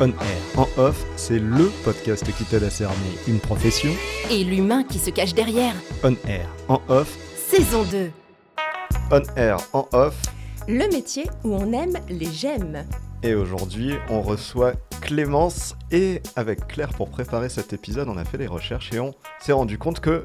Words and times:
On 0.00 0.10
air. 0.10 0.14
En 0.56 0.68
off, 0.76 1.04
c'est 1.16 1.40
LE 1.40 1.72
podcast 1.82 2.24
qui 2.36 2.44
t'aide 2.44 2.62
à 2.62 2.70
cerner 2.70 2.94
une 3.26 3.40
profession. 3.40 3.90
Et 4.30 4.44
l'humain 4.44 4.84
qui 4.84 4.96
se 4.96 5.10
cache 5.10 5.34
derrière. 5.34 5.74
On 6.04 6.12
air. 6.28 6.48
En 6.68 6.80
off. 6.86 7.18
Saison 7.34 7.82
2. 7.82 8.08
On 9.10 9.22
air. 9.34 9.58
En 9.72 9.88
off. 9.90 10.14
Le 10.68 10.88
métier 10.92 11.28
où 11.42 11.52
on 11.52 11.72
aime 11.72 11.94
les 12.08 12.30
gemmes. 12.30 12.84
Et 13.24 13.34
aujourd'hui, 13.34 13.94
on 14.08 14.22
reçoit 14.22 14.74
Clémence 15.00 15.74
et 15.90 16.22
avec 16.36 16.68
Claire 16.68 16.90
pour 16.90 17.10
préparer 17.10 17.48
cet 17.48 17.72
épisode, 17.72 18.08
on 18.08 18.16
a 18.18 18.24
fait 18.24 18.38
des 18.38 18.46
recherches 18.46 18.92
et 18.92 19.00
on 19.00 19.14
s'est 19.40 19.52
rendu 19.52 19.78
compte 19.78 19.98
que 19.98 20.22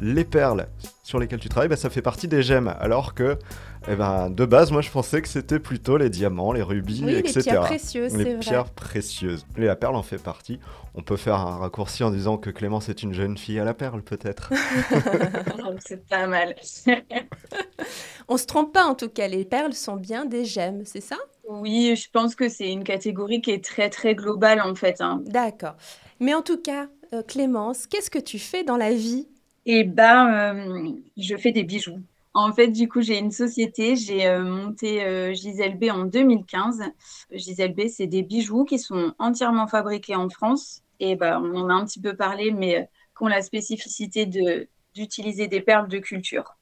les 0.00 0.24
perles 0.24 0.66
sur 1.02 1.18
lesquelles 1.18 1.40
tu 1.40 1.48
travailles, 1.48 1.68
bah, 1.68 1.76
ça 1.76 1.88
fait 1.88 2.02
partie 2.02 2.28
des 2.28 2.42
gemmes, 2.42 2.74
alors 2.80 3.14
que 3.14 3.38
eh 3.86 3.96
ben, 3.96 4.30
de 4.30 4.46
base, 4.46 4.70
moi 4.72 4.80
je 4.80 4.90
pensais 4.90 5.20
que 5.20 5.28
c'était 5.28 5.58
plutôt 5.60 5.98
les 5.98 6.08
diamants, 6.08 6.52
les 6.52 6.62
rubis, 6.62 7.02
Oui, 7.02 7.12
les 7.12 7.18
etc. 7.18 7.42
pierres 7.42 7.60
précieuses, 7.60 8.16
Les 8.16 8.24
c'est 8.24 8.34
vrai. 8.36 8.38
pierres 8.38 8.70
précieuses. 8.70 9.44
Et 9.58 9.62
la 9.66 9.76
perle 9.76 9.96
en 9.96 10.02
fait 10.02 10.18
partie. 10.18 10.58
On 10.94 11.02
peut 11.02 11.16
faire 11.16 11.34
un 11.36 11.58
raccourci 11.58 12.02
en 12.02 12.10
disant 12.10 12.38
que 12.38 12.50
Clémence 12.50 12.88
est 12.88 13.02
une 13.02 13.12
jeune 13.12 13.36
fille 13.36 13.58
à 13.58 13.64
la 13.64 13.74
perle, 13.74 14.02
peut-être. 14.02 14.50
C'est 15.86 16.06
pas 16.08 16.26
mal. 16.26 16.54
On 18.28 18.36
se 18.36 18.46
trompe 18.46 18.72
pas 18.72 18.84
en 18.84 18.94
tout 18.94 19.08
cas, 19.08 19.28
les 19.28 19.44
perles 19.44 19.74
sont 19.74 19.96
bien 19.96 20.24
des 20.24 20.44
gemmes, 20.44 20.82
c'est 20.84 21.00
ça? 21.00 21.16
Oui, 21.48 21.94
je 21.96 22.10
pense 22.10 22.34
que 22.34 22.48
c'est 22.48 22.72
une 22.72 22.84
catégorie 22.84 23.40
qui 23.42 23.50
est 23.50 23.62
très 23.64 23.90
très 23.90 24.14
globale 24.14 24.60
en 24.62 24.74
fait. 24.74 25.00
hein. 25.00 25.22
D'accord. 25.26 25.76
Mais 26.20 26.34
en 26.34 26.42
tout 26.42 26.60
cas, 26.60 26.88
euh, 27.12 27.22
Clémence, 27.22 27.86
qu'est-ce 27.86 28.10
que 28.10 28.18
tu 28.18 28.38
fais 28.38 28.64
dans 28.64 28.76
la 28.76 28.92
vie? 28.94 29.28
Et 29.66 29.84
ben, 29.84 30.54
euh, 30.56 30.90
je 31.16 31.36
fais 31.36 31.52
des 31.52 31.64
bijoux. 31.64 32.00
En 32.34 32.52
fait, 32.52 32.68
du 32.68 32.88
coup, 32.88 33.00
j'ai 33.00 33.18
une 33.18 33.30
société. 33.30 33.94
J'ai 33.96 34.26
euh, 34.26 34.42
monté 34.42 35.04
euh, 35.04 35.32
Gisèle 35.34 35.78
B 35.78 35.84
en 35.90 36.04
2015. 36.04 36.82
Gisèle 37.30 37.74
B, 37.74 37.82
c'est 37.88 38.06
des 38.08 38.22
bijoux 38.22 38.64
qui 38.64 38.78
sont 38.78 39.12
entièrement 39.18 39.66
fabriqués 39.68 40.16
en 40.16 40.28
France. 40.28 40.80
Et 41.00 41.14
ben, 41.16 41.40
on 41.40 41.54
en 41.56 41.68
a 41.70 41.74
un 41.74 41.84
petit 41.84 42.00
peu 42.00 42.14
parlé, 42.16 42.50
mais 42.50 42.76
euh, 42.76 42.82
qui 43.16 43.22
ont 43.22 43.28
la 43.28 43.42
spécificité 43.42 44.26
de 44.26 44.68
d'utiliser 44.94 45.48
des 45.48 45.60
perles 45.60 45.88
de 45.88 45.98
culture. 45.98 46.56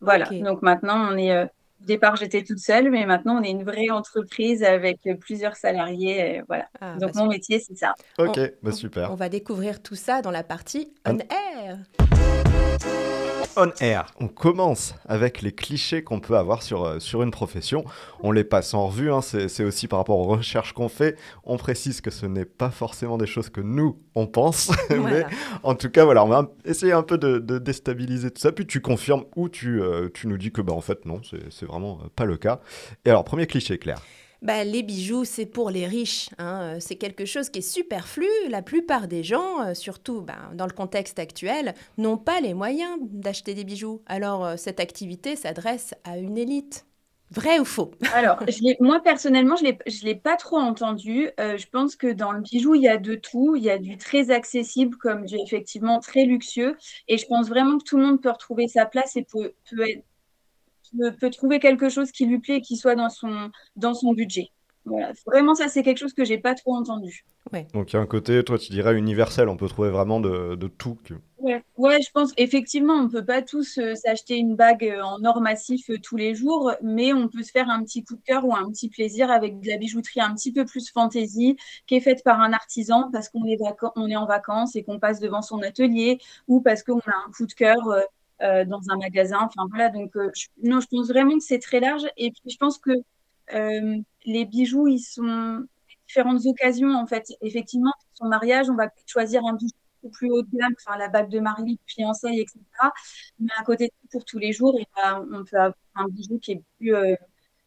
Voilà. 0.00 0.28
Donc 0.30 0.62
maintenant, 0.62 1.10
on 1.12 1.16
est. 1.16 1.30
euh, 1.32 1.46
au 1.82 1.84
départ, 1.84 2.16
j'étais 2.16 2.42
toute 2.42 2.58
seule, 2.58 2.90
mais 2.90 3.04
maintenant, 3.04 3.38
on 3.38 3.42
est 3.42 3.50
une 3.50 3.62
vraie 3.64 3.90
entreprise 3.90 4.62
avec 4.64 5.00
euh, 5.06 5.14
plusieurs 5.14 5.56
salariés. 5.56 6.36
et 6.36 6.42
voilà. 6.48 6.66
Ah, 6.80 6.96
Donc 6.98 7.12
bah, 7.12 7.20
mon 7.22 7.28
métier, 7.28 7.58
c'est 7.60 7.76
ça. 7.76 7.94
ok, 8.18 8.38
On- 8.38 8.48
bah 8.62 8.72
super. 8.72 9.12
On 9.12 9.14
va 9.14 9.28
découvrir 9.28 9.82
tout 9.82 9.94
ça 9.94 10.22
dans 10.22 10.30
la 10.30 10.42
partie 10.42 10.94
on 11.06 11.18
air. 11.18 11.78
On 13.58 13.72
air. 13.80 14.06
On 14.20 14.28
commence 14.28 14.94
avec 15.08 15.40
les 15.40 15.50
clichés 15.50 16.04
qu'on 16.04 16.20
peut 16.20 16.36
avoir 16.36 16.62
sur, 16.62 16.84
euh, 16.84 16.98
sur 16.98 17.22
une 17.22 17.30
profession. 17.30 17.86
On 18.20 18.30
les 18.30 18.44
passe 18.44 18.74
en 18.74 18.88
revue, 18.88 19.10
hein, 19.10 19.22
c'est 19.22 19.64
aussi 19.64 19.88
par 19.88 19.98
rapport 19.98 20.18
aux 20.18 20.24
recherches 20.24 20.74
qu'on 20.74 20.90
fait. 20.90 21.16
On 21.42 21.56
précise 21.56 22.02
que 22.02 22.10
ce 22.10 22.26
n'est 22.26 22.44
pas 22.44 22.70
forcément 22.70 23.16
des 23.16 23.26
choses 23.26 23.48
que 23.48 23.62
nous, 23.62 23.98
on 24.14 24.26
pense. 24.26 24.70
Mais 24.90 25.24
en 25.62 25.74
tout 25.74 25.88
cas, 25.88 26.04
voilà, 26.04 26.22
on 26.22 26.28
va 26.28 26.50
essayer 26.66 26.92
un 26.92 27.02
peu 27.02 27.16
de, 27.16 27.38
de 27.38 27.58
déstabiliser 27.58 28.30
tout 28.30 28.42
ça. 28.42 28.52
Puis 28.52 28.66
tu 28.66 28.82
confirmes 28.82 29.24
ou 29.36 29.48
tu, 29.48 29.80
euh, 29.80 30.10
tu 30.12 30.28
nous 30.28 30.36
dis 30.36 30.52
que, 30.52 30.60
bah, 30.60 30.74
en 30.74 30.82
fait, 30.82 31.06
non, 31.06 31.22
c'est 31.22 31.50
c'est 31.50 31.64
vraiment 31.64 32.00
euh, 32.04 32.08
pas 32.14 32.26
le 32.26 32.36
cas. 32.36 32.60
Et 33.06 33.10
alors, 33.10 33.24
premier 33.24 33.46
cliché, 33.46 33.78
Claire. 33.78 34.02
Bah, 34.42 34.64
les 34.64 34.82
bijoux, 34.82 35.24
c'est 35.24 35.46
pour 35.46 35.70
les 35.70 35.86
riches. 35.86 36.28
hein. 36.38 36.76
Euh, 36.76 36.80
C'est 36.80 36.96
quelque 36.96 37.24
chose 37.24 37.48
qui 37.50 37.60
est 37.60 37.62
superflu. 37.62 38.26
La 38.48 38.62
plupart 38.62 39.08
des 39.08 39.22
gens, 39.22 39.62
euh, 39.62 39.74
surtout 39.74 40.20
bah, 40.22 40.50
dans 40.54 40.66
le 40.66 40.72
contexte 40.72 41.18
actuel, 41.18 41.74
n'ont 41.98 42.18
pas 42.18 42.40
les 42.40 42.54
moyens 42.54 42.98
d'acheter 43.02 43.54
des 43.54 43.64
bijoux. 43.64 44.02
Alors, 44.06 44.44
euh, 44.44 44.56
cette 44.56 44.80
activité 44.80 45.36
s'adresse 45.36 45.94
à 46.04 46.18
une 46.18 46.36
élite. 46.38 46.86
Vrai 47.30 47.58
ou 47.58 47.64
faux? 47.64 47.90
Alors, 48.10 48.38
moi 48.80 49.00
personnellement, 49.02 49.56
je 49.56 49.64
je 49.86 50.04
l'ai 50.04 50.14
pas 50.14 50.36
trop 50.36 50.56
entendu. 50.58 51.28
Je 51.38 51.66
pense 51.70 51.96
que 51.96 52.06
dans 52.12 52.32
le 52.32 52.40
bijou, 52.40 52.74
il 52.74 52.82
y 52.82 52.88
a 52.88 52.96
de 52.98 53.14
tout. 53.16 53.56
Il 53.56 53.62
y 53.64 53.70
a 53.70 53.78
du 53.78 53.96
très 53.98 54.30
accessible 54.30 54.96
comme 54.98 55.24
du 55.26 55.36
effectivement 55.38 55.98
très 56.00 56.24
luxueux. 56.24 56.76
Et 57.08 57.18
je 57.18 57.26
pense 57.26 57.48
vraiment 57.48 57.78
que 57.78 57.84
tout 57.84 57.96
le 57.98 58.04
monde 58.06 58.22
peut 58.22 58.30
retrouver 58.30 58.68
sa 58.68 58.86
place 58.86 59.16
et 59.16 59.24
peut, 59.24 59.54
peut, 59.70 59.88
être- 59.88 60.04
peut, 60.98 61.12
peut 61.18 61.30
trouver 61.30 61.58
quelque 61.58 61.88
chose 61.88 62.10
qui 62.12 62.26
lui 62.26 62.38
plaît 62.38 62.56
et 62.56 62.62
qui 62.62 62.76
soit 62.76 62.94
dans 62.94 63.10
son, 63.10 63.50
dans 63.76 63.94
son 63.94 64.12
budget. 64.12 64.50
Voilà. 64.84 65.12
Vraiment, 65.26 65.56
ça, 65.56 65.66
c'est 65.66 65.82
quelque 65.82 65.98
chose 65.98 66.12
que 66.12 66.24
j'ai 66.24 66.38
pas 66.38 66.54
trop 66.54 66.76
entendu. 66.76 67.24
Donc, 67.74 67.92
il 67.92 67.96
y 67.96 67.98
a 67.98 68.02
un 68.02 68.06
côté, 68.06 68.42
toi, 68.44 68.56
tu 68.58 68.70
dirais 68.70 68.96
universel. 68.96 69.48
On 69.48 69.56
peut 69.56 69.68
trouver 69.68 69.90
vraiment 69.90 70.20
de, 70.20 70.54
de 70.54 70.68
tout. 70.68 70.96
que- 71.04 71.14
Ouais, 71.38 71.62
ouais, 71.76 72.00
je 72.02 72.10
pense 72.12 72.32
effectivement, 72.38 72.94
on 72.94 73.08
peut 73.08 73.24
pas 73.24 73.42
tous 73.42 73.78
euh, 73.78 73.94
s'acheter 73.94 74.36
une 74.36 74.56
bague 74.56 74.84
euh, 74.84 75.02
en 75.02 75.22
or 75.24 75.40
massif 75.40 75.90
euh, 75.90 75.96
tous 76.02 76.16
les 76.16 76.34
jours, 76.34 76.72
mais 76.82 77.12
on 77.12 77.28
peut 77.28 77.42
se 77.42 77.50
faire 77.50 77.68
un 77.68 77.82
petit 77.84 78.04
coup 78.04 78.16
de 78.16 78.22
cœur 78.22 78.44
ou 78.46 78.54
un 78.54 78.68
petit 78.70 78.88
plaisir 78.88 79.30
avec 79.30 79.60
de 79.60 79.68
la 79.68 79.76
bijouterie 79.76 80.20
un 80.20 80.34
petit 80.34 80.52
peu 80.52 80.64
plus 80.64 80.90
fantaisie, 80.90 81.56
qui 81.86 81.94
est 81.96 82.00
faite 82.00 82.24
par 82.24 82.40
un 82.40 82.52
artisan 82.52 83.10
parce 83.12 83.28
qu'on 83.28 83.44
est 83.44 83.58
on 83.96 84.08
est 84.08 84.16
en 84.16 84.26
vacances 84.26 84.74
et 84.76 84.82
qu'on 84.82 84.98
passe 84.98 85.20
devant 85.20 85.42
son 85.42 85.62
atelier, 85.62 86.18
ou 86.48 86.60
parce 86.60 86.82
qu'on 86.82 86.98
a 87.00 87.14
un 87.26 87.30
coup 87.36 87.46
de 87.46 87.52
cœur 87.52 87.76
euh, 87.88 88.00
euh, 88.42 88.64
dans 88.64 88.80
un 88.90 88.96
magasin. 88.98 89.38
Enfin 89.42 89.66
voilà, 89.70 89.88
donc 89.90 90.14
euh, 90.16 90.30
je- 90.34 90.46
non, 90.62 90.80
je 90.80 90.86
pense 90.88 91.08
vraiment 91.08 91.36
que 91.38 91.44
c'est 91.44 91.58
très 91.58 91.80
large. 91.80 92.04
Et 92.16 92.30
puis 92.30 92.50
je 92.52 92.56
pense 92.58 92.78
que 92.78 92.90
euh, 93.54 93.96
les 94.24 94.44
bijoux, 94.44 94.88
ils 94.88 95.00
sont 95.00 95.64
différentes 96.08 96.44
occasions 96.46 96.94
en 96.94 97.06
fait. 97.06 97.26
Effectivement, 97.42 97.92
pour 98.00 98.10
son 98.14 98.28
mariage, 98.28 98.68
on 98.70 98.74
va 98.76 98.88
peut-être 98.88 99.08
choisir 99.08 99.44
un 99.46 99.54
bijou 99.54 99.72
plus 100.12 100.30
haut 100.30 100.42
de 100.42 100.48
gamme, 100.56 100.72
enfin 100.86 100.96
la 100.98 101.08
bague 101.08 101.28
de 101.30 101.40
mariée, 101.40 101.78
fiançailles, 101.86 102.40
etc. 102.40 102.92
Mais 103.40 103.50
à 103.58 103.64
côté 103.64 103.86
de 103.88 104.08
pour 104.10 104.24
tous 104.24 104.38
les 104.38 104.52
jours, 104.52 104.78
et 104.78 104.86
ben, 104.96 105.26
on 105.32 105.44
peut 105.44 105.56
avoir 105.56 105.74
un 105.96 106.06
bijou 106.08 106.38
qui 106.38 106.52
est 106.52 106.62
plus, 106.78 106.94
euh, 106.94 107.16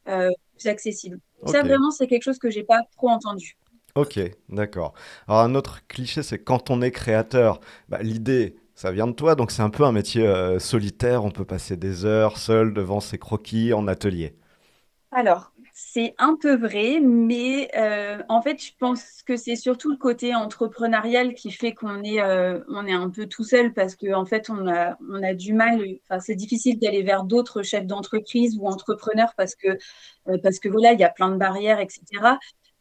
euh, 0.08 0.30
plus 0.58 0.68
accessible. 0.70 1.20
Ça, 1.46 1.64
vraiment, 1.64 1.92
c'est 1.92 2.08
quelque 2.08 2.24
chose 2.24 2.40
que 2.40 2.50
j'ai 2.50 2.64
pas 2.64 2.82
trop 2.98 3.10
entendu. 3.10 3.58
Ok, 3.96 4.20
d'accord. 4.50 4.94
Alors 5.28 5.42
un 5.42 5.56
autre 5.56 5.86
cliché, 5.88 6.24
c'est 6.24 6.40
quand 6.44 6.70
on 6.70 6.82
est 6.82 6.92
créateur, 6.92 7.60
bah, 7.90 8.02
l'idée, 8.02 8.56
ça 8.80 8.92
vient 8.92 9.08
de 9.08 9.12
toi, 9.12 9.36
donc 9.36 9.52
c'est 9.52 9.62
un 9.62 9.70
peu 9.70 9.84
un 9.84 9.92
métier 9.92 10.26
euh, 10.26 10.58
solitaire, 10.58 11.26
on 11.26 11.32
peut 11.32 11.44
passer 11.44 11.76
des 11.76 12.06
heures 12.06 12.38
seul 12.38 12.74
devant 12.74 13.02
ses 13.02 13.18
croquis 13.18 13.74
en 13.74 13.90
atelier. 13.90 14.38
Alors, 15.12 15.52
c'est 15.74 16.16
un 16.18 16.38
peu 16.42 16.56
vrai, 16.56 17.02
mais 17.02 17.70
euh, 17.76 18.24
en 18.30 18.42
fait, 18.42 18.64
je 18.64 18.72
pense 18.80 19.22
que 19.24 19.36
c'est 19.36 19.58
surtout 19.58 19.92
le 19.92 19.98
côté 19.98 20.34
entrepreneurial 20.34 21.34
qui 21.34 21.52
fait 21.52 21.74
qu'on 21.74 22.02
est, 22.04 22.22
euh, 22.22 22.62
est 22.88 22.94
un 22.94 23.10
peu 23.10 23.26
tout 23.26 23.44
seul 23.44 23.74
parce 23.74 23.98
que 23.98 24.14
en 24.14 24.24
fait, 24.24 24.50
on 24.50 24.66
a, 24.66 24.98
on 25.10 25.22
a 25.24 25.34
du 25.34 25.52
mal. 25.52 25.84
C'est 26.22 26.36
difficile 26.36 26.80
d'aller 26.80 27.04
vers 27.04 27.26
d'autres 27.26 27.64
chefs 27.64 27.86
d'entreprise 27.86 28.58
ou 28.58 28.66
entrepreneurs 28.66 29.34
parce 29.36 29.56
que, 29.56 29.78
parce 30.42 30.60
que 30.60 30.70
voilà, 30.70 30.94
il 30.94 31.00
y 31.02 31.04
a 31.04 31.10
plein 31.10 31.32
de 31.32 31.38
barrières, 31.38 31.82
etc. 31.82 32.02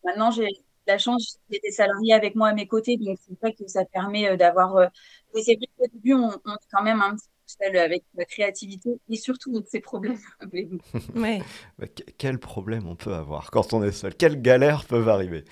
Maintenant, 0.05 0.31
j'ai 0.31 0.47
la 0.89 0.99
chance, 0.99 1.39
j'ai 1.51 1.61
des 1.63 1.71
salariés 1.71 2.15
avec 2.15 2.35
moi 2.37 2.49
à 2.49 2.55
mes 2.55 2.67
côtés, 2.67 2.97
donc 2.97 3.19
c'est 3.27 3.39
vrai 3.41 3.55
que 3.55 3.67
ça 3.69 3.85
permet 3.87 4.29
euh, 4.31 4.37
d'avoir. 4.37 4.77
euh, 4.77 4.87
Mais 5.35 5.43
c'est 5.43 5.57
vrai 5.57 5.67
qu'au 5.79 5.87
début, 5.93 6.15
on, 6.15 6.29
on 6.45 6.55
est 6.55 6.69
quand 6.73 6.83
même 6.83 7.01
un 7.03 7.15
petit 7.17 7.29
peu 7.29 7.65
seul 7.67 7.77
avec 7.79 8.05
la 8.15 8.25
créativité 8.25 8.91
et 9.09 9.17
surtout 9.17 9.55
avec 9.57 9.69
ses 9.69 9.81
problèmes. 9.81 10.19
Ouais. 11.15 11.47
Que- 11.81 12.03
quel 12.19 12.39
problème 12.39 12.87
on 12.87 12.97
peut 12.97 13.15
avoir 13.15 13.51
quand 13.51 13.73
on 13.73 13.83
est 13.83 13.93
seul? 13.93 14.15
Quelles 14.15 14.41
galères 14.43 14.85
peuvent 14.85 15.09
arriver? 15.09 15.45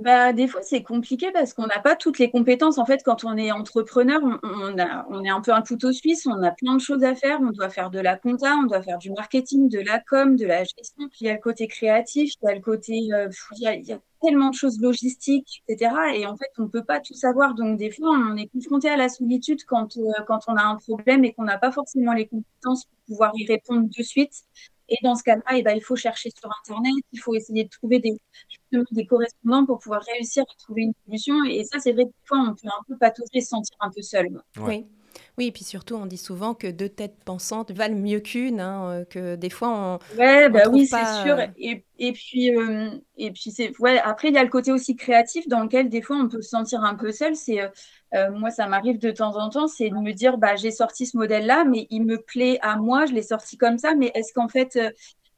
Bah, 0.00 0.32
des 0.32 0.48
fois, 0.48 0.62
c'est 0.62 0.82
compliqué 0.82 1.30
parce 1.32 1.52
qu'on 1.54 1.66
n'a 1.66 1.78
pas 1.78 1.94
toutes 1.94 2.18
les 2.18 2.30
compétences. 2.30 2.78
En 2.78 2.86
fait, 2.86 3.02
quand 3.04 3.24
on 3.24 3.36
est 3.36 3.52
entrepreneur, 3.52 4.20
on, 4.42 4.78
a, 4.78 5.06
on 5.10 5.22
est 5.22 5.28
un 5.28 5.40
peu 5.40 5.52
un 5.52 5.62
couteau 5.62 5.92
suisse, 5.92 6.26
on 6.26 6.42
a 6.42 6.50
plein 6.50 6.74
de 6.74 6.80
choses 6.80 7.04
à 7.04 7.14
faire. 7.14 7.38
On 7.40 7.50
doit 7.50 7.68
faire 7.68 7.90
de 7.90 8.00
la 8.00 8.16
compta, 8.16 8.54
on 8.56 8.64
doit 8.66 8.82
faire 8.82 8.98
du 8.98 9.10
marketing, 9.12 9.68
de 9.68 9.78
la 9.80 10.00
com, 10.00 10.34
de 10.34 10.46
la 10.46 10.64
gestion. 10.64 11.08
Puis 11.08 11.18
il 11.20 11.26
y 11.26 11.30
a 11.30 11.34
le 11.34 11.40
côté 11.40 11.68
créatif, 11.68 12.32
il 12.42 12.46
y 12.46 12.48
a 12.50 12.54
le 12.54 12.60
côté, 12.60 13.08
euh, 13.12 13.26
pff, 13.26 13.48
il 13.56 13.62
y 13.62 13.66
a, 13.68 13.74
il 13.74 13.84
y 13.86 13.92
a 13.92 14.00
tellement 14.22 14.50
de 14.50 14.54
choses 14.54 14.80
logistiques, 14.80 15.62
etc. 15.68 15.94
Et 16.16 16.26
en 16.26 16.36
fait, 16.36 16.50
on 16.58 16.62
ne 16.62 16.68
peut 16.68 16.84
pas 16.84 17.00
tout 17.00 17.14
savoir. 17.14 17.54
Donc, 17.54 17.78
des 17.78 17.90
fois, 17.90 18.10
on 18.10 18.36
est 18.36 18.48
confronté 18.48 18.88
à 18.88 18.96
la 18.96 19.08
solitude 19.08 19.62
quand, 19.66 19.96
euh, 19.98 20.10
quand 20.26 20.40
on 20.48 20.56
a 20.56 20.62
un 20.62 20.76
problème 20.76 21.24
et 21.24 21.32
qu'on 21.34 21.44
n'a 21.44 21.58
pas 21.58 21.70
forcément 21.70 22.12
les 22.14 22.26
compétences 22.26 22.86
pour 22.86 22.98
pouvoir 23.08 23.32
y 23.36 23.46
répondre 23.46 23.88
de 23.88 24.02
suite. 24.02 24.32
Et 24.92 24.98
dans 25.02 25.14
ce 25.14 25.22
cas-là, 25.22 25.42
eh 25.56 25.62
ben, 25.62 25.74
il 25.74 25.80
faut 25.80 25.96
chercher 25.96 26.28
sur 26.38 26.50
Internet, 26.60 26.92
il 27.12 27.18
faut 27.18 27.34
essayer 27.34 27.64
de 27.64 27.70
trouver 27.70 27.98
des, 27.98 28.20
des 28.90 29.06
correspondants 29.06 29.64
pour 29.64 29.78
pouvoir 29.78 30.02
réussir 30.14 30.42
à 30.42 30.54
trouver 30.58 30.82
une 30.82 30.92
solution. 31.06 31.44
Et 31.44 31.64
ça, 31.64 31.78
c'est 31.80 31.92
vrai 31.92 32.04
que 32.04 32.10
des 32.10 32.26
fois, 32.26 32.38
on 32.40 32.54
peut 32.54 32.68
un 32.68 32.84
peu 32.86 32.98
patauger, 32.98 33.40
se 33.40 33.48
sentir 33.48 33.74
un 33.80 33.90
peu 33.90 34.02
seul. 34.02 34.28
Oui. 34.58 34.86
Oui, 35.38 35.46
et 35.46 35.52
puis 35.52 35.64
surtout, 35.64 35.94
on 35.96 36.06
dit 36.06 36.16
souvent 36.18 36.54
que 36.54 36.66
deux 36.68 36.88
têtes 36.88 37.16
pensantes 37.24 37.70
valent 37.72 37.96
mieux 37.96 38.20
qu'une, 38.20 38.60
hein, 38.60 38.90
euh, 39.00 39.04
que 39.04 39.36
des 39.36 39.50
fois 39.50 39.68
on. 39.70 39.98
Ouais, 40.10 40.50
bah 40.50 40.68
oui, 40.70 40.86
pas, 40.90 40.98
c'est 40.98 41.06
sûr. 41.06 41.38
euh, 41.38 41.46
Et, 41.56 41.86
et 41.98 42.12
puis, 42.12 42.54
euh, 42.54 42.90
et 43.16 43.30
puis 43.30 43.50
c'est, 43.50 43.72
ouais, 43.80 43.98
après, 43.98 44.28
il 44.28 44.34
y 44.34 44.38
a 44.38 44.44
le 44.44 44.50
côté 44.50 44.70
aussi 44.70 44.94
créatif 44.94 45.48
dans 45.48 45.60
lequel 45.62 45.88
des 45.88 46.02
fois 46.02 46.16
on 46.18 46.28
peut 46.28 46.42
se 46.42 46.50
sentir 46.50 46.84
un 46.84 46.94
peu 46.94 47.12
seul. 47.12 47.34
C'est, 47.34 47.60
euh, 48.14 48.30
moi, 48.32 48.50
ça 48.50 48.66
m'arrive 48.66 48.98
de 48.98 49.10
temps 49.10 49.36
en 49.38 49.48
temps, 49.48 49.68
c'est 49.68 49.88
de 49.88 49.94
me 49.94 50.12
dire, 50.12 50.36
bah, 50.36 50.54
j'ai 50.56 50.70
sorti 50.70 51.06
ce 51.06 51.16
modèle-là, 51.16 51.64
mais 51.64 51.86
il 51.88 52.04
me 52.04 52.18
plaît 52.18 52.58
à 52.60 52.76
moi, 52.76 53.06
je 53.06 53.14
l'ai 53.14 53.22
sorti 53.22 53.56
comme 53.56 53.78
ça, 53.78 53.94
mais 53.94 54.10
est-ce 54.14 54.34
qu'en 54.34 54.48
fait, 54.48 54.78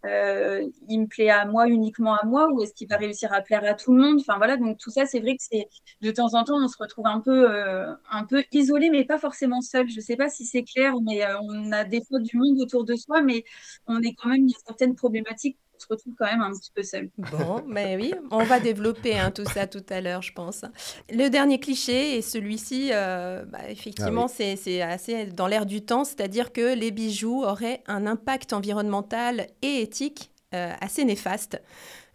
euh, 0.04 0.62
il 0.88 1.00
me 1.00 1.06
plaît 1.06 1.30
à 1.30 1.46
moi, 1.46 1.68
uniquement 1.68 2.14
à 2.14 2.24
moi, 2.26 2.48
ou 2.52 2.62
est-ce 2.62 2.74
qu'il 2.74 2.88
va 2.88 2.96
réussir 2.96 3.32
à 3.32 3.40
plaire 3.40 3.64
à 3.64 3.74
tout 3.74 3.94
le 3.94 4.02
monde? 4.02 4.18
Enfin 4.20 4.36
voilà, 4.38 4.56
donc 4.56 4.78
tout 4.78 4.90
ça, 4.90 5.06
c'est 5.06 5.20
vrai 5.20 5.36
que 5.36 5.42
c'est 5.42 5.68
de 6.02 6.10
temps 6.10 6.34
en 6.34 6.44
temps, 6.44 6.56
on 6.62 6.68
se 6.68 6.76
retrouve 6.78 7.06
un 7.06 7.20
peu, 7.20 7.50
euh, 7.50 7.92
un 8.10 8.24
peu 8.24 8.44
isolé, 8.52 8.90
mais 8.90 9.04
pas 9.04 9.18
forcément 9.18 9.60
seul. 9.60 9.88
Je 9.88 10.00
sais 10.00 10.16
pas 10.16 10.28
si 10.28 10.44
c'est 10.46 10.62
clair, 10.64 10.94
mais 11.02 11.24
euh, 11.24 11.38
on 11.42 11.72
a 11.72 11.84
des 11.84 12.02
fois 12.04 12.20
du 12.20 12.36
monde 12.36 12.60
autour 12.60 12.84
de 12.84 12.94
soi, 12.96 13.22
mais 13.22 13.44
on 13.86 14.00
est 14.02 14.14
quand 14.14 14.28
même, 14.28 14.46
a 14.46 14.58
certaines 14.66 14.94
problématiques, 14.94 15.58
on 15.76 15.80
se 15.80 15.86
retrouve 15.88 16.14
quand 16.18 16.26
même 16.26 16.40
un 16.40 16.52
petit 16.52 16.70
peu 16.74 16.82
seul. 16.82 17.10
Bon, 17.18 17.62
mais 17.66 17.96
oui, 17.96 18.14
on 18.30 18.44
va 18.44 18.60
développer 18.60 19.18
hein, 19.18 19.30
tout 19.30 19.44
ça 19.44 19.66
tout 19.66 19.84
à 19.88 20.00
l'heure, 20.00 20.22
je 20.22 20.32
pense. 20.32 20.64
Le 21.10 21.28
dernier 21.28 21.58
cliché, 21.58 22.16
et 22.16 22.22
celui-ci, 22.22 22.90
euh, 22.92 23.44
bah, 23.44 23.68
effectivement, 23.68 24.26
Ah 24.26 24.32
c'est 24.34 24.56
c'est 24.56 24.82
assez 24.82 25.26
dans 25.26 25.46
l'air 25.46 25.66
du 25.66 25.84
temps, 25.84 26.04
c'est-à-dire 26.04 26.52
que 26.52 26.74
les 26.74 26.90
bijoux 26.90 27.42
auraient 27.42 27.82
un 27.86 28.06
impact 28.06 28.52
environnemental 28.52 29.48
et 29.62 29.82
éthique 29.82 30.30
euh, 30.54 30.72
assez 30.80 31.04
néfaste. 31.04 31.60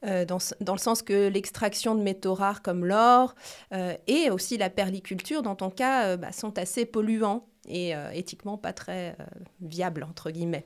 euh, 0.06 0.26
dans, 0.26 0.40
le 0.74 0.80
sens 0.80 1.02
que 1.02 1.28
l'extraction 1.28 1.96
de 1.96 2.02
métaux 2.02 2.34
rares 2.34 2.62
comme 2.62 2.86
l'or 2.86 3.36
euh, 3.74 3.94
et 4.08 4.30
aussi 4.30 4.58
la 4.58 4.70
perliculture, 4.70 5.42
dans 5.42 5.56
ton 5.56 5.70
cas, 5.70 6.06
euh, 6.06 6.18
bah, 6.18 6.32
sont 6.32 6.58
assez 6.58 6.86
polluants 6.86 7.48
et 7.68 7.96
euh, 7.96 8.10
éthiquement 8.12 8.58
pas 8.58 8.74
très 8.74 9.16
euh, 9.20 9.26
viables, 9.62 10.04
entre 10.04 10.32
guillemets. 10.32 10.66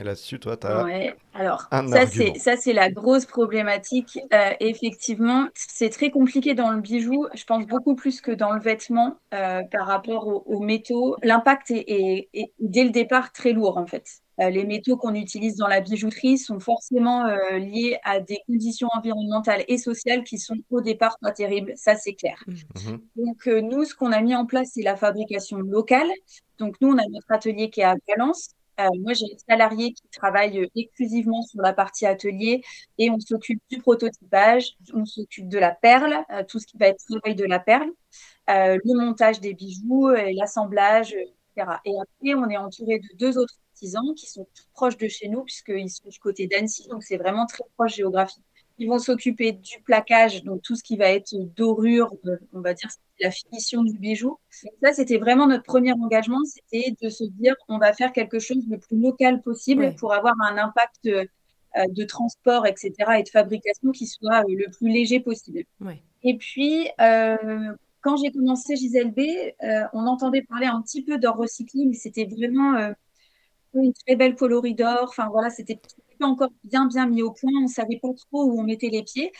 Et 0.00 0.04
là-dessus, 0.04 0.40
toi, 0.40 0.56
tu 0.56 0.66
as 0.66 0.84
Ouais, 0.84 1.14
alors 1.34 1.66
un 1.70 1.86
ça 1.88 2.06
c'est 2.06 2.38
ça 2.38 2.56
c'est 2.56 2.72
la 2.72 2.90
grosse 2.90 3.26
problématique. 3.26 4.18
Euh, 4.32 4.50
effectivement, 4.60 5.46
c'est 5.54 5.90
très 5.90 6.10
compliqué 6.10 6.54
dans 6.54 6.70
le 6.70 6.80
bijou. 6.80 7.26
Je 7.34 7.44
pense 7.44 7.66
beaucoup 7.66 7.94
plus 7.94 8.20
que 8.22 8.30
dans 8.32 8.52
le 8.52 8.60
vêtement 8.60 9.16
euh, 9.34 9.62
par 9.70 9.86
rapport 9.86 10.26
aux, 10.26 10.42
aux 10.46 10.60
métaux. 10.60 11.16
L'impact 11.22 11.70
est, 11.70 11.84
est- 11.88 12.28
est 12.32 12.52
dès 12.60 12.84
le 12.84 12.90
départ 12.90 13.32
très 13.32 13.52
lourd 13.52 13.76
en 13.76 13.86
fait. 13.86 14.06
Euh, 14.40 14.48
les 14.48 14.64
métaux 14.64 14.96
qu'on 14.96 15.14
utilise 15.14 15.56
dans 15.56 15.66
la 15.68 15.82
bijouterie 15.82 16.38
sont 16.38 16.60
forcément 16.60 17.26
euh, 17.26 17.58
liés 17.58 17.98
à 18.04 18.20
des 18.20 18.38
conditions 18.46 18.88
environnementales 18.96 19.64
et 19.68 19.76
sociales 19.76 20.24
qui 20.24 20.38
sont 20.38 20.56
au 20.70 20.80
départ 20.80 21.18
pas 21.20 21.32
terribles. 21.32 21.74
Ça 21.76 21.94
c'est 21.94 22.14
clair. 22.14 22.42
Mhm. 22.46 23.00
Donc, 23.16 23.46
euh, 23.48 23.60
nous, 23.60 23.84
ce 23.84 23.94
qu'on 23.94 24.12
a 24.12 24.22
mis 24.22 24.34
en 24.34 24.46
place, 24.46 24.70
c'est 24.74 24.82
la 24.82 24.96
fabrication 24.96 25.58
locale. 25.58 26.08
Donc, 26.58 26.76
nous, 26.80 26.88
on 26.88 26.98
a 26.98 27.02
notre 27.10 27.30
atelier 27.30 27.68
qui 27.70 27.80
est 27.80 27.84
à 27.84 27.96
Valence. 28.08 28.50
Euh, 28.78 28.88
moi, 29.00 29.12
j'ai 29.12 29.26
un 29.26 29.38
salarié 29.48 29.92
qui 29.92 30.08
travaille 30.08 30.58
euh, 30.60 30.66
exclusivement 30.76 31.42
sur 31.42 31.60
la 31.60 31.72
partie 31.72 32.06
atelier 32.06 32.62
et 32.98 33.10
on 33.10 33.18
s'occupe 33.20 33.60
du 33.70 33.78
prototypage, 33.78 34.72
on 34.94 35.04
s'occupe 35.04 35.48
de 35.48 35.58
la 35.58 35.72
perle, 35.72 36.24
euh, 36.30 36.44
tout 36.48 36.58
ce 36.58 36.66
qui 36.66 36.78
va 36.78 36.88
être 36.88 37.04
travail 37.06 37.34
de 37.34 37.44
la 37.44 37.58
perle, 37.58 37.90
le 38.48 38.94
montage 38.94 39.40
des 39.40 39.54
bijoux, 39.54 40.08
l'assemblage, 40.08 41.14
etc. 41.14 41.78
Et 41.84 41.92
après, 42.00 42.34
on 42.34 42.48
est 42.50 42.56
entouré 42.56 42.98
de 42.98 43.16
deux 43.16 43.38
autres 43.38 43.54
artisans 43.74 44.14
qui 44.16 44.26
sont 44.26 44.46
proches 44.74 44.96
de 44.96 45.06
chez 45.08 45.28
nous 45.28 45.44
puisqu'ils 45.44 45.90
sont 45.90 46.08
du 46.08 46.18
côté 46.18 46.48
d'Annecy, 46.48 46.88
donc 46.88 47.04
c'est 47.04 47.16
vraiment 47.16 47.46
très 47.46 47.62
proche 47.76 47.94
géographiquement. 47.94 48.44
Ils 48.80 48.88
vont 48.88 48.98
s'occuper 48.98 49.52
du 49.52 49.80
plaquage, 49.84 50.42
donc 50.42 50.62
tout 50.62 50.74
ce 50.74 50.82
qui 50.82 50.96
va 50.96 51.08
être 51.10 51.32
dorure, 51.54 52.12
euh, 52.26 52.36
on 52.52 52.60
va 52.60 52.74
dire 52.74 52.88
la 53.20 53.30
finition 53.30 53.84
du 53.84 53.96
bijou. 53.98 54.38
Ça, 54.82 54.92
c'était 54.92 55.18
vraiment 55.18 55.46
notre 55.46 55.62
premier 55.62 55.92
engagement, 55.92 56.40
c'était 56.44 56.96
de 57.00 57.08
se 57.08 57.24
dire 57.24 57.54
on 57.68 57.78
va 57.78 57.92
faire 57.92 58.12
quelque 58.12 58.40
chose 58.40 58.64
le 58.68 58.78
plus 58.78 58.98
local 58.98 59.42
possible 59.42 59.94
pour 59.96 60.12
avoir 60.12 60.34
un 60.40 60.56
impact 60.56 61.06
euh, 61.06 61.24
de 61.88 62.04
transport, 62.04 62.66
etc. 62.66 62.92
et 63.18 63.22
de 63.22 63.28
fabrication 63.28 63.92
qui 63.92 64.06
soit 64.06 64.40
euh, 64.40 64.44
le 64.48 64.70
plus 64.70 64.88
léger 64.88 65.20
possible. 65.20 65.62
Et 66.22 66.36
puis, 66.36 66.88
euh, 67.00 67.74
quand 68.00 68.16
j'ai 68.16 68.30
commencé 68.30 68.76
Gisèle 68.76 69.12
B, 69.12 69.20
euh, 69.62 69.84
on 69.92 70.06
entendait 70.06 70.42
parler 70.42 70.66
un 70.66 70.80
petit 70.82 71.02
peu 71.02 71.18
d'or 71.18 71.36
recyclé, 71.36 71.84
mais 71.86 71.94
c'était 71.94 72.24
vraiment 72.24 72.74
euh, 72.76 72.92
une 73.74 73.92
très 73.92 74.16
belle 74.16 74.36
coloris 74.36 74.74
d'or. 74.74 75.04
Enfin 75.04 75.28
voilà, 75.30 75.50
c'était 75.50 75.80
pas 76.20 76.26
encore 76.26 76.50
bien 76.64 76.86
bien 76.86 77.06
mis 77.06 77.22
au 77.22 77.32
point. 77.32 77.50
On 77.62 77.66
savait 77.66 77.98
pas 78.00 78.08
trop 78.30 78.44
où 78.44 78.60
on 78.60 78.62
mettait 78.62 78.90
les 78.90 79.02
pieds. 79.02 79.32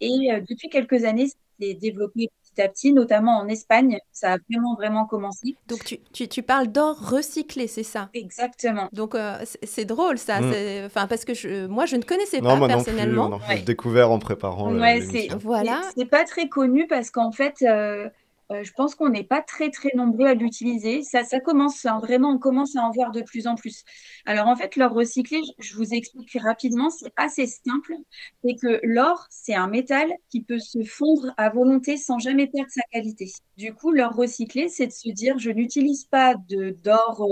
Et 0.00 0.32
euh, 0.32 0.40
depuis 0.48 0.68
quelques 0.70 1.04
années, 1.04 1.28
c'est 1.60 1.74
développé 1.74 2.30
petit 2.42 2.62
à 2.62 2.68
petit, 2.68 2.92
notamment 2.92 3.38
en 3.38 3.48
Espagne. 3.48 3.98
Ça 4.12 4.34
a 4.34 4.36
vraiment 4.50 4.74
vraiment 4.76 5.04
commencé. 5.06 5.56
Donc 5.68 5.84
tu, 5.84 5.98
tu, 6.12 6.28
tu 6.28 6.42
parles 6.42 6.68
d'or 6.68 6.96
recyclé, 7.10 7.66
c'est 7.66 7.82
ça? 7.82 8.08
Exactement. 8.14 8.88
Donc 8.92 9.14
euh, 9.14 9.38
c'est 9.62 9.84
drôle 9.84 10.18
ça, 10.18 10.40
Mm. 10.40 10.52
c'est- 10.52 10.84
enfin 10.86 11.06
parce 11.06 11.24
que 11.24 11.34
je, 11.34 11.66
moi 11.66 11.84
je 11.86 11.96
ne 11.96 12.02
connaissais 12.02 12.40
Non, 12.40 12.50
pas 12.50 12.56
moi 12.56 12.68
non 12.68 12.74
plus, 12.76 12.84
personnellement. 12.84 13.30
on 13.32 13.40
a 13.40 13.48
Ouais. 13.48 13.60
découvert 13.62 14.10
en 14.10 14.18
préparant 14.18 14.70
le- 14.70 14.80
Ouais, 14.80 15.00
c'est 15.00 15.12
l'émission. 15.12 15.38
Voilà. 15.42 15.80
c'est- 15.84 16.00
c'est 16.00 16.06
pas 16.06 16.24
très 16.24 16.48
connu 16.48 16.86
parce 16.86 17.10
qu'en 17.10 17.32
fait, 17.32 17.56
euh, 17.62 18.08
euh, 18.50 18.64
je 18.64 18.72
pense 18.72 18.94
qu'on 18.94 19.10
n'est 19.10 19.24
pas 19.24 19.42
très 19.42 19.70
très 19.70 19.90
nombreux 19.94 20.26
à 20.26 20.34
l'utiliser. 20.34 21.02
Ça, 21.02 21.24
ça 21.24 21.40
commence 21.40 21.84
hein, 21.84 21.98
vraiment, 22.00 22.30
on 22.30 22.38
commence 22.38 22.76
à 22.76 22.80
en 22.82 22.90
voir 22.90 23.10
de 23.12 23.20
plus 23.22 23.46
en 23.46 23.56
plus. 23.56 23.84
Alors 24.24 24.46
en 24.48 24.56
fait, 24.56 24.76
l'or 24.76 24.92
recyclé, 24.92 25.40
je 25.58 25.74
vous 25.74 25.92
explique 25.92 26.36
rapidement, 26.42 26.88
c'est 26.90 27.12
assez 27.16 27.46
simple. 27.46 27.94
C'est 28.42 28.54
que 28.54 28.80
l'or, 28.82 29.26
c'est 29.30 29.54
un 29.54 29.68
métal 29.68 30.10
qui 30.30 30.42
peut 30.42 30.58
se 30.58 30.82
fondre 30.84 31.32
à 31.36 31.50
volonté 31.50 31.96
sans 31.96 32.18
jamais 32.18 32.46
perdre 32.46 32.70
sa 32.70 32.82
qualité. 32.92 33.30
Du 33.56 33.74
coup, 33.74 33.92
l'or 33.92 34.14
recyclé, 34.14 34.68
c'est 34.68 34.86
de 34.86 34.92
se 34.92 35.10
dire, 35.10 35.38
je 35.38 35.50
n'utilise 35.50 36.04
pas 36.06 36.34
de 36.34 36.70
d'or 36.70 37.22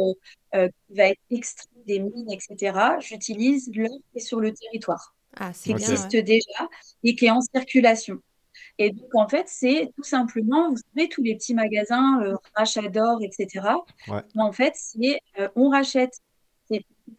euh, 0.54 0.58
euh, 0.58 0.68
qui 0.88 0.94
va 0.96 1.04
être 1.08 1.20
extrait 1.30 1.66
des 1.86 2.00
mines, 2.00 2.30
etc. 2.30 2.98
J'utilise 3.00 3.70
l'or 3.74 3.88
qui 4.12 4.18
est 4.18 4.20
sur 4.20 4.40
le 4.40 4.52
territoire 4.52 5.14
Ah 5.36 5.52
qui 5.62 5.74
bien. 5.74 5.92
existe 5.92 6.12
ouais. 6.14 6.22
déjà 6.22 6.68
et 7.04 7.14
qui 7.14 7.26
est 7.26 7.30
en 7.30 7.40
circulation. 7.40 8.20
Et 8.78 8.90
donc, 8.90 9.14
en 9.14 9.28
fait, 9.28 9.46
c'est 9.48 9.90
tout 9.96 10.02
simplement, 10.04 10.70
vous 10.70 10.76
savez, 10.94 11.08
tous 11.08 11.22
les 11.22 11.34
petits 11.36 11.54
magasins, 11.54 12.20
euh, 12.22 12.34
rachat 12.54 12.88
d'or, 12.88 13.18
etc. 13.22 13.84
Ouais. 14.08 14.20
En 14.36 14.52
fait, 14.52 14.72
c'est, 14.76 15.20
euh, 15.40 15.48
on 15.56 15.68
rachète, 15.70 16.14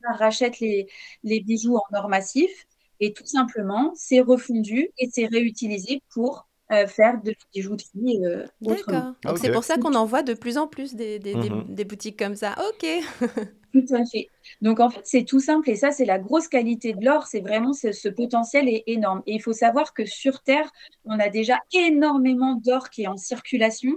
rachète 0.04 0.60
les, 0.60 0.88
les 1.24 1.40
bijoux 1.42 1.76
en 1.78 1.98
or 1.98 2.10
massif 2.10 2.52
et 3.00 3.14
tout 3.14 3.26
simplement, 3.26 3.92
c'est 3.96 4.22
refondu 4.22 4.90
et 4.98 5.10
c'est 5.12 5.26
réutilisé 5.28 6.02
pour 6.14 6.48
euh, 6.72 6.88
faire 6.88 7.22
de 7.22 7.30
la 7.30 7.36
bijouterie 7.54 8.26
euh. 8.26 8.46
D'accord. 8.62 9.14
Donc 9.24 9.34
Ok. 9.34 9.40
c'est 9.42 9.52
pour 9.52 9.64
ça 9.64 9.78
qu'on 9.78 9.94
en 9.96 10.06
voit 10.06 10.24
de 10.24 10.34
plus 10.34 10.58
en 10.58 10.68
plus 10.68 10.96
des, 10.96 11.20
des, 11.20 11.36
des- 11.36 11.50
Mhm. 11.50 11.74
des 11.76 11.86
boutiques 11.86 12.18
comme 12.20 12.36
ça. 12.36 12.56
Ok. 12.70 12.86
Tout 13.74 13.86
à 13.94 14.06
fait. 14.06 14.30
Donc 14.62 14.80
en 14.80 14.90
fait, 14.90 15.02
c'est 15.04 15.24
tout 15.26 15.42
simple 15.42 15.70
et 15.70 15.76
ça, 15.76 15.92
c'est 15.92 16.06
la 16.06 16.20
grosse 16.20 16.48
qualité 16.48 16.94
de 16.94 17.04
l'or. 17.04 17.28
C'est 17.28 17.42
vraiment 17.42 17.74
ce, 17.74 18.08
potentiel 18.08 18.70
est 18.70 18.84
énorme. 18.88 19.22
Et 19.28 19.34
il 19.36 19.42
faut 19.42 19.52
savoir 19.54 19.94
que 19.94 20.06
sur 20.06 20.42
Terre, 20.42 20.72
on 21.06 21.20
a 21.20 21.28
déjà 21.30 21.60
énormément 21.74 22.56
d'or 22.56 22.90
qui 22.90 23.04
est 23.04 23.08
en 23.08 23.18
circulation, 23.18 23.92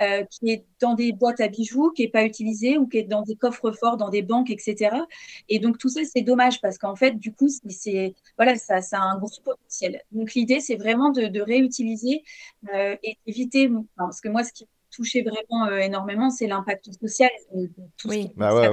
euh, 0.00 0.24
qui 0.30 0.50
est 0.50 0.64
dans 0.80 0.94
des 0.94 1.12
boîtes 1.12 1.40
à 1.40 1.48
bijoux, 1.48 1.90
qui 1.90 2.04
est 2.04 2.08
pas 2.08 2.24
utilisé 2.24 2.78
ou 2.78 2.86
qui 2.86 2.98
est 2.98 3.02
dans 3.02 3.22
des 3.22 3.34
coffres 3.34 3.72
forts, 3.72 3.96
dans 3.96 4.10
des 4.10 4.22
banques, 4.22 4.50
etc. 4.50 5.06
Et 5.48 5.58
donc 5.58 5.76
tout 5.78 5.88
ça, 5.88 6.00
c'est 6.04 6.22
dommage 6.22 6.60
parce 6.60 6.78
qu'en 6.78 6.94
fait, 6.94 7.12
du 7.18 7.32
coup, 7.34 7.48
c'est- 7.68 8.14
voilà, 8.36 8.54
ça, 8.56 8.76
a 8.92 8.98
un 9.00 9.18
gros 9.18 9.28
potentiel. 9.44 10.02
Donc 10.12 10.34
l'idée, 10.34 10.60
c'est 10.60 10.76
vraiment 10.76 11.10
de, 11.10 11.40
réutiliser 11.40 12.22
euh, 12.74 12.96
et 13.02 13.18
d'éviter, 13.26 13.68
enfin, 13.68 13.84
parce 13.96 14.20
que 14.20 14.28
moi, 14.28 14.44
ce 14.44 14.52
qui 14.52 14.66
me 14.98 15.04
touchait 15.04 15.22
vraiment 15.22 15.66
euh, 15.66 15.78
énormément, 15.78 16.30
c'est 16.30 16.46
l'impact 16.46 16.90
social, 17.00 17.30
euh, 17.54 17.62
de 17.62 17.70
tout 17.96 18.08
ce 18.08 18.08
Oui. 18.08 18.20
qui 18.26 18.32
est 18.32 18.36
Bah 18.36 18.54
ouais. 18.54 18.68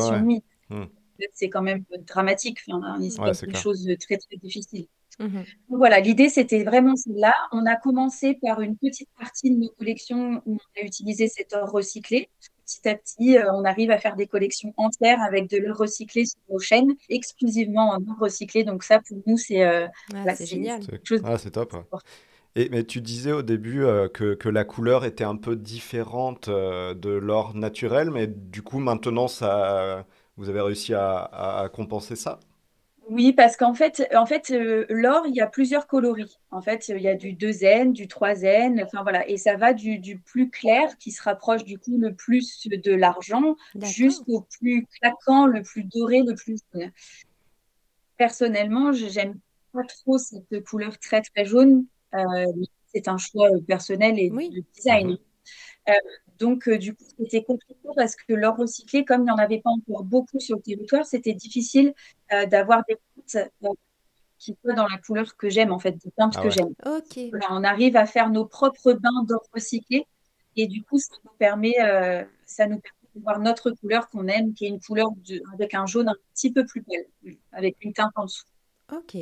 Hmm. 0.70 0.86
C'est 1.34 1.50
quand 1.50 1.62
même 1.62 1.84
dramatique, 2.08 2.60
enfin, 2.68 2.98
il 3.00 3.12
se 3.12 3.20
Ouais, 3.20 3.27
passe 3.27 3.39
c'est 3.42 3.48
clair. 3.48 3.62
choses 3.62 3.84
de 3.86 3.96
très 3.96 4.18
très 4.18 4.36
difficiles. 4.38 4.88
Mhm. 5.20 5.44
Donc 5.70 5.77
voilà, 5.77 6.00
l'idée 6.00 6.27
c'était 6.27 6.63
vraiment 6.63 6.96
celle-là. 6.96 7.34
On 7.51 7.65
a 7.68 7.75
commencé 7.75 8.34
par 8.42 8.62
une 8.62 8.75
petite 8.77 9.10
partie 9.20 9.51
de 9.51 9.58
nos 9.58 9.70
collections 9.77 10.42
où 10.48 10.56
on 10.56 10.82
a 10.82 10.84
utilisé 10.86 11.27
cet 11.27 11.53
or 11.53 11.70
recyclé. 11.72 12.30
Petit 12.65 12.89
à 12.89 12.96
petit, 12.96 13.38
euh, 13.38 13.53
on 13.53 13.63
arrive 13.63 13.92
à 13.92 14.00
faire 14.00 14.15
des 14.15 14.25
collections 14.25 14.74
entières 14.77 15.22
avec 15.22 15.50
de 15.50 15.58
l'or 15.58 15.77
recyclé 15.77 16.25
sur 16.25 16.39
nos 16.50 16.60
chaînes, 16.60 16.94
exclusivement 17.10 17.89
en 17.92 17.98
or 17.98 18.18
recyclé. 18.20 18.63
Donc 18.63 18.84
ça, 18.84 19.01
pour 19.08 19.18
nous, 19.27 19.38
c'est 19.38 19.63
euh, 19.63 19.86
Ah, 20.15 20.34
génial. 20.34 20.82
C'est 20.82 20.92
quelque 20.92 21.06
chose 21.08 21.22
ah, 21.25 21.38
c'est 21.38 21.51
top. 21.51 21.74
ouais. 21.74 22.00
Et, 22.55 22.69
mais 22.69 22.83
tu 22.83 23.01
disais 23.01 23.31
au 23.31 23.41
début 23.41 23.83
euh, 23.83 24.07
que, 24.10 24.36
que 24.36 24.50
la 24.50 24.63
couleur 24.65 25.05
était 25.05 25.24
un 25.24 25.36
peu 25.36 25.55
différente 25.55 26.50
euh, 26.50 26.93
de 26.93 27.10
l'or 27.10 27.55
naturel, 27.55 28.12
mais 28.12 28.27
du 28.27 28.62
coup 28.62 28.79
maintenant 28.79 29.27
ça, 29.27 30.05
vous 30.38 30.50
avez 30.50 30.62
réussi 30.62 30.93
à, 30.93 31.17
à- 31.17 31.62
à 31.63 31.69
compenser 31.69 32.15
ça? 32.15 32.39
Oui, 33.10 33.33
parce 33.33 33.57
qu'en 33.57 33.74
fait, 33.74 34.07
en 34.15 34.25
fait, 34.25 34.50
euh, 34.51 34.86
l'or, 34.89 35.25
il 35.27 35.36
y 35.36 35.41
a 35.41 35.48
plusieurs 35.48 35.88
coloris. 35.88 36.39
En 36.51 36.62
fait, 36.62 36.88
il 36.88 37.01
y 37.01 37.07
a 37.10 37.15
du 37.15 37.33
2N, 37.33 37.91
du 37.91 38.07
3N, 38.07 38.81
enfin 38.83 39.03
voilà, 39.03 39.27
et 39.29 39.36
ça 39.38 39.57
va 39.57 39.74
du, 39.74 40.00
du 40.00 40.19
plus 40.19 40.50
clair 40.50 40.98
qui 41.00 41.12
se 41.12 41.22
rapproche 41.22 41.65
du 41.65 41.77
coup 41.77 41.98
le 41.98 42.15
plus 42.15 42.65
de 42.67 42.91
l'argent 42.93 43.55
jusqu'au 43.81 44.48
plus 44.60 44.88
claquant, 45.00 45.45
le 45.48 45.62
plus 45.63 45.83
doré, 45.83 46.22
le 46.24 46.33
plus 46.33 46.57
jaune. 46.74 46.91
Personnellement, 48.17 48.91
je- 48.91 49.07
j'aime 49.07 49.39
pas 49.72 49.83
trop 49.83 50.17
cette 50.17 50.63
couleur 50.65 50.98
très 51.00 51.22
très 51.22 51.45
jaune. 51.45 51.86
Euh, 52.13 52.46
c'est 52.93 53.08
un 53.08 53.17
choix 53.17 53.50
euh, 53.51 53.62
personnel 53.62 54.20
et 54.20 54.29
Oui. 54.32 54.50
de 54.50 54.63
design. 54.75 55.08
Mhm. 55.12 55.17
Euh, 55.89 55.93
donc, 56.39 56.70
du 56.70 56.96
coup, 56.96 57.03
c'était 57.17 57.43
compliqué 57.43 57.75
parce 57.96 58.15
que 58.15 58.34
l'or 58.34 58.55
recyclé, 58.58 59.05
comme 59.05 59.22
il 59.22 59.25
n'y 59.25 59.32
en 59.32 59.38
avait 59.38 59.62
pas 59.62 59.70
encore 59.70 60.03
beaucoup 60.03 60.39
sur 60.39 60.58
le 60.58 60.62
territoire, 60.62 61.05
c'était 61.05 61.34
difficile 61.34 61.93
d'avoir 62.50 62.84
des 62.88 62.98
plantes 63.29 63.50
qui 64.39 64.55
soient 64.62 64.74
dans 64.74 64.88
la 64.88 64.98
couleur 64.98 65.36
que 65.38 65.50
j'aime, 65.50 65.72
en 65.72 65.79
fait, 65.79 65.91
des 65.91 66.12
plantes 66.12 66.34
Ah 66.38 66.41
que 66.41 66.48
ouais. 66.48 66.51
j'aime. 66.51 67.29
Voilà, 67.29 67.48
on 67.51 67.63
arrive 67.63 67.96
à 67.96 68.05
faire 68.05 68.29
nos 68.29 68.46
propres 68.46 68.93
bains 68.93 69.24
d'or 69.27 69.43
recyclé 69.53 70.05
et 70.55 70.67
du 70.67 70.84
coup, 70.84 71.00
ça 71.00 71.13
nous 71.24 71.32
permet, 71.38 71.75
euh, 71.82 72.24
ça 72.46 72.65
nous 72.67 72.79
permet 72.79 73.10
de 73.15 73.22
voir 73.22 73.39
notre 73.39 73.72
couleur 73.72 74.10
qu'on 74.10 74.27
aime, 74.27 74.53
qui 74.53 74.65
est 74.65 74.70
une 74.70 74.79
couleur 74.82 75.12
de- 75.27 75.41
avec 75.53 75.74
un 75.74 75.86
jaune 75.86 76.10
un 76.10 76.15
petit 76.34 76.51
peu 76.51 76.65
plus 76.65 76.84
pâle, 76.84 77.36
avec 77.51 77.77
une 77.82 77.93
teinte 77.93 78.12
en 78.15 78.25
dessous. 78.25 78.46
Ok. 78.91 79.17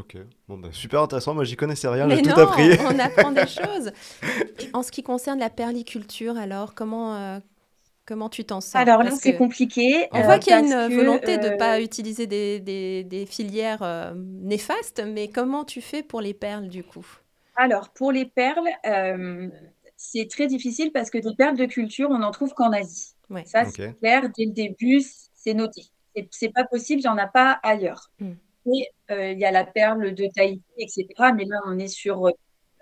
Ok, 0.00 0.16
bon 0.48 0.56
bah 0.58 0.68
super 0.72 1.02
intéressant, 1.02 1.34
moi 1.34 1.44
j'y 1.44 1.56
connaissais 1.56 1.88
rien, 1.88 2.08
j'ai 2.08 2.22
tout 2.22 2.38
appris. 2.40 2.70
on 2.78 2.98
apprend 2.98 3.32
des 3.32 3.46
choses. 3.46 3.92
En 4.72 4.82
ce 4.82 4.90
qui 4.92 5.02
concerne 5.02 5.38
la 5.38 5.50
perliculture, 5.50 6.36
alors 6.38 6.74
comment 6.74 7.16
euh, 7.16 7.40
comment 8.06 8.28
tu 8.30 8.44
t'en 8.44 8.60
sors? 8.60 8.82
Alors 8.82 9.02
là, 9.02 9.10
c'est 9.10 9.34
compliqué. 9.34 10.08
On 10.12 10.18
euh, 10.18 10.22
voit 10.22 10.38
qu'il 10.38 10.52
y 10.52 10.56
a 10.56 10.60
une 10.60 10.88
que, 10.88 10.92
volonté 10.92 11.38
de 11.38 11.46
ne 11.48 11.52
euh, 11.52 11.56
pas 11.56 11.80
utiliser 11.80 12.26
des, 12.26 12.60
des- 12.60 13.04
des 13.04 13.26
filières 13.26 13.82
euh, 13.82 14.12
néfastes, 14.16 15.02
mais 15.06 15.28
comment 15.28 15.64
tu 15.64 15.80
fais 15.80 16.02
pour 16.02 16.20
les 16.20 16.34
perles 16.34 16.68
du 16.68 16.82
coup? 16.84 17.06
Alors, 17.56 17.90
pour 17.92 18.12
les 18.12 18.26
perles, 18.26 18.68
euh, 18.86 19.48
c'est 19.96 20.28
très 20.30 20.46
difficile 20.46 20.92
parce 20.92 21.10
que 21.10 21.18
des 21.18 21.34
perles 21.36 21.56
de 21.56 21.66
culture, 21.66 22.08
on 22.10 22.18
n'en 22.18 22.30
trouve 22.30 22.54
qu'en 22.54 22.72
Asie. 22.72 23.14
Ouais. 23.28 23.44
Ça, 23.44 23.64
c'est 23.64 23.80
clair, 24.00 24.22
dès 24.36 24.46
le 24.46 24.52
début, 24.52 25.02
c'est 25.34 25.54
noté. 25.54 25.82
C'est- 26.16 26.28
C'est 26.32 26.48
pas 26.52 26.64
possible, 26.64 27.00
il 27.00 27.04
n'y 27.04 27.08
en 27.08 27.18
a 27.18 27.26
pas 27.26 27.60
ailleurs. 27.62 28.10
Mm. 28.20 28.32
Euh, 28.66 29.32
il 29.32 29.38
y 29.38 29.44
a 29.44 29.50
la 29.50 29.64
perle 29.64 30.14
de 30.14 30.26
Tahiti, 30.34 30.62
etc. 30.78 31.06
Mais 31.34 31.44
là, 31.44 31.60
on 31.66 31.78
est 31.78 31.88
sur 31.88 32.30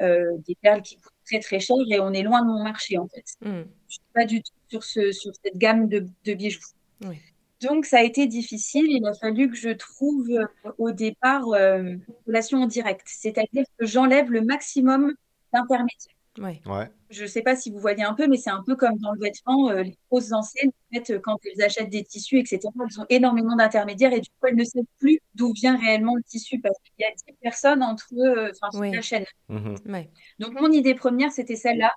euh, 0.01 0.37
des 0.47 0.55
perles 0.57 0.83
qui 0.83 0.97
coûtent 0.97 1.13
très 1.27 1.41
très 1.41 1.61
cher 1.61 1.77
et 1.91 2.01
on 2.01 2.13
est 2.13 2.23
loin 2.23 2.43
de 2.43 2.49
mon 2.49 2.63
marché, 2.63 2.99
en 2.99 3.09
fait. 3.09 3.25
Hmm. 3.41 3.65
Je 3.89 3.95
suis 3.95 4.03
pas 4.15 4.25
du 4.25 4.43
tout 4.43 4.53
sur, 4.69 4.85
ce, 4.85 5.13
sur 5.13 5.33
cette 5.43 5.57
gamme 5.57 5.89
de, 5.89 6.07
de 6.25 6.35
bijoux. 6.35 6.61
Oui. 7.05 7.17
Donc, 7.61 7.87
ça 7.87 7.99
a 7.99 8.03
été 8.03 8.27
difficile. 8.27 8.87
Il 8.89 9.05
a 9.07 9.15
fallu 9.15 9.51
que 9.51 9.57
je 9.57 9.71
trouve 9.71 10.29
euh, 10.31 10.47
au 10.79 10.93
départ 10.93 11.49
euh, 11.49 11.83
une 11.83 12.01
relation 12.27 12.63
en 12.63 12.67
direct, 12.67 13.07
c'est-à-dire 13.07 13.65
que 13.79 13.87
j'enlève 13.87 14.31
le 14.31 14.43
maximum 14.43 15.15
d'intermédiaires. 15.53 16.15
Ouais. 16.39 16.61
Ouais, 16.67 16.89
Je 17.11 17.23
ne 17.23 17.27
sais 17.27 17.43
pas 17.43 17.57
si 17.57 17.71
vous 17.71 17.79
voyez 17.81 18.03
un 18.05 18.15
peu, 18.15 18.29
mais 18.29 18.37
c'est 18.37 18.51
un 18.51 18.63
peu 18.65 18.77
comme 18.77 18.97
dans 18.99 19.13
le 19.13 19.19
vêtement, 19.21 19.71
euh, 19.71 19.83
les 19.83 19.99
grosses 20.11 20.31
enseignes, 20.33 20.71
en 20.93 20.95
fait, 20.97 21.11
euh, 21.15 21.19
quand 21.19 21.37
elles 21.45 21.63
achètent 21.65 21.91
des 21.91 22.05
tissus, 22.05 22.39
etc., 22.39 22.61
elles 22.89 23.01
ont 23.01 23.07
énormément 23.09 23.57
d'intermédiaires 23.57 24.13
et 24.13 24.21
du 24.21 24.29
coup, 24.31 24.47
elles 24.47 24.55
ne 24.57 24.63
savent 24.65 24.85
plus 25.01 25.19
d'où 25.35 25.53
vient 25.53 25.77
réellement 25.77 26.15
le 26.15 26.23
tissu 26.23 26.61
parce 26.61 26.77
qu'il 26.85 26.93
y 27.01 27.05
a 27.05 27.11
10 27.11 27.35
personnes 27.43 27.83
entre 27.83 28.07
eux, 28.13 28.39
euh, 28.39 28.53
enfin, 28.53 28.71
sur 28.71 28.81
Oui. 28.81 28.93
la 28.93 29.03
chaîne. 29.03 29.25
mhm, 29.49 29.75
Ouais. 29.87 30.11
Donc, 30.39 30.53
mon 30.61 30.71
idée 30.71 30.95
première, 30.95 31.33
c'était 31.33 31.57
celle-là. 31.57 31.93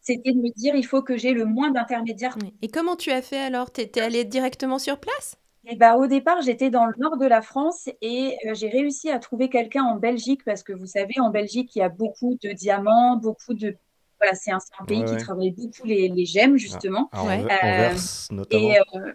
C'était 0.00 0.32
de 0.32 0.38
me 0.38 0.50
dire, 0.56 0.74
il 0.74 0.84
faut 0.86 1.02
que 1.02 1.16
j'ai 1.16 1.32
le 1.32 1.44
moins 1.44 1.70
d'intermédiaires. 1.70 2.36
Et 2.62 2.68
comment 2.68 2.96
tu 2.96 3.10
as 3.10 3.22
fait 3.22 3.38
alors? 3.38 3.70
T'es 3.70 3.86
t'es 3.86 4.00
allé 4.00 4.24
directement 4.24 4.78
sur 4.78 4.98
place? 5.00 5.36
Et 5.68 5.74
bah, 5.74 5.96
au 5.96 6.06
départ, 6.06 6.42
j'étais 6.42 6.70
dans 6.70 6.86
le 6.86 6.94
nord 6.98 7.16
de 7.16 7.26
la 7.26 7.42
France 7.42 7.88
et 8.00 8.36
euh, 8.46 8.54
j'ai 8.54 8.68
réussi 8.68 9.10
à 9.10 9.18
trouver 9.18 9.48
quelqu'un 9.48 9.82
en 9.82 9.96
Belgique 9.96 10.44
parce 10.44 10.62
que 10.62 10.72
vous 10.72 10.86
savez, 10.86 11.18
en 11.18 11.30
Belgique, 11.30 11.74
il 11.74 11.80
y 11.80 11.82
a 11.82 11.88
beaucoup 11.88 12.36
de 12.40 12.52
diamants, 12.52 13.16
beaucoup 13.16 13.52
de. 13.52 13.76
Voilà, 14.20 14.34
c'est 14.34 14.52
un, 14.52 14.60
c'est 14.60 14.72
un 14.78 14.84
pays 14.84 15.00
Ouais, 15.00 15.04
qui 15.06 15.12
ouais. 15.14 15.18
travaille 15.20 15.50
beaucoup 15.50 15.84
les, 15.84 16.08
les 16.08 16.24
gemmes, 16.24 16.56
justement. 16.56 17.10
Ouais. 17.12 17.20
Anver- 17.20 17.48
Euh, 17.50 17.88
Anvers 17.88 18.00
notamment. 18.30 18.70
Et, 18.70 18.78
euh, 18.78 19.12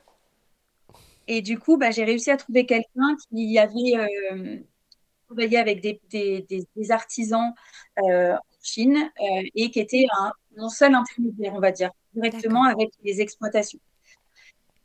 et 1.28 1.42
du 1.42 1.58
coup, 1.58 1.78
bah, 1.78 1.92
j'ai 1.92 2.04
réussi 2.04 2.30
à 2.32 2.38
trouver 2.38 2.66
quelqu'un 2.66 3.16
qui 3.30 3.58
avait 3.58 3.96
euh, 4.34 4.58
travaillé 5.28 5.58
avec 5.58 5.82
des, 5.82 6.02
des, 6.10 6.46
des, 6.50 6.68
des 6.76 6.92
artisans 6.92 7.54
euh, 8.04 8.34
en 8.36 8.40
Chine 8.62 8.98
euh, 9.22 9.44
et 9.56 9.72
qui 9.72 9.80
était 9.80 10.06
un, 10.20 10.34
mon 10.58 10.68
seul 10.70 10.94
intermédiaire, 10.94 11.54
on 11.56 11.60
va 11.62 11.72
dire, 11.72 11.92
directement 12.14 12.66
avec 12.66 12.90
les 13.04 13.22
exploitations. 13.22 13.80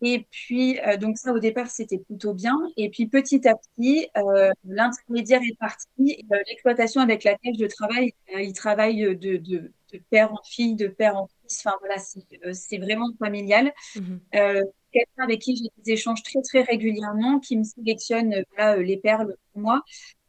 Et 0.02 0.26
puis, 0.30 0.78
euh, 0.80 0.96
donc 0.96 1.16
ça, 1.18 1.32
au 1.32 1.38
départ, 1.38 1.68
c'était 1.70 1.98
plutôt 1.98 2.34
bien. 2.34 2.58
Et 2.76 2.90
puis, 2.90 3.06
petit 3.06 3.46
à 3.48 3.54
petit, 3.56 4.08
euh, 4.16 4.50
l'intermédiaire 4.64 5.40
est 5.42 5.56
parti. 5.58 6.24
Euh, 6.32 6.36
L'exploitation 6.48 7.00
avec 7.00 7.24
laquelle 7.24 7.54
je 7.58 7.66
travaille, 7.66 8.12
euh, 8.34 8.42
il 8.42 8.52
travaille 8.52 9.16
de, 9.16 9.36
de, 9.36 9.72
de 9.92 10.00
père 10.10 10.32
en 10.32 10.42
fille, 10.44 10.74
de 10.74 10.88
père 10.88 11.16
en 11.16 11.28
fils. 11.28 11.62
Enfin, 11.64 11.76
voilà, 11.80 11.98
c'est 11.98 12.20
euh, 12.44 12.52
c'est 12.52 12.78
vraiment 12.78 13.08
familial. 13.18 13.72
Mhm. 13.96 14.20
Euh, 14.34 14.62
Quelqu'un 14.92 15.24
avec 15.24 15.40
qui 15.40 15.56
j'ai 15.56 15.68
des 15.84 15.92
échanges 15.92 16.22
très, 16.22 16.40
très 16.42 16.62
régulièrement, 16.62 17.38
qui 17.40 17.56
me 17.58 17.64
sélectionne 17.64 18.34
voilà, 18.54 18.76
euh, 18.78 18.82
les 18.82 18.96
perles 18.96 19.36
pour 19.52 19.60
moi. 19.62 19.82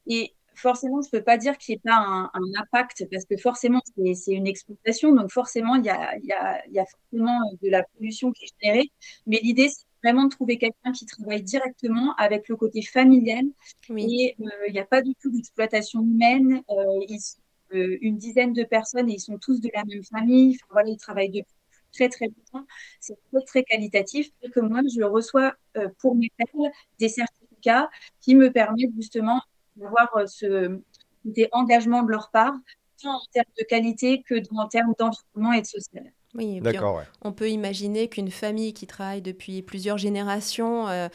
Et 0.08 0.34
forcément, 0.58 1.02
je 1.02 1.08
ne 1.08 1.20
peux 1.20 1.24
pas 1.24 1.38
dire 1.38 1.58
qu'il 1.58 1.74
n'y 1.74 1.78
ait 1.78 1.82
pas 1.84 1.96
un, 1.98 2.26
un 2.34 2.62
impact, 2.62 3.06
parce 3.12 3.26
que 3.26 3.38
forcément, 3.38 3.82
c'est 4.16 4.34
une 4.34 4.48
exploitation. 4.48 5.14
Donc, 5.14 5.32
forcément, 5.32 5.76
il 5.76 5.86
y 5.86 5.90
a, 5.90 6.18
il 6.18 6.26
y 6.26 6.34
a, 6.34 6.66
il 6.68 6.74
y 6.74 6.80
a 6.80 6.86
forcément 6.86 7.40
euh, 7.42 7.56
de 7.62 7.70
la 7.70 7.84
pollution 7.84 8.32
qui 8.32 8.46
est 8.46 8.54
générée. 8.62 8.92
Mais 9.26 9.40
l'idée, 9.42 9.70
c'est 9.70 9.86
vraiment 10.04 10.26
de 10.26 10.30
trouver 10.30 10.58
quelqu'un 10.58 10.92
qui 10.92 11.06
travaille 11.06 11.44
directement 11.44 12.16
avec 12.16 12.50
le 12.50 12.56
côté 12.56 12.82
familial. 12.82 13.46
Oui. 13.90 14.36
Et 14.38 14.44
euh, 14.44 14.50
il 14.68 14.74
n'y 14.74 14.80
a 14.80 14.86
pas 14.86 15.02
du 15.02 15.14
tout 15.16 15.32
d'exploitation 15.32 16.02
humaine. 16.02 16.62
Euh, 16.70 17.06
ils 17.08 17.20
sont 17.20 17.40
euh, 17.74 17.98
une 18.02 18.18
dizaine 18.18 18.54
de 18.54 18.64
personnes 18.64 19.10
et 19.10 19.14
ils 19.14 19.20
sont 19.20 19.38
tous 19.38 19.60
de 19.62 19.70
la 19.74 19.84
même 19.86 20.04
famille. 20.04 20.56
Enfin, 20.56 20.68
voilà, 20.72 20.90
ils 20.90 20.98
travaillent 20.98 21.30
depuis 21.30 21.54
très 21.94 22.10
très 22.10 22.28
longtemps. 22.28 22.66
C'est 23.00 23.18
très 23.32 23.44
très 23.46 23.64
qualitatif. 23.64 24.30
Et 24.42 24.50
que 24.50 24.60
moi, 24.60 24.82
je 24.96 25.04
reçois 25.04 25.54
pour 26.00 26.16
mes 26.16 26.32
perles 26.38 26.72
des 27.00 27.10
certificats 27.10 27.90
qui 28.22 28.36
me 28.36 28.52
permettent 28.52 28.96
justement 28.96 29.42
d'avoir 29.78 30.10
euh, 30.18 30.26
ce 30.28 30.80
côté 31.26 31.50
engagement 31.52 32.04
de 32.04 32.12
leur 32.12 32.30
part, 32.32 32.54
tant 33.02 33.16
en 33.16 33.22
termes 33.34 33.52
de 33.60 33.64
qualité 33.66 34.24
que 34.24 34.36
en 34.56 34.68
termes 34.68 34.94
d'environnement 35.00 35.54
et 35.54 35.62
de 35.62 35.68
social. 35.68 36.12
Oui, 36.36 36.62
D'accord, 36.62 36.98
ouais. 36.98 37.04
on 37.22 37.32
peut 37.32 37.50
imaginer 37.50 38.10
qu'une 38.10 38.30
famille 38.30 38.74
qui 38.74 38.86
travaille 38.86 39.22
depuis 39.22 39.62
plusieurs 39.64 39.98
générations, 39.98 40.88
euh, 40.88 41.08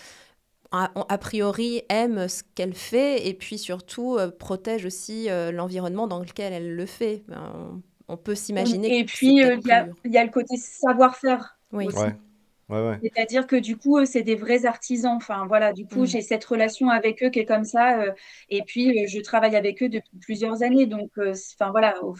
a, 0.73 0.91
a 1.09 1.19
priori, 1.19 1.83
aime 1.89 2.29
ce 2.29 2.43
qu'elle 2.55 2.75
fait 2.75 3.29
et 3.29 3.35
puis 3.35 3.59
surtout 3.59 4.17
euh, 4.19 4.31
protège 4.31 4.87
aussi 4.87 5.29
euh, 5.31 5.53
l'environnement 5.53 6.07
dans 6.09 6.19
lequel 6.21 6.53
elle 6.53 6.75
le 6.75 6.87
fait. 6.87 7.25
Ben, 7.29 7.53
on, 8.09 8.15
on 8.15 8.17
peut 8.17 8.35
s'imaginer 8.35 8.99
Et 8.99 9.05
puis, 9.05 9.45
euh, 9.45 9.57
y, 9.57 9.73
il 10.05 10.13
y 10.13 10.19
a 10.19 10.25
le 10.25 10.31
côté 10.31 10.57
savoir-faire 10.57 11.59
Oui. 11.73 11.87
aussi. 11.87 11.99
Ouais, 11.99 12.15
ouais, 12.69 12.81
ouais. 12.89 13.01
C'est-à-dire 13.03 13.47
que 13.47 13.57
du 13.57 13.77
coup, 13.77 13.99
eux, 13.99 14.07
c'est 14.07 14.23
des 14.23 14.35
vrais 14.37 14.65
artisans. 14.67 15.17
Enfin, 15.17 15.47
voilà, 15.47 15.73
du 15.73 15.87
coup, 15.87 16.03
Mm. 16.03 16.07
j'ai 16.07 16.21
cette 16.23 16.45
relation 16.45 16.89
avec 16.89 17.23
eux 17.23 17.31
qui 17.31 17.41
est 17.41 17.47
comme 17.47 17.65
ça. 17.65 18.01
euh, 18.03 18.13
et 18.49 18.63
puis, 18.63 19.05
euh, 19.05 19.07
je 19.09 19.21
travaille 19.21 19.57
avec 19.57 19.83
eux 19.83 19.89
depuis 19.89 20.19
plusieurs 20.21 20.63
années. 20.63 20.87
Donc, 20.87 21.11
euh, 21.19 21.35
enfin, 21.55 21.71
voilà, 21.71 22.03
au- 22.05 22.17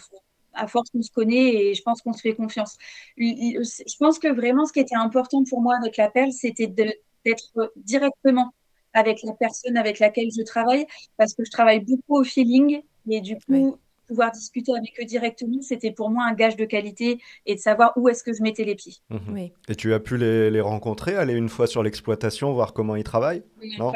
à 0.55 0.67
force, 0.67 0.91
on 0.95 1.03
se 1.03 1.11
connaît 1.11 1.55
et 1.55 1.75
je 1.75 1.83
pense 1.83 2.03
qu'on 2.03 2.13
se 2.13 2.21
fait 2.21 2.35
confiance. 2.35 2.77
Je 3.17 3.97
pense 3.99 4.19
que 4.19 4.29
vraiment, 4.29 4.67
ce 4.67 4.73
qui 4.73 4.81
était 4.81 4.97
important 4.97 5.45
pour 5.49 5.61
moi 5.63 5.77
avec 5.77 5.97
la 5.97 6.11
perle, 6.11 6.33
c'était 6.33 6.67
d'être 6.67 7.73
directement 7.77 8.53
avec 8.93 9.23
la 9.23 9.33
personne 9.35 9.77
avec 9.79 9.99
laquelle 9.99 10.29
je 10.37 10.43
travaille, 10.43 10.87
parce 11.17 11.33
que 11.35 11.45
je 11.45 11.51
travaille 11.51 11.81
beaucoup 11.81 12.19
au 12.21 12.25
feeling. 12.25 12.83
Et 13.09 13.21
du 13.21 13.37
coup, 13.37 13.77
pouvoir 14.13 14.31
discuter 14.31 14.73
avec 14.77 14.93
eux 15.01 15.05
directement, 15.07 15.63
c'était 15.63 15.91
pour 15.91 16.11
moi 16.11 16.25
un 16.29 16.35
gage 16.35 16.57
de 16.57 16.67
qualité 16.67 17.19
et 17.47 17.55
de 17.55 17.61
savoir 17.61 17.93
où 17.97 18.09
est-ce 18.11 18.23
que 18.23 18.35
je 18.35 18.43
mettais 18.43 18.65
les 18.65 18.75
pieds. 18.75 18.97
Mhm. 19.09 19.21
Oui. 19.31 19.53
Et 19.69 19.75
tu 19.75 19.95
as 19.95 20.01
pu 20.01 20.19
les, 20.19 20.51
les 20.51 20.61
rencontrer, 20.61 21.17
aller 21.17 21.33
une 21.33 21.49
fois 21.49 21.67
sur 21.67 21.83
l'exploitation, 21.83 22.53
voir 22.53 22.75
comment 22.75 22.95
ils 22.95 23.05
travaillent? 23.05 23.43
Non, 23.79 23.93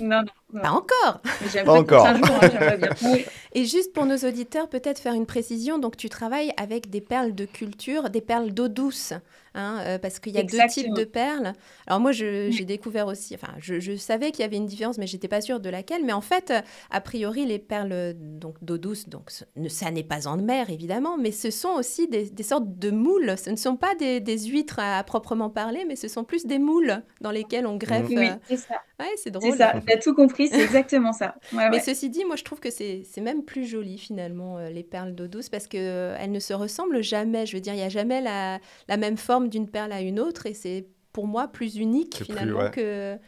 non. 0.00 0.24
Pas 0.62 0.70
encore. 0.70 1.20
Pas 1.64 1.72
encore. 1.72 2.06
un 2.06 2.16
jour, 2.16 2.26
hein, 2.42 2.48
j'aimerais 2.52 2.76
bien. 2.78 2.90
Oui. 3.12 3.24
Et 3.52 3.64
juste 3.64 3.92
pour 3.92 4.04
nos 4.06 4.16
auditeurs, 4.18 4.68
peut-être 4.68 4.98
faire 4.98 5.14
une 5.14 5.26
précision. 5.26 5.78
Donc, 5.78 5.96
tu 5.96 6.08
travailles 6.08 6.52
avec 6.56 6.90
des 6.90 7.00
perles 7.00 7.34
de 7.34 7.44
culture, 7.44 8.10
des 8.10 8.20
perles 8.20 8.50
d'eau 8.52 8.66
douce, 8.68 9.12
hein, 9.54 9.78
euh, 9.82 9.98
parce 9.98 10.18
qu'il 10.18 10.34
y 10.34 10.38
a 10.38 10.42
deux 10.42 10.58
types 10.68 10.92
de 10.94 11.04
perles. 11.04 11.52
Alors 11.86 12.00
moi, 12.00 12.10
Oui. 12.10 12.50
j'ai 12.52 12.64
découvert 12.64 13.06
aussi, 13.06 13.34
enfin, 13.36 13.52
je, 13.60 13.78
je 13.78 13.94
savais 13.96 14.30
qu'il 14.32 14.40
y 14.40 14.44
avait 14.44 14.56
une 14.56 14.66
différence, 14.66 14.98
mais 14.98 15.06
j'étais 15.06 15.28
pas 15.28 15.40
sûre 15.40 15.60
de 15.60 15.68
laquelle. 15.70 16.04
Mais 16.04 16.12
en 16.12 16.20
fait, 16.20 16.52
a 16.90 17.00
priori, 17.00 17.46
les 17.46 17.58
perles 17.60 18.14
donc 18.16 18.56
d'eau 18.62 18.78
douce, 18.78 19.08
donc 19.08 19.30
ça 19.68 19.90
n'est 19.92 20.02
pas 20.02 20.26
en 20.26 20.36
mer 20.36 20.70
évidemment, 20.70 21.16
mais 21.16 21.30
ce 21.30 21.50
sont 21.50 21.70
aussi 21.70 22.08
des, 22.08 22.28
des 22.30 22.42
sortes 22.42 22.78
de 22.78 22.90
moules. 22.90 23.34
Ce 23.38 23.50
ne 23.50 23.56
sont 23.56 23.76
pas 23.76 23.94
des, 23.94 24.18
des 24.20 24.38
huîtres 24.46 24.78
à, 24.80 25.02
proprement 25.04 25.50
parler, 25.50 25.84
mais 25.86 25.94
ce 25.96 26.08
sont 26.08 26.24
plus 26.24 26.46
des 26.46 26.58
moules 26.58 27.02
dans 27.20 27.30
lesquels 27.30 27.66
on 27.66 27.76
greffe. 27.76 28.08
Oui, 28.08 28.26
euh, 28.28 28.34
c'est 28.48 28.56
ça. 28.56 28.74
Ouais, 29.00 29.06
c'est 29.16 29.22
C'est 29.24 29.30
drôle. 29.32 29.56
ça. 29.56 29.74
Tu 29.86 29.92
as 29.92 29.98
tout 29.98 30.14
compris, 30.14 30.43
c'est 30.48 30.62
exactement 30.62 31.12
ça. 31.12 31.36
Ouais, 31.52 31.68
Mais 31.68 31.78
ouais. 31.78 31.80
ceci 31.80 32.10
dit, 32.10 32.24
moi 32.24 32.36
je 32.36 32.44
trouve 32.44 32.60
que 32.60 32.70
c'est 32.70 33.02
c'est 33.04 33.20
même 33.20 33.44
plus 33.44 33.66
joli 33.66 33.98
finalement 33.98 34.58
euh, 34.58 34.70
les 34.70 34.82
perles 34.84 35.14
d'eau 35.14 35.28
douce 35.28 35.48
parce 35.48 35.66
que 35.66 35.76
euh, 35.78 36.16
elles 36.20 36.32
ne 36.32 36.40
se 36.40 36.52
ressemblent 36.54 37.02
jamais. 37.02 37.46
Je 37.46 37.56
veux 37.56 37.60
dire, 37.60 37.72
il 37.74 37.76
n'y 37.76 37.82
a 37.82 37.88
jamais 37.88 38.20
la, 38.20 38.60
la 38.88 38.96
même 38.96 39.16
forme 39.16 39.48
d'une 39.48 39.68
perle 39.70 39.92
à 39.92 40.00
une 40.00 40.20
autre 40.20 40.46
et 40.46 40.54
c'est 40.54 40.86
pour 41.12 41.26
moi 41.26 41.48
plus 41.48 41.76
unique 41.76 42.16
plus, 42.26 42.26
finalement 42.26 42.54
ouais. 42.54 42.70
que 42.70 43.18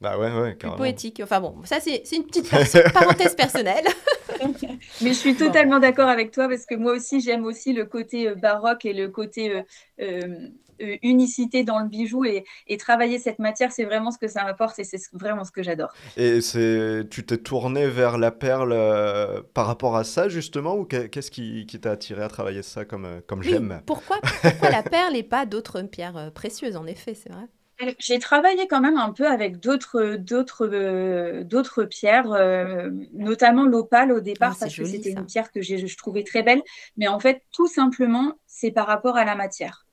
Bah 0.00 0.18
ouais, 0.18 0.32
ouais, 0.40 0.56
plus 0.58 0.70
carrément. 0.70 0.72
poétique. 0.72 1.20
Enfin 1.22 1.40
bon, 1.40 1.62
ça 1.64 1.80
c'est 1.80 2.02
c'est 2.04 2.16
une 2.16 2.26
petite 2.26 2.48
perso- 2.50 2.82
parenthèse 2.92 3.34
personnelle. 3.34 3.84
Mais 5.00 5.12
je 5.12 5.18
suis 5.18 5.36
totalement 5.36 5.78
d'accord 5.78 6.08
avec 6.08 6.30
toi 6.32 6.48
parce 6.48 6.66
que 6.66 6.74
moi 6.74 6.92
aussi, 6.92 7.20
j'aime 7.20 7.44
aussi 7.44 7.72
le 7.72 7.84
côté 7.86 8.28
euh, 8.28 8.34
baroque 8.34 8.84
et 8.84 8.92
le 8.92 9.08
côté 9.08 9.50
euh, 9.50 9.62
euh, 10.00 10.22
euh, 10.22 10.48
unicité 11.02 11.64
dans 11.64 11.78
le 11.80 11.88
bijou 11.88 12.24
et, 12.24 12.44
et 12.66 12.76
travailler 12.76 13.18
cette 13.18 13.38
matière, 13.38 13.72
c'est 13.72 13.84
vraiment 13.84 14.10
ce 14.10 14.18
que 14.18 14.28
ça 14.28 14.44
m'apporte 14.44 14.78
et 14.78 14.84
c'est 14.84 14.98
ce- 14.98 15.08
vraiment 15.12 15.44
ce 15.44 15.52
que 15.52 15.62
j'adore. 15.62 15.96
Et 16.16 16.40
c'est, 16.40 17.06
tu 17.10 17.24
t'es 17.24 17.38
tourné 17.38 17.88
vers 17.88 18.18
la 18.18 18.30
perle 18.30 18.72
euh, 18.72 19.42
par 19.54 19.66
rapport 19.66 19.96
à 19.96 20.04
ça 20.04 20.28
justement 20.28 20.76
ou 20.76 20.84
que- 20.84 21.06
qu'est-ce 21.06 21.30
qui, 21.30 21.66
qui 21.66 21.80
t'a 21.80 21.92
attiré 21.92 22.22
à 22.22 22.28
travailler 22.28 22.62
ça 22.62 22.84
comme, 22.84 23.04
euh, 23.04 23.20
comme 23.26 23.42
Oui, 23.44 23.66
j'aime? 23.68 23.82
pourquoi, 23.86 24.18
pourquoi 24.42 24.68
la 24.70 24.82
perle 24.82 25.16
et 25.16 25.22
pas 25.22 25.46
d'autres 25.46 25.80
pierres 25.82 26.16
euh, 26.18 26.30
précieuses, 26.30 26.76
en 26.76 26.86
effet, 26.86 27.14
c'est 27.14 27.30
vrai? 27.32 27.48
Euh, 27.82 27.92
J'ai 27.98 28.18
travaillé 28.18 28.66
quand 28.68 28.80
même 28.80 28.96
un 28.96 29.12
peu 29.12 29.26
avec 29.26 29.58
d'autres 29.60 30.16
d'autres 30.16 30.66
euh, 30.66 31.44
d'autres 31.44 31.84
pierres, 31.84 32.32
euh, 32.32 32.90
notamment 33.12 33.64
l'opale 33.66 34.12
au 34.12 34.20
départ 34.20 34.56
Ah, 34.58 34.58
parce 34.58 34.74
que 34.76 34.84
c'était 34.84 35.10
une 35.10 35.26
pierre 35.26 35.52
que 35.52 35.60
j'ai- 35.60 35.86
je 35.86 35.96
trouvais 35.98 36.24
très 36.24 36.42
belle. 36.42 36.62
Mais 36.96 37.06
en 37.08 37.20
fait, 37.20 37.42
tout 37.52 37.66
simplement, 37.68 38.32
c'est 38.46 38.70
par 38.70 38.86
rapport 38.86 39.16
à 39.16 39.24
la 39.26 39.34
matière. 39.34 39.85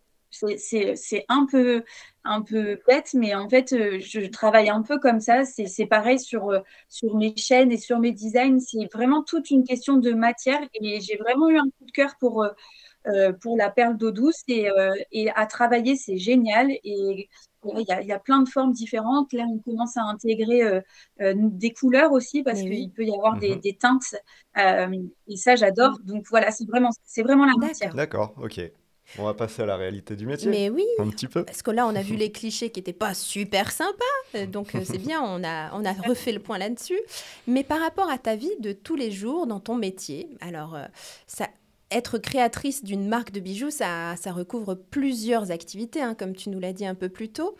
C'est 0.58 1.26
un 1.30 1.46
peu 1.46 1.84
un 2.26 2.42
peu 2.42 2.80
bête, 2.88 3.14
mais 3.14 3.36
en 3.36 3.50
fait, 3.50 3.74
euh, 3.74 4.00
je 4.00 4.22
travaille 4.28 4.70
un 4.70 4.82
peu 4.82 4.98
comme 5.00 5.20
ça. 5.20 5.44
C'est 5.46 5.86
pareil 5.86 6.20
sur 6.20 6.50
euh, 6.52 6.60
sur 6.90 7.16
mes 7.16 7.36
chaînes 7.36 7.72
et 7.72 7.78
sur 7.78 8.00
mes 8.00 8.12
designs. 8.12 8.60
C'est 8.60 8.92
vraiment 8.94 9.24
toute 9.24 9.52
une 9.52 9.64
question 9.64 9.98
de 9.98 10.12
matière 10.12 10.62
et 10.74 11.02
j'ai 11.02 11.18
vraiment 11.18 11.50
eu 11.50 11.58
un 11.58 11.66
coup 11.66 11.86
de 11.86 11.92
cœur 11.92 12.16
pour 12.20 12.46
euh, 13.08 13.34
pour 13.42 13.58
la 13.58 13.70
perle 13.70 13.98
d'eau 13.98 14.12
douce 14.12 14.44
et, 14.48 14.70
et 15.12 15.30
à 15.32 15.46
travailler, 15.46 15.96
c'est 15.98 16.18
génial. 16.18 16.72
Et 16.84 17.30
il 17.78 17.86
y 17.88 17.92
a, 17.92 18.02
il 18.02 18.08
y 18.08 18.12
a 18.12 18.20
plein 18.20 18.42
de 18.42 18.50
formes 18.50 18.72
différentes. 18.72 19.34
Là, 19.34 19.46
on 19.50 19.60
commence 19.60 19.98
à 19.98 20.04
intégrer 20.04 20.64
euh, 20.64 20.82
euh, 21.22 21.34
des 21.36 21.72
couleurs 21.72 22.12
aussi 22.12 22.44
parce 22.44 22.62
oui. 22.62 22.70
qu'il 22.70 22.92
peut 22.92 23.06
y 23.06 23.14
avoir 23.14 23.38
des, 23.38 23.56
des 23.56 23.76
teintes. 23.76 24.16
Euh, 24.58 24.88
et 25.28 25.38
ça, 25.38 25.56
j'adore. 25.56 26.00
Donc 26.04 26.26
voilà, 26.30 26.52
c'est 26.52 26.68
vraiment, 26.68 26.90
c'est 27.04 27.24
vraiment 27.24 27.46
la 27.46 27.56
matière. 27.58 27.94
D'accord, 27.94 28.34
ok. 28.42 28.60
On 29.20 29.24
va 29.26 29.34
passer 29.34 29.62
à 29.62 29.66
la 29.66 29.76
réalité 29.78 30.16
du 30.16 30.26
métier. 30.26 30.50
Mais 30.50 30.70
oui, 30.70 30.86
Un 31.00 31.10
petit 31.10 31.28
peu. 31.28 31.44
parce 31.44 31.62
que 31.62 31.72
là, 31.72 31.86
on 31.88 31.96
a 31.96 32.02
vu 32.02 32.16
les 32.18 32.32
clichés 32.32 32.70
qui 32.70 32.80
n'étaient 32.80 32.94
pas 32.94 33.14
super 33.14 33.72
sympas, 33.72 34.04
euh, 34.36 34.46
donc 34.46 34.74
euh, 34.76 34.82
c'est 34.84 34.98
bien, 34.98 35.22
on 35.22 35.44
a, 35.44 35.72
on 35.74 35.86
a 35.86 35.94
refait 35.94 36.32
le 36.32 36.40
point 36.40 36.58
là-dessus. 36.58 37.00
Mais 37.48 37.64
par 37.64 37.80
rapport 37.80 38.10
à 38.10 38.18
ta 38.18 38.36
vie 38.36 38.52
de 38.60 38.72
tous 38.74 38.96
les 38.96 39.12
jours 39.12 39.46
dans 39.48 39.60
ton 39.60 39.76
métier, 39.76 40.30
alors 40.42 40.76
euh, 40.76 40.86
ça, 41.28 41.48
être 41.94 42.18
créatrice 42.18 42.84
d'une 42.84 43.08
marque 43.08 43.32
de 43.32 43.40
bijoux, 43.40 43.70
ça, 43.70 44.16
ça 44.18 44.32
recouvre 44.32 44.74
plusieurs 44.76 45.52
activités, 45.52 46.02
hein, 46.02 46.16
comme 46.16 46.36
tu 46.36 46.50
nous 46.50 46.60
l'as 46.60 46.74
dit 46.74 46.86
un 46.86 46.96
peu 46.96 47.10
plus 47.10 47.30
tôt. 47.30 47.56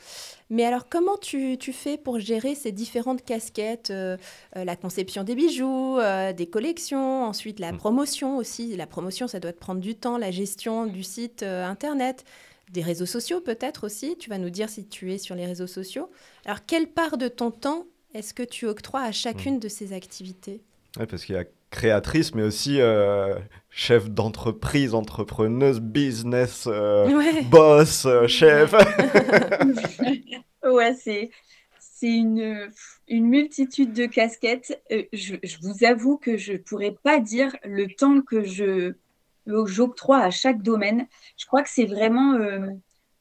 Mais 0.50 0.66
alors, 0.66 0.90
comment 0.90 1.18
tu, 1.18 1.58
tu 1.58 1.74
fais 1.74 1.98
pour 1.98 2.20
gérer 2.20 2.56
ces 2.56 2.72
différentes 2.72 3.24
casquettes 3.24 3.90
euh, 3.92 4.18
euh, 4.56 4.66
La 4.66 4.76
conception 4.76 5.24
des 5.24 5.36
bijoux, 5.36 5.98
euh, 6.00 6.34
des 6.34 6.48
collections, 6.48 7.24
ensuite 7.24 7.60
la 7.60 7.72
Mm. 7.72 7.78
promotion 7.78 8.38
aussi? 8.38 8.76
La 8.76 8.88
promotion, 8.88 9.28
ça 9.28 9.40
doit 9.40 9.54
te 9.54 9.60
prendre 9.60 9.82
du 9.82 9.96
temps, 9.96 10.18
la 10.18 10.32
gestion 10.32 10.86
du 10.86 11.04
site 11.04 11.44
euh, 11.44 11.66
internet, 11.66 12.24
des 12.72 12.82
réseaux 12.82 13.06
sociaux 13.06 13.40
peut-être 13.40 13.86
aussi. 13.86 14.16
Tu 14.18 14.30
vas 14.30 14.38
nous 14.38 14.50
dire 14.50 14.70
si 14.70 14.86
tu 14.86 15.14
es 15.14 15.18
sur 15.18 15.36
les 15.36 15.46
réseaux 15.46 15.68
sociaux. 15.68 16.10
Alors, 16.46 16.66
quelle 16.66 16.88
part 16.88 17.18
de 17.18 17.28
ton 17.28 17.52
temps 17.52 17.86
est-ce 18.14 18.34
que 18.34 18.44
tu 18.44 18.68
octroies 18.68 19.02
à 19.02 19.12
chacune 19.12 19.60
de 19.60 19.68
ces 19.68 19.92
activités? 19.94 20.62
Parce 21.10 21.26
qu'il 21.26 21.34
y 21.34 21.38
a 21.38 21.46
créatrice, 21.74 22.34
mais 22.36 22.44
aussi 22.44 22.80
euh, 22.80 23.36
chef 23.70 24.10
d'entreprise, 24.10 24.94
entrepreneuse, 24.94 25.80
business, 25.82 26.66
euh, 26.68 27.08
Ouais. 27.18 27.44
boss, 27.44 28.06
euh, 28.06 28.28
chef. 28.28 28.74
Ouais, 30.64 30.94
c'est 30.96 31.30
c'est 31.80 32.14
une, 32.14 32.70
une 33.08 33.28
multitude 33.28 33.94
de 33.94 34.06
casquettes. 34.06 34.82
Je, 35.14 35.36
je 35.44 35.58
vous 35.62 35.86
avoue 35.86 36.18
que 36.18 36.38
je 36.38 36.54
pourrais 36.54 36.96
pas 37.04 37.20
dire 37.20 37.56
le 37.64 37.88
temps 37.88 38.22
que 38.22 38.44
je 38.44 38.94
j'octroie 39.66 40.20
à 40.20 40.32
chaque 40.32 40.62
domaine. 40.62 41.08
Je 41.38 41.46
crois 41.46 41.64
que 41.64 41.70
c'est 41.70 41.86
vraiment 41.86 42.34
euh, 42.36 42.68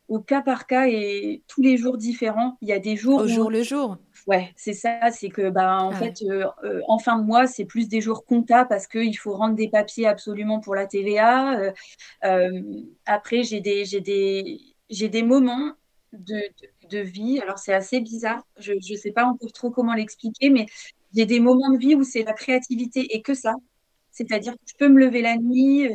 au 0.09 0.21
cas 0.21 0.43
par 0.43 0.67
cas 0.67 0.87
et 0.89 1.43
tous 1.49 1.63
les 1.63 1.77
jours 1.77 1.97
différents. 1.97 2.59
Il 2.61 2.69
y 2.69 2.73
a 2.73 2.79
des 2.79 2.97
jours 2.97 3.21
Au 3.21 3.25
où 3.25 3.29
jour 3.29 3.51
le 3.51 3.63
jour. 3.63 3.99
Ouais, 4.29 4.53
c'est 4.57 4.73
ça, 4.73 5.11
c'est 5.11 5.31
que 5.31 5.51
bah, 5.51 5.83
en 5.83 5.91
Ah 5.91 5.97
fait, 5.97 6.23
euh, 6.23 6.47
euh, 6.63 6.81
en 6.87 6.99
fin 7.01 7.19
de 7.19 7.25
mois, 7.25 7.49
c'est 7.49 7.65
plus 7.65 7.89
des 7.89 8.01
jours 8.01 8.25
compta 8.25 8.65
parce 8.65 8.87
qu'il 8.87 9.19
faut 9.19 9.35
rendre 9.35 9.57
des 9.57 9.69
papiers 9.69 10.07
absolument 10.07 10.61
pour 10.61 10.77
la 10.77 10.87
TVA. 10.87 11.59
Euh, 11.59 11.73
euh, 12.25 12.63
après, 13.05 13.43
j'ai 13.43 13.61
des, 13.61 13.85
j'ai 13.85 14.01
des, 14.01 14.61
j'ai 14.91 15.09
des 15.09 15.25
moments 15.25 15.73
de, 16.13 16.37
de, 16.83 16.89
de 16.89 16.99
vie. 17.01 17.41
Alors, 17.41 17.59
c'est 17.59 17.75
assez 17.75 18.01
bizarre. 18.01 18.47
Je 18.59 18.75
ne 18.75 18.97
sais 18.97 19.11
pas 19.13 19.25
encore 19.25 19.53
trop 19.53 19.73
comment 19.73 19.95
l'expliquer, 19.95 20.51
mais 20.51 20.67
j'ai 21.15 21.27
des 21.27 21.41
moments 21.41 21.71
de 21.73 21.79
vie 21.79 21.97
où 21.97 22.05
c'est 22.05 22.23
la 22.23 22.33
créativité 22.33 23.17
et 23.17 23.23
que 23.23 23.35
ça. 23.35 23.55
C'est-à-dire 24.13 24.53
que 24.55 24.59
je 24.69 24.75
peux 24.79 24.89
me 24.89 25.01
lever 25.01 25.23
la 25.23 25.37
nuit, 25.37 25.89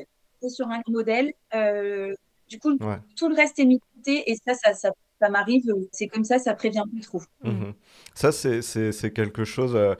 sur 0.49 0.67
un 0.69 0.81
modèle. 0.87 1.31
euh, 1.55 2.13
du 2.49 2.59
coup, 2.59 2.79
Ouais. 2.79 3.01
tout 3.15 3.29
le 3.29 3.35
reste 3.35 3.59
est 3.59 3.65
mis 3.65 3.77
de 3.77 3.83
côté 3.95 4.29
et 4.31 4.35
ça, 4.45 4.53
ça, 4.53 4.73
ça, 4.73 4.91
ça 5.19 5.29
m'arrive. 5.29 5.63
C'est 5.91 6.07
comme 6.07 6.23
ça, 6.23 6.39
ça 6.39 6.53
prévient 6.53 6.83
plus 6.91 7.01
trop. 7.01 7.21
Mhm. 7.43 7.73
Ça, 8.13 8.31
c'est, 8.31 9.13
quelque 9.13 9.45
chose. 9.45 9.75
euh, 9.75 9.95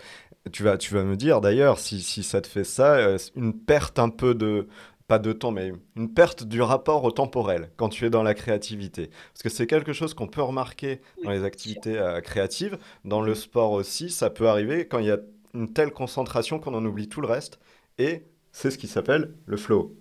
tu, 0.52 0.64
vas, 0.64 0.78
tu 0.78 0.94
vas 0.94 1.04
me 1.04 1.16
dire 1.16 1.42
d'ailleurs, 1.42 1.80
si, 1.80 2.02
si 2.02 2.24
ça 2.24 2.42
te 2.42 2.48
fait 2.48 2.64
ça, 2.64 2.96
euh, 2.96 3.18
une 3.36 3.54
perte 3.54 4.00
un 4.00 4.10
peu 4.10 4.36
de. 4.36 4.68
Pas 5.08 5.20
de 5.20 5.32
temps, 5.32 5.52
mais 5.52 5.72
une 5.96 6.14
perte 6.14 6.44
du 6.44 6.62
rapport 6.62 7.06
au 7.06 7.12
temporel 7.12 7.72
quand 7.78 7.88
tu 7.88 8.06
es 8.06 8.10
dans 8.10 8.24
la 8.24 8.34
créativité. 8.34 9.10
Parce 9.32 9.42
que 9.42 9.48
c'est 9.48 9.66
quelque 9.66 9.94
chose 9.94 10.14
qu'on 10.14 10.28
peut 10.28 10.42
remarquer 10.42 11.00
dans 11.24 11.30
les 11.32 11.46
activités 11.46 11.98
euh, 11.98 12.20
créatives. 12.20 12.78
Dans 13.06 13.22
le 13.22 13.34
sport 13.34 13.72
aussi, 13.72 14.10
ça 14.10 14.30
peut 14.30 14.50
arriver 14.50 14.86
quand 14.86 15.00
il 15.00 15.06
y 15.06 15.12
a 15.12 15.20
une 15.54 15.72
telle 15.72 15.92
concentration 15.92 16.60
qu'on 16.60 16.74
en 16.74 16.84
oublie 16.84 17.08
tout 17.08 17.22
le 17.22 17.28
reste. 17.28 17.58
Et 17.98 18.26
c'est 18.52 18.70
ce 18.70 18.78
qui 18.78 18.88
s'appelle 18.88 19.34
le 19.46 19.56
flow. 19.56 19.96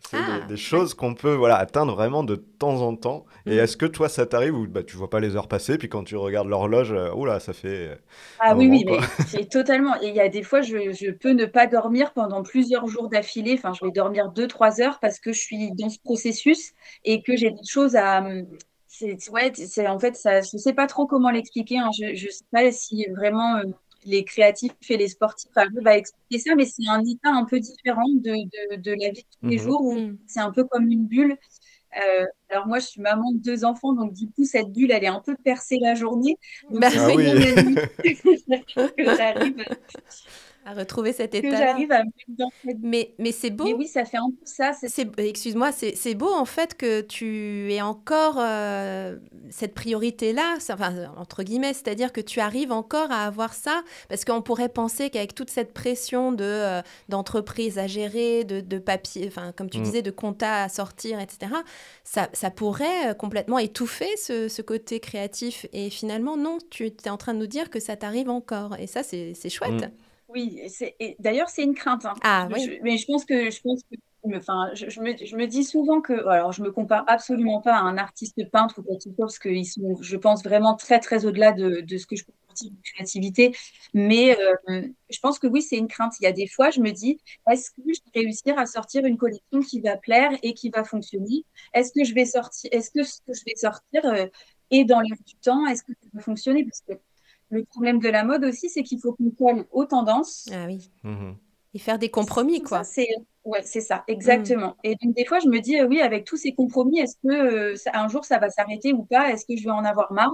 C'est 0.00 0.22
Ah. 0.22 0.22
des, 0.22 0.42
des 0.42 0.56
choses 0.56 0.94
qu'on 0.94 1.14
peut 1.14 1.34
voilà, 1.34 1.56
atteindre 1.56 1.94
vraiment 1.94 2.22
de 2.24 2.36
temps 2.36 2.80
en 2.82 2.94
temps. 2.96 3.24
Et 3.46 3.56
Mhm. 3.56 3.56
est-ce 3.56 3.76
que 3.76 3.86
toi, 3.86 4.08
ça 4.08 4.26
t'arrive 4.26 4.54
où 4.56 4.66
bah, 4.68 4.82
tu 4.84 4.96
vois 4.96 5.10
pas 5.10 5.20
les 5.20 5.36
heures 5.36 5.48
passer, 5.48 5.78
puis 5.78 5.88
quand 5.88 6.04
tu 6.04 6.16
regardes 6.16 6.48
l'horloge, 6.48 6.92
euh, 6.92 7.12
oula, 7.14 7.40
ça 7.40 7.52
fait. 7.52 7.88
euh, 7.88 7.96
Ah 8.38 8.54
oui, 8.56 8.66
moment, 8.66 8.68
oui, 8.68 8.84
quoi. 8.84 9.00
mais 9.00 9.08
c'est 9.24 9.48
totalement. 9.48 10.00
Et 10.02 10.08
il 10.08 10.14
y 10.14 10.20
a 10.20 10.28
des 10.28 10.42
fois, 10.42 10.60
je, 10.60 10.92
je 10.92 11.10
peux 11.12 11.30
ne 11.30 11.46
pas 11.46 11.66
dormir 11.66 12.12
pendant 12.12 12.42
plusieurs 12.42 12.86
jours 12.88 13.08
d'affilée. 13.08 13.54
Enfin, 13.54 13.72
je 13.72 13.84
vais 13.84 13.92
dormir 13.92 14.30
deux, 14.32 14.48
trois 14.48 14.80
heures 14.80 14.98
parce 15.00 15.20
que 15.20 15.32
je 15.32 15.38
suis 15.40 15.70
dans 15.72 15.88
ce 15.88 15.98
processus 16.00 16.72
et 17.04 17.22
que 17.22 17.36
j'ai 17.36 17.50
des 17.50 17.64
choses 17.68 17.94
à. 17.96 18.26
C'est, 18.88 19.16
ouais, 19.30 19.52
c'est, 19.54 19.86
en 19.88 19.98
fait, 19.98 20.16
ça, 20.16 20.40
je 20.40 20.56
sais 20.58 20.72
pas 20.74 20.86
trop 20.86 21.06
comment 21.06 21.30
l'expliquer. 21.30 21.78
hein. 21.78 21.90
Je, 21.98 22.14
je 22.14 22.28
sais 22.30 22.44
pas 22.52 22.70
si 22.72 23.06
vraiment 23.16 23.56
euh, 23.58 23.62
les 24.04 24.24
créatifs 24.24 24.72
et 24.88 24.96
les 24.96 25.08
sportifs 25.08 25.50
arrivent 25.56 25.86
à 25.86 25.96
expliquer 25.96 26.38
ça, 26.38 26.54
mais 26.54 26.66
c'est 26.66 26.86
un 26.88 27.00
état 27.04 27.30
un 27.30 27.44
peu 27.44 27.58
différent 27.60 28.08
de, 28.08 28.32
de, 28.76 28.76
de 28.80 28.90
la 28.92 29.10
vie 29.10 29.22
de 29.22 29.28
tous 29.40 29.48
les 29.48 29.56
Mhm. 29.58 29.62
jours 29.62 29.82
où 29.82 29.94
Mm. 29.98 30.18
c'est 30.26 30.40
un 30.40 30.50
peu 30.50 30.64
comme 30.64 30.88
une 30.90 31.06
bulle. 31.06 31.36
Euh, 31.96 32.26
alors 32.48 32.66
moi, 32.66 32.80
je 32.80 32.86
suis 32.86 33.00
maman 33.00 33.30
de 33.32 33.38
deux 33.38 33.64
enfants, 33.64 33.92
donc 33.92 34.12
du 34.14 34.26
coup, 34.26 34.44
cette 34.44 34.72
bulle, 34.72 34.90
elle 34.90 35.04
est 35.04 35.08
un 35.08 35.20
peu 35.20 35.36
percée 35.36 35.78
la 35.80 35.94
journée. 35.94 36.36
Donc 36.70 36.80
Bah 36.80 36.88
Ah 36.96 37.08
oui. 37.14 37.24
que 38.96 39.04
j'arrive 39.16 39.64
À 40.66 40.72
retrouver 40.72 41.12
cet 41.12 41.32
que 41.32 41.36
état-là. 41.38 41.58
j'arrive 41.58 41.92
à 41.92 42.02
Mais, 42.82 43.14
mais 43.18 43.32
c'est 43.32 43.50
beau. 43.50 43.64
Mais 43.64 43.74
oui, 43.74 43.86
ça 43.86 44.04
fait 44.04 44.16
un 44.16 44.30
peu 44.30 44.36
ça. 44.44 44.72
excuse-moi, 45.18 45.72
c'est, 45.72 45.94
c'est 45.94 46.14
beau 46.14 46.32
en 46.32 46.44
fait 46.46 46.74
que 46.76 47.02
tu 47.02 47.72
aies 47.72 47.82
encore 47.82 48.36
euh, 48.38 49.18
cette 49.50 49.74
priorité-là, 49.74 50.56
enfin, 50.70 51.12
entre 51.16 51.42
guillemets, 51.42 51.74
c'est-à-dire 51.74 52.12
que 52.12 52.20
tu 52.20 52.40
arrives 52.40 52.72
encore 52.72 53.10
à 53.10 53.26
avoir 53.26 53.52
ça, 53.52 53.82
parce 54.08 54.24
qu'on 54.24 54.40
pourrait 54.42 54.68
penser 54.68 55.10
qu'avec 55.10 55.34
toute 55.34 55.50
cette 55.50 55.72
pression 55.74 56.32
de, 56.32 56.44
euh, 56.44 56.82
d'entreprise 57.08 57.78
à 57.78 57.86
gérer, 57.86 58.44
de, 58.44 58.60
de 58.60 58.78
papier, 58.78 59.26
enfin, 59.28 59.52
comme 59.52 59.68
tu 59.68 59.80
Mm. 59.80 59.82
disais, 59.82 60.02
de 60.02 60.10
compta 60.10 60.62
à 60.62 60.68
sortir, 60.68 61.20
etc., 61.20 61.52
ça, 62.04 62.28
ça 62.32 62.50
pourrait 62.50 63.10
euh, 63.10 63.14
complètement 63.14 63.58
étouffer 63.58 64.16
ce, 64.16 64.48
ce 64.48 64.62
côté 64.62 65.00
créatif. 65.00 65.66
Et 65.72 65.90
finalement, 65.90 66.36
non, 66.36 66.58
tu 66.70 66.86
es 66.86 67.08
en 67.10 67.16
train 67.16 67.34
de 67.34 67.38
nous 67.38 67.46
dire 67.46 67.70
que 67.70 67.80
ça 67.80 67.96
t'arrive 67.96 68.30
encore. 68.30 68.76
Et 68.78 68.86
ça, 68.86 69.02
c'est, 69.02 69.32
c'est 69.34 69.50
chouette. 69.50 69.70
Mm. 69.72 69.90
Oui, 70.34 70.60
d'ailleurs, 71.20 71.48
c'est 71.48 71.62
une 71.62 71.74
crainte. 71.74 72.04
hein. 72.04 72.14
Ah 72.22 72.48
oui. 72.52 72.60
je- 72.64 72.82
mais 72.82 72.96
je 72.98 73.06
pense 73.06 73.24
que 73.24 73.50
je 73.50 73.60
pense 73.60 73.82
que 73.84 73.96
enfin, 74.36 74.70
je, 74.74 74.88
je 74.88 75.00
me, 75.00 75.14
je 75.16 75.36
me 75.36 75.46
dis 75.46 75.64
souvent 75.64 76.00
que, 76.00 76.12
alors 76.28 76.52
je 76.52 76.62
me 76.62 76.72
compare 76.72 77.04
absolument 77.06 77.60
pas 77.60 77.74
à 77.76 77.80
un 77.80 77.98
artiste 77.98 78.36
peintre 78.50 78.78
ou 78.78 78.82
quoi 78.82 78.96
que 78.96 79.02
ce 79.02 79.10
soit, 79.10 79.26
parce 79.26 79.38
qu'ils 79.38 79.66
sont, 79.66 79.96
je 80.00 80.16
pense, 80.16 80.42
vraiment 80.42 80.74
très, 80.76 80.98
très 80.98 81.26
au-delà 81.26 81.52
de, 81.52 81.80
de 81.82 81.98
ce 81.98 82.06
que 82.06 82.16
je 82.16 82.24
peux 82.24 82.32
sortir 82.48 82.70
de 82.70 82.76
créativité. 82.82 83.54
Mais 83.92 84.36
euh, 84.68 84.88
je 85.10 85.18
pense 85.20 85.38
que 85.38 85.46
oui, 85.46 85.62
c'est 85.62 85.76
une 85.76 85.88
crainte. 85.88 86.14
Il 86.20 86.24
y 86.24 86.26
a 86.26 86.32
des 86.32 86.46
fois, 86.48 86.70
je 86.70 86.80
me 86.80 86.90
dis, 86.90 87.20
est-ce 87.50 87.70
que 87.70 87.82
je 87.86 88.00
vais 88.14 88.20
réussir 88.22 88.58
à 88.58 88.66
sortir 88.66 89.04
une 89.04 89.18
collection 89.18 89.60
qui 89.60 89.80
va 89.80 89.96
plaire 89.96 90.30
et 90.42 90.54
qui 90.54 90.70
va 90.70 90.84
fonctionner? 90.84 91.44
Est-ce 91.74 91.92
que 91.92 92.04
je 92.04 92.14
vais 92.14 92.24
sortir, 92.24 92.70
est-ce 92.72 92.90
que 92.90 93.02
ce 93.04 93.18
que 93.26 93.34
je 93.34 93.42
vais 93.46 93.56
sortir 93.56 94.04
euh, 94.06 94.26
est 94.70 94.84
dans 94.84 95.00
l'air 95.00 95.16
du 95.26 95.34
temps? 95.36 95.66
Est-ce 95.66 95.82
que 95.82 95.92
ça 95.92 96.08
va 96.14 96.20
fonctionner? 96.22 96.64
Parce 96.64 96.80
que 96.82 96.94
le 97.54 97.64
problème 97.64 97.98
de 98.00 98.08
la 98.08 98.24
mode 98.24 98.44
aussi, 98.44 98.68
c'est 98.68 98.82
qu'il 98.82 99.00
faut 99.00 99.12
qu'on 99.12 99.30
colle 99.30 99.66
aux 99.72 99.84
tendances. 99.84 100.48
Ah 100.52 100.66
oui. 100.66 100.90
Mhm. 101.02 101.36
Et 101.74 101.78
faire 101.78 101.98
des 101.98 102.08
compromis, 102.08 102.62
quoi. 102.62 102.84
c'est 102.84 103.08
ouais, 103.44 103.62
c'est 103.64 103.80
ça, 103.80 104.04
exactement. 104.06 104.76
Et 104.84 104.94
donc 105.02 105.14
des 105.14 105.24
fois, 105.24 105.38
je 105.40 105.48
me 105.48 105.60
dis, 105.60 105.76
euh, 105.78 105.86
oui, 105.86 106.00
avec 106.00 106.24
tous 106.24 106.36
ces 106.36 106.52
compromis, 106.52 107.00
est-ce 107.00 107.16
que 107.16 107.32
euh, 107.32 107.76
ça- 107.76 107.90
un 107.94 108.08
jour 108.08 108.24
ça 108.24 108.38
va 108.38 108.48
s'arrêter 108.50 108.92
ou 108.92 109.04
pas? 109.04 109.30
Est-ce 109.30 109.44
que 109.44 109.56
je 109.56 109.64
vais 109.64 109.70
en 109.70 109.84
avoir 109.84 110.12
marre? 110.12 110.32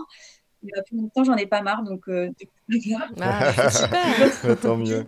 Mais, 0.62 0.72
pour 0.90 1.00
l'instant, 1.00 1.24
j'en 1.24 1.36
ai 1.36 1.46
pas 1.46 1.62
marre, 1.62 1.82
donc 1.82 2.02
euh, 2.08 2.28
Ah, 3.20 3.70
super. 3.70 4.60
Tant 4.62 4.76
mieux. 4.76 5.06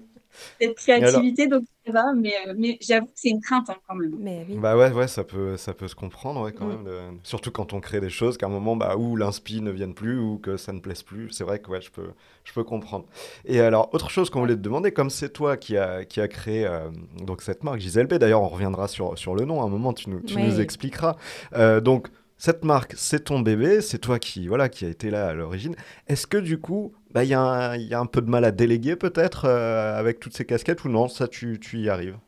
Cette 0.61 0.77
créativité, 0.77 1.47
donc 1.47 1.65
ça 1.87 1.93
va, 1.93 2.13
mais, 2.15 2.33
euh, 2.49 2.55
mais 2.57 2.79
j'avoue 2.81 3.07
que 3.07 3.13
c'est 3.15 3.31
une 3.31 3.41
crainte 3.41 3.69
hein, 3.71 3.77
quand 3.89 3.95
même. 3.95 4.15
Mais 4.19 4.45
oui. 4.49 4.55
Bah 4.57 4.77
ouais, 4.77 4.93
ouais, 4.93 5.09
ça 5.09 5.25
peut, 5.25 5.57
ça 5.57 5.73
peut 5.73 5.89
se 5.89 5.95
comprendre, 5.95 6.43
ouais, 6.43 6.53
quand 6.53 6.67
même. 6.67 6.85
de- 6.85 7.01
Surtout 7.23 7.51
quand 7.51 7.73
on 7.73 7.81
crée 7.81 8.01
des 8.01 8.11
choses, 8.11 8.37
qu'à 8.37 8.47
un 8.47 8.49
moment, 8.51 8.77
bah, 8.77 8.97
où 8.99 9.17
l'inspi 9.17 9.63
ne 9.63 9.71
vienne 9.71 9.95
plus, 9.95 10.19
ou 10.19 10.39
que 10.39 10.59
ça 10.59 10.75
ne 10.75 10.81
plaise 10.81 11.03
plus. 11.03 11.31
C'est 11.31 11.43
vrai 11.45 11.59
que 11.59 11.71
ouais, 11.71 11.81
je 11.81 11.91
peux, 11.91 12.09
je 12.45 12.53
peux 12.53 12.63
comprendre. 12.63 13.07
Et 13.47 13.61
alors, 13.61 13.89
autre 13.95 14.11
chose 14.11 14.29
qu'on 14.29 14.41
voulait 14.41 14.55
te 14.55 14.61
demander, 14.61 14.93
comme 14.93 15.09
c'est 15.09 15.31
toi 15.31 15.57
qui 15.57 15.79
a, 15.79 16.05
qui 16.05 16.21
a 16.21 16.29
créé 16.29 16.67
euh, 16.67 16.91
donc 17.23 17.41
cette 17.41 17.65
marque 17.65 17.81
Gisèle 17.81 18.07
B, 18.09 18.15
d'ailleurs, 18.15 18.43
on 18.43 18.49
reviendra 18.49 18.89
sur, 18.89 19.17
sur 19.19 19.35
le 19.35 19.47
nom, 19.47 19.63
à 19.63 19.65
un 19.65 19.69
moment, 19.69 19.95
tu 19.95 20.11
nous, 20.11 20.21
tu 20.21 20.39
Oui. 20.39 20.45
nous 20.45 20.61
expliqueras. 20.61 21.17
Euh, 21.55 21.81
donc, 21.81 22.09
cette 22.45 22.65
marque, 22.65 22.95
c'est 22.97 23.21
ton 23.27 23.39
bébé, 23.39 23.81
c'est 23.81 23.99
toi 23.99 24.19
qui, 24.19 24.49
voilà, 24.49 24.69
qui 24.69 24.85
a 24.85 24.89
été 24.89 25.11
là 25.11 25.29
à 25.29 25.33
l'origine. 25.33 25.77
Est-ce 26.09 26.27
que 26.27 26.39
du 26.39 26.59
coup, 26.59 26.93
bah, 27.13 27.23
il 27.23 27.31
y, 27.31 27.35
a 27.35 27.41
un- 27.41 27.77
il 27.77 27.87
y 27.87 27.95
a 27.95 28.01
un 28.01 28.07
peu 28.07 28.21
de 28.21 28.29
mal 28.29 28.45
à 28.45 28.51
déléguer 28.51 28.97
peut-être 28.97 29.45
euh, 29.45 29.97
avec 29.97 30.19
toutes 30.19 30.35
ces 30.37 30.45
casquettes, 30.45 30.85
ou 30.85 30.89
non, 30.89 31.07
ça, 31.07 31.29
tu, 31.29 31.61
tu 31.61 31.79
y 31.79 31.89
arrives? 31.89 32.19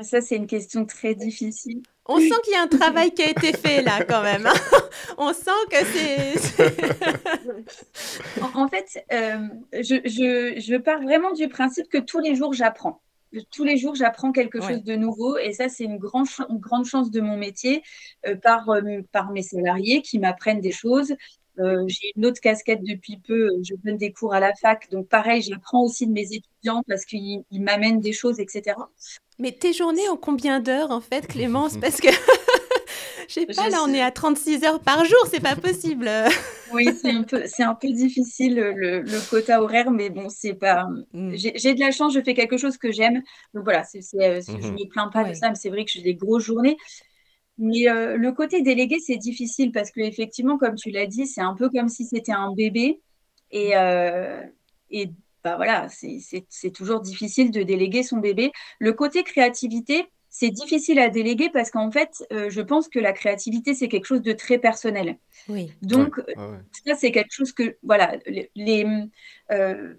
Ça, 0.00 0.22
c'est 0.22 0.36
une 0.36 0.46
question 0.46 0.86
très 0.86 1.14
difficile. 1.14 1.82
On 2.06 2.18
sent 2.18 2.34
qu'il 2.42 2.54
y 2.54 2.56
a 2.56 2.62
un 2.62 2.68
travail 2.68 3.12
qui 3.12 3.22
a 3.22 3.28
été 3.30 3.52
fait 3.52 3.82
là 3.82 4.02
quand 4.04 4.22
même. 4.22 4.46
hein. 4.46 4.54
On 5.18 5.32
sent 5.34 5.50
que 5.70 5.76
c'est. 5.92 6.38
c'est- 6.38 6.94
En, 8.40 8.62
en 8.64 8.68
fait, 8.68 9.04
euh, 9.12 9.46
je, 9.74 9.96
je, 10.04 10.60
je 10.60 10.76
pars 10.76 11.00
vraiment 11.02 11.32
du 11.32 11.48
principe 11.48 11.88
que 11.90 11.98
tous 11.98 12.18
les 12.18 12.34
jours, 12.34 12.54
j'apprends. 12.54 13.02
Tous 13.50 13.64
les 13.64 13.76
jours, 13.76 13.94
j'apprends 13.94 14.32
quelque 14.32 14.58
Ouais. 14.58 14.68
chose 14.74 14.82
de 14.84 14.96
nouveau. 14.96 15.36
Et 15.38 15.52
ça, 15.52 15.68
c'est 15.68 15.84
une, 15.84 15.98
grand 15.98 16.24
ch- 16.24 16.46
une 16.50 16.58
grande 16.58 16.84
chance 16.86 17.10
de 17.10 17.20
mon 17.20 17.36
métier 17.36 17.82
euh, 18.26 18.36
par, 18.36 18.68
euh, 18.70 18.82
par 19.12 19.30
mes 19.32 19.42
salariés 19.42 20.02
qui 20.02 20.18
m'apprennent 20.18 20.60
des 20.60 20.72
choses. 20.72 21.14
Euh, 21.60 21.84
j'ai 21.86 22.10
une 22.16 22.26
autre 22.26 22.40
casquette 22.40 22.82
depuis 22.82 23.18
peu. 23.18 23.48
Je 23.62 23.74
donne 23.84 23.96
des 23.96 24.12
cours 24.12 24.34
à 24.34 24.40
la 24.40 24.52
fac. 24.54 24.90
Donc, 24.90 25.08
pareil, 25.08 25.40
j'apprends 25.42 25.84
aussi 25.84 26.06
de 26.06 26.12
mes 26.12 26.32
étudiants 26.32 26.82
parce 26.88 27.04
qu'ils 27.04 27.42
ils 27.50 27.62
m'amènent 27.62 28.00
des 28.00 28.12
choses, 28.12 28.40
etc. 28.40 28.88
Mais 29.38 29.52
tes 29.52 29.72
journées 29.72 30.08
ont 30.10 30.16
combien 30.16 30.60
d'heures 30.60 30.90
en 30.90 31.00
fait, 31.00 31.26
Clémence? 31.26 31.76
Parce 31.80 32.00
que. 32.00 32.08
Je 33.28 33.34
sais 33.34 33.46
pas, 33.46 33.68
là 33.70 33.78
on 33.84 33.92
est 33.92 34.00
à 34.00 34.10
36 34.10 34.64
heures 34.64 34.80
par 34.80 35.04
jour, 35.04 35.18
c'est 35.30 35.40
pas 35.40 35.56
possible. 35.56 36.08
Oui, 36.72 36.86
c'est 37.00 37.10
un 37.10 37.22
peu, 37.22 37.42
c'est 37.46 37.62
un 37.62 37.74
peu 37.74 37.88
difficile 37.92 38.54
le, 38.56 39.02
le 39.02 39.30
quota 39.30 39.62
horaire, 39.62 39.90
mais 39.90 40.10
bon, 40.10 40.28
c'est 40.28 40.54
pas. 40.54 40.86
Mm. 41.12 41.34
J'ai 41.34 41.74
de 41.74 41.80
la 41.80 41.90
chance, 41.92 42.14
je 42.14 42.20
fais 42.20 42.34
quelque 42.34 42.56
chose 42.56 42.78
que 42.78 42.90
j'aime. 42.90 43.22
Donc 43.52 43.64
voilà, 43.64 43.82
euh, 43.94 44.40
je 44.40 44.52
Mhm. 44.52 44.72
me 44.72 44.88
plains 44.88 45.08
pas 45.08 45.22
Ouais. 45.22 45.30
de 45.30 45.34
ça, 45.34 45.50
mais 45.50 45.54
c'est 45.56 45.68
vrai 45.68 45.84
que 45.84 45.90
j'ai 45.92 46.02
des 46.02 46.14
grosses 46.14 46.42
journées. 46.44 46.76
Mais 47.58 47.88
euh, 47.88 48.16
le 48.16 48.32
côté 48.32 48.62
délégué, 48.62 48.98
c'est 48.98 49.16
difficile 49.16 49.70
parce 49.72 49.90
que 49.92 50.00
effectivement, 50.00 50.58
comme 50.58 50.74
tu 50.74 50.90
l'as 50.90 51.06
dit, 51.06 51.26
c'est 51.26 51.40
un 51.42 51.54
peu 51.54 51.70
comme 51.70 51.88
si 51.88 52.04
c'était 52.04 52.32
un 52.32 52.52
bébé. 52.52 53.00
Et, 53.52 53.76
euh, 53.76 54.40
et 54.90 55.10
bah 55.44 55.56
voilà, 55.56 55.86
c'est 55.90 56.70
toujours 56.72 57.00
difficile 57.00 57.50
de 57.52 57.62
déléguer 57.62 58.02
son 58.02 58.16
bébé. 58.16 58.50
Le 58.80 58.92
côté 58.94 59.22
créativité, 59.22 60.06
c'est 60.36 60.50
difficile 60.50 60.98
à 60.98 61.10
déléguer 61.10 61.48
parce 61.48 61.70
qu'en 61.70 61.92
fait, 61.92 62.26
euh, 62.32 62.50
je 62.50 62.60
pense 62.60 62.88
que 62.88 62.98
la 62.98 63.12
créativité, 63.12 63.72
c'est 63.72 63.86
quelque 63.86 64.06
chose 64.06 64.20
de 64.20 64.32
très 64.32 64.58
personnel. 64.58 65.16
Oui. 65.48 65.72
Donc, 65.80 66.16
Ouais, 66.16 66.34
ouais. 66.36 66.58
ça, 66.84 66.96
c'est 66.96 67.12
quelque 67.12 67.32
chose 67.32 67.52
que, 67.52 67.76
voilà, 67.84 68.16
les, 68.26 68.50
les, 68.56 68.84
euh, 69.52 69.94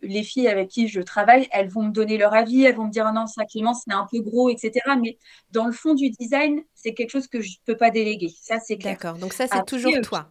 les 0.00 0.22
filles 0.22 0.46
avec 0.46 0.68
qui 0.68 0.86
je 0.86 1.00
travaille, 1.00 1.48
elles 1.50 1.66
vont 1.66 1.82
me 1.82 1.90
donner 1.90 2.18
leur 2.18 2.34
avis, 2.34 2.62
elles 2.62 2.76
vont 2.76 2.86
me 2.86 2.92
dire, 2.92 3.04
Ah 3.04 3.12
non, 3.12 3.26
ça, 3.26 3.46
Clément, 3.46 3.74
c'est 3.74 3.92
un 3.92 4.06
peu 4.08 4.20
gros, 4.20 4.48
etc. 4.48 4.72
Mais 5.02 5.18
dans 5.50 5.66
le 5.66 5.72
fond 5.72 5.94
du 5.94 6.08
design, 6.10 6.62
c'est 6.76 6.94
quelque 6.94 7.10
chose 7.10 7.26
que 7.26 7.40
je 7.40 7.50
ne 7.50 7.64
peux 7.66 7.76
pas 7.76 7.90
déléguer. 7.90 8.32
Ça, 8.40 8.60
c'est 8.60 8.76
clair. 8.78 8.92
D'accord, 8.92 9.18
donc 9.18 9.32
ça 9.32 9.48
c'est 9.48 9.64
toujours 9.66 9.96
euh, 9.96 10.02
toi. 10.02 10.30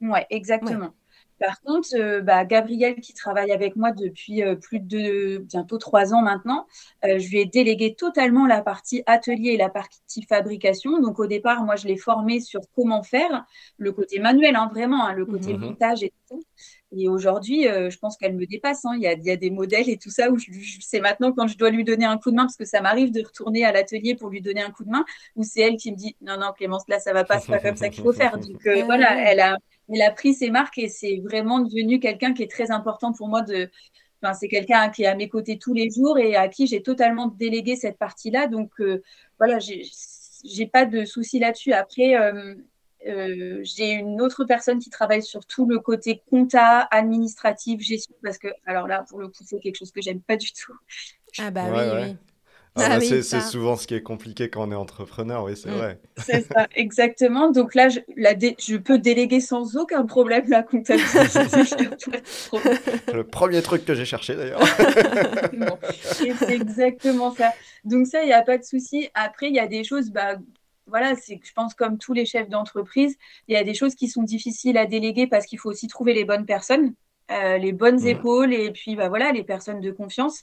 Ouais, 0.00 0.26
exactement. 0.30 0.92
Par 1.38 1.60
contre, 1.60 1.88
euh, 1.94 2.20
bah, 2.20 2.44
Gabrielle, 2.44 2.96
qui 3.00 3.14
travaille 3.14 3.52
avec 3.52 3.76
moi 3.76 3.92
depuis 3.92 4.42
euh, 4.42 4.56
plus 4.56 4.80
de 4.80 5.38
bientôt 5.38 5.78
trois 5.78 6.12
ans 6.12 6.20
maintenant, 6.22 6.66
euh, 7.04 7.18
je 7.18 7.28
lui 7.28 7.38
ai 7.38 7.46
délégué 7.46 7.94
totalement 7.94 8.46
la 8.46 8.60
partie 8.62 9.02
atelier 9.06 9.50
et 9.50 9.56
la 9.56 9.68
partie 9.70 10.22
fabrication. 10.28 11.00
Donc, 11.00 11.18
au 11.20 11.26
départ, 11.26 11.62
moi, 11.64 11.76
je 11.76 11.86
l'ai 11.86 11.96
formée 11.96 12.40
sur 12.40 12.60
comment 12.74 13.02
faire, 13.04 13.44
le 13.76 13.92
côté 13.92 14.18
manuel, 14.18 14.56
hein, 14.56 14.68
vraiment, 14.72 15.06
hein, 15.06 15.12
le 15.14 15.26
côté 15.26 15.54
Mhm. 15.54 15.60
montage 15.60 16.02
et 16.02 16.12
tout. 16.28 16.42
Et 16.96 17.08
aujourd'hui, 17.08 17.68
euh, 17.68 17.90
je 17.90 17.98
pense 17.98 18.16
qu'elle 18.16 18.34
me 18.34 18.46
dépasse. 18.46 18.84
hein. 18.84 18.92
Il 18.96 19.02
y 19.02 19.06
a, 19.06 19.12
il 19.12 19.24
y 19.24 19.30
a 19.30 19.36
des 19.36 19.50
modèles 19.50 19.88
et 19.90 19.98
tout 19.98 20.10
ça 20.10 20.30
où 20.30 20.38
je, 20.38 20.50
je 20.50 20.80
sais 20.80 21.00
maintenant 21.00 21.32
quand 21.32 21.46
je 21.46 21.56
dois 21.58 21.70
lui 21.70 21.84
donner 21.84 22.06
un 22.06 22.16
coup 22.18 22.30
de 22.30 22.36
main, 22.36 22.44
parce 22.44 22.56
que 22.56 22.64
ça 22.64 22.80
m'arrive 22.80 23.10
de 23.12 23.22
retourner 23.22 23.64
à 23.64 23.72
l'atelier 23.72 24.14
pour 24.14 24.30
lui 24.30 24.40
donner 24.40 24.62
un 24.62 24.70
coup 24.70 24.84
de 24.84 24.90
main, 24.90 25.04
où 25.36 25.42
c'est 25.42 25.60
elle 25.60 25.76
qui 25.76 25.92
me 25.92 25.96
dit 25.96 26.16
non, 26.22 26.38
non, 26.38 26.52
Clémence, 26.56 26.84
là, 26.88 26.98
ça 26.98 27.12
va 27.12 27.24
pas, 27.24 27.38
c'est 27.38 27.50
pas 27.50 27.60
comme 27.60 27.76
ça 27.76 27.90
qu'il 27.90 28.02
faut 28.02 28.12
faire. 28.12 28.38
Donc, 28.38 28.66
euh, 28.66 28.82
Ah 28.82 28.84
voilà, 28.86 29.30
elle 29.30 29.40
a, 29.40 29.56
elle 29.92 30.02
a 30.02 30.10
pris 30.12 30.32
ses 30.34 30.50
marques 30.50 30.78
et 30.78 30.88
c'est 30.88 31.20
vraiment 31.24 31.60
devenu 31.60 32.00
quelqu'un 32.00 32.32
qui 32.32 32.42
est 32.42 32.50
très 32.50 32.70
important 32.70 33.12
pour 33.12 33.28
moi 33.28 33.42
de. 33.42 33.70
Enfin, 34.22 34.34
c'est 34.34 34.48
quelqu'un 34.48 34.88
qui 34.90 35.04
est 35.04 35.06
à 35.06 35.14
mes 35.14 35.28
côtés 35.28 35.58
tous 35.58 35.74
les 35.74 35.90
jours 35.90 36.18
et 36.18 36.34
à 36.36 36.48
qui 36.48 36.66
j'ai 36.66 36.82
totalement 36.82 37.28
délégué 37.28 37.76
cette 37.76 37.98
partie-là. 37.98 38.48
Donc, 38.48 38.72
euh, 38.80 39.02
voilà, 39.38 39.58
j'ai 39.58 39.82
j'ai 40.44 40.66
pas 40.66 40.86
de 40.86 41.04
souci 41.04 41.38
là-dessus. 41.38 41.72
Après, 41.72 42.16
euh, 42.16 42.54
euh, 43.06 43.60
j'ai 43.62 43.92
une 43.92 44.20
autre 44.20 44.44
personne 44.44 44.78
qui 44.78 44.90
travaille 44.90 45.22
sur 45.22 45.46
tout 45.46 45.66
le 45.66 45.78
côté 45.80 46.22
compta, 46.30 46.80
administratif, 46.90 47.80
gestion, 47.80 48.14
parce 48.22 48.38
que, 48.38 48.48
alors 48.66 48.86
là, 48.88 49.04
pour 49.08 49.20
le 49.20 49.28
coup, 49.28 49.44
c'est 49.44 49.60
quelque 49.60 49.76
chose 49.78 49.92
que 49.92 50.02
j'aime 50.02 50.20
pas 50.22 50.36
du 50.36 50.52
tout. 50.52 50.74
Ah 51.38 51.50
bah 51.50 51.70
Ouais, 51.70 51.70
oui, 51.72 51.90
ouais. 51.90 52.10
oui. 52.14 52.18
Ah 52.76 52.84
Ah 52.84 52.98
oui, 52.98 53.22
c'est 53.24 53.40
souvent 53.40 53.76
ce 53.76 53.86
qui 53.86 53.94
est 53.94 54.02
compliqué 54.02 54.50
quand 54.50 54.68
on 54.68 54.72
est 54.72 54.74
entrepreneur, 54.76 55.44
oui, 55.44 55.56
c'est 55.56 55.70
Mm. 55.70 55.72
vrai. 55.72 56.00
C'est 56.20 56.42
ça, 56.52 56.66
exactement. 56.74 57.50
Donc 57.52 57.74
là, 57.76 57.88
je, 57.88 58.00
la 58.16 58.34
dé- 58.34 58.56
je 58.58 58.76
peux 58.76 58.98
déléguer 58.98 59.40
sans 59.40 59.76
aucun 59.76 60.04
problème 60.04 60.48
la 60.48 60.62
comptabilité. 60.64 61.46
Le 63.12 63.24
premier 63.24 63.62
truc 63.62 63.84
que 63.84 63.94
j'ai 63.94 64.04
cherché 64.04 64.36
d'ailleurs. 64.36 64.60
Bon, 65.52 65.78
c'est 66.02 66.36
exactement 66.48 67.34
ça. 67.34 67.52
Donc 67.84 68.06
ça, 68.06 68.22
il 68.22 68.26
n'y 68.26 68.32
a 68.32 68.42
pas 68.42 68.58
de 68.58 68.64
souci. 68.64 69.08
Après, 69.14 69.48
il 69.48 69.54
y 69.54 69.58
a 69.60 69.66
des 69.66 69.84
choses, 69.84 70.10
bah, 70.10 70.36
voilà, 70.88 71.14
c'est, 71.16 71.40
je 71.42 71.52
pense 71.52 71.74
comme 71.74 71.98
tous 71.98 72.12
les 72.12 72.26
chefs 72.26 72.48
d'entreprise, 72.48 73.16
il 73.48 73.54
y 73.54 73.56
a 73.56 73.64
des 73.64 73.74
choses 73.74 73.94
qui 73.94 74.08
sont 74.08 74.22
difficiles 74.22 74.78
à 74.78 74.86
déléguer 74.86 75.26
parce 75.26 75.46
qu'il 75.46 75.58
faut 75.58 75.70
aussi 75.70 75.86
trouver 75.88 76.14
les 76.14 76.24
bonnes 76.24 76.46
personnes, 76.46 76.94
euh, 77.30 77.58
les 77.58 77.72
bonnes 77.72 78.00
Mhm. 78.00 78.06
épaules 78.06 78.52
et 78.54 78.70
puis 78.72 78.96
bah, 78.96 79.08
voilà, 79.08 79.32
les 79.32 79.44
personnes 79.44 79.80
de 79.80 79.90
confiance. 79.92 80.42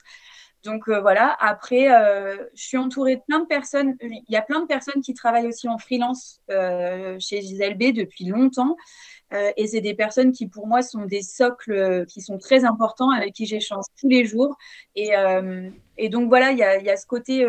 Donc 0.64 0.88
euh, 0.88 1.00
voilà, 1.00 1.36
après, 1.40 1.92
euh, 1.92 2.36
je 2.54 2.64
suis 2.64 2.76
entourée 2.76 3.16
de 3.16 3.22
plein 3.26 3.40
de 3.40 3.46
personnes. 3.46 3.96
Il 4.02 4.24
y 4.28 4.36
a 4.36 4.42
plein 4.42 4.60
de 4.60 4.66
personnes 4.66 5.00
qui 5.02 5.14
travaillent 5.14 5.46
aussi 5.46 5.68
en 5.68 5.78
freelance 5.78 6.40
chez 6.48 7.40
Gisèle 7.42 7.76
B 7.76 7.92
depuis 7.92 8.24
longtemps. 8.26 8.76
Et 9.56 9.66
c'est 9.66 9.80
des 9.80 9.94
personnes 9.94 10.32
qui, 10.32 10.46
pour 10.48 10.66
moi, 10.68 10.82
sont 10.82 11.04
des 11.04 11.22
socles 11.22 12.06
qui 12.06 12.20
sont 12.20 12.38
très 12.38 12.64
importants, 12.64 13.10
avec 13.10 13.34
qui 13.34 13.44
j'échange 13.46 13.84
tous 14.00 14.08
les 14.08 14.24
jours. 14.24 14.56
Et, 14.94 15.10
et 15.98 16.08
donc, 16.08 16.28
voilà, 16.28 16.52
il 16.52 16.58
y 16.58 16.62
a, 16.62 16.78
il 16.78 16.86
y 16.86 16.90
a 16.90 16.96
ce 16.96 17.06
côté. 17.06 17.46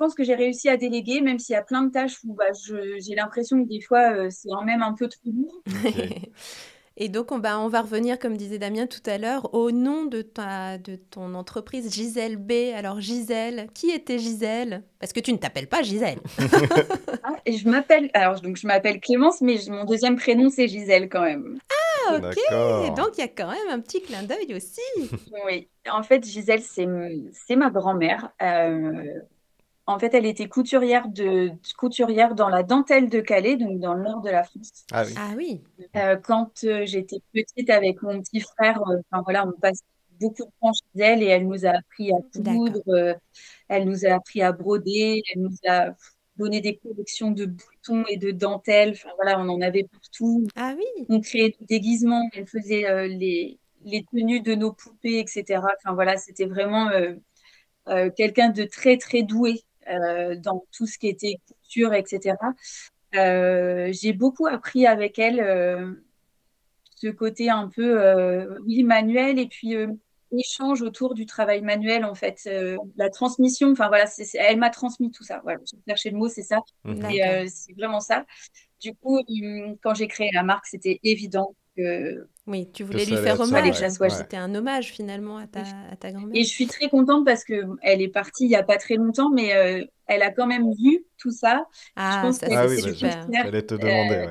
Je 0.00 0.04
pense 0.06 0.14
que 0.14 0.24
j'ai 0.24 0.34
réussi 0.34 0.70
à 0.70 0.78
déléguer, 0.78 1.20
même 1.20 1.38
s'il 1.38 1.52
y 1.52 1.56
a 1.56 1.62
plein 1.62 1.82
de 1.82 1.90
tâches 1.90 2.16
où 2.24 2.32
bah, 2.32 2.46
je- 2.66 2.98
j'ai 3.06 3.14
l'impression 3.14 3.62
que 3.62 3.68
des 3.68 3.82
fois, 3.82 4.12
euh, 4.14 4.28
c'est 4.30 4.48
quand 4.48 4.64
même 4.64 4.80
un 4.80 4.94
peu 4.94 5.08
trop 5.08 5.28
lourd. 5.30 5.60
Et 6.96 7.08
donc, 7.10 7.32
on, 7.32 7.38
bah, 7.38 7.58
on 7.60 7.68
va 7.68 7.82
revenir, 7.82 8.18
comme 8.18 8.36
disait 8.36 8.58
Damien 8.58 8.86
tout 8.86 9.02
à 9.04 9.18
l'heure, 9.18 9.52
au 9.54 9.70
nom 9.70 10.04
de, 10.06 10.22
ta, 10.22 10.76
de 10.78 10.96
ton 10.96 11.34
entreprise 11.34 11.92
Gisèle 11.94 12.36
B. 12.38 12.52
Alors, 12.74 13.00
Gisèle, 13.00 13.68
qui 13.74 13.90
était 13.90 14.18
Gisèle? 14.18 14.84
Parce 14.98 15.12
que 15.12 15.20
tu 15.20 15.32
ne 15.32 15.38
t'appelles 15.38 15.68
pas 15.68 15.82
Gisèle. 15.82 16.18
Ah, 17.22 17.36
et 17.44 17.52
je 17.52 17.68
m'appelle. 17.68 18.10
Alors, 18.14 18.40
donc, 18.40 18.56
je 18.56 18.66
m'appelle 18.66 18.98
Clémence, 19.00 19.42
mais 19.42 19.58
je- 19.58 19.70
mon 19.70 19.84
deuxième 19.84 20.16
prénom, 20.16 20.48
c'est 20.48 20.66
Gisèle 20.68 21.10
quand 21.10 21.20
même. 21.22 21.58
Ah, 22.08 22.16
ok. 22.16 22.22
D'accord. 22.22 22.94
Donc, 22.94 23.08
il 23.18 23.20
y 23.20 23.24
a 23.24 23.28
quand 23.28 23.50
même 23.50 23.68
un 23.70 23.80
petit 23.80 24.00
clin 24.00 24.22
d'œil 24.22 24.54
aussi. 24.54 24.80
Oui, 25.46 25.68
en 25.90 26.02
fait, 26.02 26.24
Gisèle, 26.24 26.62
c'est 26.62 27.56
ma 27.56 27.68
grand-mère. 27.70 28.30
Euh, 28.40 29.20
en 29.90 29.98
fait, 29.98 30.14
elle 30.14 30.26
était 30.26 30.48
couturière, 30.48 31.08
de, 31.08 31.50
couturière 31.76 32.34
dans 32.34 32.48
la 32.48 32.62
dentelle 32.62 33.08
de 33.08 33.20
Calais, 33.20 33.56
donc 33.56 33.80
dans 33.80 33.94
le 33.94 34.02
nord 34.02 34.22
de 34.22 34.30
la 34.30 34.44
France. 34.44 34.84
Ah 34.92 35.04
oui. 35.06 35.14
Ah 35.16 35.30
oui. 35.36 35.62
Euh, 35.96 36.16
quand 36.16 36.64
euh, 36.64 36.86
j'étais 36.86 37.20
petite 37.32 37.70
avec 37.70 38.02
mon 38.02 38.20
petit 38.20 38.40
frère, 38.40 38.80
euh, 38.88 39.00
enfin 39.10 39.22
voilà, 39.22 39.46
on 39.46 39.52
passe 39.52 39.80
beaucoup 40.20 40.44
de 40.44 40.50
temps 40.60 40.72
chez 40.72 41.02
elle 41.02 41.22
et 41.22 41.26
elle 41.26 41.46
nous 41.46 41.66
a 41.66 41.70
appris 41.70 42.12
à 42.12 42.18
coudre, 42.34 42.82
euh, 42.88 43.14
elle 43.68 43.86
nous 43.86 44.04
a 44.04 44.10
appris 44.10 44.42
à 44.42 44.52
broder, 44.52 45.22
elle 45.32 45.42
nous 45.42 45.56
a 45.66 45.94
donné 46.36 46.60
des 46.60 46.76
collections 46.76 47.30
de 47.30 47.46
boutons 47.46 48.04
et 48.08 48.16
de 48.16 48.30
dentelles. 48.30 48.92
Enfin 48.92 49.10
voilà, 49.16 49.38
on 49.40 49.48
en 49.48 49.60
avait 49.60 49.84
partout. 49.84 50.46
Ah 50.56 50.74
oui. 50.76 51.06
On 51.08 51.20
créait 51.20 51.54
des 51.60 51.66
déguisements, 51.66 52.28
elle 52.32 52.46
faisait 52.46 52.88
euh, 52.88 53.06
les, 53.06 53.58
les 53.84 54.04
tenues 54.12 54.40
de 54.40 54.54
nos 54.54 54.72
poupées, 54.72 55.18
etc. 55.18 55.62
Enfin 55.78 55.94
voilà, 55.94 56.16
c'était 56.16 56.46
vraiment 56.46 56.88
euh, 56.90 57.14
euh, 57.88 58.10
quelqu'un 58.10 58.50
de 58.50 58.64
très 58.64 58.96
très 58.96 59.22
doué 59.22 59.62
euh, 59.88 60.36
dans 60.36 60.64
tout 60.76 60.86
ce 60.86 60.98
qui 60.98 61.08
était 61.08 61.36
couture, 61.62 61.94
etc. 61.94 62.36
Euh, 63.14 63.90
j'ai 63.92 64.12
beaucoup 64.12 64.46
appris 64.46 64.86
avec 64.86 65.18
elle 65.18 65.40
euh, 65.40 65.94
ce 66.96 67.08
côté 67.08 67.50
un 67.50 67.68
peu, 67.68 68.00
euh, 68.02 68.58
oui, 68.66 68.82
manuel 68.84 69.38
et 69.38 69.46
puis 69.46 69.74
euh, 69.74 69.88
échange 70.36 70.82
autour 70.82 71.14
du 71.14 71.26
travail 71.26 71.62
manuel, 71.62 72.04
en 72.04 72.14
fait. 72.14 72.40
Euh, 72.46 72.76
la 72.96 73.10
transmission, 73.10 73.72
enfin 73.72 73.88
voilà, 73.88 74.06
c'est, 74.06 74.24
c'est- 74.24 74.38
elle 74.38 74.58
m'a 74.58 74.70
transmis 74.70 75.10
tout 75.10 75.24
ça. 75.24 75.40
Voilà, 75.42 75.58
je 75.64 75.76
cherchais 75.88 76.10
le 76.10 76.18
mot, 76.18 76.28
c'est 76.28 76.42
ça. 76.42 76.60
Mhm. 76.84 77.10
Et 77.10 77.24
euh, 77.26 77.46
c'est 77.48 77.72
vraiment 77.74 78.00
ça. 78.00 78.24
Du 78.80 78.94
coup, 78.94 79.18
hum, 79.18 79.76
quand 79.82 79.94
j'ai 79.94 80.08
créé 80.08 80.30
la 80.32 80.42
marque, 80.42 80.66
c'était 80.66 81.00
évident 81.02 81.54
que 81.76 82.26
Oui, 82.50 82.68
tu 82.72 82.82
voulais 82.82 83.04
lui 83.04 83.16
faire 83.16 83.40
hommage. 83.40 83.80
ouais. 83.80 83.90
Soit- 83.90 84.10
C'était 84.10 84.36
un 84.36 84.54
hommage 84.54 84.90
finalement 84.92 85.38
à 85.38 85.46
ta, 85.46 85.62
à 85.90 85.96
ta 85.96 86.10
grand-mère. 86.10 86.34
Et 86.34 86.42
je 86.42 86.48
suis 86.48 86.66
très 86.66 86.88
contente 86.88 87.24
parce 87.24 87.44
que 87.44 87.62
elle 87.82 88.02
est 88.02 88.08
partie 88.08 88.44
il 88.44 88.50
y 88.50 88.56
a 88.56 88.62
pas 88.64 88.76
très 88.76 88.96
longtemps, 88.96 89.30
mais 89.30 89.54
euh, 89.54 89.84
elle 90.06 90.22
a 90.22 90.32
quand 90.32 90.46
même 90.48 90.72
vu 90.74 91.04
tout 91.16 91.30
ça. 91.30 91.64
Ah, 91.94 92.20
pense 92.24 92.38
ça 92.38 92.46
que 92.46 92.52
c'est 92.52 92.58
Ah 92.58 92.66
oui, 92.66 92.80
super. 92.80 93.26
Te 93.66 93.74
demander, 93.74 94.16
euh, 94.16 94.26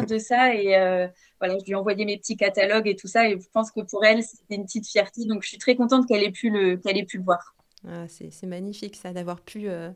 ouais. 0.00 0.06
de 0.06 0.18
ça 0.18 0.54
et 0.54 0.76
euh, 0.76 1.06
voilà, 1.38 1.58
je 1.58 1.64
lui 1.64 1.72
ai 1.72 1.74
envoyé 1.76 2.04
mes 2.04 2.18
petits 2.18 2.36
catalogues 2.36 2.88
et 2.88 2.96
tout 2.96 3.06
ça 3.08 3.28
et 3.28 3.38
je 3.40 3.48
pense 3.52 3.70
que 3.70 3.80
pour 3.82 4.04
elle 4.04 4.22
c'était 4.22 4.56
une 4.56 4.64
petite 4.64 4.88
fierté 4.88 5.24
donc 5.26 5.42
je 5.42 5.48
suis 5.48 5.58
très 5.58 5.76
contente 5.76 6.06
qu'elle 6.08 6.22
ait 6.24 6.32
pu 6.32 6.50
le 6.50 6.76
qu'elle 6.76 6.98
ait 6.98 7.04
pu 7.04 7.18
le 7.18 7.24
voir. 7.24 7.54
Ah, 7.86 8.06
c'est 8.08 8.30
c'est 8.30 8.46
magnifique 8.46 8.96
ça 8.96 9.12
d'avoir 9.12 9.40
pu 9.40 9.68
euh, 9.68 9.90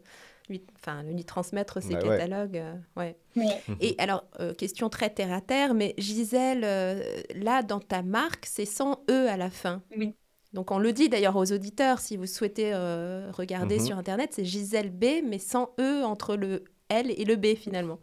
lui, 0.48 0.62
enfin, 0.76 1.02
lui 1.02 1.24
transmettre 1.24 1.82
ces 1.82 1.94
Bah 1.94 2.00
ouais. 2.00 2.18
catalogues. 2.18 2.56
euh, 2.58 2.74
ouais. 2.96 3.16
Ouais. 3.36 3.62
Et 3.80 3.94
alors, 3.98 4.24
euh, 4.40 4.54
question 4.54 4.88
très 4.90 5.10
terre 5.10 5.32
à 5.32 5.40
terre, 5.40 5.74
mais 5.74 5.94
Gisèle, 5.98 6.64
euh, 6.64 7.02
là 7.34 7.62
dans 7.62 7.80
ta 7.80 8.02
marque, 8.02 8.46
c'est 8.46 8.66
sans 8.66 9.04
E 9.10 9.28
à 9.28 9.36
la 9.36 9.50
fin. 9.50 9.82
Oui. 9.96 10.14
Donc 10.52 10.70
on 10.70 10.78
le 10.78 10.92
dit 10.92 11.08
d'ailleurs 11.08 11.36
aux 11.36 11.52
auditeurs, 11.52 11.98
si 12.00 12.16
vous 12.16 12.26
souhaitez 12.26 12.72
euh, 12.74 13.30
regarder 13.32 13.78
Mhm. 13.78 13.86
sur 13.86 13.98
Internet, 13.98 14.30
c'est 14.34 14.44
Gisèle 14.44 14.90
B, 14.90 15.22
mais 15.24 15.38
sans 15.38 15.70
E 15.80 16.04
entre 16.04 16.36
le 16.36 16.64
L 16.88 17.10
et 17.10 17.24
le 17.24 17.36
B 17.36 17.56
finalement. 17.56 17.98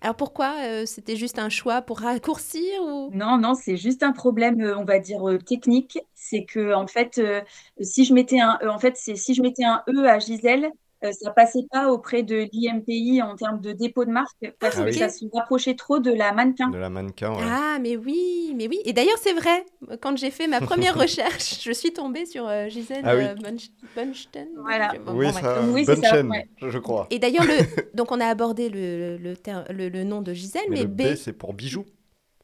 Alors 0.00 0.16
pourquoi 0.16 0.56
euh, 0.64 0.86
C'était 0.86 1.16
juste 1.16 1.38
un 1.38 1.48
choix 1.50 1.82
pour 1.82 2.00
raccourcir 2.00 2.82
ou? 2.82 3.14
Non, 3.14 3.36
non, 3.38 3.54
c'est 3.54 3.76
juste 3.76 4.02
un 4.02 4.12
problème, 4.12 4.60
euh, 4.62 4.76
on 4.78 4.84
va 4.84 4.98
dire 4.98 5.28
euh, 5.28 5.38
technique. 5.38 5.98
C'est 6.14 6.44
que 6.44 6.72
en 6.74 6.86
fait, 6.86 7.18
euh, 7.18 7.42
si 7.80 8.04
je 8.04 8.14
mettais 8.14 8.40
un, 8.40 8.58
euh, 8.62 8.68
en 8.70 8.78
fait, 8.78 8.96
c'est 8.96 9.16
si 9.16 9.34
je 9.34 9.42
mettais 9.42 9.64
un 9.64 9.82
E 9.88 10.06
à 10.08 10.18
Gisèle, 10.18 10.70
ça 11.10 11.30
passait 11.32 11.66
pas 11.70 11.90
auprès 11.90 12.22
de 12.22 12.48
l'IMPI 12.52 13.20
en 13.22 13.34
termes 13.34 13.60
de 13.60 13.72
dépôt 13.72 14.04
de 14.04 14.10
marque 14.10 14.52
parce 14.60 14.76
Ah 14.78 14.84
que 14.84 14.90
oui. 14.90 14.94
ça 14.94 15.08
se 15.08 15.24
rapprochait 15.34 15.74
trop 15.74 15.98
de 15.98 16.12
la 16.12 16.32
mannequin. 16.32 16.68
De 16.68 16.78
la 16.78 16.90
mannequin, 16.90 17.32
ouais. 17.32 17.42
Ah, 17.44 17.78
mais 17.80 17.96
oui, 17.96 18.52
mais 18.56 18.68
oui. 18.68 18.78
Et 18.84 18.92
d'ailleurs, 18.92 19.18
c'est 19.20 19.32
vrai. 19.32 19.64
Quand 20.00 20.16
j'ai 20.16 20.30
fait 20.30 20.46
ma 20.46 20.60
première 20.60 20.94
recherche, 20.98 21.62
je 21.64 21.72
suis 21.72 21.92
tombée 21.92 22.26
sur 22.26 22.46
euh, 22.46 22.68
Gisèle 22.68 23.02
Ah 23.04 23.16
oui. 23.16 23.24
euh, 23.24 23.34
Bunch- 23.34 23.70
Bunchton. 23.96 24.46
Voilà. 24.60 24.92
Bon, 25.04 25.12
oui, 25.14 25.26
bon, 25.26 25.32
ça. 25.32 25.62
Oui, 25.62 25.84
c'est 25.84 25.94
bonne 25.94 26.04
ça, 26.04 26.10
chaîne, 26.10 26.28
ouais. 26.30 26.48
je 26.58 26.68
je 26.70 26.78
crois. 26.78 27.06
Et 27.10 27.18
d'ailleurs, 27.18 27.44
le... 27.44 27.56
donc 27.96 28.12
on 28.12 28.20
a 28.20 28.26
abordé 28.26 28.68
le, 28.68 29.16
le, 29.16 29.36
ter- 29.36 29.64
le, 29.72 29.88
le 29.88 30.04
nom 30.04 30.22
de 30.22 30.32
Gisèle, 30.32 30.62
Mais 30.68 30.76
mais, 30.76 30.82
le 30.82 30.88
B. 30.88 31.02
B, 31.02 31.14
c'est 31.16 31.32
pour 31.32 31.54
bijoux 31.54 31.84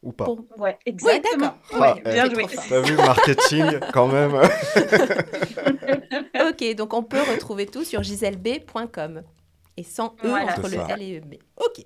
ou 0.02 0.12
pas 0.12 0.24
Pour- 0.24 0.44
Ouais, 0.58 0.78
exactement. 0.87 1.46
d'accord. 1.46 1.58
Ah, 1.72 1.80
Ouais, 1.80 2.02
eh, 2.06 2.12
bien 2.12 2.24
c'est 2.24 2.30
joué. 2.34 2.46
T'as 2.68 2.80
vu, 2.80 2.96
marketing, 2.96 3.64
quand 3.92 4.08
même. 4.08 4.32
Ok, 6.48 6.74
donc 6.76 6.94
on 6.94 7.02
peut 7.02 7.20
retrouver 7.20 7.66
tout 7.66 7.84
sur 7.84 8.02
giseleb.com. 8.02 9.22
Et 9.76 9.82
sans 9.82 10.14
E 10.24 10.28
Voilà. 10.28 10.52
entre 10.52 10.62
le 10.62 10.68
ça. 10.76 10.87
L 10.90 11.02
et 11.02 11.14
le 11.14 11.20
B. 11.20 11.34
Ok. 11.56 11.84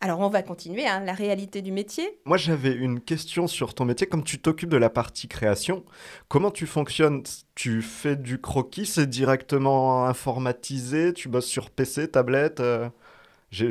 Alors 0.00 0.20
on 0.20 0.28
va 0.28 0.42
continuer, 0.42 0.86
hein, 0.86 1.00
la 1.00 1.14
réalité 1.14 1.62
du 1.62 1.72
métier. 1.72 2.18
Moi, 2.26 2.36
j'avais 2.36 2.72
une 2.72 3.00
question 3.00 3.46
sur 3.46 3.74
ton 3.74 3.86
métier. 3.86 4.06
Comme 4.06 4.22
tu 4.22 4.38
t'occupes 4.38 4.68
de 4.68 4.76
la 4.76 4.90
partie 4.90 5.28
création, 5.28 5.82
comment 6.28 6.50
tu 6.50 6.66
fonctionnes? 6.66 7.22
Tu 7.54 7.80
fais 7.80 8.16
du 8.16 8.38
croquis, 8.40 8.84
c'est 8.86 9.06
directement 9.08 10.04
informatisé? 10.06 11.14
Tu 11.14 11.28
bosses 11.28 11.46
sur 11.46 11.70
PC, 11.70 12.08
tablette 12.08 12.60
euh, 12.60 12.88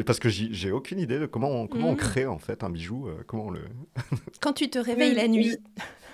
Parce 0.06 0.20
que 0.20 0.30
j'ai 0.30 0.72
aucune 0.72 1.00
idée 1.00 1.20
de 1.20 1.26
comment 1.26 1.50
on, 1.50 1.68
comment 1.68 1.90
on 1.90 1.92
Mhm. 1.92 1.98
crée 1.98 2.26
en 2.26 2.40
fait 2.40 2.64
un 2.64 2.70
bijou. 2.70 3.08
euh, 3.08 3.24
comment 3.28 3.48
on 3.48 3.52
le... 3.52 3.62
Quand 4.42 4.54
tu 4.54 4.70
te 4.70 4.80
réveilles 4.80 5.10
Oui, 5.10 5.16
la 5.16 5.28
nuit, 5.28 5.58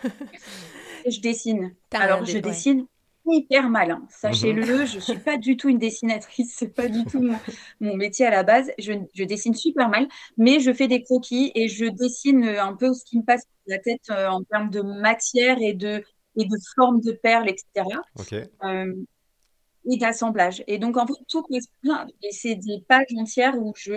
Je 1.07 1.19
dessine. 1.21 1.75
Alors, 1.91 2.25
je 2.25 2.33
ouais. 2.33 2.41
dessine 2.41 2.85
hyper 3.25 3.69
mal. 3.69 3.91
hein. 3.91 4.05
Sachez-le, 4.09 4.79
Mhm. 4.79 4.85
je 4.85 4.99
suis 4.99 5.19
pas 5.19 5.37
du 5.37 5.55
tout 5.55 5.69
une 5.69 5.77
dessinatrice. 5.77 6.53
C'est 6.57 6.73
pas 6.73 6.87
du 6.89 7.05
tout 7.05 7.21
mon, 7.21 7.37
mon 7.79 7.95
métier 7.95 8.25
à 8.25 8.31
la 8.31 8.43
base. 8.43 8.71
Je, 8.79 8.93
je 9.13 9.23
dessine 9.23 9.53
super 9.53 9.89
mal, 9.89 10.07
mais 10.37 10.59
je 10.59 10.73
fais 10.73 10.87
des 10.87 11.03
croquis 11.03 11.51
et 11.55 11.67
je 11.67 11.85
dessine 11.85 12.43
euh, 12.45 12.63
un 12.63 12.75
peu 12.75 12.93
ce 12.93 13.03
qui 13.05 13.17
me 13.17 13.23
passe 13.23 13.43
par 13.45 13.53
la 13.67 13.79
tête 13.79 14.01
euh, 14.09 14.27
en 14.29 14.43
termes 14.43 14.69
de 14.71 14.81
matière 14.81 15.57
et 15.61 15.73
de, 15.73 16.03
et 16.35 16.45
de 16.45 16.57
forme 16.75 17.01
de 17.01 17.11
perles, 17.11 17.49
etc. 17.49 17.85
Ok. 18.15 18.33
euh, 18.63 18.93
et 19.91 19.97
d'assemblage. 19.97 20.63
Et 20.67 20.77
donc, 20.77 20.97
en 20.97 21.07
fait, 21.07 21.13
tout 21.27 21.43
passe 21.43 21.67
plein. 21.81 22.07
Et 22.23 22.31
c'est 22.31 22.55
des 22.55 22.81
pages 22.87 23.07
entières 23.17 23.57
où 23.57 23.73
je 23.75 23.93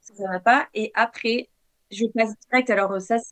ça 0.00 0.12
va 0.30 0.40
pas. 0.40 0.68
Et 0.74 0.90
après, 0.94 1.48
je 1.90 2.04
passe 2.06 2.32
direct. 2.50 2.70
Alors, 2.70 2.92
euh, 2.92 3.00
ça, 3.00 3.16
je 3.16 3.22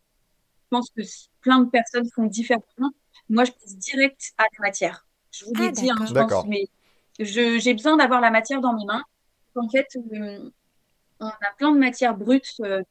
pense 0.71 0.91
que 0.97 1.03
plein 1.41 1.61
de 1.61 1.69
personnes 1.71 2.09
font 2.15 2.25
différemment. 2.25 2.91
Moi, 3.29 3.45
je 3.45 3.53
passe 3.53 3.77
direct 3.77 4.33
à 4.39 4.45
la 4.45 4.67
matière. 4.67 5.07
Je 5.31 5.45
vous 5.45 5.55
l'ai 5.55 5.67
Ah, 5.69 5.73
dit, 5.73 5.91
hein, 5.91 5.97
je 6.07 6.15
pense, 6.15 6.47
mais 6.47 6.67
je- 7.19 7.59
j'ai 7.59 7.73
besoin 7.75 7.97
d'avoir 7.97 8.21
la 8.21 8.31
matière 8.31 8.61
dans 8.61 8.75
mes 8.75 8.85
mains. 8.85 9.03
En 9.55 9.69
fait, 9.69 9.87
euh, 10.15 10.51
on 11.21 11.27
a 11.27 11.53
plein 11.59 11.73
de 11.73 11.79
matières 11.79 12.17
brutes, 12.17 12.55
euh, 12.61 12.83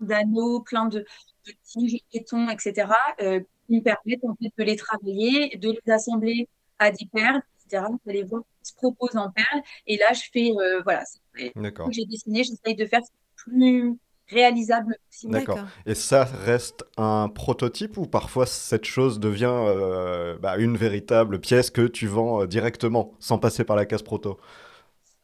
d'anneaux, 0.00 0.60
plein 0.60 0.86
de, 0.86 1.00
de 1.46 1.52
tiges, 1.64 2.00
béton, 2.12 2.48
etc., 2.50 2.92
euh, 3.20 3.40
qui 3.66 3.76
me 3.76 3.80
permettent 3.82 4.24
en 4.24 4.34
fait 4.36 4.52
de 4.58 4.64
les 4.64 4.76
travailler, 4.76 5.56
de 5.56 5.70
les 5.70 5.92
assembler 5.92 6.48
à 6.78 6.90
des 6.90 7.06
perles, 7.12 7.40
etc. 7.66 7.86
Vous 7.90 8.10
allez 8.10 8.22
voir 8.24 8.42
ce 8.62 8.70
qui 8.70 8.70
se 8.70 8.76
propose 8.76 9.16
en 9.16 9.30
perles. 9.30 9.62
Et 9.86 9.96
là, 9.96 10.12
je 10.12 10.22
fais, 10.32 10.50
euh, 10.50 10.80
voilà, 10.82 11.04
c'est 11.04 11.52
ce 11.54 11.60
D'accord. 11.60 11.90
j'ai 11.92 12.04
dessiné, 12.04 12.44
j'essaye 12.44 12.74
de 12.74 12.86
faire 12.86 13.02
plus 13.36 13.96
réalisable 14.28 14.96
possible. 15.10 15.32
D'accord. 15.32 15.58
Et 15.86 15.94
ça 15.94 16.24
reste 16.24 16.84
un 16.96 17.28
prototype 17.28 17.96
ou 17.96 18.06
parfois 18.06 18.46
cette 18.46 18.84
chose 18.84 19.20
devient 19.20 19.46
euh, 19.50 20.36
bah, 20.38 20.56
une 20.58 20.76
véritable 20.76 21.40
pièce 21.40 21.70
que 21.70 21.86
tu 21.86 22.06
vends 22.06 22.42
euh, 22.42 22.46
directement 22.46 23.12
sans 23.20 23.38
passer 23.38 23.64
par 23.64 23.76
la 23.76 23.86
case 23.86 24.02
proto? 24.02 24.38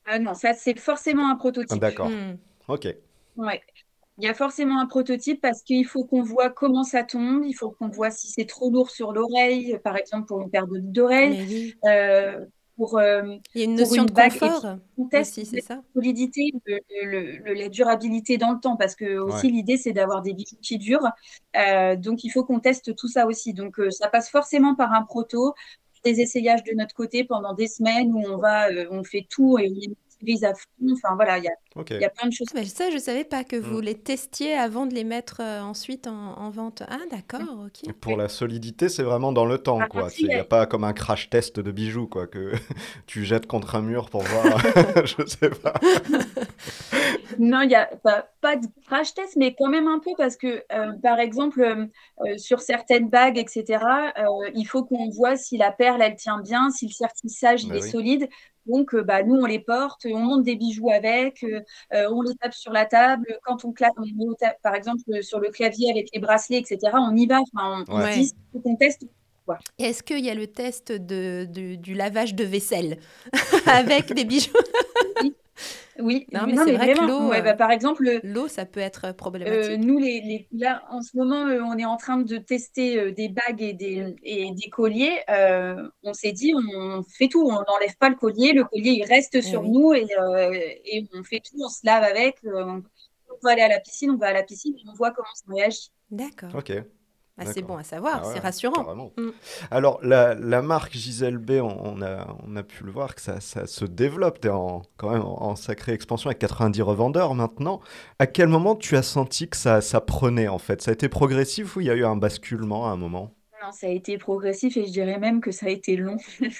Ah 0.06 0.18
non, 0.18 0.34
ça, 0.34 0.52
c'est 0.52 0.78
forcément 0.78 1.30
un 1.30 1.36
prototype. 1.36 1.80
D'accord. 1.80 2.08
Hmm. 2.08 2.36
Ok. 2.68 2.94
Ouais. 3.36 3.60
Il 4.22 4.26
y 4.26 4.28
a 4.28 4.34
forcément 4.34 4.78
un 4.80 4.86
prototype 4.86 5.40
parce 5.40 5.62
qu'il 5.62 5.84
faut 5.84 6.04
qu'on 6.04 6.22
voit 6.22 6.48
comment 6.48 6.84
ça 6.84 7.02
tombe, 7.02 7.42
il 7.44 7.54
faut 7.54 7.70
qu'on 7.72 7.88
voit 7.88 8.12
si 8.12 8.28
c'est 8.28 8.44
trop 8.46 8.70
lourd 8.70 8.88
sur 8.90 9.12
l'oreille, 9.12 9.76
par 9.82 9.96
exemple 9.96 10.26
pour 10.28 10.40
une 10.40 10.48
paire 10.48 10.68
de- 10.68 10.78
d'oreilles, 10.78 11.44
oui. 11.50 11.74
euh, 11.86 12.38
pour, 12.76 12.98
euh, 12.98 13.36
Il 13.56 13.58
y 13.60 13.62
a 13.62 13.64
une 13.64 13.74
notion 13.74 14.02
une 14.04 14.06
de 14.06 14.12
confort 14.12 14.76
on 14.96 15.06
teste 15.06 15.38
aussi, 15.38 15.46
c'est 15.46 15.60
ça 15.60 15.82
solidité, 15.92 16.52
le- 16.66 16.78
le- 17.04 17.36
le- 17.44 17.52
la 17.54 17.68
durabilité 17.68 18.38
dans 18.38 18.52
le 18.52 18.60
temps, 18.60 18.76
parce 18.76 18.94
que 18.94 19.18
aussi 19.18 19.46
Ouais. 19.46 19.52
l'idée 19.52 19.76
c'est 19.76 19.92
d'avoir 19.92 20.22
des 20.22 20.34
bijoux 20.34 20.56
qui 20.62 20.78
durent. 20.78 21.10
Euh, 21.56 21.96
donc 21.96 22.22
il 22.22 22.30
faut 22.30 22.44
qu'on 22.44 22.60
teste 22.60 22.94
tout 22.94 23.08
ça 23.08 23.26
aussi. 23.26 23.52
Donc 23.54 23.80
euh, 23.80 23.90
ça 23.90 24.06
passe 24.08 24.30
forcément 24.30 24.76
par 24.76 24.92
un 24.92 25.02
proto, 25.02 25.52
des 26.04 26.20
essayages 26.20 26.62
de 26.64 26.72
notre 26.76 26.94
côté 26.94 27.24
pendant 27.24 27.54
des 27.54 27.68
semaines 27.68 28.12
où 28.12 28.20
on 28.26 28.36
va, 28.36 28.68
euh, 28.70 28.86
on 28.90 29.04
fait 29.04 29.26
tout 29.30 29.58
et 29.58 29.68
on 29.88 30.01
utilise 30.22 30.44
à 30.44 30.54
fond. 30.54 30.68
Enfin 30.92 31.14
voilà, 31.16 31.38
il 31.38 31.44
y 31.44 31.48
a, 31.48 31.52
Ok. 31.76 31.90
il 31.90 32.00
y 32.00 32.04
a 32.04 32.08
plein 32.10 32.28
de 32.28 32.32
choses. 32.32 32.46
Ah, 32.54 32.58
mais 32.60 32.64
ça, 32.66 32.90
je 32.90 32.98
savais 32.98 33.24
pas 33.24 33.44
que 33.44 33.56
vous 33.56 33.78
Mm. 33.78 33.82
les 33.82 33.94
testiez 33.94 34.54
avant 34.54 34.86
de 34.86 34.94
les 34.94 35.04
mettre 35.04 35.40
euh, 35.40 35.60
ensuite 35.60 36.06
en, 36.06 36.38
en 36.38 36.50
vente. 36.50 36.82
Ah, 36.88 36.98
d'accord, 37.10 37.66
ok. 37.66 37.92
Pour 38.00 38.16
la 38.16 38.28
solidité, 38.28 38.88
c'est 38.88 39.02
vraiment 39.02 39.32
dans 39.32 39.44
le 39.46 39.58
temps, 39.58 39.78
Par 39.78 39.88
quoi. 39.88 40.08
Il 40.18 40.28
n'y 40.28 40.34
a- 40.34 40.40
a 40.40 40.44
pas 40.44 40.66
comme 40.66 40.84
un 40.84 40.92
crash 40.92 41.28
test 41.30 41.60
de 41.60 41.70
bijoux, 41.72 42.06
quoi, 42.06 42.26
que 42.26 42.52
tu 43.06 43.24
jettes 43.24 43.46
contre 43.46 43.74
un 43.74 43.82
mur 43.82 44.08
pour 44.10 44.22
voir. 44.22 44.58
Je 45.04 45.26
sais 45.26 45.50
pas. 45.50 45.74
Non, 47.38 47.60
il 47.62 47.68
n'y 47.68 47.74
a 47.74 47.86
pas, 47.86 48.28
pas 48.40 48.56
de 48.56 48.66
crash 48.86 49.14
test, 49.14 49.36
mais 49.36 49.54
quand 49.54 49.68
même 49.68 49.88
un 49.88 49.98
peu 49.98 50.10
parce 50.16 50.36
que, 50.36 50.62
euh, 50.72 50.92
par 51.02 51.18
exemple, 51.18 51.60
euh, 51.62 51.86
euh, 52.26 52.38
sur 52.38 52.60
certaines 52.60 53.08
bagues, 53.08 53.38
etc., 53.38 54.12
euh, 54.18 54.50
il 54.54 54.64
faut 54.64 54.84
qu'on 54.84 55.08
voit 55.10 55.36
si 55.36 55.56
la 55.56 55.72
perle, 55.72 56.02
elle 56.02 56.16
tient 56.16 56.40
bien, 56.40 56.70
si 56.70 56.86
le 56.86 56.92
sertissage, 56.92 57.66
Bah 57.66 57.76
est 57.76 57.82
oui. 57.82 57.90
solide. 57.90 58.28
Donc, 58.66 58.94
bah, 58.94 59.22
nous, 59.24 59.34
on 59.34 59.44
les 59.46 59.58
porte, 59.58 60.06
on 60.06 60.18
monte 60.18 60.44
des 60.44 60.54
bijoux 60.54 60.88
avec, 60.90 61.44
on 61.92 62.22
les 62.22 62.34
tape 62.36 62.54
sur 62.54 62.72
la 62.72 62.86
table. 62.86 63.38
Quand 63.42 63.64
on 63.64 63.72
claque, 63.72 63.92
on 63.98 64.02
met 64.02 64.28
au 64.28 64.34
ta- 64.34 64.54
par 64.62 64.76
exemple, 64.76 65.02
sur 65.22 65.40
le 65.40 65.50
clavier 65.50 65.90
avec 65.90 66.08
les 66.14 66.20
bracelets, 66.20 66.58
etc., 66.58 66.78
on 66.94 67.16
y 67.16 67.26
va. 67.26 67.40
Enfin, 67.40 67.84
on, 67.88 67.92
on 67.92 68.00
Ouais. 68.02 68.20
dit, 68.20 68.32
teste. 68.78 69.02
Est-ce 69.78 70.02
qu'il 70.02 70.24
y 70.24 70.30
a 70.30 70.34
le 70.34 70.46
test 70.46 70.92
de, 70.92 71.46
de- 71.50 71.74
du 71.76 71.94
lavage 71.94 72.34
de 72.34 72.44
vaisselle 72.44 72.98
avec 73.66 74.12
des 74.12 74.24
bijoux 74.24 74.50
Oui, 76.00 76.26
Non, 76.32 76.46
mais 76.46 76.56
c'est 76.56 76.72
vrai 76.72 76.94
l'eau, 76.94 77.28
Ouais, 77.28 77.40
euh, 77.40 77.42
bah, 77.42 77.52
par 77.54 77.70
exemple, 77.70 78.02
le- 78.02 78.20
L'eau, 78.24 78.48
ça 78.48 78.64
peut 78.64 78.80
être 78.80 79.08
Euh, 79.08 79.12
problématique. 79.12 79.78
nous, 79.78 79.98
les, 79.98 80.20
les- 80.22 80.48
là, 80.50 80.82
en 80.90 81.02
ce 81.02 81.14
moment, 81.16 81.46
euh, 81.46 81.60
on 81.62 81.76
est 81.76 81.84
en 81.84 81.98
train 81.98 82.16
de 82.16 82.36
tester 82.38 82.98
euh, 82.98 83.12
des 83.12 83.28
bagues 83.28 83.60
et 83.60 83.74
des, 83.74 84.16
et 84.22 84.50
des 84.52 84.70
colliers. 84.70 85.20
Euh, 85.28 85.86
on 86.02 86.14
s'est 86.14 86.32
dit, 86.32 86.54
on 86.56 87.02
fait 87.02 87.28
tout. 87.28 87.42
On 87.44 87.52
n'enlève 87.52 87.94
pas 87.98 88.08
le 88.08 88.16
collier. 88.16 88.52
Le 88.54 88.64
collier, 88.64 88.92
il 88.92 89.04
reste 89.04 89.34
Eh 89.34 89.42
sur 89.42 89.60
oui. 89.62 89.68
nous 89.70 89.92
et, 89.92 90.06
euh, 90.18 90.50
et 90.86 91.04
on 91.14 91.22
fait 91.22 91.40
tout. 91.40 91.56
On 91.62 91.68
se 91.68 91.80
lave 91.84 92.02
avec. 92.04 92.36
euh, 92.46 92.64
on 92.64 92.82
peut 93.42 93.48
aller 93.48 93.62
à 93.62 93.68
la 93.68 93.78
piscine, 93.80 94.10
on 94.12 94.16
va 94.16 94.28
à 94.28 94.32
la 94.32 94.42
piscine 94.42 94.74
et 94.76 94.82
on 94.88 94.94
voit 94.94 95.10
comment 95.10 95.28
ça 95.34 95.44
réagit. 95.52 95.90
D'accord. 96.10 96.54
Ok. 96.56 96.72
Ah, 97.38 97.46
c'est 97.46 97.62
bon 97.62 97.76
à 97.76 97.82
savoir, 97.82 98.20
Ah 98.22 98.28
ouais, 98.28 98.34
c'est 98.34 98.40
rassurant. 98.40 99.12
Mm. 99.16 99.30
Alors, 99.70 99.98
la, 100.02 100.34
la 100.34 100.62
marque 100.62 100.92
Gisèle 100.92 101.38
B, 101.38 101.52
on, 101.62 101.76
on 101.82 102.02
a, 102.02 102.36
on 102.46 102.56
a 102.56 102.62
pu 102.62 102.84
le 102.84 102.92
voir 102.92 103.14
que 103.14 103.20
ça, 103.22 103.40
ça 103.40 103.66
se 103.66 103.84
développe. 103.84 104.40
T'es 104.40 104.50
en, 104.50 104.82
quand 104.96 105.10
même 105.10 105.22
en, 105.22 105.42
en 105.42 105.56
sacrée 105.56 105.92
expansion 105.92 106.28
avec 106.28 106.38
90 106.38 106.82
revendeurs 106.82 107.34
maintenant. 107.34 107.80
À 108.18 108.26
quel 108.26 108.48
moment 108.48 108.76
tu 108.76 108.96
as 108.96 109.02
senti 109.02 109.48
que 109.48 109.56
ça, 109.56 109.80
ça 109.80 110.00
prenait 110.00 110.48
en 110.48 110.58
fait? 110.58 110.82
Ça 110.82 110.90
a 110.90 110.94
été 110.94 111.08
progressif 111.08 111.76
ou 111.76 111.80
il 111.80 111.86
y 111.86 111.90
a 111.90 111.94
eu 111.94 112.04
un 112.04 112.16
basculement 112.16 112.86
à 112.88 112.90
un 112.92 112.96
moment? 112.96 113.34
Non, 113.62 113.70
ça 113.70 113.86
a 113.86 113.90
été 113.90 114.18
progressif 114.18 114.76
et 114.76 114.86
je 114.86 114.90
dirais 114.90 115.18
même 115.18 115.40
que 115.40 115.52
ça 115.52 115.66
a 115.66 115.68
été 115.68 115.96
long. 115.96 116.16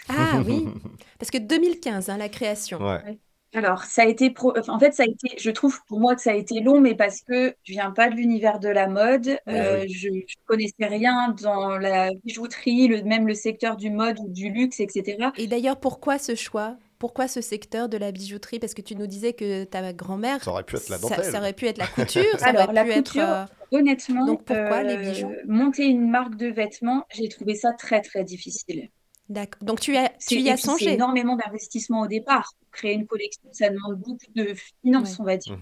Ah 0.08 0.40
oui, 0.46 0.66
parce 1.18 1.30
que 1.30 1.38
2015, 1.38 2.08
hein, 2.11 2.16
la 2.16 2.28
création. 2.28 2.78
Ouais. 2.78 3.18
Alors, 3.54 3.84
ça 3.84 4.02
a 4.02 4.06
été, 4.06 4.30
pro- 4.30 4.54
enfin, 4.58 4.72
en 4.74 4.78
fait, 4.78 4.92
ça 4.94 5.02
a 5.02 5.06
été, 5.06 5.36
je 5.38 5.50
trouve 5.50 5.78
pour 5.86 6.00
moi 6.00 6.14
que 6.14 6.22
ça 6.22 6.30
a 6.32 6.34
été 6.34 6.60
long, 6.60 6.80
mais 6.80 6.94
parce 6.94 7.20
que 7.22 7.54
je 7.64 7.72
viens 7.72 7.90
pas 7.90 8.08
de 8.08 8.14
l'univers 8.16 8.58
de 8.60 8.68
la 8.68 8.88
mode, 8.88 9.38
euh, 9.48 9.84
je, 9.88 10.08
je 10.26 10.34
connaissais 10.46 10.86
rien 10.86 11.34
dans 11.42 11.76
la 11.78 12.10
bijouterie, 12.24 12.88
le, 12.88 13.02
même 13.02 13.26
le 13.26 13.34
secteur 13.34 13.76
du 13.76 13.90
mode 13.90 14.18
ou 14.20 14.28
du 14.30 14.50
luxe, 14.50 14.80
etc. 14.80 15.32
Et 15.36 15.46
d'ailleurs, 15.46 15.78
pourquoi 15.80 16.18
ce 16.18 16.34
choix? 16.34 16.76
Pourquoi 16.98 17.26
ce 17.28 17.40
secteur 17.40 17.88
de 17.88 17.96
la 17.96 18.12
bijouterie? 18.12 18.58
Parce 18.58 18.74
que 18.74 18.82
tu 18.82 18.94
nous 18.96 19.06
disais 19.06 19.32
que 19.32 19.64
ta 19.64 19.92
grand-mère, 19.92 20.40
Ça 20.40 20.50
aurait 20.50 20.64
pu 20.64 20.76
être 20.76 20.88
la 20.90 20.98
dentelle. 20.98 21.24
ça 21.24 21.38
aurait 21.38 21.52
pu 21.54 21.66
être 21.66 21.78
la 21.78 21.88
couture, 21.88 22.38
ça 22.38 22.50
Alors, 22.50 22.64
aurait 22.64 22.72
la 22.72 22.84
pu 22.84 22.90
être... 22.90 23.18
couture, 23.18 23.24
euh, 23.28 23.44
Honnêtement, 23.70 24.26
Donc, 24.26 24.44
pourquoi 24.44 24.82
les 24.82 24.96
euh, 24.96 24.98
bijoux? 24.98 25.36
monter 25.46 25.86
une 25.86 26.10
marque 26.10 26.36
de 26.36 26.48
vêtements, 26.48 27.04
j'ai 27.14 27.28
trouvé 27.28 27.54
ça 27.54 27.72
très 27.72 28.02
très 28.02 28.22
difficile. 28.24 28.88
D'accord. 29.33 29.62
Donc 29.64 29.81
tu, 29.81 29.97
as, 29.97 30.11
tu 30.29 30.37
y 30.40 30.51
as 30.51 30.57
c'est 30.59 30.66
songé 30.66 30.92
énormément 30.92 31.37
d'investissement 31.37 32.01
au 32.03 32.07
départ. 32.07 32.53
Créer 32.71 32.92
une 32.95 33.07
collection, 33.07 33.49
ça 33.53 33.71
demande 33.71 33.97
beaucoup 33.99 34.18
de 34.35 34.55
finances, 34.83 35.12
Ouais. 35.12 35.16
on 35.21 35.25
va 35.25 35.37
dire. 35.38 35.59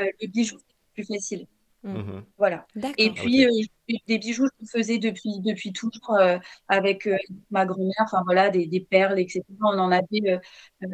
Euh, 0.00 0.04
le 0.20 0.26
bijou, 0.28 0.58
c'est 0.58 0.92
plus 0.94 1.04
facile. 1.14 1.46
mhm. 1.82 2.24
Voilà. 2.38 2.66
Et 2.98 3.10
puis, 3.10 3.44
euh, 3.46 3.50
des 4.06 4.18
bijoux, 4.18 4.46
je 4.46 4.52
le 4.60 4.66
faisais 4.66 4.98
depuis, 4.98 5.40
depuis 5.40 5.72
toujours 5.72 6.10
euh, 6.16 6.38
avec 6.68 7.06
euh, 7.08 7.16
ma 7.50 7.66
grand-mère, 7.66 7.94
enfin 8.00 8.22
voilà, 8.24 8.48
des, 8.50 8.66
des 8.66 8.80
perles, 8.80 9.18
etc. 9.18 9.42
On 9.60 9.78
en 9.78 9.90
avait 9.90 10.06
euh, 10.26 10.38
euh, 10.84 10.86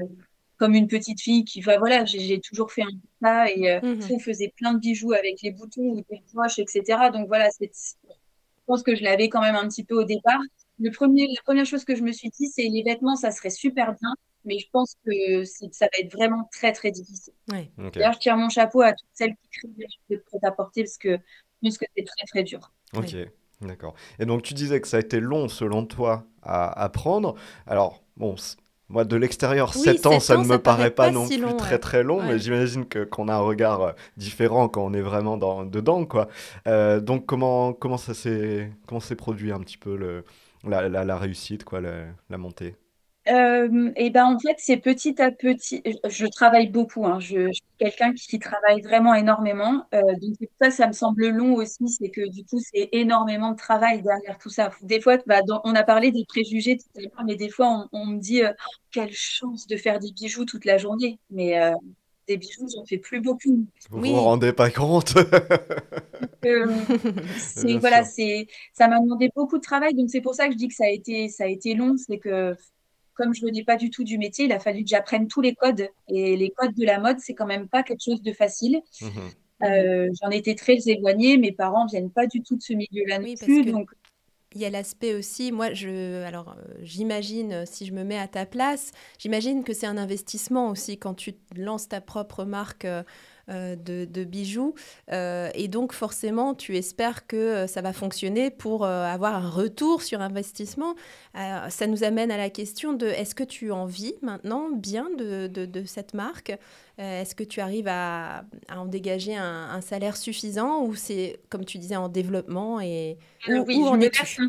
comme 0.56 0.74
une 0.74 0.86
petite 0.88 1.20
fille 1.20 1.44
qui, 1.44 1.60
enfin 1.60 1.76
voilà, 1.78 2.06
j'ai 2.06 2.40
toujours 2.40 2.72
fait 2.72 2.82
un 2.82 2.86
peu 2.86 3.08
ça 3.22 3.50
et 3.50 3.70
euh, 3.72 3.80
Mhm. 3.82 4.00
on 4.12 4.18
faisait 4.18 4.54
plein 4.56 4.72
de 4.72 4.78
bijoux 4.78 5.12
avec 5.12 5.42
les 5.42 5.50
boutons 5.50 5.82
ou 5.82 5.96
des 6.08 6.22
broches, 6.32 6.58
etc. 6.60 7.10
Donc 7.12 7.26
voilà, 7.28 7.50
c'est, 7.50 7.70
je 8.04 8.12
pense 8.66 8.82
que 8.82 8.94
je 8.96 9.02
l'avais 9.04 9.28
quand 9.28 9.42
même 9.42 9.56
un 9.56 9.68
petit 9.68 9.84
peu 9.84 9.94
au 10.00 10.04
départ. 10.04 10.40
Le 10.78 10.90
premier, 10.90 11.26
la 11.28 11.42
première 11.42 11.64
chose 11.64 11.84
que 11.84 11.94
je 11.94 12.02
me 12.02 12.12
suis 12.12 12.28
dit, 12.30 12.48
c'est 12.48 12.68
les 12.68 12.82
vêtements, 12.82 13.16
ça 13.16 13.30
serait 13.30 13.50
super 13.50 13.94
bien, 13.94 14.14
mais 14.44 14.58
je 14.58 14.66
pense 14.70 14.94
que 15.06 15.44
ça 15.44 15.86
va 15.86 15.98
être 15.98 16.12
vraiment 16.12 16.48
très, 16.52 16.72
très 16.72 16.90
difficile. 16.90 17.32
D'ailleurs, 17.48 18.12
je 18.12 18.18
tire 18.18 18.36
mon 18.36 18.48
chapeau 18.48 18.82
à 18.82 18.92
toutes 18.92 19.08
celles 19.14 19.34
qui 19.42 19.48
créent 19.50 19.68
des 19.76 19.84
choses 19.84 20.08
de 20.10 20.16
prêt-à-porter 20.30 20.84
parce 20.84 20.98
que 20.98 21.12
je 21.16 21.68
pense 21.68 21.78
que 21.78 21.86
c'est 21.96 22.04
très, 22.04 22.26
très 22.26 22.42
dur. 22.42 22.72
Ok, 22.94 23.16
d'accord. 23.62 23.94
Et 24.18 24.26
donc 24.26 24.42
tu 24.42 24.54
disais 24.54 24.80
que 24.80 24.88
ça 24.88 24.98
a 24.98 25.00
été 25.00 25.20
long 25.20 25.48
selon 25.48 25.86
toi 25.86 26.26
à 26.42 26.82
apprendre. 26.82 27.34
Alors, 27.66 28.02
bon, 28.18 28.36
moi 28.88 29.04
de 29.04 29.16
l'extérieur, 29.16 29.72
Oui, 29.74 29.82
7 29.82 30.06
ans, 30.06 30.12
sept 30.12 30.22
ça 30.22 30.36
ans, 30.36 30.42
ne 30.42 30.44
ça 30.44 30.52
me 30.54 30.58
paraît 30.58 30.78
paraît 30.78 30.90
pas 30.90 31.06
pas 31.06 31.10
non 31.10 31.26
si 31.26 31.38
plus 31.38 31.42
long, 31.42 31.56
très 31.56 31.72
ouais. 31.72 31.78
très 31.78 32.02
long, 32.02 32.18
Ouais. 32.18 32.26
mais 32.34 32.38
j'imagine 32.38 32.86
que 32.86 33.02
qu'on 33.04 33.28
a 33.28 33.34
un 33.34 33.40
regard 33.40 33.80
euh, 33.82 33.92
différent 34.16 34.68
quand 34.68 34.84
on 34.84 34.92
est 34.94 35.00
vraiment 35.00 35.36
dans, 35.36 35.64
dedans, 35.64 36.04
quoi. 36.04 36.28
Euh, 36.68 37.00
donc 37.00 37.26
comment, 37.26 37.72
comment 37.72 37.96
ça 37.98 38.14
s'est 38.14 38.70
comment 38.86 39.00
s'est 39.00 39.16
produit 39.16 39.50
un 39.52 39.60
petit 39.60 39.78
peu 39.78 39.96
le, 39.96 40.24
la, 40.64 41.18
réussite, 41.18 41.64
quoi, 41.64 41.80
la, 41.80 42.38
montée? 42.38 42.76
Euh, 43.28 43.90
et 43.96 44.10
ben 44.10 44.24
en 44.24 44.38
fait, 44.38 44.54
c'est 44.58 44.76
petit 44.76 45.20
à 45.20 45.32
petit. 45.32 45.82
Je, 46.08 46.26
travaille 46.26 46.68
beaucoup. 46.68 47.06
Hein, 47.06 47.18
je, 47.18 47.50
suis 47.50 47.62
quelqu'un 47.78 48.12
qui, 48.12 48.38
travaille 48.38 48.82
vraiment 48.82 49.14
énormément. 49.14 49.84
Euh, 49.94 50.00
donc 50.22 50.36
ça, 50.60 50.70
ça 50.70 50.86
me 50.86 50.92
semble 50.92 51.28
long 51.28 51.54
aussi. 51.54 51.88
C'est 51.88 52.10
que 52.10 52.28
du 52.30 52.44
coup, 52.44 52.60
c'est 52.60 52.88
énormément 52.92 53.50
de 53.50 53.56
travail 53.56 54.02
derrière 54.02 54.38
tout 54.38 54.50
ça. 54.50 54.70
Des 54.82 55.00
fois, 55.00 55.18
bah, 55.26 55.40
on 55.64 55.74
a 55.74 55.82
parlé 55.82 56.12
des 56.12 56.24
préjugés 56.28 56.76
tout 56.76 56.86
à 56.98 57.00
l'heure, 57.00 57.24
mais 57.26 57.34
des 57.34 57.48
fois, 57.48 57.88
on, 57.92 58.06
me 58.06 58.18
dit 58.18 58.44
euh, 58.44 58.52
quelle 58.92 59.12
chance 59.12 59.66
de 59.66 59.76
faire 59.76 59.98
des 59.98 60.12
bijoux 60.12 60.44
toute 60.44 60.64
la 60.64 60.78
journée. 60.78 61.18
Mais 61.30 61.60
des 62.28 62.36
bijoux, 62.36 62.66
j'en 62.74 62.84
fais 62.84 62.98
plus 62.98 63.20
beaucoup. 63.20 63.66
Vous 63.90 64.00
Oui. 64.00 64.10
vous 64.10 64.20
rendez 64.20 64.52
pas 64.52 64.70
compte? 64.70 65.14
Euh, 66.44 66.66
c'est 67.38 67.78
voilà, 67.78 68.04
c'est 68.04 68.46
ça 68.72 68.88
m'a 68.88 69.00
demandé 69.00 69.30
beaucoup 69.34 69.56
de 69.58 69.62
travail, 69.62 69.94
donc 69.94 70.10
c'est 70.10 70.20
pour 70.20 70.34
ça 70.34 70.46
que 70.46 70.52
je 70.52 70.58
dis 70.58 70.68
que 70.68 70.74
ça 70.74 70.84
a 70.84 70.90
été 70.90 71.28
ça 71.28 71.44
a 71.44 71.48
été 71.48 71.74
long, 71.74 71.96
c'est 71.96 72.18
que 72.18 72.54
comme 73.14 73.34
je 73.34 73.40
venais 73.42 73.64
pas 73.64 73.76
du 73.76 73.90
tout 73.90 74.04
du 74.04 74.18
métier, 74.18 74.44
il 74.44 74.52
a 74.52 74.60
fallu 74.60 74.82
que 74.84 74.90
j'apprenne 74.90 75.26
tous 75.26 75.40
les 75.40 75.54
codes 75.54 75.88
et 76.08 76.36
les 76.36 76.50
codes 76.50 76.74
de 76.74 76.84
la 76.84 77.00
mode, 77.00 77.18
c'est 77.18 77.34
quand 77.34 77.46
même 77.46 77.68
pas 77.68 77.82
quelque 77.82 78.04
chose 78.04 78.22
de 78.22 78.32
facile. 78.32 78.80
Mhm. 79.00 79.10
Euh, 79.62 80.08
j'en 80.22 80.30
étais 80.30 80.54
très 80.54 80.76
éloignée, 80.86 81.38
mes 81.38 81.52
parents 81.52 81.86
viennent 81.86 82.10
pas 82.10 82.26
du 82.26 82.42
tout 82.42 82.56
de 82.56 82.62
ce 82.62 82.74
milieu-là 82.74 83.18
non 83.18 83.24
Oui, 83.24 83.36
plus, 83.36 83.64
que 83.64 83.70
donc 83.70 83.90
Il 84.56 84.62
y 84.62 84.64
a 84.64 84.70
l'aspect 84.70 85.14
aussi, 85.14 85.52
moi, 85.52 85.74
je, 85.74 86.24
alors, 86.24 86.56
euh, 86.56 86.74
j'imagine, 86.80 87.52
euh, 87.52 87.64
si 87.66 87.84
je 87.84 87.92
me 87.92 88.04
mets 88.04 88.18
à 88.18 88.26
ta 88.26 88.46
place, 88.46 88.90
j'imagine 89.18 89.64
que 89.64 89.74
c'est 89.74 89.86
un 89.86 89.98
investissement 89.98 90.70
aussi 90.70 90.96
quand 90.96 91.12
tu 91.12 91.34
lances 91.54 91.88
ta 91.88 92.00
propre 92.00 92.46
marque 92.46 92.86
euh, 92.86 93.02
de, 93.48 94.04
de 94.04 94.24
bijoux. 94.24 94.74
Euh, 95.12 95.50
et 95.54 95.68
donc, 95.68 95.92
forcément, 95.92 96.54
tu 96.54 96.76
espères 96.76 97.26
que 97.26 97.36
euh, 97.36 97.66
ça 97.66 97.80
va 97.82 97.92
fonctionner 97.92 98.50
pour 98.50 98.84
euh, 98.84 99.04
avoir 99.04 99.34
un 99.36 99.48
retour 99.50 100.02
sur 100.02 100.20
investissement. 100.20 100.94
Euh, 101.36 101.68
ça 101.68 101.86
nous 101.86 102.04
amène 102.04 102.30
à 102.30 102.36
la 102.36 102.50
question 102.50 102.92
de 102.92 103.06
est-ce 103.06 103.34
que 103.34 103.44
tu 103.44 103.70
en 103.72 103.86
vis 103.86 104.14
maintenant 104.22 104.70
bien 104.70 105.08
de, 105.16 105.46
de- 105.46 105.66
de 105.66 105.84
cette 105.84 106.14
marque? 106.14 106.50
Euh, 106.98 107.20
Est-ce 107.22 107.34
que 107.34 107.44
tu 107.44 107.60
arrives 107.60 107.88
à, 107.88 108.44
à 108.68 108.80
en 108.80 108.86
dégager 108.86 109.36
un, 109.36 109.68
un 109.70 109.80
salaire 109.80 110.16
suffisant 110.16 110.82
ou 110.84 110.94
c'est, 110.94 111.40
comme 111.50 111.64
tu 111.64 111.78
disais, 111.78 111.96
en 111.96 112.08
développement 112.08 112.80
et 112.80 113.18
Euh, 113.48 113.58
où, 113.58 113.66
oui, 113.66 113.82
où 113.82 113.86
je 113.86 113.92
en 113.92 114.00
me 114.00 114.02
es-tu? 114.02 114.12
verse 114.12 114.38
un... 114.38 114.48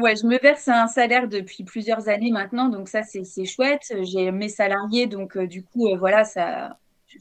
Ouais, 0.00 0.16
je 0.16 0.26
me 0.26 0.38
verse 0.40 0.68
un 0.68 0.86
salaire 0.88 1.28
depuis 1.28 1.64
plusieurs 1.64 2.08
années 2.08 2.30
maintenant, 2.30 2.68
donc 2.68 2.88
ça 2.88 3.02
c'est 3.02 3.44
chouette. 3.46 3.92
J'ai 4.02 4.32
mes 4.32 4.48
salariés, 4.48 5.06
donc 5.06 5.36
euh, 5.36 5.46
du 5.46 5.64
coup 5.64 5.88
euh, 5.88 5.96
voilà, 5.98 6.24
ça, 6.24 6.78
je 7.08 7.18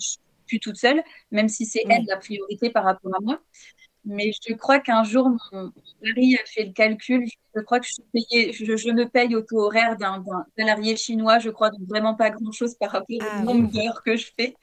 plus 0.51 0.59
toute 0.59 0.77
seule, 0.77 1.01
même 1.31 1.49
si 1.49 1.65
c'est 1.65 1.85
elle 1.89 2.05
la 2.07 2.17
priorité 2.17 2.69
par 2.69 2.83
rapport 2.85 3.13
à 3.15 3.21
moi. 3.21 3.39
Mais 4.03 4.31
je 4.47 4.53
crois 4.55 4.79
qu'un 4.79 5.03
jour 5.03 5.29
mon 5.51 5.71
mari 6.01 6.35
a 6.35 6.45
fait 6.47 6.65
le 6.65 6.73
calcul. 6.73 7.23
Je 7.55 7.61
crois 7.61 7.79
que 7.79 7.85
je 7.87 8.91
me 8.91 9.05
paye 9.07 9.35
au 9.35 9.41
taux 9.41 9.59
horaire 9.59 9.95
d'un 9.97 10.23
salarié 10.57 10.95
chinois. 10.95 11.37
Je 11.39 11.51
crois 11.51 11.69
donc 11.69 11.81
vraiment 11.87 12.15
pas 12.15 12.31
grand-chose 12.31 12.75
par 12.75 12.91
rapport 12.91 13.17
Ah 13.19 13.39
au 13.39 13.43
oui. 13.47 13.53
nombre 13.53 13.71
d'heures 13.71 14.01
que 14.03 14.15
je 14.17 14.31
fais. 14.39 14.55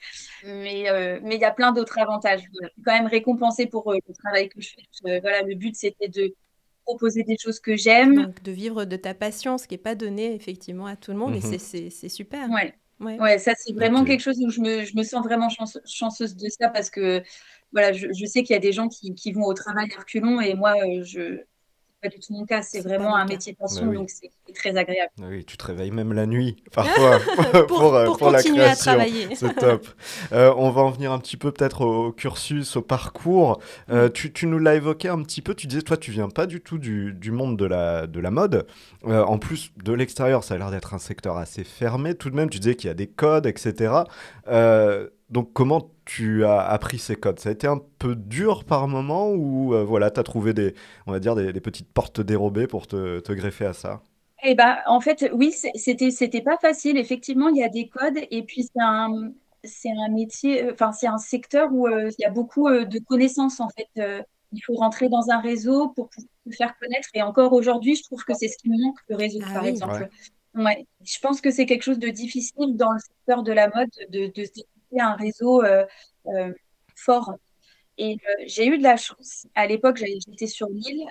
Mais 0.43 0.89
euh, 0.89 1.19
mais 1.23 1.35
il 1.35 1.41
y 1.41 1.45
a 1.45 1.51
plein 1.51 1.71
d'autres 1.71 1.97
avantages. 1.99 2.41
Je 2.41 2.67
suis 2.67 2.83
quand 2.85 2.93
même 2.93 3.07
récompensée 3.07 3.67
pour 3.67 3.91
euh, 3.91 3.97
le 4.07 4.13
travail 4.13 4.49
que 4.49 4.59
je 4.61 4.71
fais. 4.75 5.09
Euh, 5.09 5.19
voilà, 5.21 5.41
le 5.43 5.55
but 5.55 5.75
c'était 5.75 6.09
de 6.09 6.33
proposer 6.85 7.23
des 7.23 7.37
choses 7.37 7.59
que 7.59 7.75
j'aime. 7.77 8.33
De 8.43 8.51
vivre 8.51 8.85
de 8.85 8.95
ta 8.97 9.13
passion, 9.13 9.57
ce 9.57 9.67
qui 9.67 9.75
n'est 9.75 9.77
pas 9.77 9.95
donné 9.95 10.33
effectivement 10.33 10.87
à 10.87 10.95
tout 10.95 11.11
le 11.11 11.17
monde, 11.17 11.35
et 11.35 11.41
Mhm. 11.41 11.51
c'est- 11.51 11.59
c'est 11.59 11.89
c'est 11.89 12.09
super. 12.09 12.49
Ouais, 12.49 12.73
Ouais. 12.99 13.17
ouais, 13.19 13.37
ça 13.39 13.53
c'est 13.57 13.73
vraiment 13.73 14.03
quelque 14.03 14.19
chose 14.21 14.37
où 14.41 14.49
je 14.49 14.59
me, 14.59 14.83
je 14.83 14.95
me 14.97 15.03
sens 15.03 15.23
vraiment 15.23 15.49
chance- 15.49 15.79
chanceuse 15.85 16.35
de 16.35 16.47
ça 16.49 16.69
parce 16.69 16.89
que 16.89 17.23
voilà, 17.71 17.93
je, 17.93 18.07
je 18.13 18.25
sais 18.25 18.43
qu'il 18.43 18.53
y 18.53 18.57
a 18.57 18.59
des 18.59 18.73
gens 18.73 18.89
qui, 18.89 19.15
qui 19.15 19.31
vont 19.31 19.43
au 19.45 19.53
travail 19.53 19.87
à 19.95 19.99
reculons 19.99 20.41
et 20.41 20.53
moi, 20.55 20.73
euh, 20.83 21.03
je 21.03 21.41
pas 22.01 22.09
du 22.09 22.19
tout 22.19 22.33
mon 22.33 22.45
cas. 22.45 22.61
C'est 22.61 22.81
vraiment 22.81 23.15
un 23.15 23.25
cas. 23.25 23.33
métier 23.33 23.53
de 23.53 23.57
passion, 23.57 23.87
oui. 23.87 23.95
donc 23.95 24.09
c'est 24.09 24.31
très 24.53 24.75
agréable. 24.75 25.11
Oui, 25.19 25.45
tu 25.45 25.57
te 25.57 25.65
réveilles 25.65 25.91
même 25.91 26.13
la 26.13 26.25
nuit, 26.25 26.63
parfois, 26.73 27.19
pour, 27.19 27.65
Pour, 27.67 27.95
euh, 27.95 28.05
pour 28.05 28.17
pour 28.17 28.31
la 28.31 28.41
continuer 28.41 28.63
à 28.63 28.75
travailler. 28.75 29.27
C'est 29.35 29.55
top. 29.55 29.87
Euh, 30.31 30.53
on 30.57 30.69
va 30.69 30.81
en 30.81 30.89
venir 30.89 31.11
un 31.11 31.19
petit 31.19 31.37
peu 31.37 31.51
peut-être 31.51 31.81
au 31.81 32.11
cursus, 32.11 32.75
au 32.75 32.81
parcours. 32.81 33.59
Euh, 33.89 34.09
tu, 34.09 34.33
tu 34.33 34.47
nous 34.47 34.59
l'as 34.59 34.75
évoqué 34.75 35.07
un 35.09 35.21
petit 35.23 35.41
peu, 35.41 35.53
tu 35.55 35.67
disais, 35.67 35.81
toi, 35.81 35.97
tu 35.97 36.11
viens 36.11 36.29
pas 36.29 36.45
du 36.45 36.61
tout 36.61 36.77
du, 36.77 37.13
du 37.13 37.31
monde 37.31 37.57
de 37.57 37.65
la, 37.65 38.07
de 38.07 38.19
la 38.19 38.31
mode. 38.31 38.65
Euh, 39.05 39.23
en 39.23 39.37
plus, 39.37 39.71
de 39.83 39.93
l'extérieur, 39.93 40.43
ça 40.43 40.55
a 40.55 40.57
l'air 40.57 40.71
d'être 40.71 40.93
un 40.93 40.99
secteur 40.99 41.37
assez 41.37 41.63
fermé. 41.63 42.15
Tout 42.15 42.29
de 42.29 42.35
même, 42.35 42.49
tu 42.49 42.59
disais 42.59 42.75
qu'il 42.75 42.87
y 42.87 42.91
a 42.91 42.95
des 42.95 43.07
codes, 43.07 43.45
etc. 43.45 43.93
Euh, 44.47 45.09
donc, 45.29 45.53
comment 45.53 45.91
tu 46.09 46.45
as 46.45 46.61
appris 46.61 46.99
ces 46.99 47.15
codes 47.15 47.39
Ça 47.39 47.49
a 47.49 47.51
été 47.51 47.67
un 47.67 47.81
peu 47.99 48.15
dur 48.15 48.63
par 48.65 48.87
moment 48.87 49.31
ou 49.31 49.73
euh, 49.73 49.83
voilà, 49.83 50.11
tu 50.11 50.19
as 50.19 50.23
trouvé 50.23 50.53
des, 50.53 50.73
on 51.07 51.11
va 51.11 51.19
dire, 51.19 51.35
des, 51.35 51.53
des 51.53 51.61
petites 51.61 51.91
portes 51.93 52.21
dérobées 52.21 52.67
pour 52.67 52.87
te, 52.87 53.19
te 53.19 53.31
greffer 53.33 53.65
à 53.65 53.73
ça? 53.73 54.01
Eh 54.43 54.55
ben, 54.55 54.77
en 54.87 55.01
fait, 55.01 55.29
oui, 55.33 55.51
c'était, 55.75 56.11
c'était 56.11 56.41
pas 56.41 56.57
facile. 56.57 56.97
Effectivement, 56.97 57.49
il 57.49 57.57
y 57.57 57.63
a 57.63 57.69
des 57.69 57.89
codes 57.89 58.17
et 58.31 58.43
puis 58.43 58.63
c'est 58.63 58.81
un, 58.81 59.33
c'est 59.65 59.89
un 59.91 60.09
métier, 60.09 60.63
euh, 60.63 60.71
enfin, 60.73 60.91
c'est 60.93 61.07
un 61.07 61.17
secteur 61.17 61.69
où 61.73 61.87
euh, 61.87 62.09
il 62.17 62.21
y 62.21 62.25
a 62.25 62.29
beaucoup 62.29 62.67
euh, 62.69 62.85
de 62.85 62.99
connaissances, 62.99 63.59
en 63.59 63.67
fait. 63.69 63.87
Euh, 63.97 64.21
il 64.53 64.61
faut 64.63 64.75
rentrer 64.75 65.09
dans 65.09 65.29
un 65.29 65.39
réseau 65.41 65.89
pour 65.89 66.09
pouvoir 66.09 66.29
se 66.49 66.55
faire 66.55 66.77
connaître. 66.79 67.09
Et 67.13 67.21
encore 67.21 67.51
aujourd'hui, 67.53 67.95
je 67.95 68.03
trouve 68.03 68.23
que 68.23 68.33
c'est 68.33 68.47
ce 68.47 68.57
qui 68.57 68.69
me 68.69 68.81
manque, 68.81 68.97
le 69.09 69.15
réseau, 69.17 69.39
Ah 69.45 69.53
par 69.53 69.63
oui. 69.63 69.69
exemple. 69.69 70.07
Ouais. 70.55 70.87
Je 71.03 71.19
pense 71.19 71.41
que 71.41 71.51
c'est 71.51 71.65
quelque 71.65 71.83
chose 71.83 71.99
de 71.99 72.07
difficile 72.09 72.75
dans 72.77 72.91
le 72.93 72.99
secteur 72.99 73.43
de 73.43 73.51
la 73.51 73.69
mode 73.69 73.89
de, 74.09 74.31
de 74.33 74.45
se 74.45 74.51
développer 74.91 75.01
un 75.01 75.15
réseau 75.15 75.63
euh, 75.63 75.85
euh, 76.27 76.53
fort. 76.95 77.35
Et 77.97 78.13
euh, 78.13 78.43
j'ai 78.45 78.67
eu 78.67 78.77
de 78.77 78.83
la 78.83 78.97
chance. 78.97 79.47
À 79.55 79.67
l'époque, 79.67 79.97
j'étais 79.97 80.47
sur 80.47 80.67
l'île 80.69 81.05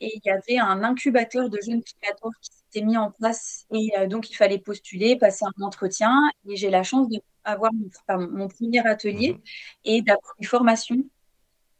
et 0.00 0.12
il 0.14 0.20
y 0.24 0.30
avait 0.30 0.58
un 0.58 0.84
incubateur 0.84 1.50
de 1.50 1.58
jeunes 1.60 1.82
créateurs 1.82 2.30
qui 2.40 2.50
s'était 2.52 2.86
mis 2.86 2.96
en 2.96 3.10
place. 3.10 3.66
Et 3.72 3.90
donc, 4.06 4.30
il 4.30 4.34
fallait 4.34 4.58
postuler, 4.58 5.16
passer 5.16 5.44
un 5.44 5.62
entretien. 5.62 6.14
Et 6.48 6.54
j'ai 6.54 6.70
la 6.70 6.84
chance 6.84 7.08
d'avoir 7.44 7.72
mon, 8.08 8.46
premier 8.46 8.86
atelier 8.86 9.32
Mhm. 9.32 9.40
et 9.84 10.02
d'avoir 10.02 10.34
une 10.38 10.46
formation, 10.46 10.96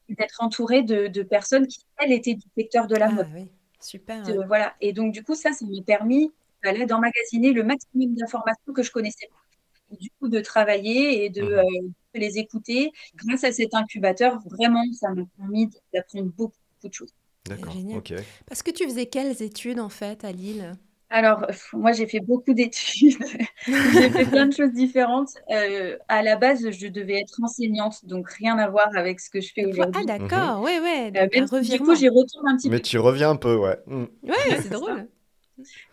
d'être 0.08 0.42
entourée 0.42 0.82
de, 0.82 1.06
de 1.06 1.22
personnes 1.22 1.68
qui, 1.68 1.84
elles, 1.98 2.10
étaient 2.10 2.34
du 2.34 2.46
secteur 2.56 2.88
de 2.88 2.96
la 2.96 3.06
Ah 3.06 3.12
mode. 3.12 3.28
oui, 3.32 3.46
super. 3.78 4.24
Voilà. 4.48 4.74
Et 4.80 4.92
donc, 4.92 5.12
du 5.12 5.22
coup, 5.22 5.36
ça, 5.36 5.52
ça 5.52 5.64
m'a 5.64 5.80
permis 5.86 6.32
d'aller 6.64 6.86
d'emmagasiner 6.86 7.52
le 7.52 7.62
maximum 7.62 8.14
d'informations 8.16 8.72
que 8.72 8.82
je 8.82 8.90
connaissais 8.90 9.28
de 10.28 10.40
travailler 10.40 11.24
et 11.24 11.30
de, 11.30 11.42
Mhm. 11.42 11.52
euh, 11.58 11.62
de 12.14 12.20
les 12.20 12.38
écouter. 12.38 12.90
Grâce 13.16 13.44
à 13.44 13.52
cet 13.52 13.74
incubateur, 13.74 14.38
vraiment, 14.50 14.82
ça 14.92 15.10
m'a 15.10 15.22
permis 15.38 15.68
d'apprendre 15.92 16.26
beaucoup, 16.36 16.54
beaucoup 16.74 16.88
de 16.88 16.94
choses. 16.94 17.14
D'accord, 17.46 17.72
génial. 17.72 17.98
ok. 17.98 18.14
Parce 18.46 18.62
que 18.62 18.70
tu 18.70 18.84
faisais 18.84 19.06
quelles 19.06 19.42
études 19.42 19.80
en 19.80 19.88
fait 19.88 20.24
à 20.24 20.32
Lille? 20.32 20.76
Alors, 21.10 21.46
moi, 21.72 21.92
j'ai 21.92 22.06
fait 22.06 22.20
beaucoup 22.20 22.52
d'études. 22.52 23.16
j'ai 23.66 24.10
fait 24.10 24.26
plein 24.26 24.44
de 24.46 24.52
choses 24.52 24.72
différentes. 24.72 25.30
Euh, 25.50 25.96
à 26.08 26.22
la 26.22 26.36
base, 26.36 26.70
je 26.70 26.86
devais 26.86 27.20
être 27.20 27.40
enseignante, 27.42 28.04
donc 28.04 28.28
rien 28.30 28.58
à 28.58 28.68
voir 28.68 28.88
avec 28.94 29.18
ce 29.20 29.30
que 29.30 29.40
je 29.40 29.50
fais 29.54 29.64
aujourd'hui. 29.64 30.02
Ah, 30.02 30.18
d'accord, 30.18 30.60
ouais, 30.60 30.78
ouais. 30.80 31.10
Euh, 31.16 31.26
du 31.62 31.78
coup, 31.80 31.94
j'y 31.94 32.08
retourne 32.10 32.48
un 32.48 32.56
petit 32.56 32.68
mais 32.68 32.76
peu. 32.76 32.76
Mais 32.76 32.80
tu 32.82 32.98
reviens 32.98 33.30
un 33.30 33.36
peu, 33.36 33.56
ouais. 33.56 33.78
Mm. 33.86 34.04
Ouais, 34.24 34.34
c'est 34.62 34.68
drôle. 34.68 35.08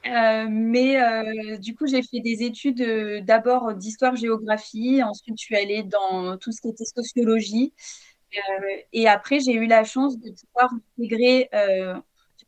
Euh, 0.06 0.48
mais 0.50 1.58
du 1.60 1.76
coup, 1.76 1.88
j'ai 1.88 2.02
fait 2.02 2.20
des 2.20 2.44
études 2.44 3.24
d'abord 3.26 3.74
d'histoire-géographie. 3.74 5.02
Ensuite, 5.04 5.36
je 5.40 5.44
suis 5.44 5.56
allée 5.56 5.84
dans 5.84 6.38
tout 6.38 6.52
ce 6.52 6.62
qui 6.62 6.70
était 6.70 6.86
sociologie. 6.86 7.74
et 8.94 9.08
après, 9.08 9.40
j'ai 9.40 9.54
eu 9.54 9.68
la 9.68 9.84
chance 9.84 10.20
de 10.20 10.32
pouvoir 10.32 10.72
intégrer 10.98 11.50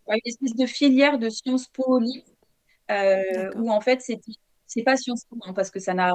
une 0.10 0.20
espèce 0.26 0.56
de 0.56 0.66
filière 0.66 1.18
de 1.20 1.30
Sciences 1.30 1.68
Po 1.68 2.00
euh, 2.90 3.52
où 3.56 3.70
en 3.70 3.82
fait 3.82 4.02
c'était 4.02 4.32
c'est 4.66 4.84
pas 4.84 4.96
Sciences 4.98 5.26
Po 5.26 5.38
hein, 5.42 5.54
parce 5.54 5.72
que 5.72 5.80
ça 5.80 5.94
n'a 5.94 6.14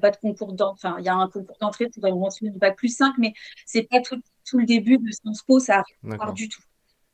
pas 0.00 0.10
de 0.10 0.16
concours 0.16 0.52
d'entrée 0.54 0.88
enfin 0.88 0.96
il 0.98 1.04
y 1.04 1.08
a 1.08 1.14
un 1.14 1.28
concours 1.28 1.56
d'entrée 1.60 1.88
pour 1.88 2.02
rentrer 2.04 2.48
du 2.48 2.58
bac 2.58 2.76
plus 2.76 2.94
5 2.94 3.14
mais 3.18 3.34
c'est 3.66 3.82
pas 3.82 4.00
tout, 4.00 4.20
tout, 4.48 4.58
le 4.58 4.64
début 4.64 4.98
de 4.98 5.10
Sciences 5.10 5.42
Po 5.42 5.58
ça 5.58 5.82
n'a 6.02 6.16
pas 6.16 6.32
du 6.32 6.48
tout 6.48 6.62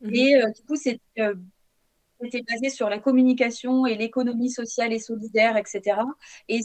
mhm. 0.03 0.15
et 0.15 0.37
euh, 0.37 0.51
du 0.51 0.63
coup 0.63 0.75
euh, 1.19 1.35
c'était 2.23 2.43
basé 2.43 2.71
sur 2.71 2.89
la 2.89 2.99
communication 2.99 3.87
et 3.87 3.97
l'économie 3.97 4.51
sociale 4.51 4.93
et 4.93 4.99
solidaire 4.99 5.57
etc 5.57 5.99
et 6.49 6.61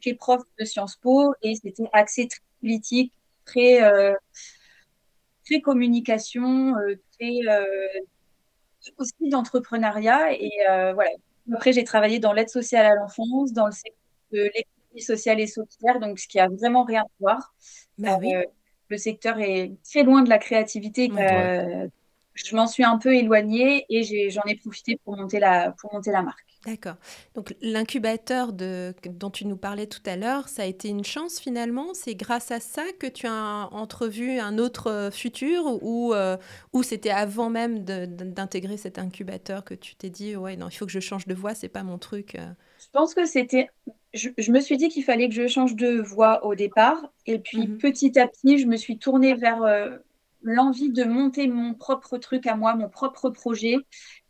j'étais 0.00 0.16
prof 0.16 0.42
de 0.58 0.64
Sciences 0.64 0.96
Po 0.96 1.34
et 1.42 1.54
c'était 1.54 1.88
axé 1.92 2.28
très 2.28 2.40
politique 2.60 3.12
très 3.44 3.80
très 5.44 5.60
communication 5.60 6.74
très 7.12 7.40
aussi 8.96 9.12
d'entrepreneuriat. 9.20 10.32
Et 10.32 10.50
euh, 10.68 10.92
voilà. 10.94 11.10
Après, 11.52 11.72
j'ai 11.72 11.84
travaillé 11.84 12.18
dans 12.18 12.32
l'aide 12.32 12.48
sociale 12.48 12.86
à 12.86 12.94
l'enfance, 12.94 13.52
dans 13.52 13.66
le 13.66 13.72
secteur 13.72 13.94
de 14.32 14.42
l'économie 14.54 15.02
sociale 15.02 15.40
et 15.40 15.46
solidaire, 15.46 16.00
donc 16.00 16.18
ce 16.18 16.28
qui 16.28 16.38
a 16.38 16.48
vraiment 16.48 16.84
rien 16.84 17.02
à 17.02 17.10
voir. 17.20 17.54
Bah 17.96 18.18
oui. 18.20 18.34
Euh, 18.34 18.42
le 18.88 18.96
secteur 18.98 19.38
est 19.38 19.72
très 19.84 20.02
loin 20.02 20.22
de 20.22 20.28
la 20.28 20.38
créativité. 20.38 21.10
Euh, 21.12 21.88
je 22.46 22.56
m'en 22.56 22.66
suis 22.66 22.84
un 22.84 22.98
peu 22.98 23.14
éloignée 23.14 23.84
et 23.88 24.30
j'en 24.30 24.42
ai, 24.46 24.56
profité 24.56 24.98
pour 25.04 25.16
monter 25.16 25.38
la, 25.40 25.72
pour 25.72 25.92
monter 25.92 26.10
la 26.10 26.22
marque. 26.22 26.44
D'accord. 26.66 26.96
Donc 27.34 27.54
l'incubateur 27.62 28.52
dont 28.52 29.30
tu 29.30 29.46
nous 29.46 29.56
parlais 29.56 29.86
tout 29.86 30.02
à 30.06 30.16
l'heure, 30.16 30.48
ça 30.48 30.62
a 30.62 30.66
été 30.66 30.88
une 30.88 31.04
chance 31.04 31.38
finalement? 31.38 31.94
C'est 31.94 32.14
grâce 32.16 32.50
à 32.50 32.58
ça 32.58 32.82
que 32.98 33.06
tu 33.06 33.26
as 33.26 33.68
entrevu 33.70 34.38
un 34.40 34.58
autre 34.58 34.90
euh, 34.90 35.10
futur 35.10 35.82
ou, 35.82 36.14
euh, 36.14 36.36
ou 36.72 36.82
c'était 36.82 37.10
avant 37.10 37.48
même 37.48 37.84
d'intégrer 37.84 38.76
cet 38.76 38.98
incubateur 38.98 39.64
que 39.64 39.74
tu 39.74 39.94
t'es 39.94 40.10
dit 40.10 40.36
ouais 40.36 40.56
non 40.56 40.68
il 40.68 40.74
faut 40.74 40.84
que 40.84 40.92
je 40.92 41.00
change 41.00 41.26
de 41.26 41.34
voie, 41.34 41.54
c'est 41.54 41.68
pas 41.68 41.84
mon 41.84 41.96
truc. 41.96 42.34
Euh? 42.34 42.46
Je 42.80 42.86
pense 42.92 43.14
que 43.14 43.24
c'était. 43.24 43.70
Je, 44.12 44.50
me 44.50 44.60
suis 44.60 44.76
dit 44.76 44.88
qu'il 44.88 45.04
fallait 45.04 45.28
que 45.28 45.34
je 45.34 45.46
change 45.46 45.76
de 45.76 46.00
voie 46.00 46.44
au 46.44 46.54
départ 46.54 47.12
et 47.26 47.38
puis 47.38 47.68
mmh 47.68 47.78
petit 47.78 48.18
à 48.18 48.26
petit 48.26 48.58
je 48.58 48.66
me 48.66 48.76
suis 48.76 48.98
tournée 48.98 49.34
vers 49.34 49.62
l'envie 50.42 50.90
de 50.90 51.04
monter 51.04 51.48
mon 51.48 51.74
propre 51.74 52.18
truc 52.18 52.46
à 52.46 52.54
moi, 52.54 52.74
mon 52.74 52.88
propre 52.88 53.30
projet 53.30 53.76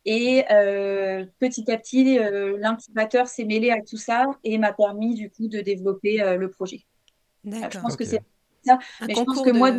et 0.05 0.45
euh, 0.51 1.27
petit 1.39 1.71
à 1.71 1.77
petit, 1.77 2.19
euh, 2.19 2.57
l'incubateur 2.59 3.29
s'est 3.29 3.45
mêlé 3.45 3.71
à 3.71 3.83
tout 3.83 3.97
ça 3.97 4.27
et 4.45 4.57
m'a 4.59 4.73
permis 4.73 5.15
du 5.15 5.31
coup 5.31 5.49
de 5.49 5.61
développer 5.61 6.23
euh, 6.23 6.37
le 6.37 6.49
projet. 6.51 6.87
je 7.45 7.79
pense 7.81 7.97
que 7.97 8.05
c'est 8.05 8.23
ça. 8.65 8.79
mais 9.07 9.15
je 9.15 9.23
pense 9.23 9.43
que 9.43 9.51
moi, 9.51 9.71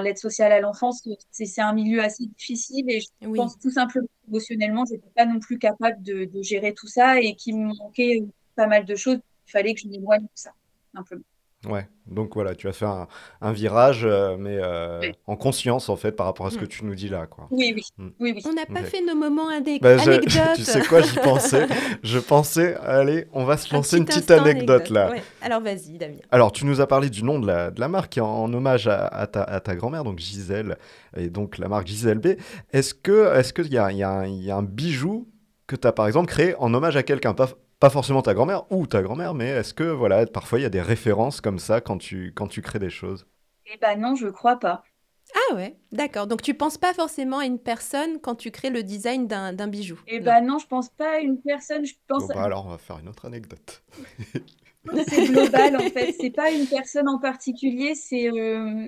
l'aide 0.00 0.18
sociale 0.18 0.52
à 0.52 0.60
l'enfance, 0.60 1.06
c'est 1.30 1.60
un 1.60 1.72
milieu 1.72 2.00
assez 2.00 2.26
difficile 2.26 2.88
et 2.88 3.00
je 3.00 3.28
pense 3.28 3.58
tout 3.58 3.70
simplement 3.70 4.08
émotionnellement, 4.28 4.84
je 4.84 4.92
n'étais 4.92 5.10
pas 5.16 5.26
non 5.26 5.40
plus 5.40 5.58
capable 5.58 6.02
de, 6.02 6.26
de, 6.26 6.42
gérer 6.42 6.74
tout 6.74 6.86
ça 6.88 7.20
et 7.20 7.34
qu'il 7.34 7.58
me 7.58 7.74
manquait 7.74 8.24
pas 8.54 8.66
mal 8.66 8.84
de 8.84 8.94
choses. 8.94 9.18
Il 9.48 9.50
fallait 9.50 9.74
que 9.74 9.80
je 9.80 9.88
m'éloigne 9.88 10.22
de 10.22 10.28
ça, 10.34 10.52
simplement. 10.94 11.24
Ouais, 11.68 11.86
donc 12.08 12.34
voilà, 12.34 12.56
tu 12.56 12.68
as 12.68 12.72
fait 12.72 12.86
un, 12.86 13.52
virage, 13.52 14.04
euh, 14.04 14.36
mais 14.36 14.58
euh, 14.60 15.00
en 15.28 15.36
conscience 15.36 15.88
en 15.88 15.94
fait 15.94 16.10
par 16.10 16.26
rapport 16.26 16.46
à 16.46 16.50
ce 16.50 16.58
que 16.58 16.64
mm. 16.64 16.68
tu 16.68 16.84
nous 16.84 16.94
dis 16.96 17.08
là, 17.08 17.26
quoi. 17.26 17.46
Oui, 17.52 17.72
oui, 17.76 17.82
mm. 17.98 18.08
oui, 18.18 18.32
oui. 18.34 18.42
On 18.44 18.52
n'a 18.52 18.66
pas 18.66 18.82
fait 18.82 19.00
nos 19.00 19.14
moments 19.14 19.46
bah, 19.80 19.92
anecdotes. 19.92 20.24
tu 20.56 20.64
sais 20.64 20.82
quoi, 20.82 21.02
j'y 21.02 21.14
pensais. 21.14 21.68
je 22.02 22.18
pensais, 22.18 22.74
allez, 22.78 23.26
on 23.32 23.44
va 23.44 23.56
se 23.56 23.72
lancer 23.72 23.98
une 23.98 24.06
petite 24.06 24.30
anecdote, 24.32 24.90
là. 24.90 25.12
Alors 25.40 25.60
vas-y, 25.60 25.98
Damien. 25.98 26.16
Alors 26.32 26.50
tu 26.50 26.66
nous 26.66 26.80
as 26.80 26.88
parlé 26.88 27.10
du 27.10 27.22
nom 27.22 27.38
de 27.38 27.46
la, 27.46 27.70
de 27.70 27.78
la 27.78 27.88
marque 27.88 28.18
en, 28.18 28.52
hommage 28.52 28.88
à, 28.88 29.26
ta, 29.28 29.44
à 29.44 29.60
ta 29.60 29.76
grand-mère, 29.76 30.02
donc 30.02 30.18
Gisèle, 30.18 30.78
et 31.16 31.30
donc 31.30 31.58
la 31.58 31.68
marque 31.68 31.86
Gisèle 31.86 32.18
B. 32.18 32.34
Est-ce 32.72 32.92
que, 32.92 33.36
est-ce 33.36 33.52
qu'il 33.52 33.72
y 33.72 33.78
a, 33.78 33.92
y, 33.92 34.02
a 34.02 34.26
y 34.26 34.50
a 34.50 34.56
un 34.56 34.62
bijou 34.64 35.28
que 35.68 35.76
tu 35.76 35.86
as 35.86 35.92
par 35.92 36.06
exemple 36.08 36.28
créé 36.28 36.56
en 36.56 36.74
hommage 36.74 36.96
à 36.96 37.04
quelqu'un, 37.04 37.34
pas, 37.34 37.48
pas 37.82 37.90
forcément 37.90 38.22
ta 38.22 38.32
grand-mère 38.32 38.70
ou 38.70 38.86
ta 38.86 39.02
grand-mère, 39.02 39.34
mais 39.34 39.48
est-ce 39.48 39.74
que 39.74 39.82
voilà, 39.82 40.24
parfois 40.24 40.60
il 40.60 40.62
y 40.62 40.64
a 40.64 40.70
des 40.70 40.80
références 40.80 41.40
comme 41.40 41.58
ça 41.58 41.80
quand 41.80 41.98
tu, 41.98 42.32
quand 42.32 42.46
tu 42.46 42.62
crées 42.62 42.78
des 42.78 42.90
choses? 42.90 43.26
Eh 43.66 43.76
ben 43.76 43.98
non, 43.98 44.14
je 44.14 44.28
crois 44.28 44.56
pas. 44.56 44.84
Ah 45.34 45.56
ouais, 45.56 45.76
d'accord. 45.90 46.28
Donc 46.28 46.42
tu 46.42 46.54
penses 46.54 46.78
pas 46.78 46.94
forcément 46.94 47.40
à 47.40 47.44
une 47.44 47.58
personne 47.58 48.20
quand 48.20 48.36
tu 48.36 48.52
crées 48.52 48.70
le 48.70 48.84
design 48.84 49.26
d'un 49.26 49.66
bijou? 49.66 49.98
Eh 50.06 50.20
ben 50.20 50.42
non, 50.42 50.60
je 50.60 50.68
pense 50.68 50.90
pas 50.90 51.16
à 51.16 51.18
une 51.18 51.40
personne. 51.40 51.84
Je 51.84 51.94
pense. 52.06 52.28
Bon, 52.28 52.34
bah 52.34 52.44
alors 52.44 52.66
on 52.66 52.70
va 52.70 52.78
faire 52.78 53.00
une 53.00 53.08
autre 53.08 53.24
anecdote. 53.24 53.82
c'est 55.08 55.26
global 55.26 55.74
en 55.74 55.90
fait. 55.90 56.14
C'est 56.20 56.30
pas 56.30 56.52
une 56.52 56.68
personne 56.68 57.08
en 57.08 57.18
particulier. 57.18 57.96
C'est 57.96 58.28
euh, 58.28 58.86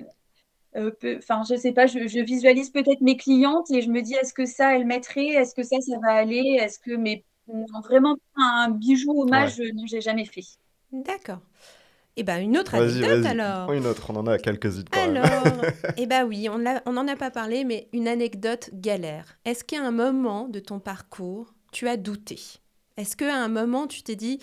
euh, 0.77 0.91
enfin 1.17 1.41
je 1.49 1.57
sais 1.57 1.73
pas, 1.73 1.85
je, 1.85 2.23
visualise 2.23 2.69
peut-être 2.69 3.01
mes 3.01 3.17
clientes 3.17 3.69
et 3.71 3.81
je 3.81 3.89
me 3.89 4.01
dis 4.01 4.13
est-ce 4.13 4.33
que 4.33 4.45
ça 4.45 4.73
elle 4.73 4.85
mettrait, 4.85 5.27
est-ce 5.27 5.53
que 5.53 5.63
ça 5.63 5.81
ça 5.81 5.99
va 6.01 6.13
aller, 6.13 6.59
est-ce 6.61 6.79
que 6.79 6.95
mes 6.95 7.25
vraiment 7.47 8.17
un 8.35 8.69
bijou 8.69 9.21
hommage, 9.21 9.59
ouais. 9.59 9.71
non, 9.73 9.85
j'ai 9.85 10.01
jamais 10.01 10.25
fait. 10.25 10.45
D'accord. 10.91 11.41
Et 12.17 12.21
eh 12.21 12.23
ben 12.23 12.37
une 12.37 12.57
autre 12.57 12.75
anecdote 12.75 13.25
alors. 13.25 13.73
Une 13.73 13.85
autre, 13.85 14.09
on 14.09 14.15
en 14.15 14.25
a 14.27 14.37
quelques-unes. 14.37 14.85
Alors, 14.93 15.65
et 15.65 15.93
eh 16.03 16.05
ben 16.05 16.25
oui, 16.25 16.47
on 16.49 16.93
n'en 16.93 17.07
a 17.09 17.15
pas 17.17 17.29
parlé, 17.29 17.65
mais 17.65 17.89
une 17.91 18.07
anecdote 18.07 18.69
galère. 18.71 19.37
Est-ce 19.43 19.65
qu'à 19.65 19.83
un 19.83 19.91
moment 19.91 20.47
de 20.47 20.59
ton 20.59 20.79
parcours, 20.79 21.53
tu 21.73 21.89
as 21.89 21.97
douté? 21.97 22.39
Est-ce 22.95 23.17
qu'à 23.17 23.35
un 23.35 23.49
moment, 23.49 23.87
tu 23.87 24.01
t'es 24.01 24.15
dit, 24.15 24.39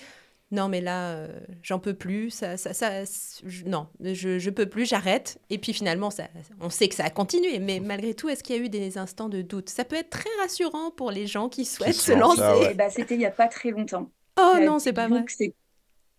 non 0.52 0.68
mais 0.68 0.80
là 0.80 1.10
euh, 1.12 1.40
j'en 1.62 1.80
peux 1.80 1.94
plus 1.94 2.30
ça, 2.30 2.56
ça, 2.56 2.72
ça 2.72 3.04
je, 3.44 3.64
non 3.64 3.88
je, 4.00 4.38
je 4.38 4.50
peux 4.50 4.68
plus 4.68 4.86
j'arrête. 4.86 5.40
Et 5.50 5.58
puis 5.58 5.72
finalement 5.72 6.10
ça, 6.10 6.28
on 6.60 6.70
sait 6.70 6.88
que 6.88 6.94
ça 6.94 7.04
a 7.04 7.10
continué 7.10 7.58
mais 7.58 7.80
malgré 7.80 8.14
tout 8.14 8.28
est-ce 8.28 8.44
qu'il 8.44 8.56
y 8.56 8.58
a 8.60 8.62
eu 8.62 8.68
des 8.68 8.98
instants 8.98 9.28
de 9.28 9.42
doute? 9.42 9.68
Ça 9.70 9.84
peut 9.84 9.96
être 9.96 10.10
très 10.10 10.30
rassurant 10.40 10.90
pour 10.92 11.10
les 11.10 11.26
gens 11.26 11.48
qui 11.48 11.64
souhaitent 11.64 11.94
se 11.94 12.12
lancer. 12.12 12.74
bah, 12.74 12.90
c'était 12.90 13.14
il 13.14 13.20
y 13.20 13.26
a 13.26 13.30
pas 13.32 13.48
très 13.48 13.70
longtemps. 13.70 14.10
Oh 14.38 14.54
non 14.60 14.78
c'est 14.78 14.92
pas 14.92 15.08
vrai. 15.08 15.24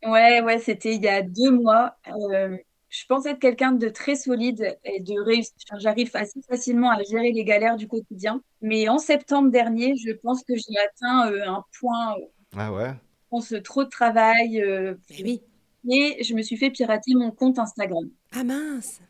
ouais 0.06 0.42
ouais 0.42 0.60
c'était 0.60 0.96
il 0.96 1.02
y 1.04 1.08
a 1.08 1.22
deux 1.22 1.52
mois. 1.52 1.96
Euh, 2.08 2.58
je 2.90 3.06
pensais 3.08 3.32
être 3.32 3.40
quelqu'un 3.40 3.72
de 3.72 3.90
très 3.90 4.16
solide 4.16 4.78
et 4.84 5.00
de 5.00 5.20
réussir. 5.20 5.54
J'arrive 5.80 6.12
assez 6.14 6.40
facilement 6.48 6.92
à 6.92 7.02
gérer 7.02 7.32
les 7.32 7.44
galères 7.44 7.76
du 7.76 7.88
quotidien. 7.88 8.42
Mais 8.62 8.88
en 8.88 9.00
septembre 9.00 9.50
dernier, 9.50 9.96
je 9.96 10.12
pense 10.12 10.44
que 10.44 10.54
j'ai 10.56 10.78
atteint 10.78 11.32
euh, 11.32 11.48
un 11.48 11.64
point. 11.80 12.16
ah 12.56 12.72
ouais? 12.72 12.94
Trop 13.42 13.84
de 13.84 13.90
travail. 13.90 14.62
Euh, 14.62 14.96
eh 15.10 15.24
oui. 15.24 15.42
Et 15.90 16.24
je 16.24 16.34
me 16.34 16.42
suis 16.42 16.58
fait 16.58 16.70
pirater 16.70 17.14
mon 17.16 17.32
compte 17.32 17.60
Instagram. 17.60 18.10
Ah 18.34 18.44
mince 18.44 19.02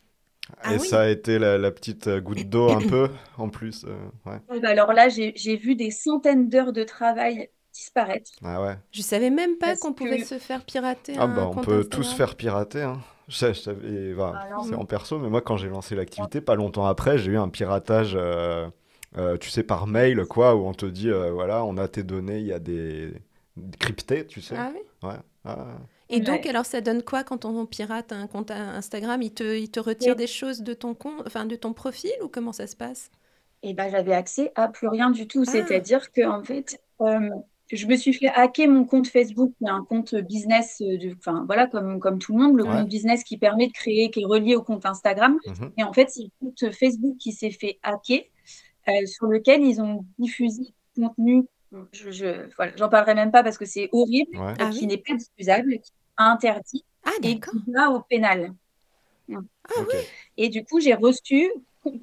et 0.66 0.76
ah 0.76 0.80
ça 0.80 1.02
a 1.04 1.08
été 1.08 1.40
la, 1.40 1.72
petite 1.72 2.08
euh, 2.08 2.20
goutte 2.20 2.50
d'eau 2.50 2.70
un 2.70 2.86
peu 2.86 3.10
en 3.38 3.48
plus. 3.48 3.86
Euh, 3.86 3.96
ouais. 4.30 4.60
Bah 4.62 4.70
alors 4.70 4.92
là, 4.92 5.08
j'ai 5.08 5.56
vu 5.56 5.76
des 5.76 5.90
centaines 5.90 6.50
d'heures 6.50 6.74
de 6.74 6.84
travail 6.84 7.50
disparaître. 7.72 8.30
Ah 8.44 8.62
ouais. 8.62 8.76
Je 8.92 9.02
savais 9.02 9.30
même 9.30 9.58
pas 9.58 9.78
qu'on 9.78 9.94
pouvait 9.94 10.24
se 10.24 10.38
faire 10.40 10.66
pirater. 10.66 11.16
Ah 11.18 11.28
bah 11.28 11.50
on 11.50 11.62
peut 11.62 11.86
tous 11.86 12.04
se 12.04 12.16
faire 12.16 12.36
pirater. 12.36 12.82
Hein. 12.82 13.00
Je, 13.30 13.54
je 13.54 14.14
bah, 14.16 14.34
c'est 14.68 14.76
en 14.76 14.84
perso, 14.84 15.18
mais 15.18 15.30
moi 15.30 15.40
quand 15.40 15.56
j'ai 15.56 15.70
lancé 15.70 15.96
l'activité, 15.96 16.42
pas 16.42 16.56
longtemps 16.56 16.86
après, 16.86 17.18
j'ai 17.18 17.32
eu 17.32 17.38
un 17.38 17.48
piratage. 17.48 18.18
tu 19.40 19.50
sais, 19.50 19.64
par 19.64 19.88
mail, 19.88 20.26
quoi, 20.26 20.56
où 20.56 20.68
on 20.68 20.74
te 20.74 20.86
dit, 20.86 21.10
voilà, 21.10 21.64
on 21.64 21.78
a 21.78 21.88
tes 21.88 22.04
données, 22.04 22.40
il 22.40 22.48
y 22.48 22.54
a 22.54 22.60
des, 22.60 23.14
crypté, 23.80 24.26
tu 24.26 24.42
sais. 24.42 24.56
Ah 24.58 24.72
oui 24.74 24.82
Ouais. 25.08 25.20
Ah. 25.46 25.78
Et 26.10 26.20
donc, 26.20 26.46
alors, 26.46 26.66
ça 26.66 26.82
donne 26.82 27.04
quoi 27.04 27.24
quand 27.24 27.46
on 27.46 27.66
pirate 27.66 28.12
un 28.12 28.28
compte 28.28 28.52
Instagram? 28.52 29.22
Il 29.22 29.34
te, 29.34 29.58
il 29.58 29.70
te 29.70 29.80
retire 29.80 30.16
des 30.16 30.28
choses 30.28 30.62
de 30.62 30.74
ton 30.74 30.94
compte, 30.94 31.24
enfin 31.26 31.46
de 31.46 31.56
ton 31.56 31.74
profil 31.74 32.12
ou 32.24 32.28
comment 32.28 32.54
ça 32.54 32.68
se 32.68 32.76
passe? 32.76 33.10
Eh 33.64 33.74
ben, 33.74 33.90
j'avais 33.90 34.14
accès 34.14 34.52
à 34.56 34.68
plus 34.68 34.88
rien 34.88 35.10
du 35.10 35.28
tout. 35.28 35.44
Ah. 35.48 35.52
C'est-à-dire 35.52 36.12
que 36.12 36.26
en 36.26 36.44
fait, 36.44 36.80
euh, 37.02 37.30
je 37.72 37.88
me 37.88 37.96
suis 37.96 38.14
fait 38.14 38.28
hacker 38.28 38.68
mon 38.68 38.86
compte 38.86 39.08
Facebook, 39.08 39.54
un 39.66 39.84
compte 39.84 40.16
business, 40.16 40.82
enfin 41.18 41.44
voilà, 41.46 41.68
comme, 41.68 42.00
comme 42.00 42.20
tout 42.20 42.36
le 42.36 42.44
monde, 42.44 42.58
le 42.58 42.64
compte 42.64 42.88
business 42.88 43.24
qui 43.24 43.38
permet 43.38 43.68
de 43.68 43.74
créer, 43.74 44.12
qui 44.12 44.22
est 44.22 44.26
relié 44.26 44.56
au 44.56 44.62
compte 44.62 44.86
Instagram. 44.86 45.40
Mhm. 45.48 45.72
Et 45.78 45.84
en 45.84 45.94
fait, 45.94 46.10
c'est 46.10 46.24
le 46.24 46.30
compte 46.40 46.74
Facebook 46.74 47.18
qui 47.18 47.32
s'est 47.32 47.52
fait 47.52 47.80
hacker, 47.84 48.22
euh, 48.88 49.06
sur 49.06 49.28
lequel 49.28 49.62
ils 49.62 49.82
ont 49.82 50.06
diffusé 50.20 50.74
contenu 50.96 51.46
je, 51.92 52.12
je 52.12 52.26
j'en 52.78 52.90
parlerai 52.90 53.16
même 53.16 53.32
pas 53.32 53.44
parce 53.44 53.58
que 53.58 53.66
c'est 53.66 53.90
horrible, 53.92 54.38
ah 54.60 54.70
qui 54.70 54.88
n'est 54.88 54.98
pas 54.98 55.16
diffusable, 55.16 55.72
qui 55.80 55.92
est 55.92 55.94
interdit 56.18 56.84
ah, 57.06 57.12
et 57.24 57.40
qui 57.40 57.72
va 57.74 57.90
au 57.92 58.02
pénal. 58.02 58.54
Ah, 59.32 59.36
oui. 59.80 59.96
Et 60.38 60.50
du 60.50 60.64
coup, 60.66 60.80
j'ai 60.80 60.94
reçu 60.94 61.50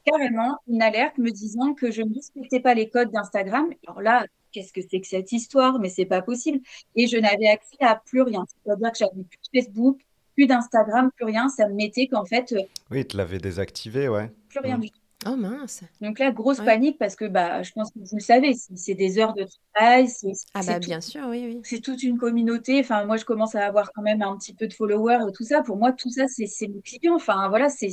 carrément 0.04 0.58
une 0.68 0.82
alerte 0.82 1.18
me 1.18 1.30
disant 1.30 1.74
que 1.74 1.90
je 1.90 2.02
ne 2.02 2.14
respectais 2.14 2.60
pas 2.60 2.74
les 2.74 2.88
codes 2.88 3.10
d'Instagram. 3.10 3.68
Alors 3.86 4.00
là, 4.02 4.26
qu'est-ce 4.52 4.72
que 4.72 4.80
c'est 4.82 5.00
que 5.00 5.06
cette 5.06 5.32
histoire? 5.32 5.78
Mais 5.78 5.88
c'est 5.88 6.04
pas 6.06 6.22
possible. 6.22 6.60
Et 6.96 7.06
je 7.06 7.16
n'avais 7.18 7.48
accès 7.48 7.76
à 7.80 7.96
plus 7.96 8.22
rien. 8.22 8.44
C'est-à-dire 8.64 8.92
que 8.92 8.98
j'avais 8.98 9.22
plus 9.22 9.38
de 9.54 9.60
Facebook, 9.60 10.00
plus 10.34 10.46
d'Instagram, 10.46 11.10
plus 11.14 11.24
rien. 11.26 11.48
Ça 11.48 11.68
me 11.68 11.74
mettait 11.74 12.08
qu'en 12.08 12.24
fait. 12.24 12.52
Euh, 12.52 12.62
oui, 12.90 13.06
tu 13.06 13.16
l'avais 13.16 13.38
désactivé, 13.38 14.08
ouais. 14.08 14.30
Plus 14.48 14.60
rien 14.60 14.76
Mm. 14.78 14.80
du 14.80 14.90
tout. 14.90 15.00
Oh 15.26 15.36
mince. 15.36 15.82
Donc 16.00 16.18
là, 16.18 16.30
grosse 16.32 16.60
Ouais. 16.60 16.64
panique 16.64 16.98
parce 16.98 17.14
que 17.14 17.26
bah, 17.26 17.62
je 17.62 17.72
pense 17.72 17.90
que 17.92 17.98
vous 17.98 18.16
le 18.16 18.20
savez, 18.22 18.54
c'est 18.54 18.94
des 18.94 19.18
heures 19.18 19.34
de 19.34 19.46
travail, 19.74 20.08
c'est 20.08 20.32
Ah 20.54 20.62
bah 20.66 20.80
tout- 20.80 20.86
bien 20.86 21.00
sûr, 21.02 21.26
oui, 21.28 21.44
oui. 21.46 21.60
c'est 21.62 21.80
toute 21.80 22.02
une 22.02 22.16
communauté. 22.16 22.80
Enfin, 22.80 23.04
moi, 23.04 23.18
je 23.18 23.26
commence 23.26 23.54
à 23.54 23.66
avoir 23.66 23.92
quand 23.92 24.00
même 24.02 24.22
un 24.22 24.36
petit 24.38 24.54
peu 24.54 24.66
de 24.66 24.72
followers 24.72 25.18
et 25.28 25.32
tout 25.32 25.44
ça. 25.44 25.62
Pour 25.62 25.76
moi, 25.76 25.92
tout 25.92 26.10
ça, 26.10 26.24
c'est 26.26 26.68
mes 26.68 26.80
clients. 26.80 27.16
Enfin, 27.16 27.48
voilà, 27.50 27.68
c'est 27.68 27.88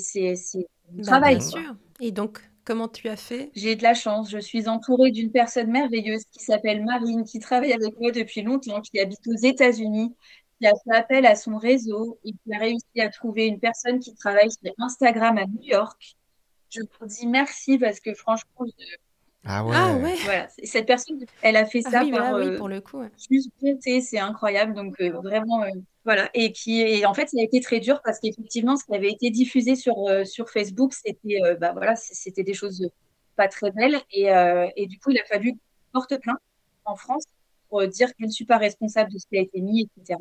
mon 0.93 1.03
Bah, 1.03 1.03
travail. 1.03 1.37
bien 1.37 1.49
quoi. 1.49 1.61
sûr. 1.61 1.75
Et 1.99 2.11
donc, 2.13 2.39
comment 2.63 2.87
tu 2.87 3.09
as 3.09 3.17
fait? 3.17 3.51
J'ai 3.55 3.75
de 3.75 3.83
la 3.83 3.93
chance. 3.93 4.29
Je 4.31 4.37
suis 4.39 4.69
entourée 4.69 5.11
d'une 5.11 5.31
personne 5.31 5.69
merveilleuse 5.69 6.23
qui 6.31 6.43
s'appelle 6.43 6.83
Marine, 6.85 7.25
qui 7.25 7.39
travaille 7.39 7.73
avec 7.73 7.99
moi 7.99 8.11
depuis 8.11 8.41
longtemps, 8.41 8.79
qui 8.81 8.99
habite 9.01 9.27
aux 9.27 9.35
États-Unis, 9.35 10.15
qui 10.61 10.67
a 10.67 10.71
fait 10.83 10.95
appel 10.95 11.25
à 11.25 11.35
son 11.35 11.57
réseau 11.57 12.19
et 12.23 12.31
qui 12.31 12.53
a 12.53 12.59
réussi 12.59 13.01
à 13.01 13.09
trouver 13.09 13.47
une 13.47 13.59
personne 13.59 13.99
qui 13.99 14.15
travaille 14.15 14.49
sur 14.51 14.73
Instagram 14.79 15.37
à 15.37 15.45
New 15.45 15.61
York. 15.61 16.16
Je 16.69 16.81
vous 16.99 17.05
dis 17.07 17.27
merci 17.27 17.77
parce 17.77 17.99
que 17.99 18.13
franchement, 18.13 18.65
je- 18.65 18.85
Ah 19.45 19.63
ouais. 19.63 19.75
Ah 19.75 19.95
ouais. 19.95 20.15
voilà, 20.25 20.47
cette 20.63 20.85
personne, 20.85 21.23
elle 21.41 21.55
a 21.55 21.65
fait 21.65 21.81
Ah 21.85 21.91
ça 21.91 22.03
oui, 22.03 22.11
par 22.11 22.33
oui, 22.35 22.47
euh, 22.47 22.57
pour 22.57 22.67
le 22.67 22.81
coup. 22.81 22.99
ouais. 22.99 23.09
juste 23.31 23.49
bonté, 23.61 24.01
c'est 24.01 24.19
incroyable. 24.19 24.73
Donc 24.73 24.99
euh, 24.99 25.11
vraiment, 25.11 25.63
euh, 25.63 25.69
voilà. 26.03 26.29
Et 26.33 26.51
qui, 26.51 26.81
et 26.81 27.05
en 27.05 27.13
fait, 27.13 27.29
ça 27.29 27.37
a 27.39 27.43
été 27.43 27.59
très 27.61 27.79
dur 27.79 28.01
parce 28.03 28.19
qu'effectivement, 28.19 28.75
ce 28.75 28.83
qui 28.85 28.93
avait 28.95 29.11
été 29.11 29.29
diffusé 29.29 29.75
sur 29.75 30.07
euh, 30.09 30.25
sur 30.25 30.49
Facebook, 30.49 30.93
c'était, 30.93 31.39
euh, 31.43 31.55
bah 31.55 31.71
voilà, 31.73 31.95
c'était 31.95 32.43
des 32.43 32.53
choses 32.53 32.89
pas 33.37 33.47
très 33.47 33.71
belles. 33.71 33.97
Et, 34.11 34.31
euh, 34.33 34.67
et 34.75 34.87
du 34.87 34.99
coup, 34.99 35.11
il 35.11 35.19
a 35.19 35.25
fallu 35.25 35.53
que 35.53 35.57
je 35.59 35.91
porte 35.93 36.17
plainte 36.21 36.39
en 36.85 36.95
France 36.95 37.23
pour 37.69 37.81
euh, 37.81 37.87
dire 37.87 38.07
que 38.09 38.15
je 38.19 38.25
ne 38.25 38.31
suis 38.31 38.45
pas 38.45 38.57
responsable 38.57 39.11
de 39.11 39.17
ce 39.17 39.25
qui 39.27 39.37
a 39.37 39.41
été 39.41 39.61
mis, 39.61 39.89
etc. 39.97 40.19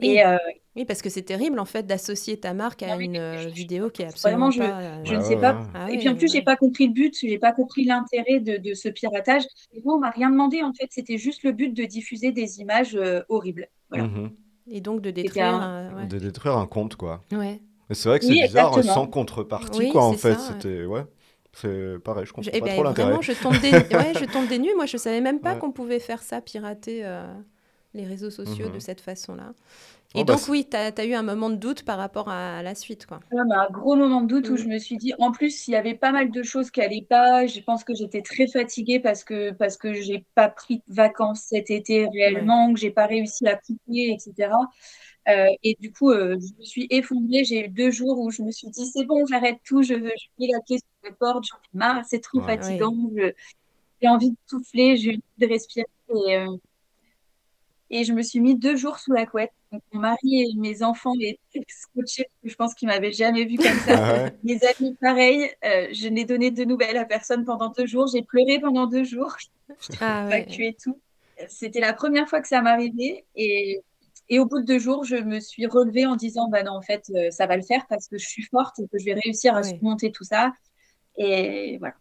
Oui. 0.00 0.08
Et 0.10 0.24
euh, 0.26 0.36
Oui, 0.76 0.84
parce 0.84 1.02
que 1.02 1.10
c'est 1.10 1.22
terrible 1.22 1.58
en 1.58 1.64
fait 1.64 1.86
d'associer 1.86 2.38
ta 2.38 2.52
marque 2.54 2.82
à 2.82 2.88
Non, 2.88 2.96
mais 2.98 3.04
une 3.04 3.14
je- 3.14 3.20
euh, 3.20 3.48
vidéo 3.48 3.90
qui 3.90 4.02
est 4.02 4.06
absolument 4.06 4.50
vraiment, 4.50 4.50
je- 4.50 4.58
pas. 4.70 5.04
je 5.04 5.12
Ah 5.12 5.16
ne 5.16 5.22
ouais, 5.22 5.28
sais 5.28 5.36
pas. 5.36 5.62
Ah 5.74 5.88
Et 5.88 5.92
oui, 5.92 5.98
puis 5.98 6.08
en 6.08 6.16
plus, 6.16 6.30
j'ai 6.32 6.42
pas 6.42 6.56
compris 6.56 6.86
le 6.88 6.92
but, 6.92 7.14
j'ai 7.20 7.38
pas 7.38 7.52
compris 7.52 7.84
l'intérêt 7.84 8.40
de, 8.40 8.56
de 8.56 8.74
ce 8.74 8.88
piratage. 8.88 9.42
Et 9.72 9.80
moi, 9.84 9.94
on 9.96 10.00
m'a 10.00 10.10
rien 10.10 10.30
demandé 10.30 10.62
en 10.62 10.72
fait. 10.72 10.88
C'était 10.90 11.18
juste 11.18 11.42
le 11.44 11.52
but 11.52 11.72
de 11.72 11.84
diffuser 11.84 12.32
des 12.32 12.60
images 12.60 12.94
euh, 12.96 13.22
horribles. 13.28 13.68
Voilà. 13.90 14.04
Mhm. 14.08 14.30
Et 14.70 14.80
donc 14.80 15.00
de 15.02 15.10
détruire. 15.10 15.46
un- 15.46 15.90
euh, 15.92 15.96
ouais. 16.00 16.06
De 16.06 16.18
détruire 16.18 16.56
un 16.56 16.66
compte, 16.66 16.96
quoi. 16.96 17.22
Ouais. 17.32 17.60
Mais 17.90 17.94
c'est 17.94 18.08
vrai 18.08 18.18
que 18.18 18.24
c'est 18.24 18.32
Oui, 18.32 18.42
bizarre, 18.42 18.68
exactement. 18.68 18.94
sans 18.94 19.06
contrepartie, 19.06 19.78
Oui, 19.78 19.90
quoi, 19.90 20.04
en 20.04 20.14
fait. 20.14 20.30
ouais. 20.30 20.38
C'était. 20.38 20.84
Ouais. 20.86 21.02
C'est 21.54 21.98
pareil, 22.04 22.26
je 22.26 22.32
comprends 22.32 22.42
Je- 22.42 22.50
eh 22.52 22.60
pas 22.60 22.66
ben, 22.66 22.74
trop 22.74 22.82
l'intérêt. 22.82 23.10
vraiment, 23.10 23.22
je 23.22 23.32
tombe 23.32 23.58
des... 23.58 23.70
ouais, 23.92 24.14
je 24.14 24.24
tombe 24.24 24.46
des 24.46 24.58
nues. 24.58 24.74
Moi, 24.76 24.86
je 24.86 24.96
savais 24.96 25.20
même 25.20 25.40
pas 25.40 25.54
Ouais. 25.54 25.60
qu'on 25.60 25.72
pouvait 25.72 26.00
faire 26.00 26.22
ça, 26.22 26.40
pirater 26.40 27.04
euh, 27.04 27.32
les 27.94 28.04
réseaux 28.04 28.30
sociaux 28.30 28.66
Mhm. 28.66 28.72
de 28.74 28.78
cette 28.80 29.00
façon-là. 29.00 29.54
Oh, 30.14 30.20
Et 30.20 30.24
bah, 30.24 30.34
donc, 30.34 30.48
oui, 30.48 30.66
tu 30.68 30.76
as, 30.76 31.04
eu 31.06 31.14
un 31.14 31.22
moment 31.22 31.50
de 31.50 31.56
doute 31.56 31.84
par 31.84 31.98
rapport 31.98 32.28
à, 32.28 32.62
la 32.62 32.74
suite, 32.74 33.06
quoi. 33.06 33.20
Là, 33.32 33.42
bah, 33.48 33.66
un 33.68 33.72
gros 33.72 33.96
moment 33.96 34.20
de 34.22 34.28
doute 34.28 34.48
où 34.50 34.54
Mm. 34.54 34.56
je 34.56 34.68
me 34.68 34.78
suis 34.78 34.96
dit, 34.96 35.12
en 35.18 35.32
plus, 35.32 35.66
il 35.68 35.72
y 35.72 35.76
avait 35.76 35.94
pas 35.94 36.12
mal 36.12 36.30
de 36.30 36.42
choses 36.42 36.70
qui 36.70 36.80
allaient 36.80 37.06
pas. 37.08 37.46
Je 37.46 37.60
pense 37.60 37.82
que 37.84 37.94
j'étais 37.94 38.22
très 38.22 38.46
fatiguée 38.46 39.00
parce 39.00 39.24
que 39.24 39.50
parce 39.52 39.76
que 39.76 39.92
j'ai 39.94 40.24
pas 40.34 40.48
pris 40.48 40.78
de 40.88 40.94
vacances 40.94 41.42
cet 41.48 41.70
été 41.70 42.06
réellement, 42.08 42.72
que 42.72 42.78
j'ai 42.80 42.90
pas 42.92 43.06
réussi 43.06 43.46
à 43.48 43.56
couper, 43.56 44.12
etc. 44.12 44.50
Euh, 45.28 45.46
et 45.62 45.76
du 45.80 45.90
coup, 45.92 46.10
euh, 46.10 46.36
je 46.40 46.58
me 46.60 46.64
suis 46.64 46.86
effondrée. 46.90 47.44
J'ai 47.44 47.66
eu 47.66 47.68
deux 47.68 47.90
jours 47.90 48.18
où 48.20 48.30
je 48.30 48.42
me 48.42 48.50
suis 48.52 48.68
dit, 48.70 48.86
c'est 48.86 49.04
bon, 49.06 49.24
j'arrête 49.26 49.58
tout, 49.64 49.82
je 49.82 49.94
veux, 49.94 50.12
je 50.16 50.26
mets 50.38 50.52
la 50.52 50.60
clé 50.60 50.78
la 51.04 51.12
porte, 51.12 51.44
j'en 51.44 51.56
ai 51.56 51.76
marre, 51.78 52.04
c'est 52.04 52.20
trop 52.20 52.40
Ouais. 52.40 52.56
fatigant. 52.56 52.94
J'ai 54.02 54.08
envie 54.08 54.30
de 54.30 54.36
souffler, 54.46 54.96
j'ai 54.96 55.10
envie 55.10 55.22
de 55.38 55.46
respirer. 55.46 55.86
Et, 56.10 56.36
euh, 56.36 56.56
et 57.90 58.04
je 58.04 58.12
me 58.12 58.22
suis 58.22 58.40
mis 58.40 58.56
deux 58.56 58.76
jours 58.76 58.98
sous 58.98 59.12
la 59.12 59.26
couette. 59.26 59.52
Donc, 59.72 59.82
mon 59.92 60.00
mari 60.00 60.42
et 60.42 60.54
mes 60.56 60.82
enfants 60.82 61.12
étaient 61.20 61.64
scotchés 61.68 62.26
je 62.44 62.54
pense 62.54 62.74
qu'ils 62.74 62.88
m'avaient 62.88 63.12
jamais 63.12 63.44
vu 63.44 63.56
comme 63.56 63.78
ça. 63.86 63.94
Ah 64.04 64.22
ouais. 64.24 64.34
Mes 64.44 64.58
amis, 64.64 64.96
pareil, 65.00 65.50
euh, 65.64 65.88
je 65.92 66.08
n'ai 66.08 66.24
donné 66.24 66.50
de 66.50 66.64
nouvelles 66.64 66.96
à 66.96 67.04
personne 67.04 67.44
pendant 67.44 67.68
deux 67.70 67.86
jours. 67.86 68.06
J'ai 68.12 68.22
pleuré 68.22 68.58
pendant 68.60 68.86
deux 68.86 69.04
jours. 69.04 69.36
Ah 70.00 70.26
ouais. 70.28 70.42
évacué 70.42 70.76
tout. 70.82 70.98
C'était 71.48 71.80
la 71.80 71.92
première 71.94 72.28
fois 72.28 72.40
que 72.40 72.48
ça 72.48 72.60
m'arrivait. 72.62 73.24
Et, 73.34 73.80
et 74.28 74.38
au 74.38 74.46
bout 74.46 74.60
de 74.60 74.64
deux 74.66 74.78
jours, 74.78 75.04
je 75.04 75.16
me 75.16 75.40
suis 75.40 75.66
relevée 75.66 76.06
en 76.06 76.16
disant, 76.16 76.48
bah 76.48 76.62
non, 76.62 76.72
en 76.72 76.82
fait, 76.82 77.10
euh, 77.14 77.30
ça 77.30 77.46
va 77.46 77.56
le 77.56 77.62
faire 77.62 77.86
parce 77.88 78.08
que 78.08 78.18
je 78.18 78.26
suis 78.26 78.42
forte 78.44 78.78
et 78.78 78.86
que 78.88 78.98
je 78.98 79.04
vais 79.06 79.14
réussir 79.14 79.54
à 79.56 79.62
surmonter 79.62 80.12
tout 80.12 80.24
ça. 80.24 80.52
Et 81.16 81.76
voilà. 81.78 81.94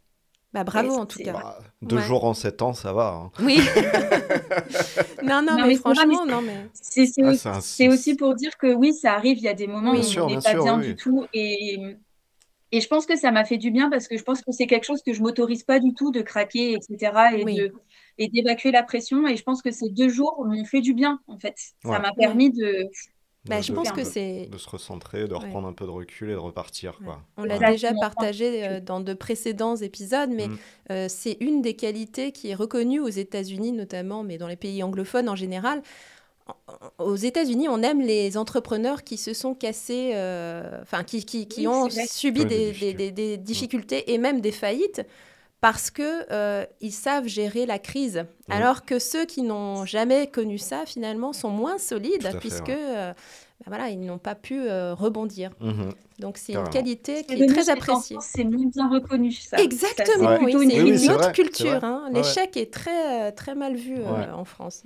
Bah, 0.53 0.63
bravo, 0.63 0.93
Et 0.93 0.99
en 0.99 1.05
tout 1.07 1.19
cas. 1.19 1.33
Bah, 1.33 1.59
deux 1.81 1.95
Ouais. 1.97 2.01
jours 2.03 2.25
en 2.25 2.33
sept 2.35 2.61
ans, 2.61 2.73
ça 2.73 2.93
va. 2.93 3.07
hein. 3.07 3.31
Oui. 3.41 3.57
non, 5.23 5.41
non, 5.41 5.57
Non, 5.57 5.67
mais 5.67 5.75
franchement, 5.75 6.25
non, 6.25 6.41
mais. 6.41 6.67
C'est 6.73 7.07
Ah, 7.23 7.29
aussi, 7.89 8.11
un- 8.11 8.15
pour 8.15 8.35
dire 8.35 8.55
que 8.57 8.71
oui, 8.73 8.93
ça 8.93 9.13
arrive, 9.13 9.37
il 9.37 9.43
y 9.43 9.47
a 9.47 9.53
des 9.55 9.67
moments 9.67 9.93
Bien 9.93 10.01
où 10.01 10.03
sûr, 10.03 10.25
on 10.25 10.27
bien 10.27 10.37
n'est 10.37 10.43
pas 10.43 10.51
sûr, 10.51 10.63
bien 10.63 10.79
oui. 10.79 10.85
du 10.87 10.95
tout. 10.95 11.25
Et, 11.33 11.79
et 12.71 12.81
je 12.81 12.87
pense 12.87 13.05
que 13.07 13.15
ça 13.15 13.31
m'a 13.31 13.45
fait 13.45 13.57
du 13.57 13.71
bien 13.71 13.89
parce 13.89 14.07
que 14.07 14.15
je 14.17 14.23
pense 14.23 14.41
que 14.41 14.51
c'est 14.51 14.67
quelque 14.67 14.85
chose 14.85 15.01
que 15.03 15.13
je 15.13 15.21
m'autorise 15.21 15.63
pas 15.63 15.79
du 15.79 15.93
tout 15.95 16.11
de 16.11 16.21
craquer, 16.21 16.73
etc. 16.73 17.11
Et 17.35 17.43
Oui. 17.43 17.55
de 17.55 17.73
et 18.19 18.27
d'évacuer 18.27 18.69
la 18.71 18.83
pression. 18.83 19.27
Et 19.27 19.35
je 19.37 19.43
pense 19.43 19.63
que 19.63 19.71
ces 19.71 19.89
deux 19.89 20.09
jours 20.09 20.45
m'ont 20.45 20.65
fait 20.65 20.81
du 20.81 20.93
bien, 20.93 21.19
en 21.27 21.39
fait. 21.39 21.55
Ça 21.83 21.97
m'a 21.99 22.11
permis 22.15 22.51
de... 22.51 22.87
Bah, 23.45 23.57
De- 23.57 23.63
je 23.63 23.71
de- 23.71 23.75
pense 23.75 23.91
que 23.91 23.99
de- 23.99 24.05
c'est. 24.05 24.45
De 24.49 24.57
se 24.57 24.69
recentrer, 24.69 25.27
de 25.27 25.33
reprendre 25.33 25.67
un 25.67 25.73
peu 25.73 25.85
de 25.85 25.89
recul 25.91 26.29
et 26.29 26.33
de 26.33 26.37
repartir, 26.37 26.97
quoi. 27.03 27.21
On 27.37 27.43
l'a 27.43 27.59
déjà 27.59 27.93
partagé 27.93 28.65
euh, 28.65 28.79
dans 28.79 29.01
de 29.01 29.13
précédents 29.13 29.75
épisodes, 29.75 30.29
mais 30.31 30.47
Mm. 30.47 30.57
euh, 30.91 31.05
c'est 31.09 31.35
une 31.41 31.61
des 31.61 31.73
qualités 31.75 32.31
qui 32.31 32.49
est 32.51 32.55
reconnue 32.55 33.01
aux 33.01 33.09
États-Unis 33.09 33.73
notamment, 33.73 34.23
mais 34.23 34.37
dans 34.37 34.47
les 34.47 34.55
pays 34.55 34.81
anglophones 34.81 35.27
en 35.27 35.35
général. 35.35 35.81
Aux 36.99 37.15
États-Unis, 37.15 37.69
on 37.69 37.81
aime 37.83 38.01
les 38.01 38.37
entrepreneurs 38.37 39.03
qui 39.05 39.15
se 39.17 39.33
sont 39.33 39.53
cassés, 39.55 40.11
euh, 40.13 40.79
enfin 40.81 41.03
qui, 41.05 41.23
qui, 41.23 41.47
qui 41.47 41.61
Oui, 41.61 41.67
ont 41.67 41.89
subi 41.89 42.45
des 42.45 42.71
des, 42.73 42.93
des- 42.93 42.93
difficultés. 42.93 42.93
des- 42.93 43.11
des 43.11 43.37
difficultés 43.37 44.13
et 44.13 44.17
même 44.17 44.41
des 44.41 44.51
faillites 44.51 45.01
parce 45.63 45.89
que 45.91 46.25
euh, 46.29 46.65
ils 46.81 46.91
savent 46.91 47.25
gérer 47.25 47.65
la 47.65 47.79
crise. 47.79 48.25
Alors 48.49 48.83
que 48.83 48.99
ceux 48.99 49.23
qui 49.25 49.43
n'ont 49.43 49.85
jamais 49.85 50.27
connu 50.27 50.57
ça, 50.57 50.83
finalement, 50.85 51.31
sont 51.31 51.47
moins 51.49 51.77
solides 51.77 52.21
fait, 52.21 52.37
puisque 52.37 52.67
ouais. 52.67 52.75
euh, 52.77 53.13
bah 53.13 53.65
voilà, 53.67 53.87
ils 53.87 53.99
n'ont 54.01 54.17
pas 54.17 54.35
pu 54.35 54.59
euh, 54.59 54.93
rebondir. 54.93 55.51
Mhm. 55.61 55.91
Donc 56.19 56.37
c'est 56.37 56.53
une 56.55 56.67
qualité 56.69 57.23
qui 57.23 57.41
est 57.41 57.47
très 57.47 57.69
appréciée. 57.69 58.17
France, 58.17 58.29
C'est 58.35 58.43
moins 58.43 58.65
bien 58.75 58.89
reconnu, 58.89 59.31
ça. 59.31 59.55
Exactement, 59.57 60.35
c'est 60.37 60.43
oui, 60.43 60.51
c'est 60.51 60.63
une 60.65 60.83
Oui, 60.83 60.97
oui, 60.99 61.09
autre 61.09 61.23
vrai, 61.23 61.31
culture. 61.31 61.81
hein. 61.81 62.03
Ouais, 62.09 62.19
L'échec 62.21 62.57
est 62.57 62.73
très, 62.73 63.29
euh, 63.29 63.31
très 63.31 63.55
mal 63.55 63.75
vu 63.77 63.95
euh, 63.99 64.11
Ouais. 64.19 64.29
en 64.35 64.43
France. 64.43 64.83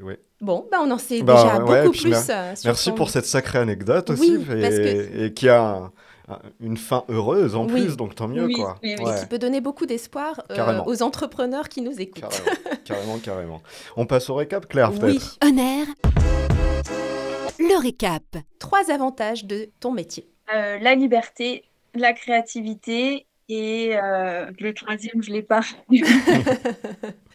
Ouais. 0.00 0.18
Bon, 0.40 0.66
bah 0.72 0.78
on 0.82 0.90
en 0.90 0.96
sait 0.96 1.20
Bah, 1.20 1.34
déjà 1.34 1.62
ouais, 1.62 1.82
beaucoup 1.84 1.92
plus. 1.98 2.08
mer- 2.08 2.56
sur 2.56 2.68
Merci 2.68 2.88
ton- 2.88 2.94
pour 2.96 3.10
cette 3.10 3.26
sacrée 3.26 3.58
anecdote 3.58 4.08
Oui, 4.18 4.38
aussi, 4.38 4.38
parce 4.46 4.74
et, 4.76 4.78
que- 5.12 5.24
et 5.26 5.34
qui 5.34 5.50
a 5.50 5.60
un- 5.62 5.92
une 6.60 6.76
fin 6.76 7.04
heureuse 7.08 7.54
en 7.54 7.66
Oui. 7.66 7.82
plus, 7.84 7.96
donc 7.96 8.14
tant 8.14 8.28
mieux, 8.28 8.44
Oui, 8.46 8.54
quoi. 8.54 8.78
oui, 8.82 8.94
oui. 8.98 9.04
Ouais. 9.04 9.20
qui 9.20 9.26
peut 9.26 9.38
donner 9.38 9.60
beaucoup 9.60 9.86
d'espoir 9.86 10.42
euh, 10.50 10.80
aux 10.86 11.02
entrepreneurs 11.02 11.68
qui 11.68 11.80
nous 11.82 12.00
écoutent. 12.00 12.22
Carrément, 12.22 12.84
carrément, 12.84 13.18
carrément. 13.18 13.62
On 13.96 14.06
passe 14.06 14.28
au 14.30 14.34
récap, 14.34 14.66
Claire, 14.68 14.92
Oui, 14.92 14.98
peut-être 15.18 15.38
Honneur. 15.44 15.86
Le 17.58 17.80
récap. 17.82 18.22
trois 18.58 18.90
avantages 18.90 19.44
de 19.44 19.68
ton 19.80 19.92
métier. 19.92 20.28
Euh, 20.54 20.78
la 20.80 20.94
liberté, 20.94 21.64
la 21.94 22.12
créativité 22.12 23.26
et 23.50 23.96
euh, 23.96 24.46
le 24.60 24.72
troisième, 24.74 25.22
je 25.22 25.30
l'ai 25.30 25.42
pas. 25.42 25.60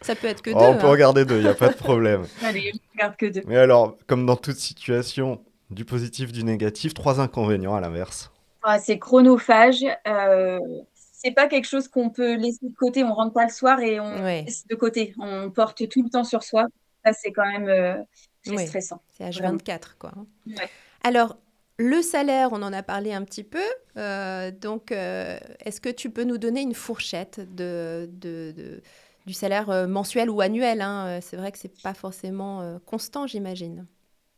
Ça 0.02 0.14
peut 0.14 0.26
être 0.28 0.42
que 0.42 0.50
Oh, 0.50 0.58
deux. 0.58 0.64
On 0.64 0.76
peut 0.78 0.86
hein. 0.86 0.90
regarder 0.90 1.24
deux, 1.24 1.36
il 1.36 1.42
n'y 1.42 1.48
a 1.48 1.54
pas 1.54 1.68
de 1.68 1.74
problème. 1.76 2.22
Allez, 2.44 2.72
je 2.72 2.78
regarde 2.94 3.16
que 3.16 3.26
deux. 3.26 3.42
Mais 3.46 3.56
alors, 3.56 3.96
comme 4.06 4.24
dans 4.26 4.36
toute 4.36 4.56
situation, 4.56 5.40
du 5.70 5.84
positif, 5.84 6.30
du 6.32 6.44
négatif, 6.44 6.94
trois 6.94 7.20
inconvénients 7.20 7.74
à 7.74 7.80
l'inverse. 7.80 8.30
Ah, 8.66 8.78
c'est 8.78 8.98
chronophage. 8.98 9.84
Euh, 10.08 10.58
c'est 11.02 11.32
pas 11.32 11.48
quelque 11.48 11.66
chose 11.66 11.86
qu'on 11.88 12.08
peut 12.10 12.34
laisser 12.36 12.66
de 12.66 12.74
côté. 12.74 13.04
On 13.04 13.12
rentre 13.14 13.32
pas 13.34 13.44
le 13.44 13.50
soir 13.52 13.78
et 13.80 14.00
on 14.00 14.22
Ouais. 14.24 14.42
laisse 14.42 14.66
de 14.66 14.74
côté. 14.74 15.14
On 15.18 15.50
porte 15.50 15.86
tout 15.88 16.02
le 16.02 16.08
temps 16.10 16.24
sur 16.24 16.42
soi. 16.42 16.66
Ça, 17.04 17.12
c'est 17.12 17.30
quand 17.32 17.46
même 17.46 17.68
euh, 17.68 17.96
très 18.44 18.66
stressant. 18.66 19.02
C'est 19.18 19.30
Vraiment. 19.30 19.58
H24, 19.58 19.96
quoi. 19.98 20.12
hein. 20.16 20.26
Ouais. 20.46 20.68
Alors, 21.02 21.36
le 21.78 22.00
salaire, 22.02 22.50
on 22.52 22.62
en 22.62 22.72
a 22.72 22.82
parlé 22.82 23.12
un 23.12 23.22
petit 23.24 23.44
peu. 23.44 23.62
euh, 23.98 24.50
donc, 24.50 24.92
est-ce 24.92 25.80
que 25.80 25.90
tu 25.90 26.08
peux 26.10 26.24
nous 26.24 26.38
donner 26.38 26.62
une 26.62 26.74
fourchette 26.74 27.40
de, 27.54 28.08
de- 28.12 28.52
de- 28.56 28.82
du 29.26 29.32
salaire 29.34 29.86
mensuel 29.88 30.30
ou 30.30 30.40
annuel 30.40 30.80
hein? 30.80 31.18
C'est 31.20 31.36
vrai 31.36 31.52
que 31.52 31.58
c'est 31.58 31.80
pas 31.82 31.94
forcément 31.94 32.78
constant, 32.86 33.26
j'imagine. 33.26 33.86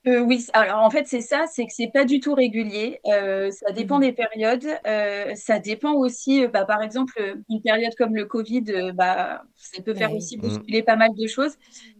Euh, 0.06 0.20
oui, 0.20 0.46
alors 0.52 0.82
en 0.84 0.90
fait 0.90 1.06
c'est 1.08 1.20
ça, 1.20 1.46
c'est 1.52 1.66
que 1.66 1.72
c'est 1.72 1.90
pas 1.92 2.04
du 2.04 2.20
tout 2.20 2.34
régulier. 2.34 3.00
Euh, 3.06 3.50
ça 3.50 3.72
dépend 3.72 3.96
Mhm. 3.96 4.02
des 4.02 4.12
périodes. 4.12 4.66
Euh, 4.86 5.34
ça 5.34 5.58
dépend 5.58 5.94
aussi, 5.94 6.46
bah, 6.46 6.64
par 6.64 6.80
exemple, 6.82 7.14
une 7.48 7.60
période 7.60 7.92
comme 7.96 8.14
le 8.14 8.24
Covid, 8.24 8.92
bah, 8.94 9.42
ça 9.56 9.82
peut 9.82 9.94
faire 9.94 10.12
aussi 10.14 10.36
Mhm. 10.36 10.42
bousculer 10.42 10.82
pas 10.84 10.96
mal 10.96 11.10
de 11.14 11.26
choses. 11.26 11.54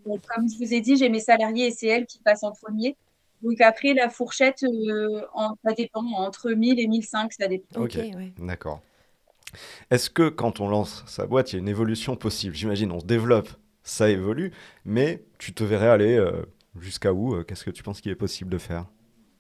Donc, 0.05 0.21
comme 0.29 0.49
je 0.49 0.57
vous 0.65 0.73
ai 0.73 0.81
dit, 0.81 0.97
j'ai 0.97 1.09
mes 1.09 1.21
salariés 1.21 1.67
et 1.67 1.71
c'est 1.73 1.89
elles 1.89 2.07
qui 2.07 2.21
passent 2.21 2.45
en 2.45 2.53
premier. 2.53 2.97
Donc 3.43 3.61
après 3.61 3.93
la 3.93 4.09
fourchette, 4.09 4.63
euh, 4.63 5.23
en- 5.35 5.57
ça 5.65 5.73
dépend 5.75 6.05
entre 6.17 6.53
1000 6.53 6.79
et 6.81 6.87
1005, 6.87 7.33
ça 7.33 7.49
dépend. 7.49 7.83
Ok, 7.83 7.95
ouais. 7.97 8.33
D'accord. 8.39 8.81
Est-ce 9.91 10.11
que 10.11 10.29
quand 10.29 10.61
on 10.61 10.69
lance 10.69 11.05
sa 11.07 11.27
boîte, 11.27 11.53
il 11.53 11.57
y 11.57 11.59
a 11.59 11.61
une 11.61 11.69
évolution 11.69 12.17
possible? 12.17 12.55
J'imagine, 12.55 12.93
on 12.93 13.01
se 13.01 13.05
développe 13.07 13.49
ça 13.83 14.09
évolue, 14.11 14.53
mais 14.85 15.23
tu 15.39 15.55
te 15.55 15.63
verrais 15.63 15.89
aller 15.89 16.17
euh, 16.17 16.43
jusqu'à 16.81 17.13
où 17.13 17.35
euh, 17.35 17.45
Qu'est-ce 17.45 17.65
que 17.65 17.71
tu 17.71 17.83
penses 17.83 18.01
qu'il 18.01 18.13
est 18.13 18.17
possible 18.17 18.51
de 18.51 18.59
faire? 18.59 18.87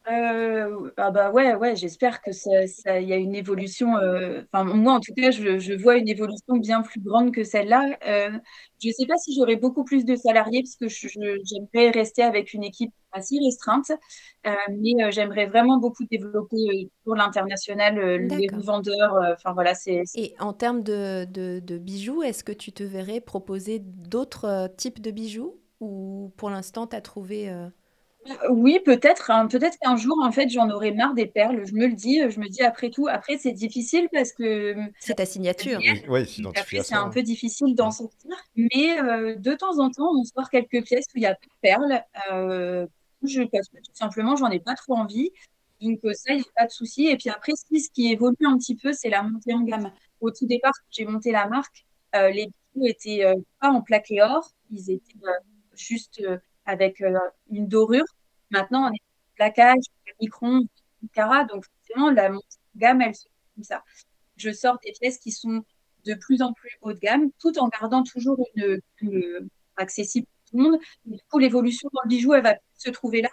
Euh, 0.08 0.92
ah 0.98 1.10
bah 1.10 1.32
ouais, 1.32 1.56
ouais, 1.56 1.74
j'espère 1.74 2.22
que 2.22 2.30
ça, 2.30 2.64
ça- 2.68 3.00
il 3.00 3.08
y 3.08 3.12
a 3.12 3.16
une 3.16 3.34
évolution. 3.34 3.96
euh, 3.96 4.42
Enfin, 4.52 4.62
moi, 4.64 4.92
en 4.94 5.00
tout 5.00 5.12
cas, 5.16 5.32
je, 5.32 5.58
je 5.58 5.72
vois 5.74 5.96
une 5.96 6.08
évolution 6.08 6.56
bien 6.58 6.82
plus 6.82 7.00
grande 7.00 7.32
que 7.34 7.42
celle-là. 7.42 7.98
Euh, 8.06 8.30
je 8.80 8.88
ne 8.88 8.92
sais 8.92 9.06
pas 9.06 9.16
si 9.16 9.34
j'aurai 9.36 9.56
beaucoup 9.56 9.82
plus 9.84 10.04
de 10.04 10.14
salariés, 10.14 10.62
parce 10.62 10.76
que 10.76 10.86
j'aimerais 10.88 11.90
rester 11.90 12.22
avec 12.22 12.52
une 12.54 12.62
équipe 12.62 12.92
assez 13.10 13.36
restreinte. 13.44 13.90
Euh, 14.46 14.52
mais 14.70 15.02
euh, 15.04 15.10
j'aimerais 15.10 15.46
vraiment 15.46 15.78
beaucoup 15.78 16.04
développer 16.08 16.56
euh, 16.56 16.88
pour 17.04 17.16
l'international, 17.16 17.98
euh, 17.98 18.18
les 18.18 18.46
revendeurs. 18.54 19.14
euh, 19.16 19.32
Enfin, 19.34 19.54
voilà, 19.54 19.74
c'est. 19.74 20.04
Et 20.14 20.34
en 20.40 20.52
termes 20.52 20.82
de, 20.82 21.26
de- 21.30 21.60
de 21.60 21.78
bijoux, 21.78 22.22
est-ce 22.22 22.42
que 22.42 22.52
tu 22.52 22.72
te 22.72 22.82
verrais 22.82 23.20
proposer 23.20 23.78
d'autres 23.80 24.68
types 24.76 25.00
de 25.00 25.10
bijoux? 25.10 25.60
Ou 25.80 26.32
pour 26.36 26.50
l'instant, 26.50 26.86
tu 26.86 26.96
as 26.96 27.00
trouvé... 27.00 27.48
euh, 27.48 27.68
Oui, 28.50 28.80
peut-être. 28.84 29.30
hein, 29.30 29.46
peut-être 29.46 29.78
qu'un 29.78 29.96
jour, 29.96 30.16
en 30.22 30.32
fait, 30.32 30.48
j'en 30.48 30.68
aurai 30.70 30.90
marre 30.92 31.14
des 31.14 31.26
perles. 31.26 31.64
Je 31.64 31.74
me 31.74 31.86
le 31.86 31.92
dis. 31.92 32.20
Je 32.28 32.40
me 32.40 32.48
dis 32.48 32.62
après 32.62 32.90
tout. 32.90 33.06
Après, 33.08 33.38
c'est 33.38 33.52
difficile 33.52 34.08
parce 34.12 34.32
que 34.32 34.74
C'est 34.98 35.14
ta 35.14 35.26
signature. 35.26 35.78
Oui, 36.08 36.26
après, 36.56 36.82
c'est 36.82 36.94
un 36.94 37.08
peu 37.10 37.22
difficile 37.22 37.74
d'en 37.74 37.90
sortir. 37.90 38.30
Mais 38.56 38.98
euh, 39.00 39.36
de 39.36 39.54
temps 39.54 39.78
en 39.78 39.90
temps, 39.90 40.10
on 40.12 40.24
sort 40.24 40.50
quelques 40.50 40.82
pièces 40.84 41.06
où 41.14 41.18
il 41.18 41.22
y 41.22 41.26
a 41.26 41.34
pas 41.34 41.40
de 41.46 41.60
perles. 41.60 42.02
Euh, 42.32 42.86
je, 43.22 43.42
parce 43.42 43.68
que 43.68 43.76
tout 43.78 43.94
simplement, 43.94 44.36
j'en 44.36 44.50
ai 44.50 44.60
pas 44.60 44.74
trop 44.74 44.94
envie. 44.94 45.30
Donc 45.80 45.98
euh, 46.04 46.12
ça, 46.14 46.32
il 46.32 46.36
n'y 46.38 46.42
a 46.42 46.52
pas 46.62 46.66
de 46.66 46.72
souci. 46.72 47.06
Et 47.06 47.16
puis 47.16 47.28
après, 47.30 47.52
si, 47.54 47.80
ce 47.80 47.90
qui 47.90 48.10
évolue 48.10 48.36
un 48.46 48.56
petit 48.58 48.76
peu, 48.76 48.92
c'est 48.92 49.10
la 49.10 49.22
montée 49.22 49.52
en 49.54 49.60
gamme. 49.60 49.92
Au 50.20 50.30
tout 50.30 50.46
départ, 50.46 50.72
quand 50.72 50.88
j'ai 50.90 51.04
monté 51.04 51.32
la 51.32 51.46
marque, 51.48 51.84
euh, 52.14 52.30
les 52.30 52.46
bijoux 52.46 52.86
étaient 52.86 53.24
euh, 53.24 53.34
pas 53.60 53.68
en 53.70 53.82
plaqué 53.82 54.22
or. 54.22 54.50
Ils 54.70 54.90
étaient 54.90 55.14
euh, 55.22 55.30
juste 55.78 56.20
euh, 56.20 56.38
avec 56.64 57.00
euh, 57.00 57.18
une 57.50 57.68
dorure. 57.68 58.04
Maintenant, 58.50 58.88
on 58.90 58.92
est 58.92 59.00
plaquage, 59.36 59.82
micron, 60.20 60.62
carat. 61.12 61.44
Donc 61.44 61.64
forcément, 61.64 62.10
la 62.10 62.30
montée 62.30 62.46
en 62.74 62.78
gamme, 62.78 63.02
elle 63.02 63.14
se 63.14 63.22
fait 63.24 63.30
comme 63.54 63.64
ça. 63.64 63.82
Je 64.36 64.52
sors 64.52 64.78
des 64.84 64.92
pièces 64.92 65.18
qui 65.18 65.32
sont 65.32 65.64
de 66.04 66.14
plus 66.14 66.42
en 66.42 66.52
plus 66.52 66.70
haut 66.82 66.92
de 66.92 66.98
gamme, 66.98 67.30
tout 67.40 67.58
en 67.58 67.68
gardant 67.68 68.02
toujours 68.02 68.38
une, 68.54 68.80
une- 69.00 69.48
accessible 69.76 70.26
pour 70.26 70.50
tout 70.50 70.56
le 70.56 70.62
monde. 70.70 70.80
Du 71.04 71.18
coup, 71.30 71.38
l'évolution 71.38 71.88
dans 71.92 72.00
le 72.04 72.08
bijou, 72.08 72.32
elle 72.34 72.42
va 72.42 72.56
se 72.74 72.90
trouver 72.90 73.22
là. 73.22 73.28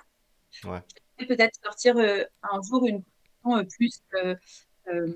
Ouais. 0.66 0.82
Et 1.20 1.26
peut-être 1.26 1.58
sortir 1.64 1.96
euh, 1.98 2.24
un 2.44 2.62
jour 2.62 2.86
une 2.86 3.04
collection 3.44 3.58
euh, 3.58 3.64
plus 3.78 4.02
euh, 4.16 4.36
euh, 4.88 5.14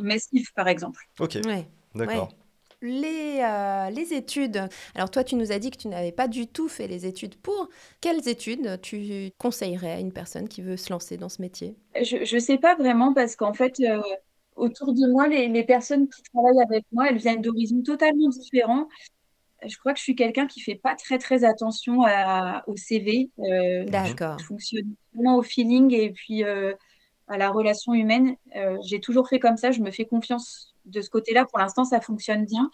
massive, 0.00 0.52
par 0.54 0.68
exemple. 0.68 1.04
Ok, 1.18 1.38
Ouais. 1.44 1.68
d'accord. 1.94 2.32
Les, 2.80 3.40
euh, 3.42 3.90
les 3.90 4.14
études. 4.14 4.68
Alors 4.94 5.10
toi, 5.10 5.24
tu 5.24 5.34
nous 5.34 5.50
as 5.50 5.58
dit 5.58 5.70
que 5.70 5.76
tu 5.78 5.88
n'avais 5.88 6.12
pas 6.12 6.28
du 6.28 6.46
tout 6.46 6.68
fait 6.68 6.86
les 6.86 7.06
études 7.06 7.34
pour. 7.36 7.68
Quelles 8.00 8.28
études 8.28 8.80
tu 8.82 9.32
conseillerais 9.36 9.92
à 9.92 10.00
une 10.00 10.12
personne 10.12 10.48
qui 10.48 10.62
veut 10.62 10.76
se 10.76 10.92
lancer 10.92 11.16
dans 11.16 11.28
ce 11.28 11.42
métier? 11.42 11.74
Je 12.00 12.34
ne 12.34 12.40
sais 12.40 12.58
pas 12.58 12.76
vraiment 12.76 13.12
parce 13.14 13.34
qu'en 13.34 13.52
fait, 13.52 13.80
euh, 13.80 14.00
autour 14.54 14.92
de 14.94 15.10
moi, 15.10 15.26
les, 15.26 15.48
les 15.48 15.64
personnes 15.64 16.08
qui 16.08 16.22
travaillent 16.32 16.62
avec 16.62 16.84
moi, 16.92 17.08
elles 17.10 17.18
viennent 17.18 17.42
d'horizons 17.42 17.82
totalement 17.82 18.28
différents. 18.28 18.86
Je 19.66 19.76
crois 19.78 19.92
que 19.92 19.98
je 19.98 20.04
suis 20.04 20.14
quelqu'un 20.14 20.46
qui 20.46 20.60
fait 20.60 20.76
pas 20.76 20.94
très 20.94 21.18
très 21.18 21.42
attention 21.44 22.02
à- 22.04 22.62
au 22.68 22.76
CV. 22.76 23.30
Euh, 23.40 23.84
D'accord. 23.86 24.38
je 24.38 24.44
fonctionne 24.44 24.94
vraiment 25.14 25.36
au 25.36 25.42
feeling 25.42 25.92
et 25.92 26.10
puis 26.12 26.44
euh, 26.44 26.74
à 27.28 27.38
la 27.38 27.50
relation 27.50 27.92
humaine. 27.94 28.36
Euh, 28.56 28.76
j'ai 28.86 29.00
toujours 29.00 29.28
fait 29.28 29.40
comme 29.40 29.56
ça. 29.56 29.72
Je 29.72 29.80
me 29.80 29.90
fais 29.90 30.04
confiance 30.06 30.74
de 30.88 31.00
ce 31.00 31.10
côté-là. 31.10 31.46
Pour 31.46 31.58
l'instant, 31.58 31.84
ça 31.84 32.00
fonctionne 32.00 32.44
bien. 32.46 32.70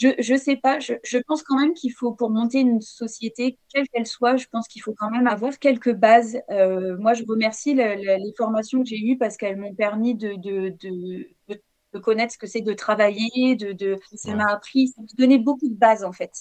Je, 0.00 0.08
je 0.18 0.34
sais 0.36 0.56
pas, 0.56 0.80
je, 0.80 0.94
je 1.04 1.18
pense 1.18 1.44
quand 1.44 1.56
même 1.58 1.72
qu'il 1.72 1.92
faut, 1.92 2.12
pour 2.12 2.30
monter 2.30 2.58
une 2.60 2.80
société, 2.80 3.58
quelle 3.72 3.86
qu'elle 3.88 4.06
soit, 4.06 4.36
je 4.36 4.46
pense 4.50 4.66
qu'il 4.66 4.82
faut 4.82 4.94
quand 4.98 5.08
même 5.10 5.28
avoir 5.28 5.56
quelques 5.60 5.92
bases. 5.94 6.36
Euh, 6.50 6.96
moi, 6.98 7.14
je 7.14 7.24
remercie 7.28 7.74
le- 7.74 7.94
le- 7.96 8.16
les 8.24 8.34
formations 8.36 8.82
que 8.82 8.88
j'ai 8.88 8.98
eues 8.98 9.16
parce 9.18 9.36
qu'elles 9.36 9.56
m'ont 9.56 9.74
permis 9.74 10.16
de, 10.16 10.30
de, 10.34 10.70
de, 10.80 11.28
de- 11.48 11.62
de 11.92 11.98
connaître 12.00 12.32
ce 12.32 12.38
que 12.38 12.48
c'est 12.48 12.60
de 12.60 12.72
travailler, 12.72 13.54
de, 13.56 13.72
de, 13.72 13.96
ça 14.14 14.34
Ouais. 14.34 14.34
m'a 14.34 14.50
appris, 14.52 14.88
ça 14.88 15.00
m'a 15.02 15.06
donné 15.16 15.38
beaucoup 15.38 15.68
de 15.68 15.74
bases 15.76 16.02
en 16.04 16.12
fait. 16.12 16.32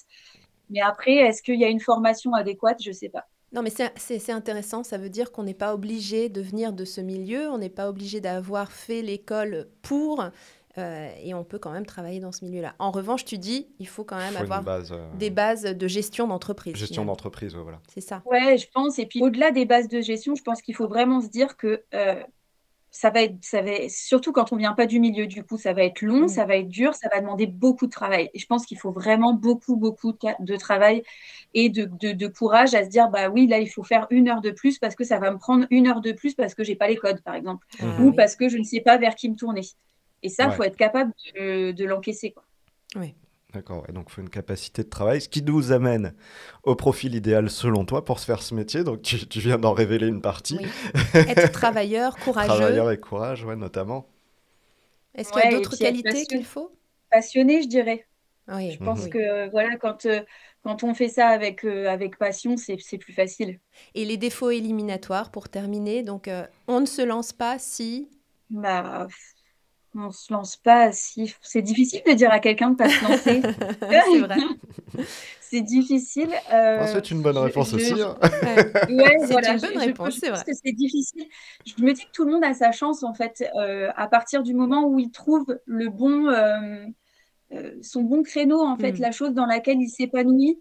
Mais 0.70 0.82
après, 0.82 1.14
est-ce 1.16 1.41
qu'il 1.44 1.60
y 1.60 1.66
a 1.66 1.70
une 1.70 1.80
formation 1.80 2.34
adéquate? 2.34 2.82
Je 2.84 2.91
sais 2.91 3.10
pas. 3.10 3.26
Non, 3.52 3.62
mais 3.62 3.70
c'est 3.98 4.32
intéressant. 4.32 4.84
Ça 4.84 4.98
veut 4.98 5.10
dire 5.10 5.32
qu'on 5.32 5.44
n'est 5.44 5.54
pas 5.54 5.76
obligé 5.76 6.28
de 6.28 6.41
venir 6.41 6.74
de 6.74 6.86
ce 6.86 7.02
milieu, 7.02 7.50
on 7.52 7.60
n'est 7.60 7.70
pas 7.70 7.88
obligé 7.88 8.20
d'avoir 8.20 8.72
fait 8.72 9.04
l'école 9.04 9.68
pour, 9.84 10.24
euh, 10.78 11.09
et 11.21 11.34
on 11.34 11.43
peut 11.43 11.59
quand 11.59 11.71
même 11.71 11.86
travailler 11.86 12.19
dans 12.19 12.32
ce 12.32 12.43
milieu-là. 12.45 12.76
En 12.80 12.91
revanche, 12.91 13.26
tu 13.26 13.38
dis, 13.38 13.67
il 13.80 13.88
faut 13.88 14.03
quand 14.03 14.17
même 14.17 14.34
Faut 14.34 14.41
avoir 14.41 14.63
base, 14.63 14.91
euh, 14.91 15.13
des 15.15 15.30
bases 15.30 15.63
de 15.63 15.88
gestion 15.88 16.28
d'entreprise. 16.28 16.76
gestion 16.76 17.05
d'entreprise, 17.05 17.55
ouais, 17.55 17.61
voilà. 17.61 17.80
C'est 17.93 18.01
ça. 18.01 18.21
Ouais, 18.26 18.57
je 18.57 18.67
pense. 18.74 18.97
Et 18.99 19.05
puis 19.05 19.21
au-delà 19.21 19.51
des 19.51 19.65
bases 19.65 19.88
de 19.88 20.01
gestion, 20.01 20.36
je 20.36 20.43
pense 20.43 20.61
qu'il 20.61 20.76
faut 20.76 20.88
vraiment 20.88 21.21
se 21.21 21.28
dire 21.30 21.57
que 21.57 21.84
euh, 21.93 22.21
ça 22.95 23.09
va 23.09 23.24
être, 23.24 23.36
ça 23.41 23.61
va 23.63 23.71
surtout 23.89 24.32
quand 24.32 24.51
on 24.53 24.55
vient 24.55 24.74
pas 24.74 24.86
du 24.86 24.99
milieu, 24.99 25.26
du 25.28 25.43
coup, 25.43 25.57
ça 25.57 25.74
va 25.74 25.84
être 25.84 26.01
long, 26.03 26.26
Mm. 26.26 26.28
ça 26.28 26.45
va 26.45 26.57
être 26.57 26.69
dur, 26.69 26.93
ça 26.93 27.07
va 27.11 27.21
demander 27.21 27.47
beaucoup 27.47 27.86
de 27.88 27.91
travail. 27.91 28.30
Et 28.34 28.39
je 28.39 28.45
pense 28.47 28.65
qu'il 28.67 28.78
faut 28.80 28.91
vraiment 28.91 29.34
beaucoup, 29.34 29.76
beaucoup 29.78 30.13
de, 30.39 30.55
travail 30.57 31.03
et 31.55 31.69
de, 31.69 31.86
de, 31.86 32.11
de 32.11 32.28
courage 32.28 32.76
à 32.76 32.84
se 32.84 32.89
dire, 32.89 33.09
bah 33.09 33.30
oui, 33.30 33.47
là, 33.47 33.59
il 33.59 33.67
faut 33.67 33.84
faire 33.84 34.05
une 34.11 34.28
heure 34.30 34.41
de 34.41 34.51
plus 34.51 34.78
parce 34.80 34.95
que 34.95 35.03
ça 35.03 35.17
va 35.19 35.32
me 35.32 35.38
prendre 35.39 35.65
une 35.71 35.88
heure 35.88 36.01
de 36.01 36.11
plus 36.11 36.36
parce 36.36 36.53
que 36.55 36.63
j'ai 36.63 36.76
pas 36.76 36.88
les 36.88 36.97
codes, 36.97 37.21
par 37.21 37.34
exemple, 37.36 37.65
Ah 37.80 37.86
ou 37.99 38.09
oui. 38.09 38.13
parce 38.15 38.36
que 38.36 38.47
je 38.49 38.57
ne 38.59 38.63
sais 38.63 38.82
pas 38.82 38.97
vers 38.97 39.15
qui 39.15 39.30
me 39.30 39.36
tourner. 39.36 39.61
Et 40.24 40.30
ça, 40.30 40.47
il 40.47 40.51
Ouais. 40.51 40.55
faut 40.55 40.63
être 40.63 40.78
capable 40.78 41.13
de, 41.36 41.71
de 41.71 41.86
l'encaisser, 41.86 42.34
quoi. 42.34 42.45
D'accord, 43.53 43.84
ouais, 43.88 43.93
donc 43.93 44.07
il 44.09 44.13
faut 44.13 44.21
une 44.21 44.30
capacité 44.32 44.84
de 44.84 44.89
travail, 44.89 45.21
ce 45.21 45.30
qui 45.30 45.43
nous 45.43 45.71
amène 45.71 46.15
au 46.63 46.76
profil 46.76 47.13
idéal 47.13 47.51
selon 47.51 47.86
toi 47.86 48.03
pour 48.03 48.19
se 48.19 48.26
faire 48.26 48.41
ce 48.41 48.55
métier. 48.55 48.84
Donc 48.84 49.03
tu, 49.03 49.28
tu 49.28 49.39
viens 49.41 49.59
d'en 49.59 49.74
révéler 49.74 50.07
une 50.07 50.21
partie. 50.21 50.57
Oui. 50.57 50.65
Être 51.28 51.51
travailleur, 51.51 52.17
courageux. 52.17 52.57
Travailleur 52.57 52.91
et 52.91 52.99
courage, 52.99 53.43
ouais, 53.45 53.55
notamment. 53.55 54.07
Est-ce 55.15 55.32
qu'il 55.32 55.41
y 55.41 55.45
a 55.45 55.47
Ouais, 55.47 55.53
et 55.53 55.55
d'autres 55.59 55.76
qualités 55.76 56.26
qu'il 56.26 56.45
faut? 56.45 56.71
Passionné, 57.11 57.61
je 57.63 57.67
dirais. 57.67 58.07
Oui. 58.47 58.71
Je 58.71 58.80
pense 58.80 59.01
Mhm. 59.01 59.09
que 59.09 59.49
voilà, 59.51 59.78
quand, 59.78 60.05
euh, 60.05 60.21
quand 60.63 60.84
on 60.84 60.93
fait 60.93 61.09
ça 61.09 61.28
avec, 61.30 61.65
euh, 61.65 61.88
avec 61.89 62.17
passion, 62.17 62.57
c'est, 62.57 62.78
c'est 62.80 62.97
plus 62.97 63.13
facile. 63.13 63.59
Et 63.95 64.05
les 64.05 64.17
défauts 64.17 64.51
éliminatoires 64.51 65.32
pour 65.32 65.49
terminer. 65.49 66.03
Donc, 66.03 66.28
euh, 66.28 66.45
on 66.67 66.80
ne 66.80 66.86
se 66.86 67.01
lance 67.01 67.34
pas 67.34 67.57
si. 67.59 68.07
Bah, 68.49 69.07
on 69.96 70.12
se 70.12 70.32
lance 70.34 70.58
pas 70.58 70.91
si. 70.91 71.34
C'est 71.41 71.62
difficile 71.62 72.02
de 72.08 72.14
dire 72.14 72.32
à 72.32 72.39
quelqu'un 72.39 72.72
de 72.72 72.76
pas 72.76 72.89
se 72.89 73.04
lancer. 73.04 73.41
c'est 73.82 74.20
vrai. 74.20 74.36
C'est 75.41 75.62
difficile. 75.62 76.32
euh, 76.52 76.80
Ah, 76.82 76.88
c'est 76.88 77.12
une 77.12 77.22
bonne 77.22 77.36
je- 77.36 77.39
réponse 77.41 77.70
je- 77.70 77.76
aussi. 77.76 78.02
hein. 78.02 78.18
Ouais. 78.24 78.30
Ouais, 78.89 79.18
C'est 79.20 79.32
voilà, 79.34 79.52
une 79.54 79.60
je- 79.60 79.66
bonne 79.68 79.74
je 79.82 79.86
réponse, 79.86 80.18
c'est 80.20 80.30
vrai. 80.32 80.41
c'est 80.52 80.72
difficile. 80.72 81.26
Je 81.68 81.84
me 81.84 81.94
dis 81.94 82.06
que 82.06 82.12
tout 82.12 82.26
le 82.26 82.32
monde 82.32 82.44
a 82.44 82.56
sa 82.56 82.72
chance, 82.72 83.04
en 83.04 83.14
fait, 83.14 83.44
euh, 83.60 83.91
à 83.96 84.08
partir 84.08 84.41
du 84.41 84.56
moment 84.56 84.88
où 84.88 84.98
il 85.00 85.12
trouve 85.12 85.46
le 85.68 85.89
bon, 85.89 86.28
euh, 86.28 86.86
euh, 87.54 87.72
son 87.84 88.02
bon 88.02 88.24
créneau, 88.24 88.62
en 88.62 88.78
fait, 88.78 88.94
Mm. 88.94 89.02
la 89.02 89.12
chose 89.12 89.34
dans 89.34 89.46
laquelle 89.46 89.78
il 89.80 89.89
s'épanouit. 89.89 90.60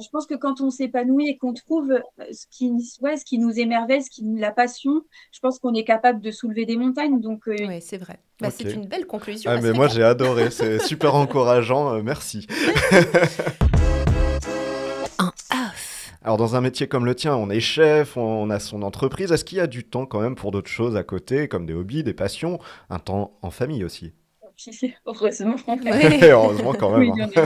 Je 0.00 0.08
pense 0.10 0.26
que 0.26 0.34
quand 0.34 0.60
on 0.60 0.70
s'épanouit 0.70 1.28
et 1.28 1.38
qu'on 1.38 1.52
trouve 1.52 1.90
euh, 1.90 2.00
ce 2.30 2.46
qui, 2.50 2.70
ouais, 3.02 3.16
ce 3.16 3.24
qui 3.24 3.38
nous 3.38 3.58
émerveille, 3.58 4.00
ce 4.02 4.10
qui 4.10 4.22
la 4.36 4.52
passion, 4.52 5.02
je 5.32 5.40
pense 5.40 5.58
qu'on 5.58 5.74
est 5.74 5.82
capable 5.82 6.20
de 6.20 6.30
soulever 6.30 6.66
des 6.66 6.76
montagnes. 6.76 7.20
Donc, 7.20 7.48
euh, 7.48 7.56
Oui, 7.66 7.80
c'est 7.80 7.98
vrai. 7.98 8.20
Bah. 8.40 8.50
C'est 8.50 8.72
une 8.72 8.86
belle 8.86 9.06
conclusion. 9.06 9.50
Ah, 9.52 9.60
mais 9.60 9.72
moi 9.72 9.88
j'ai 9.88 10.04
adoré, 10.04 10.52
c'est 10.52 10.78
super 10.86 11.16
encourageant, 11.16 11.94
euh, 11.94 12.02
merci. 12.02 12.46
Off. 15.18 16.14
Alors 16.22 16.36
dans 16.36 16.54
un 16.54 16.60
métier 16.60 16.86
comme 16.86 17.04
le 17.04 17.16
tien, 17.16 17.34
on 17.34 17.50
est 17.50 17.58
chef, 17.58 18.16
on 18.16 18.50
a 18.50 18.60
son 18.60 18.82
entreprise, 18.82 19.32
est-ce 19.32 19.44
qu'il 19.44 19.58
y 19.58 19.60
a 19.60 19.66
du 19.66 19.82
temps 19.82 20.06
quand 20.06 20.20
même 20.20 20.36
pour 20.36 20.52
d'autres 20.52 20.70
choses 20.70 20.96
à 20.96 21.02
côté, 21.02 21.48
comme 21.48 21.66
des 21.66 21.74
hobbies, 21.74 22.04
des 22.04 22.14
passions, 22.14 22.60
un 22.88 23.00
temps 23.00 23.36
en 23.42 23.50
famille 23.50 23.82
aussi? 23.82 24.12
Heureusement. 25.06 25.56
Ouais. 25.66 26.30
Heureusement 26.30 26.74
quand 26.74 26.96
même. 26.96 27.10
Oui, 27.10 27.22
hein. 27.22 27.40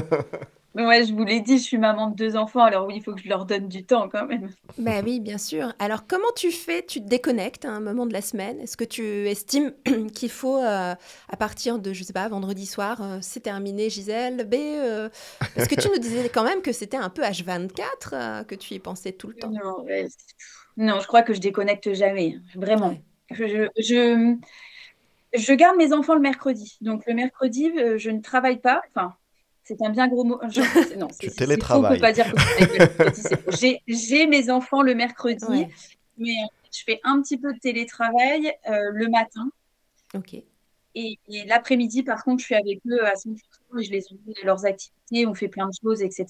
Ouais, 0.75 1.05
je 1.05 1.13
vous 1.13 1.25
l'ai 1.25 1.41
dit, 1.41 1.59
je 1.59 1.63
suis 1.63 1.79
maman 1.79 2.09
de 2.09 2.17
deux 2.17 2.37
enfants, 2.37 2.63
alors 2.63 2.87
oui, 2.87 2.95
il 2.97 3.03
faut 3.03 3.15
que 3.15 3.21
je 3.21 3.29
leur 3.29 3.45
donne 3.45 3.69
du 3.69 3.85
temps 3.85 4.09
quand 4.09 4.27
même. 4.27 4.49
Bah 4.79 5.01
oui, 5.05 5.21
bien 5.21 5.39
sûr. 5.39 5.73
Alors, 5.79 6.07
comment 6.07 6.31
tu 6.35 6.51
fais? 6.51 6.85
Tu 6.85 7.01
te 7.03 7.09
déconnectes 7.09 7.65
à 7.65 7.71
un 7.71 7.81
moment 7.81 8.07
de 8.07 8.13
la 8.13 8.23
semaine? 8.23 8.61
Est-ce 8.61 8.77
que 8.77 8.85
tu 8.85 9.29
estimes 9.29 9.73
qu'il 10.15 10.31
faut, 10.31 10.59
euh, 10.59 10.95
à 11.29 11.37
partir 11.37 11.79
de, 11.79 11.93
je 11.93 12.03
sais 12.03 12.13
pas, 12.13 12.29
vendredi 12.29 12.67
soir, 12.67 13.03
euh, 13.03 13.19
c'est 13.21 13.41
terminé, 13.41 13.91
Gisèle? 13.91 14.49
B 14.49 14.55
euh, 14.55 15.09
Parce 15.55 15.69
que 15.69 15.75
tu 15.81 15.89
nous 15.89 15.99
disais 15.99 16.29
quand 16.29 16.45
même 16.45 16.63
que 16.63 16.73
c'était 16.73 16.97
un 16.97 17.11
peu 17.11 17.23
H24, 17.23 17.81
euh, 18.13 18.45
que 18.45 18.55
tu 18.55 18.75
y 18.75 18.79
pensais 18.79 19.13
tout 19.13 19.29
le 19.29 19.35
temps. 19.35 19.53
Non, 20.79 21.01
je 21.01 21.07
crois 21.07 21.23
que 21.23 21.35
je 21.35 21.41
déconnecte 21.41 21.93
jamais, 21.93 22.39
vraiment. 22.55 22.89
Ouais. 22.89 23.03
Je, 23.31 23.69
je, 23.77 24.37
je, 25.35 25.53
garde 25.53 25.77
mes 25.77 25.93
enfants 25.93 26.15
le 26.15 26.21
mercredi. 26.21 26.79
Donc 26.81 27.05
le 27.07 27.13
mercredi, 27.13 27.71
je 27.99 28.11
ne 28.11 28.21
travaille 28.23 28.59
pas. 28.59 28.81
Enfin, 28.89 29.15
c'est 29.79 29.87
un 29.87 29.91
bien 29.91 30.09
gros 30.09 30.25
mot. 30.25 30.39
Je- 30.51 30.61
non, 30.99 31.09
Tu 31.19 31.29
on 31.31 31.33
télétravailles. 31.35 31.95
peut 31.97 32.01
pas 32.01 32.13
dire 32.13 32.33
que. 32.33 33.81
J'ai, 33.87 34.27
mes 34.27 34.51
enfants 34.51 34.83
le 34.83 34.95
mercredi, 34.95 35.45
Ouais. 35.49 35.69
mais 36.19 36.35
je 36.73 36.83
fais 36.85 37.01
un 37.05 37.21
petit 37.23 37.37
peu 37.39 37.53
de 37.53 37.59
télétravail 37.59 38.53
euh, 38.71 38.91
le 38.93 39.09
matin. 39.09 39.51
Ok. 40.15 40.35
Et, 40.95 41.19
et 41.29 41.45
l'après-midi, 41.47 42.03
par 42.03 42.23
contre, 42.23 42.41
je 42.41 42.47
suis 42.47 42.55
avec 42.55 42.81
eux 42.87 43.05
à 43.07 43.15
100%. 43.15 43.37
et 43.79 43.83
je 43.85 43.91
les 43.91 44.05
emmène 44.11 44.35
à 44.43 44.47
leurs 44.47 44.65
activités, 44.67 45.27
on 45.27 45.35
fait 45.35 45.49
plein 45.49 45.67
de 45.67 45.73
choses, 45.83 46.03
etc. 46.03 46.27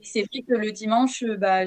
Et 0.00 0.04
c'est 0.04 0.22
vrai 0.22 0.42
que 0.46 0.54
le 0.54 0.72
dimanche, 0.72 1.22
euh, 1.22 1.36
bah, 1.36 1.60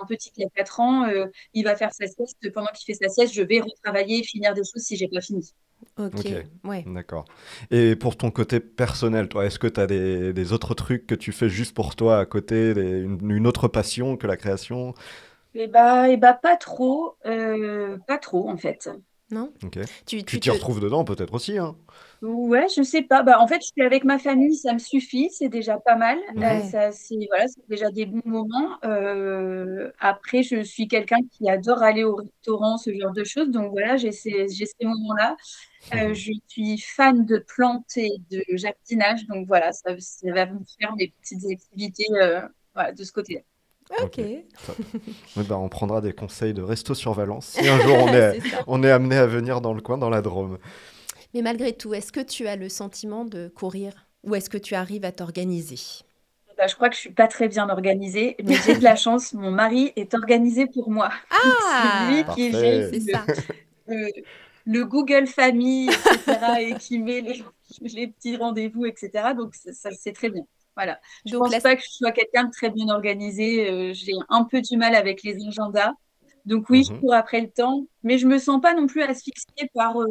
un 0.00 0.06
petit 0.08 0.32
qui 0.32 0.42
a 0.44 0.48
4 0.54 0.80
ans, 0.80 1.04
euh, 1.04 1.26
il 1.54 1.64
va 1.64 1.76
faire 1.76 1.92
sa 1.92 2.06
sieste. 2.06 2.36
Pendant 2.52 2.68
qu'il 2.74 2.92
fait 2.92 3.00
sa 3.00 3.08
sieste, 3.08 3.32
je 3.34 3.42
vais 3.42 3.60
retravailler 3.60 4.20
et 4.20 4.22
finir 4.24 4.54
des 4.54 4.62
choses 4.62 4.82
si 4.82 4.96
j'ai 4.96 5.06
pas 5.06 5.20
fini. 5.20 5.52
Ok, 6.14 6.34
ouais. 6.64 6.86
D'accord. 6.86 7.26
Et 7.70 7.94
pour 7.94 8.16
ton 8.16 8.30
côté 8.32 8.58
personnel, 8.58 9.28
toi, 9.28 9.46
est-ce 9.46 9.58
que 9.60 9.68
tu 9.68 9.80
as 9.80 9.86
des, 9.86 10.32
des 10.32 10.52
autres 10.52 10.74
trucs 10.74 11.06
que 11.06 11.14
tu 11.14 11.30
fais 11.30 11.48
juste 11.48 11.74
pour 11.74 11.94
toi 11.94 12.18
à 12.18 12.26
côté, 12.26 12.74
des- 12.74 13.00
une, 13.02 13.30
une 13.30 13.46
autre 13.46 13.68
passion 13.68 14.16
que 14.16 14.26
la 14.26 14.36
création? 14.36 14.94
Et 15.54 15.66
bah, 15.66 16.08
et 16.08 16.16
bah 16.16 16.34
pas 16.34 16.56
trop, 16.56 17.16
euh, 17.26 17.98
pas 18.06 18.18
trop 18.18 18.48
en 18.48 18.56
fait. 18.56 18.88
Non? 19.30 19.52
Ok. 19.64 19.78
Tu, 20.06 20.24
t'y 20.24 20.38
te- 20.40 20.50
retrouves 20.50 20.80
dedans 20.80 21.04
peut-être 21.04 21.34
aussi, 21.34 21.58
hein? 21.58 21.76
Ouais, 22.22 22.66
je 22.76 22.82
sais 22.84 23.02
pas. 23.02 23.24
Bah, 23.24 23.40
en 23.40 23.48
fait, 23.48 23.56
je 23.62 23.66
suis 23.66 23.82
avec 23.82 24.04
ma 24.04 24.16
famille, 24.18 24.54
ça 24.56 24.72
me 24.72 24.78
suffit, 24.78 25.28
c'est 25.32 25.48
déjà 25.48 25.78
pas 25.80 25.96
mal. 25.96 26.18
Ouais. 26.34 26.62
Ça, 26.62 26.92
c'est 26.92 27.16
voilà, 27.28 27.48
c'est 27.48 27.66
déjà 27.68 27.90
des 27.90 28.06
bons 28.06 28.22
moments. 28.24 28.78
Euh, 28.84 29.90
après, 29.98 30.44
je 30.44 30.62
suis 30.62 30.86
quelqu'un 30.86 31.18
qui 31.32 31.50
adore 31.50 31.82
aller 31.82 32.04
au 32.04 32.14
restaurant, 32.14 32.76
ce 32.78 32.96
genre 32.96 33.10
de 33.12 33.24
choses. 33.24 33.48
Donc 33.50 33.72
voilà, 33.72 33.96
j'ai 33.96 34.12
ces, 34.12 34.46
j'ai 34.48 34.66
ces 34.66 34.84
moments-là. 34.86 35.36
Euh, 35.94 36.14
je 36.14 36.32
suis 36.48 36.78
fan 36.78 37.24
de 37.26 37.38
plantes 37.38 37.96
et 37.96 38.12
de 38.30 38.44
jardinage. 38.56 39.26
Donc 39.26 39.46
voilà, 39.46 39.72
ça, 39.72 39.94
ça 39.98 40.32
va 40.32 40.46
me 40.46 40.60
faire 40.80 40.94
mes 40.96 41.12
petites 41.20 41.44
activités 41.50 42.06
euh, 42.12 42.40
voilà, 42.74 42.92
de 42.92 43.04
ce 43.04 43.12
côté-là. 43.12 43.40
Ok. 44.02 44.20
Bah, 45.48 45.58
on 45.58 45.68
prendra 45.68 46.00
des 46.00 46.12
conseils 46.12 46.54
de 46.54 46.62
resto 46.62 46.94
sur 46.94 47.12
Valence 47.14 47.46
si 47.46 47.68
un 47.68 47.78
jour 47.82 47.96
on 47.98 48.08
est, 48.08 48.38
on 48.66 48.82
est 48.82 48.90
amené 48.90 49.16
à 49.16 49.26
venir 49.26 49.60
dans 49.60 49.74
le 49.74 49.80
coin, 49.80 49.98
dans 49.98 50.10
la 50.10 50.22
Drôme. 50.22 50.58
Mais 51.34 51.42
malgré 51.42 51.72
tout, 51.72 51.94
est-ce 51.94 52.12
que 52.12 52.20
tu 52.20 52.46
as 52.46 52.56
le 52.56 52.68
sentiment 52.68 53.24
de 53.24 53.48
courir 53.48 54.06
ou 54.22 54.34
est-ce 54.34 54.50
que 54.50 54.58
tu 54.58 54.74
arrives 54.74 55.04
à 55.04 55.12
t'organiser? 55.12 56.04
Bah, 56.56 56.66
je 56.66 56.74
crois 56.74 56.88
que 56.90 56.94
je 56.94 57.00
suis 57.00 57.12
pas 57.12 57.28
très 57.28 57.48
bien 57.48 57.68
organisée, 57.68 58.36
mais 58.44 58.54
j'ai 58.64 58.76
de 58.76 58.84
la 58.84 58.96
chance. 58.96 59.32
Mon 59.32 59.50
mari 59.50 59.92
est 59.96 60.14
organisé 60.14 60.66
pour 60.66 60.90
moi. 60.90 61.10
Ah! 61.30 62.08
C'est 62.08 62.14
lui 62.14 62.18
qui 62.34 62.50
Parfait. 62.52 62.52
gère 62.52 63.24
C'est 63.88 64.24
le- 64.66 64.84
Google 64.84 65.26
Famille, 65.26 65.88
etc., 65.90 66.60
et 66.60 66.74
qui 66.78 66.98
met 66.98 67.20
les, 67.20 67.42
les 67.80 68.08
petits 68.08 68.36
rendez-vous, 68.36 68.86
etc. 68.86 69.34
Donc, 69.34 69.54
ça, 69.54 69.72
ça, 69.72 69.90
c'est 69.92 70.12
très 70.12 70.30
bien. 70.30 70.42
Voilà. 70.76 71.00
Je 71.26 71.32
Donc 71.32 71.42
pense 71.44 71.52
la- 71.52 71.60
pas 71.60 71.76
que 71.76 71.82
je 71.82 71.90
sois 71.90 72.12
quelqu'un 72.12 72.44
de 72.44 72.50
très 72.50 72.70
bien 72.70 72.88
organisé. 72.88 73.70
euh, 73.70 73.92
j'ai 73.94 74.12
un 74.28 74.44
peu 74.44 74.60
du 74.62 74.76
mal 74.76 74.94
avec 74.94 75.22
les 75.22 75.36
agendas. 75.46 75.92
Donc 76.44 76.68
oui, 76.70 76.82
je 76.84 76.92
Mhm. 76.92 77.00
cours 77.00 77.14
après 77.14 77.40
le 77.40 77.50
temps, 77.50 77.86
mais 78.02 78.18
je 78.18 78.26
me 78.26 78.38
sens 78.38 78.60
pas 78.60 78.74
non 78.74 78.86
plus 78.88 79.02
asphyxiée 79.02 79.68
par 79.74 80.00
euh, 80.02 80.06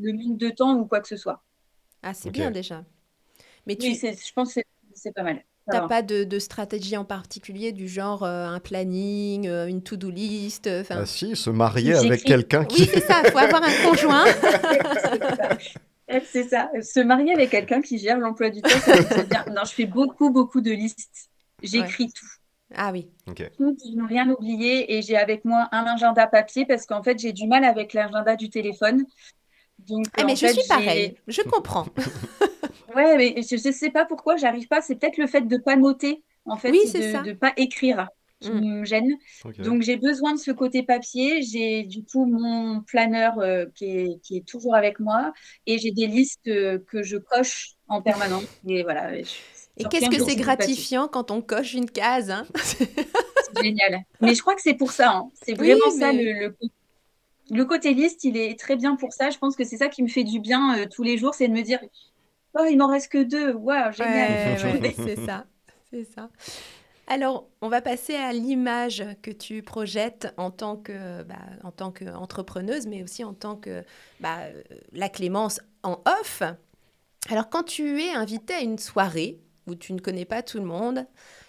le 0.00 0.12
manque 0.14 0.38
de 0.38 0.48
temps 0.50 0.76
ou 0.78 0.86
quoi 0.86 1.00
que 1.00 1.08
ce 1.08 1.16
soit. 1.16 1.42
Ah, 2.02 2.14
c'est 2.14 2.30
bien 2.30 2.50
déjà. 2.50 2.84
Mais 3.66 3.76
tu 3.76 3.88
Oui, 3.88 3.94
je 4.00 4.32
pense 4.32 4.54
que 4.54 4.60
c'est 4.94 5.12
pas 5.12 5.22
mal. 5.22 5.44
Va. 5.68 5.82
pas 5.82 6.02
de, 6.02 6.24
de 6.24 6.38
stratégie 6.38 6.96
en 6.96 7.04
particulier 7.04 7.70
du 7.72 7.86
genre 7.86 8.24
euh, 8.24 8.46
un 8.46 8.58
planning, 8.58 9.46
euh, 9.46 9.66
une 9.66 9.82
to-do 9.82 10.10
list, 10.10 10.66
euh, 10.66 10.80
enfin. 10.80 10.96
Ah 11.02 11.06
si, 11.06 11.36
se 11.36 11.50
marier 11.50 11.94
avec 11.94 12.24
quelqu'un 12.24 12.64
qui... 12.64 12.82
Oui, 12.82 12.90
c'est 12.92 13.00
ça, 13.00 13.22
il 13.24 13.30
faut 13.30 13.38
avoir 13.38 13.62
un 13.62 13.88
conjoint. 13.88 14.24
C'est 16.26 16.46
ça. 16.46 16.70
Se 16.82 17.00
marier 17.00 17.32
avec 17.32 17.48
quelqu'un 17.48 17.80
qui 17.80 17.96
gère 17.96 18.18
l'emploi 18.18 18.50
du 18.50 18.60
temps, 18.60 18.68
ça 18.68 18.96
c'est 19.02 19.26
bien. 19.30 19.46
Non, 19.50 19.62
je 19.64 19.72
fais 19.72 19.86
beaucoup, 19.86 20.30
beaucoup 20.30 20.60
de 20.60 20.70
listes. 20.70 21.30
J'écris 21.62 22.12
tout. 22.12 22.26
Ah 22.74 22.90
oui. 22.92 23.08
Ok. 23.28 23.50
tout 23.56 23.74
pour 23.74 23.96
ne 23.96 24.06
rien 24.06 24.28
oublier 24.28 24.94
et 24.94 25.02
j'ai 25.02 25.16
avec 25.16 25.44
moi 25.44 25.68
un 25.72 25.84
agenda 25.84 26.26
papier 26.26 26.66
parce 26.66 26.86
qu'en 26.86 27.02
fait 27.02 27.18
j'ai 27.18 27.32
du 27.32 27.46
mal 27.46 27.64
avec 27.64 27.92
l'agenda 27.92 28.36
du 28.36 28.50
téléphone. 28.50 29.04
Donc 29.78 30.06
Ah, 30.16 30.24
mais 30.24 30.36
je 30.36 30.46
fait, 30.46 30.52
suis 30.52 30.68
pareil, 30.68 31.16
je 31.28 31.42
comprends. 31.42 31.86
Ouais, 32.94 33.16
mais 33.16 33.42
je 33.42 33.54
ne 33.68 33.72
sais 33.72 33.90
pas 33.90 34.04
pourquoi 34.04 34.36
j'arrive 34.36 34.68
pas. 34.68 34.80
C'est 34.80 34.96
peut-être 34.96 35.18
le 35.18 35.26
fait 35.26 35.42
de 35.42 35.56
pas 35.56 35.76
noter 35.76 36.22
en 36.44 36.56
fait, 36.56 36.70
Oui, 36.70 36.80
de 36.92 37.24
de 37.24 37.32
pas 37.32 37.52
écrire 37.56 38.08
qui 38.40 38.50
Mm. 38.50 38.80
me 38.80 38.84
gêne. 38.84 39.12
Donc 39.60 39.82
j'ai 39.82 39.96
besoin 39.96 40.32
de 40.34 40.38
ce 40.38 40.50
côté 40.50 40.82
papier. 40.82 41.42
J'ai 41.42 41.84
du 41.84 42.02
coup 42.04 42.24
mon 42.26 42.80
planeur 42.82 43.38
euh, 43.38 43.66
qui 43.76 43.84
est, 43.86 44.20
qui 44.22 44.36
est 44.38 44.44
toujours 44.46 44.74
avec 44.74 44.98
moi 44.98 45.32
et 45.66 45.78
j'ai 45.78 45.92
des 45.92 46.08
listes 46.08 46.48
euh, 46.48 46.78
que 46.88 47.04
je 47.04 47.18
coche 47.18 47.74
en 47.86 48.02
permanence. 48.02 48.42
Et 48.66 48.82
voilà. 48.82 49.16
je- 49.22 49.30
Et 49.78 49.84
qu'est-ce 49.84 50.10
que 50.10 50.22
c'est 50.24 50.34
gratifiant 50.36 51.06
quand 51.06 51.30
on 51.30 51.40
coche 51.40 51.74
une 51.74 51.88
case, 51.88 52.30
hein? 52.30 52.44
C'est 52.56 53.62
génial. 53.62 54.00
Mais 54.20 54.34
je 54.34 54.40
crois 54.40 54.56
que 54.56 54.62
c'est 54.62 54.74
pour 54.74 54.90
ça. 54.90 55.10
hein. 55.12 55.30
C'est 55.42 55.52
Oui, 55.60 55.68
vraiment 55.68 55.90
ça 55.96 56.12
mais- 56.12 56.24
le, 56.24 56.32
le, 56.48 56.56
le 57.50 57.64
côté 57.64 57.94
liste, 57.94 58.24
il 58.24 58.36
est 58.36 58.58
très 58.58 58.76
bien 58.76 58.96
pour 58.96 59.12
ça. 59.12 59.30
Je 59.30 59.38
pense 59.38 59.56
que 59.56 59.64
c'est 59.64 59.76
ça 59.76 59.88
qui 59.88 60.02
me 60.02 60.08
fait 60.08 60.24
du 60.24 60.40
bien 60.40 60.78
euh, 60.78 60.86
tous 60.92 61.02
les 61.04 61.16
jours, 61.16 61.34
c'est 61.34 61.48
de 61.48 61.52
me 61.52 61.62
dire 61.62 61.80
Oh, 62.54 62.64
il 62.70 62.76
m'en 62.76 62.88
reste 62.88 63.10
que 63.10 63.22
deux. 63.22 63.52
Waouh, 63.52 63.92
génial. 63.92 64.58
Ouais, 64.62 64.80
ouais, 64.80 64.94
c'est 64.96 65.24
ça, 65.24 65.46
c'est 65.90 66.04
ça. 66.04 66.28
Alors, 67.06 67.48
on 67.60 67.68
va 67.68 67.82
passer 67.82 68.14
à 68.14 68.32
l'image 68.32 69.04
que 69.22 69.30
tu 69.30 69.62
projettes 69.62 70.32
en 70.36 70.50
tant 70.50 70.76
que, 70.76 71.22
bah, 71.24 71.34
en 71.62 71.70
tant 71.70 71.90
qu'entrepreneuse, 71.90 72.86
mais 72.86 73.02
aussi 73.02 73.24
en 73.24 73.34
tant 73.34 73.56
que 73.56 73.82
bah, 74.20 74.38
la 74.92 75.08
Clémence 75.08 75.60
en 75.82 76.00
off. 76.06 76.42
Alors, 77.28 77.50
quand 77.50 77.64
tu 77.64 78.00
es 78.00 78.12
invitée 78.12 78.54
à 78.54 78.60
une 78.60 78.78
soirée 78.78 79.40
où 79.66 79.74
tu 79.74 79.92
ne 79.92 80.00
connais 80.00 80.24
pas 80.24 80.42
tout 80.42 80.58
le 80.58 80.64
monde, 80.64 81.06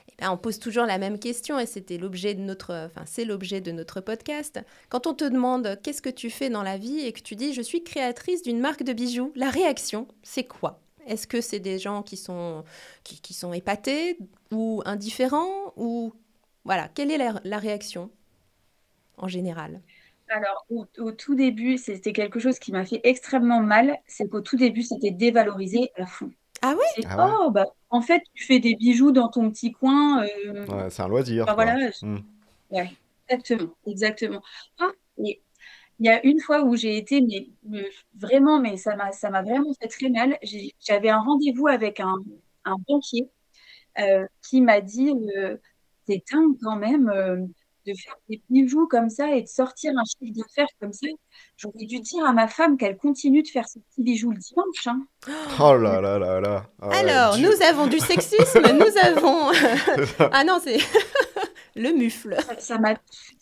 eh 0.10 0.16
ben, 0.20 0.32
on 0.32 0.38
pose 0.38 0.60
toujours 0.60 0.86
la 0.86 0.98
même 0.98 1.20
question 1.20 1.60
et 1.60 1.66
c'était 1.66 1.98
l'objet 1.98 2.34
de 2.34 2.42
notre, 2.42 2.88
enfin, 2.88 3.04
c'est 3.06 3.26
l'objet 3.26 3.62
de 3.62 3.72
notre 3.72 4.02
podcast. 4.02 4.60
Quand 4.90 5.08
on 5.08 5.14
te 5.14 5.26
demande 5.26 5.80
qu'est-ce 5.84 6.02
que 6.02 6.10
tu 6.10 6.30
fais 6.30 6.50
dans 6.50 6.64
la 6.64 6.78
vie? 6.78 7.00
Et 7.00 7.14
que 7.14 7.22
tu 7.22 7.36
dis 7.36 7.54
je 7.54 7.62
suis 7.62 7.84
créatrice 7.84 8.44
d'une 8.44 8.60
marque 8.60 8.84
de 8.84 8.94
bijoux, 8.94 9.32
la 9.36 9.50
réaction, 9.50 10.08
c'est 10.24 10.44
quoi? 10.46 10.82
Est-ce 11.08 11.28
que 11.28 11.42
c'est 11.42 11.60
des 11.60 11.80
gens 11.80 12.04
qui 12.04 12.18
sont, 12.18 12.64
qui, 13.04 13.22
qui 13.22 13.34
sont 13.34 13.54
épatés 13.54 14.18
ou 14.52 14.82
indifférents 14.86 15.74
ou 15.78 16.14
voilà 16.66 16.88
Quelle 16.90 17.12
est 17.12 17.18
la, 17.18 17.40
la 17.44 17.58
réaction 17.60 18.10
en 19.18 19.28
général? 19.28 19.82
Alors, 20.30 20.66
au, 20.70 20.86
au 21.00 21.12
tout 21.12 21.36
début, 21.36 21.78
c'était 21.78 22.14
quelque 22.14 22.40
chose 22.40 22.58
qui 22.60 22.72
m'a 22.72 22.86
fait 22.86 23.02
extrêmement 23.04 23.62
mal. 23.62 23.98
C'est 24.08 24.28
qu'au 24.30 24.42
tout 24.42 24.58
début, 24.58 24.82
c'était 24.82 25.12
dévalorisé 25.12 25.92
à 25.96 26.06
fond. 26.06 26.32
Ah 26.62 26.76
C'est, 26.96 27.06
Ah 27.06 27.18
ouais? 27.18 27.40
oh, 27.46 27.52
bah, 27.52 27.68
en 27.90 28.02
fait, 28.02 28.22
tu 28.34 28.44
fais 28.46 28.60
des 28.60 28.76
bijoux 28.76 29.12
dans 29.12 29.30
ton 29.30 29.52
petit 29.52 29.72
coin. 29.72 30.24
euh, 30.26 30.66
Ouais, 30.68 30.90
c'est 30.90 31.02
un 31.02 31.08
loisir. 31.08 31.48
Enfin, 31.48 31.56
voilà, 31.56 31.78
Mm. 32.02 32.20
Ouais, 32.72 32.92
exactement, 33.30 33.74
exactement. 33.88 34.42
Ah, 34.80 34.92
et 35.26 35.42
il 36.00 36.06
y 36.08 36.10
a 36.10 36.26
une 36.26 36.40
fois 36.40 36.64
où 36.64 36.76
j'ai 36.76 36.98
été, 36.98 37.22
mais, 37.22 37.48
mais 37.64 37.90
vraiment, 38.20 38.60
mais 38.60 38.78
ça 38.78 38.96
m'a, 38.96 39.12
ça 39.12 39.30
m'a 39.30 39.42
vraiment 39.44 39.74
fait 39.82 39.88
très 39.88 40.10
mal. 40.10 40.38
J'avais 40.86 41.10
un 41.10 41.20
rendez-vous 41.22 41.68
avec 41.68 42.00
un, 42.00 42.16
un 42.66 42.76
banquier 42.88 43.30
euh, 44.00 44.26
qui 44.48 44.62
m'a 44.62 44.82
dit, 44.82 45.12
euh, 45.38 45.58
c'est 46.08 46.24
dingue 46.32 46.56
quand 46.62 46.76
même 46.76 47.10
euh, 47.10 47.38
de 47.86 47.94
faire 47.94 48.16
des 48.30 48.42
bijoux 48.50 48.88
comme 48.88 49.10
ça 49.10 49.30
et 49.36 49.42
de 49.44 49.48
sortir 49.48 49.92
un 49.98 50.04
chiffre 50.06 50.34
d'affaires 50.38 50.68
comme 50.82 50.94
ça. 50.94 51.08
J'aurais 51.58 51.86
dû 51.86 52.00
dire 52.00 52.26
à 52.26 52.34
ma 52.34 52.48
femme 52.48 52.78
qu'elle 52.78 52.98
continue 52.98 53.44
de 53.44 53.48
faire 53.50 53.68
ses 53.68 53.82
petits 53.82 54.02
bijoux 54.04 54.32
le 54.32 54.38
dimanche. 54.38 54.88
hein. 54.88 55.06
Oh 55.62 55.76
là 55.76 56.00
là 56.02 56.18
là 56.18 56.40
là. 56.42 56.66
Ah 56.82 56.90
Alors, 56.98 57.36
Dieu. 57.36 57.48
nous 57.50 57.62
avons 57.66 57.88
du 57.88 58.00
sexisme, 58.00 58.62
nous 58.74 58.98
avons... 59.04 59.52
ah 60.32 60.44
non, 60.46 60.60
c'est 60.64 60.78
le 61.76 61.92
mufle. 61.92 62.36
Ça- 62.60 62.78
m'a 62.78 62.96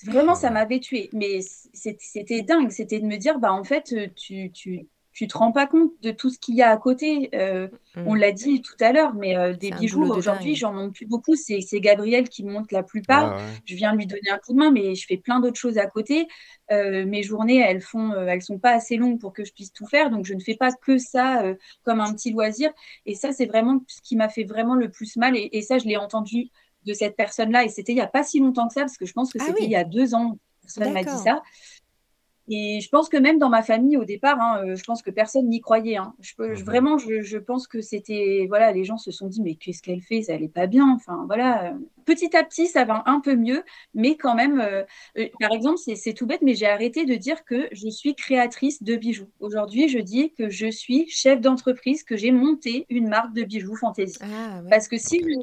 vraiment, 0.05 0.36
ça 0.36 0.49
m'avait 0.49 0.79
tué. 0.79 1.09
Mais 1.13 1.39
c'était 1.73 2.41
dingue. 2.41 2.71
C'était 2.71 2.99
de 2.99 3.05
me 3.05 3.17
dire, 3.17 3.39
bah 3.39 3.53
en 3.53 3.63
fait, 3.63 3.93
euh, 3.93 4.07
tu, 4.15 4.51
tu, 4.51 4.88
tu 5.13 5.27
te 5.27 5.38
rends 5.38 5.51
pas 5.51 5.67
compte 5.67 5.91
de 6.01 6.11
tout 6.11 6.29
ce 6.29 6.39
qu'il 6.39 6.55
y 6.55 6.61
a 6.61 6.69
à 6.71 6.77
côté. 6.77 7.29
Euh, 7.36 7.67
On 8.05 8.13
l'a 8.13 8.32
dit 8.32 8.61
tout 8.61 8.75
à 8.79 8.93
l'heure, 8.93 9.13
mais 9.13 9.36
euh, 9.38 9.53
des 9.53 9.71
bijoux, 9.71 10.03
aujourd'hui, 10.05 10.55
j'en 10.55 10.71
monte 10.73 10.93
plus 10.95 11.05
beaucoup. 11.05 11.36
C'est 11.36 11.59
c'est 11.59 11.82
Gabriel 11.82 12.29
qui 12.29 12.43
me 12.45 12.51
monte 12.51 12.71
la 12.71 12.84
plupart. 12.84 13.36
Ouais, 13.36 13.41
ouais. 13.41 13.49
Je 13.65 13.75
viens 13.75 13.93
lui 13.93 14.07
donner 14.07 14.29
un 14.32 14.38
coup 14.38 14.53
de 14.53 14.57
main, 14.59 14.71
mais 14.71 14.95
je 14.95 15.05
fais 15.05 15.17
plein 15.17 15.41
d'autres 15.41 15.59
choses 15.59 15.77
à 15.77 15.86
côté. 15.88 16.27
Euh, 16.71 17.05
mes 17.05 17.21
journées, 17.23 17.57
elles 17.59 17.82
font, 17.82 18.13
euh, 18.13 18.27
elles 18.27 18.41
sont 18.41 18.57
pas 18.57 18.71
assez 18.71 18.95
longues 18.95 19.19
pour 19.19 19.34
que 19.34 19.43
je 19.43 19.51
puisse 19.51 19.73
tout 19.73 19.86
faire, 19.86 20.09
donc 20.09 20.25
je 20.25 20.34
ne 20.34 20.39
fais 20.39 20.55
pas 20.55 20.71
que 20.71 20.97
ça 20.97 21.43
euh, 21.43 21.55
comme 21.84 21.99
un 21.99 22.13
petit 22.13 22.32
loisir. 22.32 22.71
Et 23.05 23.13
ça, 23.15 23.34
c'est 23.34 23.45
vraiment 23.45 23.84
ce 23.88 23.99
qui 24.01 24.15
m'a 24.15 24.29
fait 24.29 24.45
vraiment 24.45 24.75
le 24.75 24.89
plus 24.89 25.17
mal. 25.17 25.36
Et, 25.36 25.49
et 25.51 25.61
ça, 25.61 25.77
je 25.77 25.86
l'ai 25.86 25.97
entendu 25.97 26.49
de 26.86 26.93
cette 26.93 27.15
personne-là. 27.15 27.63
Et 27.65 27.69
c'était 27.69 27.91
il 27.93 27.97
y 27.97 28.01
a 28.01 28.07
pas 28.07 28.23
si 28.23 28.39
longtemps 28.39 28.67
que 28.67 28.73
ça, 28.73 28.82
parce 28.82 28.97
que 28.97 29.05
je 29.05 29.13
pense 29.13 29.32
que 29.32 29.39
Ah 29.41 29.45
c'était 29.47 29.61
oui. 29.61 29.65
il 29.65 29.71
y 29.71 29.75
a 29.75 29.84
deux 29.84 30.13
ans. 30.15 30.34
que 30.34 30.39
Personne 30.63 30.93
m'a 30.93 31.03
dit 31.03 31.17
ça. 31.23 31.41
Et 32.53 32.82
je 32.82 32.89
pense 32.89 33.07
que 33.07 33.15
même 33.17 33.38
dans 33.38 33.49
ma 33.49 33.61
famille 33.61 33.95
au 33.97 34.03
départ, 34.03 34.38
hein, 34.41 34.61
euh, 34.65 34.75
je 34.75 34.84
pense 34.84 35.01
que 35.03 35.11
personne 35.11 35.47
n'y 35.47 35.61
croyait. 35.61 35.95
hein. 35.97 36.13
Je 36.19 36.34
peux, 36.36 36.53
je- 36.55 36.61
Mhm. 36.61 36.65
vraiment, 36.65 36.97
je, 36.97 37.21
je 37.21 37.38
pense 37.38 37.65
que 37.67 37.79
c'était, 37.82 38.45
voilà, 38.49 38.71
les 38.73 38.84
gens 38.84 38.97
se 38.97 39.11
sont 39.11 39.27
dit, 39.27 39.41
mais 39.41 39.55
qu'est-ce 39.55 39.82
qu'elle 39.82 40.01
fait? 40.01 40.23
Ça 40.23 40.34
allait 40.34 40.49
pas 40.49 40.67
bien. 40.67 40.89
Enfin, 40.93 41.23
voilà. 41.27 41.73
Petit 42.03 42.36
à 42.36 42.43
petit, 42.43 42.67
ça 42.67 42.84
va 42.84 43.03
un 43.05 43.21
peu 43.21 43.36
mieux, 43.36 43.63
mais 43.93 44.17
quand 44.17 44.36
même, 44.36 44.59
euh, 44.59 44.84
euh, 45.17 45.27
par 45.39 45.51
exemple, 45.53 45.77
c'est 45.77 45.95
c'est 45.95 46.13
tout 46.13 46.25
bête, 46.25 46.41
mais 46.41 46.55
j'ai 46.55 46.65
arrêté 46.65 47.05
de 47.05 47.15
dire 47.15 47.45
que 47.45 47.69
je 47.71 47.88
suis 47.89 48.15
créatrice 48.15 48.82
de 48.84 48.95
bijoux. 48.95 49.29
Aujourd'hui, 49.39 49.88
je 49.88 49.99
dis 49.99 50.34
que 50.34 50.49
je 50.49 50.69
suis 50.69 51.07
chef 51.09 51.39
d'entreprise, 51.41 52.03
que 52.03 52.17
j'ai 52.17 52.32
monté 52.32 52.86
une 52.89 53.07
marque 53.07 53.34
de 53.34 53.43
bijoux 53.43 53.75
fantaisie. 53.75 54.17
Ah 54.19 54.61
ouais. 54.63 54.69
Parce 54.69 54.88
que 54.89 54.97
si 54.97 55.19
je 55.23 55.36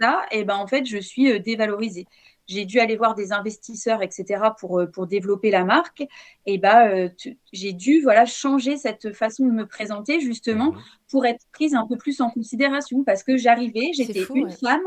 ça, 0.00 0.22
et 0.30 0.44
ben 0.44 0.56
en 0.56 0.66
fait, 0.66 0.86
je 0.86 0.98
suis 0.98 1.30
euh, 1.32 1.38
dévalorisée. 1.38 2.06
j'ai 2.46 2.64
dû 2.64 2.80
aller 2.80 2.96
voir 2.96 3.14
des 3.14 3.32
investisseurs, 3.32 4.02
etc., 4.02 4.42
pour, 4.58 4.80
euh, 4.80 4.86
pour 4.86 5.06
développer 5.06 5.50
la 5.50 5.64
marque, 5.64 6.04
et 6.46 6.58
bah, 6.58 6.88
euh, 6.88 7.08
j'ai 7.52 7.72
dû 7.72 8.02
voilà, 8.02 8.26
changer 8.26 8.76
cette 8.76 9.12
façon 9.12 9.46
de 9.46 9.52
me 9.52 9.66
présenter 9.66 10.20
justement 10.20 10.72
mhm. 10.72 10.80
pour 11.10 11.26
être 11.26 11.44
prise 11.52 11.74
un 11.74 11.86
peu 11.86 11.96
plus 11.96 12.20
en 12.20 12.30
considération 12.30 13.04
parce 13.04 13.22
que 13.22 13.36
j'arrivais, 13.36 13.92
j'étais 13.94 14.24
une 14.34 14.50
femme 14.50 14.82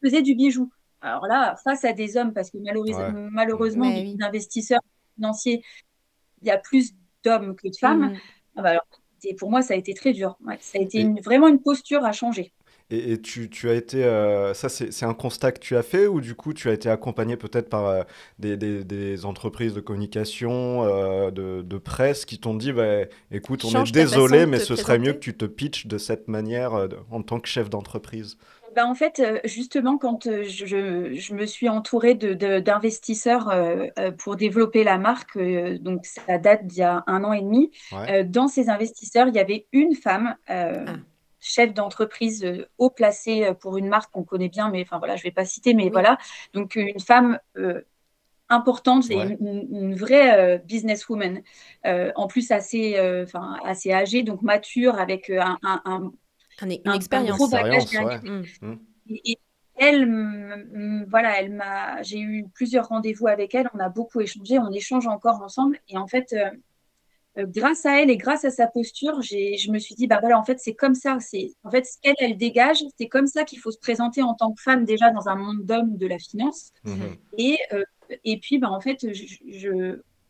qui 0.00 0.08
faisait 0.08 0.22
du 0.22 0.34
bijou. 0.34 0.70
Alors 1.02 1.26
là, 1.26 1.56
face 1.64 1.84
à 1.84 1.92
des 1.92 2.16
hommes, 2.16 2.32
parce 2.34 2.50
que 2.50 2.58
malheureusement, 2.58 3.88
les 3.88 4.16
investisseurs 4.20 4.82
financiers, 5.14 5.62
il 6.42 6.48
y 6.48 6.50
a 6.50 6.58
plus 6.58 6.92
d'hommes 7.24 7.56
que 7.56 7.68
de 7.68 7.76
femmes. 7.76 8.16
Ah 8.56 8.62
bah 8.62 8.80
pour 9.38 9.50
moi, 9.50 9.62
ça 9.62 9.74
a 9.74 9.76
été 9.76 9.94
très 9.94 10.12
dur. 10.12 10.38
ça 10.60 10.78
a 10.78 10.80
été 10.80 11.06
vraiment 11.22 11.48
une 11.48 11.60
posture 11.60 12.04
à 12.04 12.12
changer. 12.12 12.52
Et, 12.92 13.20
tu, 13.20 13.48
as 13.68 13.74
été, 13.74 14.04
euh, 14.04 14.52
ça 14.52 14.68
c'est 14.68 15.04
un 15.04 15.14
constat 15.14 15.52
que 15.52 15.60
tu 15.60 15.76
as 15.76 15.82
fait 15.82 16.08
ou 16.08 16.20
du 16.20 16.34
coup 16.34 16.52
tu 16.52 16.68
as 16.68 16.72
été 16.72 16.88
accompagné 16.88 17.36
peut-être 17.36 17.68
par 17.68 17.86
euh, 17.86 18.02
des, 18.40 19.24
entreprises 19.24 19.74
de 19.74 19.80
communication, 19.80 20.84
euh, 20.84 21.30
de, 21.30 21.78
presse 21.78 22.24
qui 22.24 22.40
t'ont 22.40 22.54
dit 22.54 22.72
bah, 22.72 23.02
écoute, 23.30 23.64
on 23.64 23.84
est 23.84 23.92
désolé, 23.92 24.44
mais 24.44 24.58
ce 24.58 24.74
serait 24.74 24.98
mieux 24.98 25.12
que 25.12 25.18
tu 25.18 25.36
te 25.36 25.44
pitches 25.44 25.86
de 25.86 25.98
cette 25.98 26.26
manière 26.26 26.88
en 27.12 27.22
tant 27.22 27.38
que 27.38 27.48
chef 27.48 27.70
d'entreprise. 27.70 28.36
Bah 28.74 28.86
en 28.86 28.94
fait, 28.94 29.22
justement, 29.44 29.96
quand 29.96 30.24
je, 30.24 31.34
me 31.34 31.46
suis 31.46 31.68
entourée 31.68 32.14
d'investisseurs 32.14 33.52
pour 34.18 34.34
développer 34.34 34.82
la 34.82 34.98
marque, 34.98 35.38
donc 35.80 36.06
ça 36.06 36.38
date 36.38 36.66
d'il 36.66 36.80
y 36.80 36.82
a 36.82 37.04
un 37.06 37.22
an 37.22 37.32
et 37.32 37.42
demi, 37.42 37.70
dans 38.26 38.48
ces 38.48 38.68
investisseurs, 38.68 39.28
il 39.28 39.34
y 39.34 39.40
avait 39.40 39.66
une 39.72 39.94
femme. 39.94 40.34
Ah 40.48 40.84
chef 41.40 41.72
d'entreprise 41.74 42.44
euh, 42.44 42.68
haut 42.78 42.90
placé 42.90 43.44
euh, 43.44 43.54
pour 43.54 43.78
une 43.78 43.88
marque 43.88 44.12
qu'on 44.12 44.24
connaît 44.24 44.48
bien, 44.48 44.70
mais 44.70 44.82
enfin 44.82 44.98
voilà, 44.98 45.16
je 45.16 45.22
ne 45.22 45.24
vais 45.24 45.32
pas 45.32 45.44
citer, 45.44 45.74
mais 45.74 45.88
voilà. 45.88 46.18
Donc 46.52 46.76
une 46.76 47.00
femme 47.00 47.38
euh, 47.56 47.80
importante 48.48 49.10
et 49.10 49.14
une, 49.40 49.94
vraie 49.94 50.58
businesswoman, 50.66 51.40
en 51.84 52.26
plus 52.26 52.50
assez, 52.50 52.96
enfin 53.22 53.56
assez 53.64 53.92
âgée, 53.92 54.24
donc 54.24 54.42
mature, 54.42 54.98
avec 54.98 55.30
un, 55.30 55.56
un, 55.62 56.10
une 56.60 56.92
expérience. 56.92 57.38
Gros 57.38 57.48
bagage 57.48 57.84
mmh. 57.92 58.42
Mmh. 58.62 58.76
et, 59.24 59.38
elle, 59.76 61.06
voilà, 61.08 61.40
elle 61.40 61.54
m'a, 61.54 62.02
j'ai 62.02 62.20
eu 62.20 62.44
plusieurs 62.52 62.88
rendez-vous 62.88 63.28
avec 63.28 63.54
elle, 63.54 63.70
on 63.72 63.78
a 63.78 63.88
beaucoup 63.88 64.20
échangé, 64.20 64.58
on 64.58 64.70
échange 64.72 65.06
encore 65.06 65.40
ensemble, 65.42 65.78
et 65.88 65.96
en 65.96 66.06
fait, 66.06 66.34
euh, 66.34 66.50
grâce 67.36 67.86
à 67.86 68.00
elle 68.00 68.10
et 68.10 68.16
grâce 68.16 68.44
à 68.44 68.50
sa 68.50 68.66
posture, 68.66 69.22
je 69.22 69.70
me 69.70 69.78
suis 69.78 69.94
dit, 69.94 70.06
bah 70.06 70.18
voilà, 70.20 70.38
en 70.38 70.44
fait, 70.44 70.58
c'est 70.58 70.74
comme 70.74 70.94
ça. 70.94 71.18
C'est 71.20 71.52
en 71.64 71.70
fait 71.70 71.84
ce 71.84 71.98
qu'elle 72.02 72.16
elle 72.18 72.36
dégage, 72.36 72.82
c'est 72.98 73.08
comme 73.08 73.26
ça 73.26 73.44
qu'il 73.44 73.58
faut 73.58 73.70
se 73.70 73.78
présenter 73.78 74.22
en 74.22 74.34
tant 74.34 74.52
que 74.52 74.60
femme 74.60 74.84
déjà 74.84 75.10
dans 75.10 75.28
un 75.28 75.36
monde 75.36 75.64
d'hommes 75.64 75.96
de 75.96 76.06
la 76.06 76.18
finance. 76.18 76.70
Mhm. 76.84 77.16
Et, 77.38 77.58
euh, 77.72 77.84
et 78.24 78.38
puis, 78.38 78.58
bah, 78.58 78.70
en 78.70 78.80
fait, 78.80 79.12
je, 79.12 79.36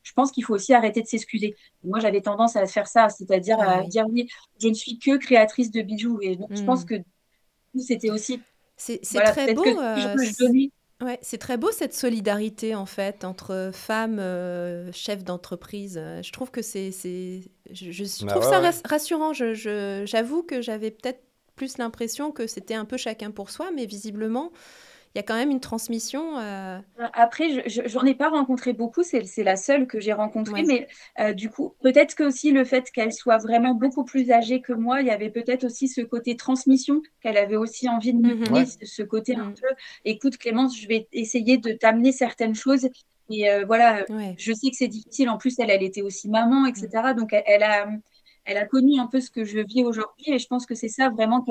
je, 0.03 0.13
pense 0.15 0.33
qu'il 0.33 0.45
faut 0.45 0.55
aussi 0.55 0.75
arrêter 0.75 1.03
de 1.03 1.07
s'excuser. 1.07 1.57
Moi, 1.85 2.01
j'avais 2.01 2.21
tendance 2.21 2.57
à 2.57 2.67
faire 2.67 2.89
ça, 2.89 3.09
c'est-à-dire 3.09 3.61
à 3.61 3.85
dire 3.85 4.07
oui, 4.09 4.29
je 4.61 4.69
ne 4.69 4.75
suis 4.75 4.99
que 4.99 5.17
créatrice 5.17 5.71
de 5.71 5.83
bijoux. 5.83 6.19
Et 6.21 6.37
donc, 6.37 6.49
je 6.55 6.63
pense 6.63 6.85
mhm. 6.85 7.03
que 7.75 7.79
c'était 7.79 8.11
aussi. 8.11 8.41
C'est 8.77 9.01
très 9.01 9.55
beau. 9.55 9.65
Ouais, 11.01 11.19
c'est 11.23 11.39
très 11.39 11.57
beau 11.57 11.71
cette 11.71 11.95
solidarité 11.95 12.75
en 12.75 12.85
fait 12.85 13.25
entre 13.25 13.71
femmes 13.73 14.19
euh, 14.19 14.93
chefs 14.93 15.25
d'entreprise. 15.25 15.95
Je 16.23 16.31
trouve 16.31 16.51
que 16.51 16.61
c'est, 16.61 16.91
je, 17.71 18.25
bah 18.27 18.33
trouve 18.33 18.45
ça 18.45 18.61
rassurant. 18.85 19.33
Je, 19.33 20.03
j'avoue 20.05 20.43
que 20.43 20.61
j'avais 20.61 20.91
peut-être 20.91 21.23
plus 21.57 21.79
l'impression 21.79 22.33
que 22.33 22.47
c'était 22.47 22.75
un 22.75 22.85
peu 22.85 22.97
chacun 22.97 23.31
pour 23.31 23.51
soi, 23.51 23.71
mais 23.75 23.87
visiblement, 23.87 24.53
il 25.15 25.19
y 25.19 25.21
a 25.21 25.25
quand 25.25 25.35
même 25.35 25.51
une 25.51 25.61
transmission. 25.61 26.39
Euh, 26.39 26.79
Après, 27.15 27.65
j'en 27.67 28.05
ai 28.05 28.15
pas 28.15 28.29
rencontré 28.29 28.73
beaucoup, 28.73 29.03
c'est 29.03 29.43
la 29.43 29.57
seule 29.57 29.89
que 29.89 29.99
j'ai 29.99 30.13
rencontrée, 30.13 30.63
mais 30.63 30.87
euh, 31.19 31.33
du 31.33 31.51
coup, 31.51 31.75
peut-être 31.83 32.15
que 32.15 32.23
aussi 32.23 32.53
le 32.53 32.65
fait 32.65 32.93
qu'elle 32.93 33.13
soit 33.13 33.39
vraiment 33.39 33.75
beaucoup 33.75 34.05
plus 34.05 34.31
âgée 34.31 34.61
que 34.61 34.73
moi, 34.73 35.01
il 35.01 35.09
y 35.09 35.11
avait 35.11 35.31
peut-être 35.31 35.65
aussi 35.65 35.89
ce 35.89 36.01
côté 36.01 36.37
transmission, 36.37 37.03
qu'elle 37.23 37.39
avait 37.39 37.57
aussi 37.57 37.89
envie 37.89 38.15
de 38.15 38.19
me 38.19 38.37
donner, 38.37 38.61
mhm. 38.61 38.67
ce 38.67 39.03
côté 39.03 39.35
un 39.35 39.47
mhm. 39.47 39.55
peu, 39.55 39.69
écoute 40.05 40.37
Clémence, 40.39 40.79
je 40.79 40.87
vais 40.87 41.09
essayer 41.13 41.59
de 41.59 41.73
t'amener 41.73 42.13
certaines 42.13 42.55
choses. 42.55 42.89
Et 43.33 43.51
euh, 43.51 43.65
voilà, 43.65 44.05
je 44.39 44.53
sais 44.53 44.71
que 44.71 44.77
c'est 44.77 44.89
difficile. 44.89 45.29
En 45.29 45.39
plus, 45.39 45.59
elle, 45.59 45.71
elle 45.71 45.83
était 45.83 46.03
aussi 46.03 46.29
maman, 46.29 46.67
etc. 46.67 47.15
Donc, 47.17 47.33
elle, 47.33 47.63
a 47.63 47.89
elle 48.45 48.57
a 48.57 48.67
connu 48.67 48.99
un 48.99 49.07
peu 49.07 49.21
ce 49.21 49.31
que 49.31 49.45
je 49.45 49.59
vis 49.61 49.85
aujourd'hui 49.85 50.33
et 50.33 50.39
je 50.39 50.47
pense 50.47 50.67
que 50.67 50.75
c'est 50.75 50.89
ça 50.89 51.11
vraiment 51.11 51.45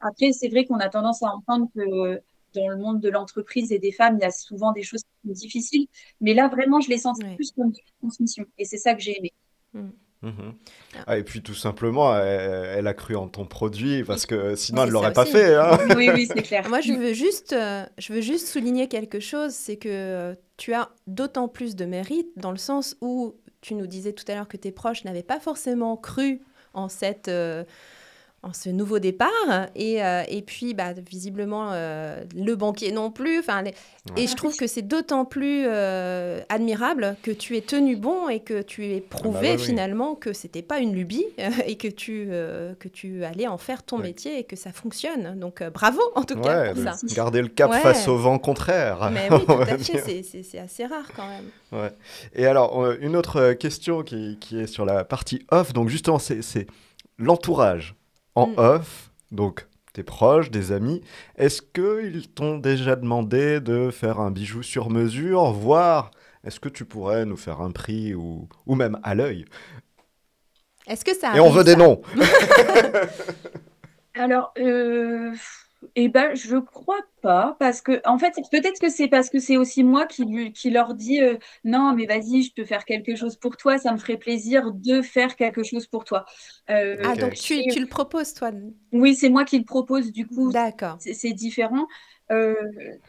Après, 0.00 0.32
c'est 0.32 0.48
vrai 0.48 0.64
qu'on 0.64 0.78
a 0.78 0.88
tendance 0.88 1.22
à 1.22 1.28
entendre 1.28 1.68
que 1.74 2.22
dans 2.54 2.68
le 2.68 2.76
monde 2.76 3.00
de 3.00 3.08
l'entreprise 3.08 3.72
et 3.72 3.78
des 3.78 3.92
femmes, 3.92 4.16
il 4.18 4.22
y 4.22 4.26
a 4.26 4.30
souvent 4.30 4.72
des 4.72 4.82
choses 4.82 5.02
difficiles. 5.24 5.86
Mais 6.20 6.34
là, 6.34 6.48
vraiment, 6.48 6.80
je 6.80 6.88
l'ai 6.88 6.98
senti 6.98 7.22
plus 7.34 7.52
comme 7.52 7.66
une 7.66 7.74
transmission. 8.00 8.44
Et 8.58 8.64
c'est 8.64 8.78
ça 8.78 8.94
que 8.94 9.00
j'ai 9.00 9.18
aimé. 9.18 9.32
Mm. 9.74 9.88
Mhm. 10.22 10.54
Ah, 11.06 11.16
et 11.16 11.22
puis 11.22 11.42
tout 11.42 11.54
simplement, 11.54 12.16
elle, 12.16 12.86
a 12.86 12.94
cru 12.94 13.14
en 13.14 13.28
ton 13.28 13.46
produit 13.46 14.02
parce 14.02 14.26
que 14.26 14.56
sinon 14.56 14.82
elle 14.82 14.88
ne 14.88 14.94
l'aurait 14.94 15.12
pas 15.12 15.24
fait. 15.24 15.54
Hein. 15.54 15.78
Oui, 15.96 16.10
oui, 16.12 16.26
c'est 16.26 16.42
clair. 16.42 16.68
Moi, 16.68 16.80
je 16.80 16.92
veux 16.92 17.12
juste, 17.12 17.52
euh, 17.52 17.86
je 17.98 18.12
veux 18.12 18.20
juste 18.20 18.48
souligner 18.48 18.88
quelque 18.88 19.20
chose, 19.20 19.52
c'est 19.52 19.76
que 19.76 19.88
euh, 19.88 20.34
tu 20.56 20.74
as 20.74 20.90
d'autant 21.06 21.46
plus 21.46 21.76
de 21.76 21.84
mérite 21.84 22.28
dans 22.36 22.50
le 22.50 22.56
sens 22.56 22.96
où 23.00 23.36
tu 23.60 23.74
nous 23.74 23.86
disais 23.86 24.12
tout 24.12 24.24
à 24.28 24.34
l'heure 24.34 24.48
que 24.48 24.56
tes 24.56 24.72
proches 24.72 25.04
n'avaient 25.04 25.22
pas 25.22 25.38
forcément 25.38 25.96
cru 25.96 26.40
en 26.74 26.88
cette 26.88 27.28
euh, 27.28 27.64
en 28.42 28.52
ce 28.52 28.68
nouveau 28.68 28.98
départ. 28.98 29.28
Et, 29.74 30.02
euh, 30.02 30.22
et 30.28 30.42
puis, 30.42 30.74
bah, 30.74 30.92
visiblement, 30.92 31.70
euh, 31.72 32.22
le 32.36 32.54
banquier 32.54 32.92
non 32.92 33.10
plus. 33.10 33.40
Enfin, 33.40 33.64
Et 34.16 34.26
je 34.26 34.34
trouve 34.34 34.56
que 34.56 34.66
c'est 34.66 34.82
d'autant 34.82 35.24
plus 35.24 35.64
euh, 35.66 36.40
admirable 36.48 37.16
que 37.22 37.30
tu 37.30 37.56
aies 37.56 37.62
tenu 37.62 37.96
bon 37.96 38.28
et 38.28 38.40
que 38.40 38.62
tu 38.62 38.86
aies 38.86 39.00
prouvé 39.00 39.50
ah 39.52 39.56
bah 39.56 39.62
finalement 39.62 40.14
que 40.14 40.32
c'était 40.32 40.62
pas 40.62 40.78
une 40.78 40.94
lubie 40.94 41.26
et 41.66 41.76
que 41.76 41.88
tu, 41.88 42.28
que 42.78 42.88
tu 42.88 43.24
allais 43.24 43.46
en 43.46 43.58
faire 43.58 43.82
ton 43.82 43.98
métier 43.98 44.38
et 44.38 44.44
que 44.44 44.56
ça 44.56 44.72
fonctionne. 44.72 45.38
Donc, 45.38 45.62
bravo 45.62 46.00
en 46.14 46.22
tout 46.22 46.40
cas 46.40 46.72
pour 46.72 46.82
ça. 46.82 46.96
Garder 47.14 47.42
le 47.42 47.48
cap 47.48 47.72
face 47.74 48.06
au 48.08 48.16
vent 48.16 48.38
contraire. 48.38 49.10
Mais 49.12 49.28
oui, 49.32 49.44
tout 49.46 49.52
à 49.52 49.76
fait. 49.76 50.22
C'est 50.22 50.58
assez 50.58 50.86
rare 50.86 51.10
quand 51.16 51.26
même. 51.26 51.90
Et 52.34 52.46
alors, 52.46 52.92
une 53.00 53.16
autre 53.16 53.52
question 53.54 54.02
qui, 54.02 54.38
qui 54.40 54.60
est 54.60 54.66
sur 54.66 54.84
la 54.84 55.04
partie 55.04 55.44
off. 55.50 55.72
Donc, 55.72 55.88
justement, 55.88 56.18
c'est 56.18 56.66
l'entourage 57.18 57.97
en 58.38 58.48
mm. 58.48 58.58
off, 58.58 59.10
donc 59.30 59.66
tes 59.92 60.02
proches, 60.02 60.50
des 60.50 60.72
amis, 60.72 61.02
est-ce 61.36 61.60
qu'ils 61.60 62.28
t'ont 62.28 62.58
déjà 62.58 62.96
demandé 62.96 63.60
de 63.60 63.90
faire 63.90 64.20
un 64.20 64.30
bijou 64.30 64.62
sur 64.62 64.90
mesure, 64.90 65.52
voire 65.52 66.10
est-ce 66.44 66.60
que 66.60 66.68
tu 66.68 66.84
pourrais 66.84 67.24
nous 67.24 67.36
faire 67.36 67.60
un 67.60 67.72
prix 67.72 68.14
ou, 68.14 68.48
ou 68.66 68.74
même 68.74 68.98
à 69.02 69.14
l'œil? 69.14 69.44
Est-ce 70.86 71.04
que 71.04 71.14
ça 71.14 71.36
Et 71.36 71.40
on 71.40 71.50
veut 71.50 71.64
des 71.64 71.76
noms. 71.76 72.00
Alors, 74.14 74.52
euh, 74.58 75.32
eh 75.94 76.08
ben, 76.08 76.34
je 76.34 76.56
crois 76.56 77.00
pas, 77.22 77.56
parce 77.58 77.80
que, 77.80 78.00
en 78.04 78.18
fait, 78.18 78.34
peut-être 78.50 78.80
que 78.80 78.88
c'est 78.88 79.08
parce 79.08 79.30
que 79.30 79.38
c'est 79.38 79.56
aussi 79.56 79.82
moi 79.84 80.06
qui, 80.06 80.52
qui 80.52 80.70
leur 80.70 80.94
dis 80.94 81.20
euh, 81.20 81.36
non, 81.64 81.92
mais 81.94 82.06
vas-y, 82.06 82.42
je 82.42 82.52
peux 82.54 82.64
faire 82.64 82.84
quelque 82.84 83.16
chose 83.16 83.36
pour 83.36 83.56
toi, 83.56 83.78
ça 83.78 83.92
me 83.92 83.98
ferait 83.98 84.16
plaisir 84.16 84.72
de 84.72 85.02
faire 85.02 85.36
quelque 85.36 85.62
chose 85.62 85.86
pour 85.86 86.04
toi. 86.04 86.24
Euh, 86.70 86.96
ah, 87.04 87.16
donc 87.16 87.34
tu, 87.34 87.62
tu, 87.68 87.80
le 87.80 87.86
proposes, 87.86 88.34
toi 88.34 88.50
Oui, 88.92 89.14
c'est 89.14 89.28
moi 89.28 89.44
qui 89.44 89.58
le 89.58 89.64
propose, 89.64 90.12
du 90.12 90.26
coup. 90.26 90.52
D'accord. 90.52 90.98
C'est 91.00 91.32
différent. 91.32 91.86
Euh, 92.30 92.54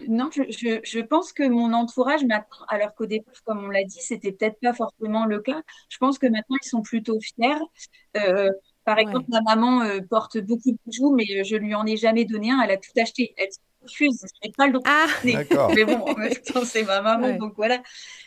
non, 0.07 0.29
je, 0.31 0.43
je, 0.49 0.79
je, 0.83 0.99
pense 0.99 1.33
que 1.33 1.43
mon 1.43 1.73
entourage, 1.73 2.21
alors 2.69 2.95
qu'au 2.95 3.05
départ, 3.05 3.33
comme 3.43 3.65
on 3.65 3.67
l'a 3.67 3.83
dit, 3.83 3.99
c'était 4.01 4.31
peut-être 4.31 4.59
pas 4.61 4.73
forcément 4.73 5.25
le 5.25 5.39
cas. 5.39 5.61
Je 5.89 5.97
pense 5.97 6.17
que 6.17 6.27
maintenant, 6.27 6.55
ils 6.63 6.67
sont 6.67 6.81
plutôt 6.81 7.19
fiers. 7.19 7.59
Par 8.89 8.97
exemple, 8.97 9.25
ma 9.29 9.41
maman 9.41 9.83
euh, 9.83 9.99
porte 10.01 10.39
beaucoup 10.39 10.71
de 10.71 10.77
bijoux, 10.87 11.13
mais 11.13 11.25
euh, 11.35 11.43
je 11.43 11.55
lui 11.55 11.75
en 11.75 11.85
ai 11.85 11.95
jamais 11.95 12.25
donné 12.25 12.49
un. 12.49 12.59
Elle 12.61 12.71
a 12.71 12.77
tout 12.77 12.89
acheté. 12.97 13.35
Elle 13.37 13.49
refuse. 13.83 14.25
Je 14.41 14.47
n'ai 14.47 14.51
pas 14.51 14.65
le 14.65 14.73
droit. 14.73 14.83
Ah, 14.87 15.69
mais 15.75 15.85
bon, 15.85 15.99
en 15.99 16.15
même 16.15 16.33
temps, 16.33 16.65
c'est 16.65 16.81
ma 16.81 16.99
maman, 16.99 17.37
donc 17.37 17.53
voilà. 17.55 17.83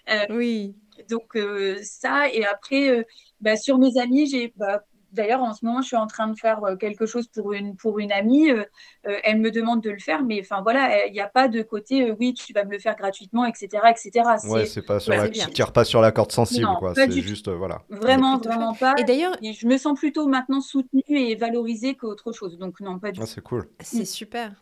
Euh, 0.08 0.26
oui. 0.30 0.76
Donc 1.10 1.36
ça, 1.82 2.28
et 2.32 2.44
après, 2.44 3.04
bah, 3.40 3.56
sur 3.56 3.76
mes 3.76 3.98
amis, 3.98 4.28
j'ai 4.30 4.52
bah, 4.56 4.84
D'ailleurs, 5.12 5.42
en 5.42 5.52
ce 5.52 5.64
moment, 5.64 5.82
je 5.82 5.88
suis 5.88 5.96
en 5.96 6.06
train 6.06 6.28
de 6.28 6.38
faire 6.38 6.64
euh, 6.64 6.76
quelque 6.76 7.04
chose 7.04 7.28
pour 7.28 7.52
une, 7.52 7.76
pour 7.76 7.98
une 7.98 8.12
amie. 8.12 8.50
Euh, 8.50 8.64
euh, 9.06 9.18
elle 9.24 9.40
me 9.40 9.50
demande 9.50 9.82
de 9.82 9.90
le 9.90 9.98
faire, 9.98 10.22
mais 10.24 10.40
enfin 10.40 10.62
voilà, 10.62 11.06
il 11.06 11.12
n'y 11.12 11.20
a 11.20 11.28
pas 11.28 11.48
de 11.48 11.62
côté 11.62 12.12
oui, 12.18 12.34
tu 12.34 12.52
vas 12.52 12.64
me 12.64 12.70
le 12.70 12.78
faire 12.78 12.96
gratuitement, 12.96 13.44
etc. 13.44 13.68
etc. 13.90 14.24
Ouais, 14.48 14.66
c'est 14.66 14.82
pas 14.82 15.00
sur 15.00 15.12
la... 15.12 15.28
tu 15.28 15.50
tires 15.50 15.72
pas 15.72 15.84
sur 15.84 16.00
la 16.00 16.12
corde 16.12 16.32
sensible, 16.32 16.68
quoi. 16.78 16.94
C'est 16.94 17.10
juste, 17.20 17.48
voilà. 17.50 17.82
Vraiment, 17.90 18.38
vraiment 18.38 18.74
pas. 18.74 18.94
Et 18.98 19.04
d'ailleurs, 19.04 19.36
je 19.42 19.66
me 19.66 19.76
sens 19.76 19.98
plutôt 19.98 20.26
maintenant 20.26 20.60
soutenue 20.60 21.02
et 21.08 21.34
valorisée 21.36 21.94
qu'autre 21.94 22.32
chose. 22.32 22.56
Donc, 22.58 22.80
non, 22.80 22.98
pas 22.98 23.12
du 23.12 23.20
ah, 23.22 23.26
C'est 23.26 23.42
cool. 23.42 23.68
C'est 23.80 24.04
super. 24.04 24.52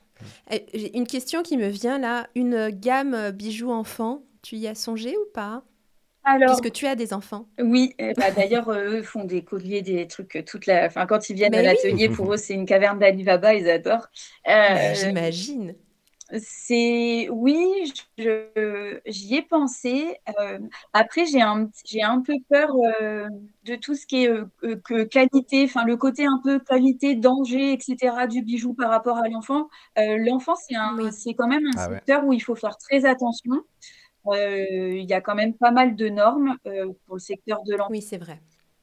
Une 0.94 1.06
question 1.06 1.42
qui 1.42 1.56
me 1.56 1.68
vient 1.68 1.98
là, 1.98 2.26
une 2.34 2.70
gamme 2.70 3.30
bijoux 3.30 3.70
enfants, 3.70 4.22
tu 4.42 4.56
y 4.56 4.66
as 4.66 4.74
songé 4.74 5.16
ou 5.16 5.32
pas? 5.32 5.62
Alors, 6.32 6.56
Puisque 6.60 6.72
tu 6.72 6.86
as 6.86 6.94
des 6.96 7.12
enfants. 7.14 7.46
Oui, 7.60 7.94
bah, 8.16 8.30
d'ailleurs, 8.34 8.70
eux 8.70 9.02
font 9.02 9.24
des 9.24 9.42
colliers, 9.44 9.82
des 9.82 10.06
trucs 10.06 10.36
euh, 10.36 10.42
toute 10.42 10.66
la. 10.66 10.86
Enfin, 10.86 11.06
quand 11.06 11.28
ils 11.30 11.36
viennent 11.36 11.54
à 11.54 11.62
l'atelier, 11.62 12.08
pour 12.08 12.32
eux, 12.32 12.36
c'est 12.36 12.54
une 12.54 12.66
caverne 12.66 12.98
d'Alibaba, 12.98 13.54
ils 13.54 13.68
adorent. 13.68 14.08
Euh, 14.48 14.94
J'imagine. 14.94 15.74
C'est 16.38 17.28
oui, 17.32 17.92
j'y 19.06 19.34
ai 19.34 19.42
pensé. 19.42 20.16
Euh, 20.38 20.60
après, 20.92 21.26
j'ai 21.26 21.42
un, 21.42 21.68
j'ai 21.84 22.02
un 22.04 22.20
peu 22.20 22.34
peur 22.48 22.70
euh, 23.02 23.26
de 23.64 23.74
tout 23.74 23.96
ce 23.96 24.06
qui 24.06 24.24
est 24.24 24.28
euh, 24.30 24.44
euh, 24.62 24.76
que 24.84 25.02
qualité, 25.02 25.64
enfin 25.64 25.84
le 25.84 25.96
côté 25.96 26.26
un 26.26 26.40
peu 26.44 26.60
qualité, 26.60 27.16
danger, 27.16 27.72
etc. 27.72 28.28
du 28.28 28.42
bijou 28.42 28.74
par 28.74 28.90
rapport 28.90 29.16
à 29.18 29.28
l'enfant. 29.28 29.68
Euh, 29.98 30.18
l'enfant, 30.18 30.54
c'est 30.54 30.76
un, 30.76 30.96
Oui. 30.98 31.10
c'est 31.10 31.34
quand 31.34 31.48
même 31.48 31.66
un 31.66 31.70
Ah 31.76 31.88
ouais. 31.88 31.94
secteur 31.96 32.24
où 32.24 32.32
il 32.32 32.40
faut 32.40 32.54
faire 32.54 32.76
très 32.76 33.04
attention. 33.06 33.50
Euh, 34.32 34.96
il 34.96 35.08
y 35.08 35.12
a 35.14 35.20
quand 35.20 35.34
même 35.34 35.54
pas 35.54 35.70
mal 35.70 35.96
de 35.96 36.08
normes 36.08 36.56
euh, 36.66 36.92
pour 37.06 37.16
le 37.16 37.20
secteur 37.20 37.62
de 37.64 37.74
l'enfant. 37.74 37.90
Oui, 37.90 38.02
c'est 38.02 38.18
vrai. 38.18 38.40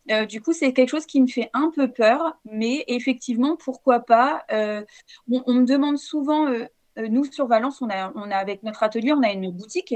Euh, 0.10 0.26
du 0.26 0.42
coup, 0.42 0.54
c'est 0.54 0.72
quelque 0.74 0.90
chose 0.90 1.06
qui 1.06 1.20
me 1.22 1.28
fait 1.28 1.50
un 1.54 1.70
peu 1.76 1.92
peur, 1.92 2.38
mais 2.46 2.86
effectivement, 2.88 3.58
pourquoi 3.58 4.00
pas. 4.00 4.44
Euh, 4.52 4.84
on, 5.30 5.44
on 5.46 5.54
me 5.56 5.66
demande 5.66 5.98
souvent, 5.98 6.48
euh, 6.48 6.66
nous 7.10 7.26
sur 7.26 7.46
Valence, 7.48 7.82
on 7.82 7.90
a, 7.90 8.12
on 8.16 8.32
a 8.32 8.36
avec 8.38 8.64
notre 8.64 8.84
atelier, 8.84 9.12
on 9.14 9.22
a 9.22 9.32
une 9.32 9.52
boutique 9.52 9.94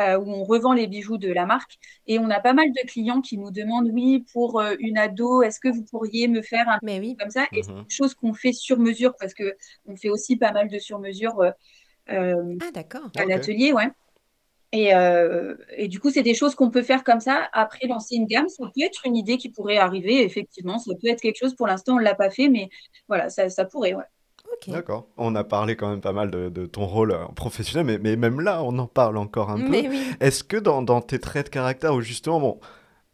euh, 0.00 0.18
où 0.18 0.28
on 0.30 0.42
revend 0.42 0.72
les 0.72 0.86
bijoux 0.88 1.16
de 1.16 1.30
la 1.32 1.46
marque, 1.46 1.78
et 2.08 2.18
on 2.18 2.28
a 2.30 2.40
pas 2.40 2.54
mal 2.54 2.72
de 2.72 2.86
clients 2.88 3.20
qui 3.20 3.38
nous 3.38 3.50
demandent, 3.52 3.88
oui, 3.92 4.24
pour 4.32 4.60
euh, 4.60 4.74
une 4.80 4.98
ado, 4.98 5.42
est-ce 5.42 5.60
que 5.60 5.68
vous 5.68 5.84
pourriez 5.84 6.26
me 6.28 6.42
faire 6.42 6.68
un 6.68 6.78
Mais 6.82 6.98
oui. 6.98 7.16
comme 7.18 7.30
ça? 7.30 7.46
Et 7.52 7.62
c'est 7.62 7.70
Mhm. 7.72 7.78
une 7.80 7.90
chose 7.90 8.14
qu'on 8.14 8.34
fait 8.34 8.52
sur 8.52 8.78
mesure 8.80 9.14
parce 9.18 9.32
que 9.32 9.54
on 9.86 9.96
fait 9.96 10.08
aussi 10.10 10.36
pas 10.36 10.50
mal 10.52 10.68
de 10.68 10.78
sur 10.78 10.98
mesure 10.98 11.40
euh, 11.40 11.50
euh, 12.10 12.56
Ah, 12.60 12.70
d'accord. 12.72 13.10
à 13.16 13.24
l'atelier, 13.26 13.72
ouais. 13.72 13.88
Et, 14.72 14.94
euh, 14.94 15.54
et 15.76 15.88
du 15.88 16.00
coup, 16.00 16.10
c'est 16.10 16.22
des 16.22 16.34
choses 16.34 16.54
qu'on 16.54 16.70
peut 16.70 16.82
faire 16.82 17.04
comme 17.04 17.20
ça. 17.20 17.48
Après, 17.52 17.86
lancer 17.86 18.16
une 18.16 18.26
gamme, 18.26 18.48
ça 18.48 18.64
peut 18.64 18.82
être 18.82 19.02
une 19.06 19.16
idée 19.16 19.36
qui 19.36 19.50
pourrait 19.50 19.76
arriver, 19.76 20.22
effectivement. 20.24 20.78
Ça 20.78 20.92
peut 21.00 21.08
être 21.08 21.20
quelque 21.20 21.38
chose, 21.38 21.54
pour 21.54 21.66
l'instant, 21.66 21.94
on 21.96 21.98
ne 21.98 22.04
l'a 22.04 22.14
pas 22.14 22.30
fait, 22.30 22.48
mais 22.48 22.70
voilà, 23.08 23.28
ça, 23.30 23.48
ça 23.50 23.64
pourrait, 23.66 23.94
ouais. 23.94 24.04
D'accord. 24.68 25.08
On 25.16 25.34
a 25.34 25.44
parlé 25.44 25.74
quand 25.76 25.90
même 25.90 26.00
pas 26.00 26.12
mal 26.12 26.30
de, 26.30 26.48
de 26.48 26.66
ton 26.66 26.86
rôle 26.86 27.12
euh, 27.12 27.24
professionnel, 27.34 27.84
mais, 27.84 27.98
mais 27.98 28.16
même 28.16 28.40
là, 28.40 28.62
on 28.62 28.78
en 28.78 28.86
parle 28.86 29.16
encore 29.18 29.50
un 29.50 29.60
peu. 29.60 29.82
Oui. 29.88 29.88
Est-ce 30.20 30.44
que 30.44 30.56
dans, 30.56 30.82
dans 30.82 31.00
tes 31.00 31.18
traits 31.18 31.46
de 31.46 31.50
caractère, 31.50 31.94
ou 31.94 32.00
justement, 32.00 32.38
bon, 32.40 32.60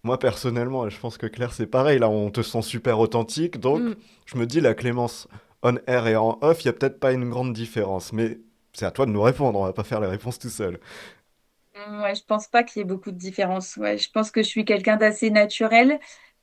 moi 0.04 0.18
personnellement, 0.18 0.88
je 0.90 0.98
pense 1.00 1.18
que 1.18 1.26
Claire, 1.26 1.54
c'est 1.54 1.66
pareil, 1.66 1.98
là, 1.98 2.08
on 2.10 2.30
te 2.30 2.42
sent 2.42 2.62
super 2.62 2.98
authentique, 3.00 3.58
donc 3.60 3.80
Mm. 3.82 3.94
je 4.26 4.36
me 4.38 4.46
dis, 4.46 4.60
la 4.60 4.74
Clémence 4.74 5.28
on 5.62 5.76
air 5.86 6.06
et 6.06 6.16
en 6.16 6.38
off, 6.42 6.62
il 6.64 6.66
y 6.66 6.68
a 6.68 6.72
peut-être 6.72 7.00
pas 7.00 7.12
une 7.12 7.28
grande 7.30 7.52
différence, 7.52 8.12
mais 8.12 8.38
c'est 8.72 8.86
à 8.86 8.90
toi 8.92 9.06
de 9.06 9.10
nous 9.10 9.22
répondre, 9.22 9.58
on 9.58 9.64
va 9.64 9.72
pas 9.72 9.84
faire 9.84 10.00
les 10.00 10.06
réponses 10.08 10.38
tout 10.38 10.50
seul. 10.50 10.78
Ouais, 12.02 12.14
je 12.14 12.24
pense 12.24 12.48
pas 12.48 12.64
qu'il 12.64 12.80
y 12.80 12.82
ait 12.82 12.84
beaucoup 12.84 13.10
de 13.12 13.16
différence. 13.16 13.76
Ouais, 13.76 13.98
je 13.98 14.10
pense 14.10 14.30
que 14.30 14.42
je 14.42 14.48
suis 14.48 14.64
quelqu'un 14.64 14.96
d'assez 14.96 15.30
naturel. 15.30 16.00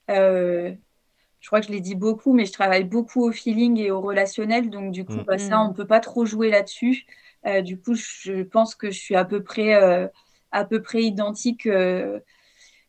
Euh, 0.09 0.73
je 1.41 1.47
crois 1.47 1.61
que 1.61 1.67
je 1.67 1.71
l'ai 1.73 1.81
dit 1.81 1.95
beaucoup, 1.95 2.33
mais 2.33 2.45
je 2.45 2.53
travaille 2.53 2.85
beaucoup 2.85 3.23
au 3.23 3.31
feeling 3.31 3.77
et 3.79 3.91
au 3.91 4.01
relationnel. 4.01 4.69
Donc, 4.69 4.91
du 4.93 5.05
coup, 5.05 5.19
Mm. 5.19 5.23
bah, 5.27 5.37
ça, 5.37 5.59
Mm. 5.59 5.69
on 5.69 5.73
peut 5.73 5.87
pas 5.87 5.99
trop 6.01 6.25
jouer 6.25 6.49
là-dessus. 6.49 7.05
Euh, 7.47 7.61
du 7.61 7.79
coup, 7.79 7.95
je 7.95 8.43
pense 8.43 8.75
que 8.75 8.91
je 8.91 8.99
suis 8.99 9.15
à 9.15 9.25
peu 9.25 9.43
près, 9.43 9.75
euh, 9.75 10.07
à 10.51 10.65
peu 10.65 10.81
près 10.81 11.03
identique. 11.03 11.67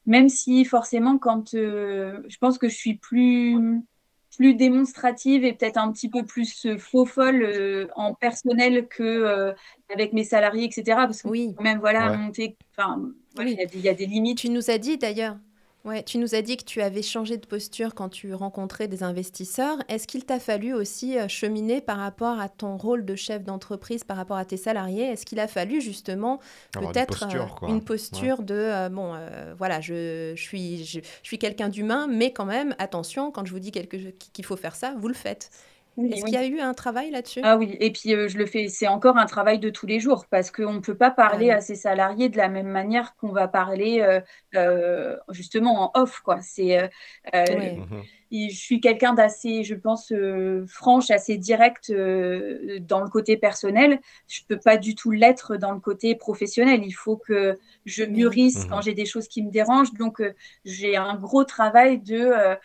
même 0.06 0.28
si, 0.28 0.64
forcément, 0.64 1.18
quand 1.18 1.50
je 1.52 2.38
pense 2.38 2.58
que 2.58 2.68
je 2.68 2.74
suis 2.76 2.94
plus, 2.96 3.58
plus 4.36 4.54
démonstrative 4.54 5.44
et 5.44 5.52
peut-être 5.54 5.78
un 5.78 5.92
petit 5.92 6.08
peu 6.10 6.24
plus 6.24 6.66
euh, 6.66 6.78
faux 6.78 7.06
folle 7.06 7.42
euh, 7.42 7.88
en 7.96 8.14
personnel 8.14 8.86
que 8.88 9.02
euh, 9.02 9.52
avec 9.92 10.12
mes 10.12 10.24
salariés, 10.24 10.64
etc. 10.66 11.06
Parce 11.06 11.22
que 11.22 11.28
Oui. 11.28 11.54
quand 11.56 11.64
même, 11.64 11.78
voilà, 11.80 12.10
Ouais. 12.10 12.16
monter, 12.16 12.56
enfin, 12.76 13.12
voilà, 13.34 13.50
il 13.50 13.54
Oui. 13.54 13.56
y 13.58 13.62
a 13.62 13.66
des, 13.66 13.78
il 13.78 13.84
y 13.84 13.88
a 13.88 13.94
des 13.94 14.06
limites. 14.06 14.38
Tu 14.38 14.48
nous 14.50 14.70
as 14.70 14.78
dit 14.78 14.98
d'ailleurs, 14.98 15.36
ouais, 15.86 16.02
tu 16.02 16.18
nous 16.18 16.34
as 16.34 16.42
dit 16.42 16.56
que 16.58 16.64
tu 16.64 16.82
avais 16.82 17.00
changé 17.02 17.38
de 17.38 17.46
posture 17.46 17.94
quand 17.94 18.08
tu 18.10 18.34
rencontrais 18.34 18.88
des 18.88 19.02
investisseurs. 19.02 19.78
Est-ce 19.88 20.06
qu'il 20.06 20.24
t'a 20.26 20.38
fallu 20.38 20.74
aussi 20.74 21.18
euh, 21.18 21.28
cheminer 21.28 21.80
par 21.80 21.96
rapport 21.98 22.38
à 22.40 22.48
ton 22.50 22.76
rôle 22.76 23.04
de 23.06 23.14
chef 23.16 23.42
d'entreprise, 23.44 24.04
par 24.04 24.16
rapport 24.18 24.36
à 24.36 24.44
tes 24.44 24.56
salariés? 24.58 25.04
Est-ce 25.04 25.24
qu'il 25.24 25.40
a 25.40 25.48
fallu 25.48 25.80
justement 25.80 26.40
peut-être 26.72 27.06
posture, 27.20 27.58
euh, 27.62 27.68
une 27.68 27.76
Ouais. 27.76 27.80
posture 27.80 28.42
de 28.42 28.54
euh, 28.54 28.88
bon, 28.90 29.14
euh, 29.14 29.54
voilà, 29.56 29.80
je, 29.80 30.32
je 30.36 30.42
suis, 30.42 30.84
je, 30.84 31.00
je 31.00 31.26
suis 31.26 31.38
quelqu'un 31.38 31.68
d'humain, 31.68 32.08
mais 32.10 32.32
quand 32.32 32.44
même, 32.46 32.74
attention, 32.78 33.30
quand 33.30 33.46
je 33.46 33.52
vous 33.52 33.60
dis 33.60 33.70
quelque, 33.72 33.96
qu'il 33.96 34.44
faut 34.44 34.56
faire 34.56 34.74
ça, 34.74 34.94
vous 34.98 35.08
le 35.08 35.14
faites. 35.14 35.50
Oui, 35.96 36.12
Est-ce 36.12 36.22
oui. 36.22 36.30
qu'il 36.30 36.38
y 36.38 36.42
a 36.42 36.46
eu 36.46 36.60
un 36.60 36.74
travail 36.74 37.10
là-dessus? 37.10 37.40
Ah 37.42 37.56
oui, 37.58 37.76
et 37.80 37.92
puis 37.92 38.14
euh, 38.14 38.28
je 38.28 38.38
le 38.38 38.46
fais, 38.46 38.68
c'est 38.68 38.88
encore 38.88 39.16
un 39.18 39.26
travail 39.26 39.58
de 39.58 39.70
tous 39.70 39.86
les 39.86 40.00
jours 40.00 40.26
parce 40.28 40.50
qu'on 40.50 40.72
ne 40.74 40.80
peut 40.80 40.96
pas 40.96 41.10
parler 41.10 41.50
Ah 41.50 41.50
oui. 41.50 41.50
à 41.50 41.60
ses 41.60 41.74
salariés 41.76 42.28
de 42.28 42.36
la 42.38 42.48
même 42.48 42.66
manière 42.68 43.14
qu'on 43.16 43.30
va 43.32 43.46
parler 43.46 44.00
euh, 44.00 44.20
euh, 44.56 45.16
justement 45.30 45.92
en 45.94 46.00
off, 46.00 46.20
quoi. 46.20 46.40
C'est. 46.40 46.90
Mhm. 47.34 48.06
je 48.32 48.48
suis 48.56 48.80
quelqu'un 48.80 49.14
d'assez, 49.14 49.62
je 49.64 49.74
pense, 49.74 50.10
euh, 50.12 50.66
franche, 50.68 51.10
assez 51.10 51.38
direct 51.38 51.90
euh, 51.90 52.78
dans 52.80 53.00
le 53.00 53.08
côté 53.08 53.36
personnel. 53.36 54.00
Je 54.28 54.40
peux 54.48 54.58
pas 54.58 54.76
du 54.76 54.94
tout 54.94 55.10
l'être 55.12 55.56
dans 55.56 55.72
le 55.72 55.80
côté 55.80 56.14
professionnel. 56.16 56.82
Il 56.84 56.92
faut 56.92 57.16
que 57.16 57.58
je 57.84 58.04
mûrisse 58.04 58.64
Mhm. 58.64 58.68
quand 58.68 58.80
j'ai 58.80 58.94
des 58.94 59.06
choses 59.06 59.28
qui 59.28 59.42
me 59.42 59.50
dérangent. 59.50 59.92
Donc, 59.94 60.20
euh, 60.20 60.34
j'ai 60.64 60.96
un 60.96 61.14
gros 61.16 61.44
travail 61.44 62.00
de, 62.00 62.16
euh, 62.18 62.56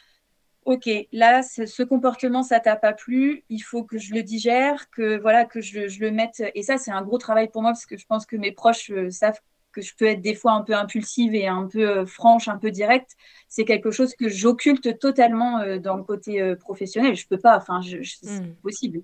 OK, 0.65 0.87
là, 1.11 1.41
ce, 1.41 1.81
comportement, 1.83 2.43
ça 2.43 2.59
t'a 2.59 2.75
pas 2.75 2.93
plu. 2.93 3.43
Il 3.49 3.59
faut 3.59 3.83
que 3.83 3.97
je 3.97 4.13
le 4.13 4.21
digère, 4.21 4.89
que 4.91 5.19
voilà, 5.19 5.45
que 5.45 5.59
je, 5.59 5.87
je 5.87 5.99
le 6.01 6.11
mette. 6.11 6.43
Et 6.53 6.61
ça, 6.61 6.77
c'est 6.77 6.91
un 6.91 7.01
gros 7.01 7.17
travail 7.17 7.49
pour 7.49 7.61
moi 7.63 7.71
parce 7.71 7.85
que 7.87 7.97
je 7.97 8.05
pense 8.05 8.25
que 8.27 8.35
mes 8.35 8.51
proches 8.51 8.91
euh, 8.91 9.09
savent 9.09 9.39
que 9.71 9.81
je 9.81 9.95
peux 9.95 10.05
être 10.05 10.21
des 10.21 10.35
fois 10.35 10.51
un 10.51 10.61
peu 10.63 10.73
impulsive 10.75 11.33
et 11.33 11.47
un 11.47 11.65
peu 11.65 11.87
euh, 11.99 12.05
franche, 12.05 12.47
un 12.47 12.57
peu 12.57 12.71
directe. 12.71 13.11
C'est 13.47 13.65
quelque 13.65 13.89
chose 13.89 14.13
que 14.15 14.27
j'occulte 14.29 14.99
totalement 14.99 15.59
euh, 15.59 15.79
dans 15.79 15.95
le 15.95 16.03
côté 16.03 16.41
euh, 16.41 16.55
professionnel. 16.55 17.15
Je 17.15 17.25
peux 17.27 17.39
pas, 17.39 17.57
enfin, 17.57 17.81
je, 17.81 18.01
je- 18.01 18.15
c'est 18.21 18.41
Mm. 18.41 18.55
possible. 18.61 19.01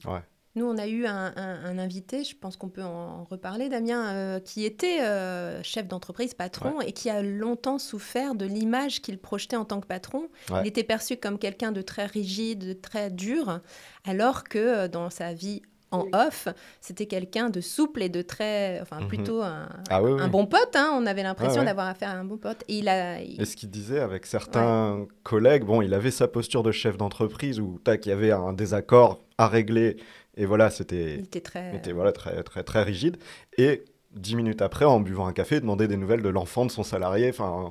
Nous, 0.57 0.65
on 0.65 0.77
a 0.79 0.87
eu 0.87 1.05
un, 1.05 1.33
un- 1.35 1.65
un 1.65 1.77
invité, 1.77 2.23
je 2.23 2.35
pense 2.35 2.57
qu'on 2.57 2.69
peut 2.69 2.83
en 2.83 3.23
reparler, 3.25 3.69
Damien, 3.69 4.09
euh, 4.13 4.39
qui 4.39 4.65
était 4.65 5.01
euh, 5.01 5.61
chef 5.61 5.87
d'entreprise, 5.87 6.33
patron, 6.33 6.81
et 6.81 6.93
qui 6.93 7.11
a 7.11 7.21
longtemps 7.21 7.77
souffert 7.77 8.33
de 8.33 8.45
l'image 8.45 9.01
qu'il 9.03 9.19
projetait 9.19 9.55
en 9.55 9.65
tant 9.65 9.79
que 9.79 9.85
patron. 9.87 10.29
Ouais. 10.49 10.61
Il 10.63 10.67
était 10.67 10.83
perçu 10.83 11.15
comme 11.15 11.37
quelqu'un 11.37 11.71
de 11.71 11.81
très 11.83 12.07
rigide, 12.07 12.67
de 12.69 12.73
très 12.73 13.11
dur, 13.11 13.59
alors 14.03 14.43
que 14.45 14.57
euh, 14.57 14.87
dans 14.87 15.11
sa 15.11 15.31
vie 15.33 15.61
en 15.91 16.05
off, 16.11 16.49
c'était 16.81 17.05
quelqu'un 17.05 17.49
de 17.49 17.61
souple 17.61 18.01
et 18.03 18.09
de 18.09 18.21
très, 18.21 18.81
enfin 18.81 18.99
Mhm. 19.01 19.07
plutôt 19.07 19.41
un, 19.41 19.69
Ah 19.89 20.01
oui, 20.03 20.11
oui. 20.11 20.21
un 20.21 20.27
bon 20.27 20.45
pote. 20.45 20.75
hein. 20.75 20.89
On 20.95 21.05
avait 21.05 21.23
l'impression 21.23 21.59
ouais. 21.61 21.65
d'avoir 21.65 21.87
affaire 21.87 22.09
à 22.09 22.13
un 22.15 22.25
bon 22.25 22.37
pote. 22.37 22.63
Et 22.67 22.79
il 22.79 22.89
a, 22.89 23.21
il- 23.21 23.39
Et 23.39 23.45
ce 23.45 23.55
qu'il 23.55 23.69
disait 23.69 23.99
avec 24.01 24.25
certains 24.25 25.05
collègues, 25.23 25.63
bon, 25.63 25.81
il 25.81 25.93
avait 25.93 26.11
sa 26.11 26.27
posture 26.27 26.61
de 26.63 26.71
chef 26.73 26.97
d'entreprise 26.97 27.61
où, 27.61 27.79
tac, 27.83 28.05
il 28.05 28.09
y 28.09 28.11
avait 28.11 28.31
un 28.31 28.51
désaccord 28.51 29.21
à 29.37 29.47
régler, 29.47 29.95
et 30.37 30.45
voilà, 30.45 30.69
c'était 30.69 31.15
il 31.15 31.23
était 31.25 31.41
très. 31.41 31.75
était 31.75 31.91
voilà, 31.91 32.11
très, 32.11 32.41
très, 32.43 32.63
très 32.63 32.83
rigide. 32.83 33.17
Et 33.57 33.83
dix 34.11 34.35
minutes 34.35 34.61
après, 34.61 34.85
en 34.85 34.99
buvant 34.99 35.27
un 35.27 35.33
café, 35.33 35.59
demander 35.59 35.87
des 35.87 35.97
nouvelles 35.97 36.21
de 36.21 36.29
l'enfant 36.29 36.65
de 36.65 36.71
son 36.71 36.83
salarié, 36.83 37.29
enfin... 37.29 37.69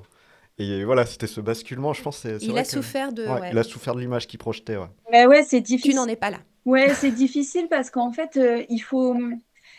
Et 0.58 0.84
voilà, 0.84 1.04
c'était 1.04 1.26
ce 1.26 1.42
basculement, 1.42 1.92
je 1.92 2.02
pense. 2.02 2.16
c'est- 2.18 2.38
c'est 2.38 2.46
il 2.46 2.56
a 2.56 2.62
que- 2.62 2.68
souffert 2.68 3.12
de. 3.12 3.26
Ouais, 3.26 3.40
ouais. 3.40 3.48
Il 3.52 3.58
a 3.58 3.62
souffert 3.62 3.94
de 3.94 4.00
l'image 4.00 4.26
qu'il 4.26 4.38
projetait, 4.38 4.78
ouais. 4.78 4.86
Mais 5.12 5.26
ouais, 5.26 5.42
c'est 5.42 5.58
Tu 5.58 5.74
difficile. 5.74 5.96
n'en 5.96 6.06
es 6.06 6.16
pas 6.16 6.30
là. 6.30 6.38
Ouais, 6.64 6.94
c'est 6.94 7.10
difficile 7.10 7.66
parce 7.68 7.90
qu'en 7.90 8.10
fait, 8.10 8.38
euh, 8.38 8.62
il 8.70 8.78
faut. 8.78 9.14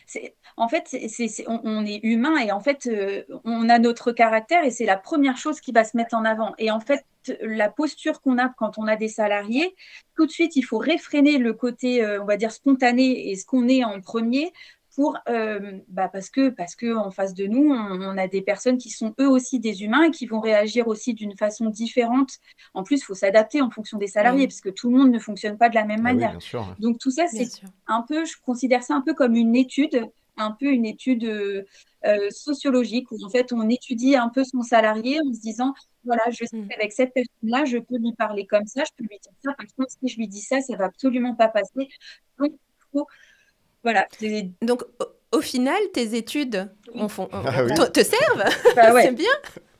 c'est- 0.06 0.36
En 0.56 0.68
fait, 0.70 0.84
c'est, 0.86 1.08
c'est- 1.08 1.28
c'est- 1.28 1.46
on, 1.48 1.62
on 1.64 1.84
est 1.86 2.00
humain 2.04 2.38
et 2.38 2.52
en 2.52 2.60
fait, 2.60 2.88
euh, 2.88 3.24
on 3.44 3.70
a 3.70 3.80
notre 3.80 4.12
caractère 4.12 4.64
et 4.66 4.70
c'est 4.72 4.86
la 4.86 4.98
première 4.98 5.38
chose 5.38 5.60
qui 5.62 5.72
va 5.72 5.84
se 5.84 5.98
mettre 5.98 6.16
en 6.16 6.26
avant. 6.26 6.54
Et 6.60 6.70
en 6.70 6.80
fait, 6.80 7.04
la 7.42 7.70
posture 7.70 8.22
qu'on 8.22 8.38
a 8.38 8.50
quand 8.50 8.78
on 8.78 8.88
a 8.88 8.96
des 8.96 9.08
salariés, 9.08 9.76
tout 10.16 10.26
de 10.26 10.32
suite, 10.32 10.56
il 10.56 10.64
faut 10.64 10.78
réfréner 10.78 11.38
le 11.38 11.54
côté, 11.54 12.04
euh, 12.04 12.22
on 12.22 12.26
va 12.26 12.38
dire, 12.38 12.52
spontané 12.52 13.30
et 13.32 13.36
ce 13.36 13.46
qu'on 13.46 13.68
est 13.68 13.84
en 13.84 14.02
premier 14.02 14.52
pour, 14.96 15.16
euh, 15.30 15.74
bah 15.90 16.10
parce 16.12 16.32
que, 16.32 16.50
parce 16.50 16.76
que 16.76 16.96
en 16.96 17.12
face 17.12 17.36
de 17.36 17.46
nous, 17.46 17.72
on, 17.72 18.02
on 18.02 18.18
a 18.18 18.28
des 18.28 18.42
personnes 18.42 18.80
qui 18.80 18.90
sont 18.90 19.14
eux 19.20 19.28
aussi 19.30 19.60
des 19.60 19.84
humains 19.84 20.06
et 20.06 20.10
qui 20.12 20.26
vont 20.26 20.40
réagir 20.40 20.88
aussi 20.88 21.14
d'une 21.14 21.38
façon 21.38 21.68
différente. 21.70 22.32
En 22.74 22.82
plus, 22.84 22.98
il 23.02 23.04
faut 23.04 23.14
s'adapter 23.14 23.62
en 23.62 23.70
fonction 23.70 24.00
des 24.00 24.08
salariés 24.08 24.42
Oui. 24.42 24.48
parce 24.48 24.62
que 24.62 24.70
tout 24.70 24.90
le 24.90 24.98
monde 24.98 25.12
ne 25.12 25.20
fonctionne 25.20 25.56
pas 25.56 25.70
de 25.70 25.76
la 25.76 25.86
même 25.86 26.00
Ah 26.04 26.10
oui, 26.10 26.14
manière. 26.16 26.32
bien 26.32 26.40
sûr. 26.40 26.62
ouais. 26.62 26.74
Donc 26.80 26.98
tout 26.98 27.12
ça, 27.12 27.28
c'est 27.28 27.48
un 27.86 28.02
peu, 28.02 28.26
je 28.26 28.34
considère 28.44 28.82
ça 28.82 28.96
un 28.96 29.02
peu 29.02 29.14
comme 29.14 29.36
une 29.36 29.56
étude, 29.56 30.04
un 30.38 30.52
peu 30.52 30.68
une 30.68 30.86
étude 30.86 31.26
euh, 31.26 31.64
euh, 32.06 32.30
sociologique 32.30 33.12
où 33.12 33.18
en 33.26 33.30
fait 33.30 33.52
on 33.54 33.68
étudie 33.70 34.16
un 34.16 34.30
peu 34.30 34.44
son 34.44 34.62
salarié 34.62 35.20
en 35.20 35.34
se 35.34 35.40
disant 35.42 35.74
voilà, 36.06 36.24
je 36.30 36.46
sais 36.46 36.56
Mm. 36.58 36.68
qu'avec 36.70 36.94
cette 36.94 37.14
personne-là, 37.14 37.66
je 37.66 37.78
peux 37.78 37.98
lui 37.98 38.14
parler 38.14 38.46
comme 38.46 38.66
ça, 38.66 38.84
je 38.86 38.92
peux 38.98 39.04
lui 39.04 39.20
dire 39.22 39.32
ça. 39.44 39.54
Par 39.54 39.66
contre, 39.76 39.92
si 39.92 40.08
je 40.08 40.18
lui 40.18 40.28
dis 40.28 40.42
ça, 40.42 40.62
ça 40.62 40.76
va 40.78 40.86
absolument 40.86 41.36
pas 41.36 41.50
passer. 41.50 41.90
Donc 42.40 42.52
il 42.52 42.58
faut, 42.94 43.08
voilà, 43.84 44.08
Donc, 44.62 44.84
au, 45.32 45.42
final, 45.42 45.78
tes 45.94 46.16
études 46.16 46.70
en 46.96 47.10
font- 47.10 47.30
Ah 47.34 47.64
oui. 47.64 47.74
te, 47.94 48.04
servent. 48.04 48.44
bah 48.76 48.94
ouais. 48.94 49.02
C'est 49.04 49.12
bien. 49.12 49.28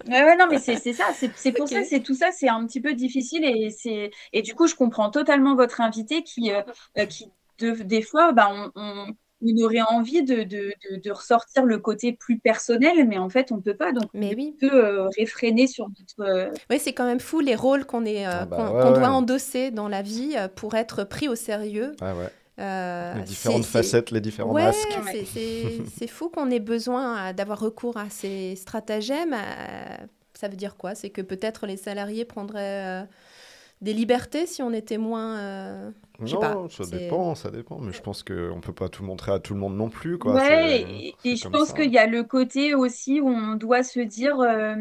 Ouais, 0.08 0.24
ouais, 0.24 0.38
non, 0.38 0.46
mais 0.50 0.60
c'est 0.60 0.78
c'est 0.78 0.94
ça, 0.94 1.06
c'est 1.14 1.52
pour 1.52 1.68
ça, 1.68 1.84
c'est 1.84 2.02
tout 2.02 2.14
ça, 2.16 2.32
c'est 2.32 2.48
un 2.48 2.66
petit 2.66 2.80
peu 2.80 2.94
difficile 2.94 3.44
et 3.44 3.70
c'est 3.72 4.12
et 4.32 4.42
du 4.42 4.54
coup, 4.56 4.68
je 4.68 4.76
comprends 4.76 5.10
totalement 5.10 5.56
votre 5.56 5.82
invité 5.82 6.24
qui, 6.24 6.52
euh, 6.52 6.62
euh, 6.98 7.06
qui 7.06 7.30
de- 7.60 7.72
des 7.84 8.02
fois, 8.02 8.32
bah, 8.32 8.48
on, 8.52 8.72
on, 8.76 9.08
on 9.42 9.64
aurait 9.64 9.82
envie 9.82 10.24
de, 10.24 10.44
de, 10.44 10.74
de, 10.90 10.96
de 11.02 11.12
ressortir 11.12 11.64
le 11.66 11.78
côté 11.80 12.14
plus 12.14 12.40
personnel, 12.40 13.08
mais 13.08 13.18
en 13.18 13.30
fait, 13.30 13.52
on 13.52 13.62
peut 13.62 13.76
pas, 13.76 13.92
donc 13.92 14.10
Mais 14.14 14.32
on 14.34 14.38
oui. 14.38 14.56
peut 14.60 14.74
euh, 14.74 15.08
réfréner 15.18 15.68
sur 15.68 15.88
notre. 15.90 16.30
euh, 16.32 16.50
Oui, 16.70 16.80
c'est 16.80 16.94
quand 16.94 17.06
même 17.06 17.20
fou 17.20 17.40
les 17.40 17.56
rôles 17.56 17.86
qu'on 17.86 18.06
est, 18.06 18.26
euh, 18.28 18.32
Ah 18.42 18.46
bah 18.46 18.56
qu'on 18.58 18.76
ouais, 18.78 18.82
qu'on 18.82 18.92
ouais. 18.94 19.00
doit 19.00 19.10
endosser 19.10 19.72
dans 19.72 19.88
la 19.88 20.02
vie 20.02 20.34
euh, 20.38 20.48
pour 20.48 20.74
être 20.76 21.04
pris 21.04 21.28
au 21.28 21.36
sérieux. 21.36 21.96
Ouais. 22.02 22.30
Euh, 22.60 23.14
les 23.16 23.22
différentes 23.24 23.66
facettes, 23.66 24.10
les 24.10 24.22
différents 24.22 24.52
Ouais, 24.52 24.64
masques. 24.64 24.98
c'est- 25.32 26.08
fou 26.08 26.30
qu'on 26.30 26.50
ait 26.50 26.60
besoin 26.60 27.32
d'avoir 27.34 27.60
recours 27.60 27.98
à 27.98 28.10
ces 28.10 28.56
stratagèmes. 28.56 29.34
euh, 29.34 29.98
Ça 30.34 30.48
veut 30.48 30.56
dire 30.56 30.76
quoi? 30.78 30.96
C'est 30.96 31.10
que 31.12 31.22
peut-être 31.22 31.68
les 31.68 31.78
salariés 31.78 32.26
prendraient 32.26 33.04
euh, 33.04 33.06
des 33.82 33.94
libertés 33.94 34.46
si 34.46 34.62
on 34.62 34.72
était 34.72 34.98
moins. 34.98 35.38
euh, 35.38 35.92
Non, 36.20 36.40
pas, 36.40 36.68
ça 36.70 36.86
dépend, 36.86 37.36
ça 37.36 37.52
dépend. 37.52 37.80
Mais 37.80 37.94
je 37.94 38.02
pense 38.02 38.24
qu'on 38.24 38.60
peut 38.62 38.74
pas 38.74 38.90
tout 38.90 39.04
montrer 39.04 39.32
à 39.32 39.40
tout 39.40 39.54
le 39.54 39.60
monde 39.60 39.76
non 39.76 39.90
plus, 39.90 40.18
quoi. 40.18 40.34
Ouais, 40.34 41.14
et, 41.24 41.36
je 41.36 41.48
pense 41.48 41.74
qu'il 41.74 41.92
y 41.92 41.98
a 41.98 42.08
le 42.08 42.24
côté 42.24 42.74
aussi 42.76 43.22
où 43.22 43.30
on 43.30 43.56
doit 43.56 43.84
se 43.84 44.00
dire, 44.00 44.40
euh, 44.40 44.76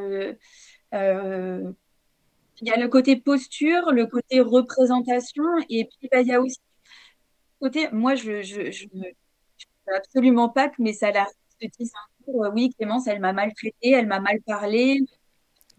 euh, 0.00 0.34
euh, 0.94 1.72
il 2.60 2.68
y 2.68 2.70
a 2.70 2.76
le 2.78 2.88
côté 2.88 3.16
posture, 3.16 3.92
le 3.92 4.06
côté 4.06 4.40
représentation, 4.40 5.44
et 5.68 5.86
puis 5.86 6.08
bah, 6.10 6.20
il 6.20 6.28
y 6.28 6.32
a 6.34 6.40
aussi 6.40 6.58
le 7.60 7.66
côté, 7.68 7.88
moi 7.92 8.14
je 8.14 8.42
je, 8.42 8.70
je, 8.70 8.86
ne- 8.94 9.04
je 9.58 9.66
veux 9.86 9.94
absolument 9.96 10.48
pas 10.48 10.68
que 10.68 10.82
mes 10.82 10.92
salariés 10.92 11.32
se 11.60 11.66
disent 11.78 11.92
un 11.94 12.32
jour, 12.32 12.46
oui, 12.54 12.70
Clémence, 12.78 13.06
elle 13.06 13.20
m'a 13.20 13.32
maltraité, 13.32 13.90
elle 13.92 14.06
m'a 14.06 14.20
mal 14.20 14.40
parlé, 14.46 15.00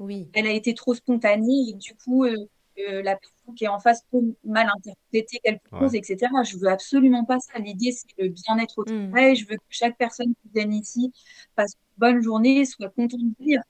Oui. 0.01 0.27
elle 0.33 0.47
a 0.47 0.51
été 0.51 0.73
trop 0.73 0.93
spontanée, 0.95 1.69
et 1.69 1.73
du 1.73 1.93
coup, 1.95 2.25
euh, 2.25 2.35
euh, 2.79 3.01
la 3.03 3.15
personne 3.17 3.55
qui 3.55 3.65
est 3.65 3.67
en 3.67 3.79
face 3.79 4.01
peut 4.11 4.19
mal 4.43 4.67
interpréter 4.77 5.39
quelque 5.43 5.69
chose, 5.69 5.91
Ouais. 5.91 5.99
etc. 5.99 6.31
Je 6.43 6.57
veux 6.57 6.67
absolument 6.69 7.23
pas 7.25 7.39
ça. 7.39 7.59
L'idée, 7.59 7.91
c'est 7.91 8.07
le 8.17 8.29
bien-être 8.29 8.79
au 8.79 8.81
Mm. 8.83 9.09
travail. 9.11 9.35
Je 9.35 9.45
veux 9.47 9.55
que 9.57 9.63
chaque 9.69 9.97
personne 9.97 10.33
qui 10.41 10.49
vienne 10.53 10.73
ici 10.73 11.11
passe 11.55 11.73
une 11.73 11.99
bonne 11.99 12.21
journée, 12.21 12.65
soit 12.65 12.89
contente 12.89 13.19
de 13.21 13.35
venir. 13.39 13.61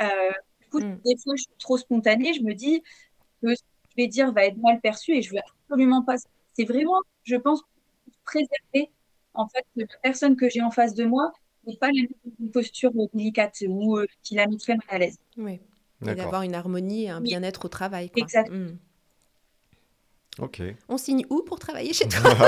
Euh, 0.00 0.06
du 0.60 0.68
coup, 0.68 0.80
Mm. 0.80 0.98
des 1.04 1.16
fois, 1.22 1.34
je 1.36 1.42
suis 1.42 1.58
trop 1.58 1.78
spontanée. 1.78 2.34
Je 2.34 2.42
me 2.42 2.54
dis 2.54 2.82
que 3.42 3.54
ce 3.54 3.62
que 3.62 3.68
je 3.90 3.96
vais 3.96 4.08
dire 4.08 4.32
va 4.32 4.44
être 4.46 4.56
mal 4.58 4.80
perçu 4.80 5.12
et 5.16 5.22
je 5.22 5.30
veux 5.32 5.40
absolument 5.68 6.02
pas 6.02 6.18
ça. 6.18 6.28
C'est 6.54 6.64
vraiment, 6.64 7.00
je 7.24 7.36
pense, 7.36 7.62
préserver 8.24 8.90
en 9.34 9.48
fait 9.48 9.64
la 9.76 9.86
personne 10.02 10.36
que 10.36 10.48
j'ai 10.48 10.60
en 10.62 10.70
face 10.70 10.94
de 10.94 11.04
moi 11.04 11.32
n'est 11.66 11.76
pas 11.76 11.86
la 11.88 12.02
même 12.02 12.08
une 12.40 12.50
posture 12.50 12.90
délicate 13.14 13.62
ou 13.68 13.98
euh, 13.98 14.06
qui 14.22 14.34
la 14.34 14.46
mettrait 14.46 14.74
mal 14.74 14.84
à 14.88 14.98
l'aise. 14.98 15.18
Oui. 15.36 15.60
Et 16.02 16.14
d'avoir 16.14 16.42
une 16.42 16.54
harmonie 16.54 17.04
et 17.04 17.10
un 17.10 17.20
bien-être 17.20 17.66
au 17.66 17.68
travail. 17.68 18.10
Quoi. 18.10 18.22
Exact. 18.22 18.50
Mm. 18.50 18.78
Ok. 20.38 20.62
On 20.88 20.96
signe 20.96 21.26
où 21.28 21.42
pour 21.42 21.58
travailler 21.58 21.92
chez 21.92 22.08
toi. 22.08 22.30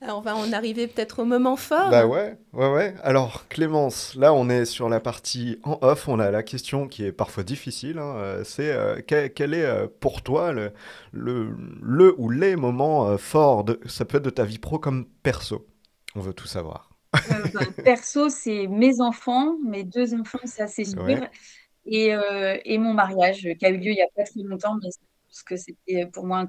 Alors, 0.00 0.18
On 0.18 0.20
va 0.22 0.34
en 0.36 0.52
arriver 0.52 0.86
peut-être 0.86 1.18
au 1.18 1.24
moment 1.24 1.56
fort. 1.56 1.90
Bah 1.90 2.06
ouais, 2.06 2.38
ouais, 2.54 2.72
ouais. 2.72 2.94
Alors, 3.02 3.46
Clémence, 3.48 4.14
là, 4.14 4.32
on 4.32 4.48
est 4.48 4.64
sur 4.64 4.88
la 4.88 4.98
partie 5.00 5.58
en 5.64 5.78
off. 5.82 6.08
On 6.08 6.18
a 6.18 6.30
la 6.30 6.42
question 6.42 6.88
qui 6.88 7.04
est 7.04 7.12
parfois 7.12 7.42
difficile. 7.42 7.98
hein, 7.98 8.14
euh, 8.16 8.44
c'est 8.44 8.72
euh, 8.72 9.00
quel, 9.06 9.32
quel 9.34 9.52
est 9.52 9.64
euh, 9.64 9.86
pour 10.00 10.22
toi 10.22 10.52
le, 10.52 10.72
le, 11.12 11.54
le 11.82 12.14
ou 12.18 12.30
les 12.30 12.56
moments 12.56 13.08
euh, 13.08 13.18
forts 13.18 13.64
de, 13.64 13.78
Ça 13.86 14.04
peut 14.06 14.16
être 14.18 14.24
de 14.24 14.30
ta 14.30 14.44
vie 14.44 14.58
pro 14.58 14.78
comme 14.78 15.04
perso? 15.22 15.66
On 16.14 16.20
veut 16.20 16.32
tout 16.32 16.46
savoir. 16.46 16.89
Euh, 17.14 17.48
bah, 17.52 17.60
perso, 17.84 18.28
c'est 18.28 18.66
mes 18.66 19.00
enfants, 19.00 19.56
mes 19.64 19.84
deux 19.84 20.14
enfants, 20.14 20.38
ça 20.44 20.66
c'est 20.66 20.84
sûr. 20.84 21.02
Ouais. 21.02 21.30
Et, 21.86 22.14
euh, 22.14 22.58
et 22.64 22.78
mon 22.78 22.94
mariage 22.94 23.48
qui 23.58 23.66
a 23.66 23.70
eu 23.70 23.78
lieu 23.78 23.90
il 23.90 23.94
n'y 23.94 24.02
a 24.02 24.08
pas 24.14 24.22
très 24.22 24.42
longtemps, 24.42 24.76
mais 24.82 24.90
parce 25.30 25.42
que 25.44 25.56
c'était 25.56 26.06
pour 26.06 26.26
moi 26.26 26.38
un 26.38 26.46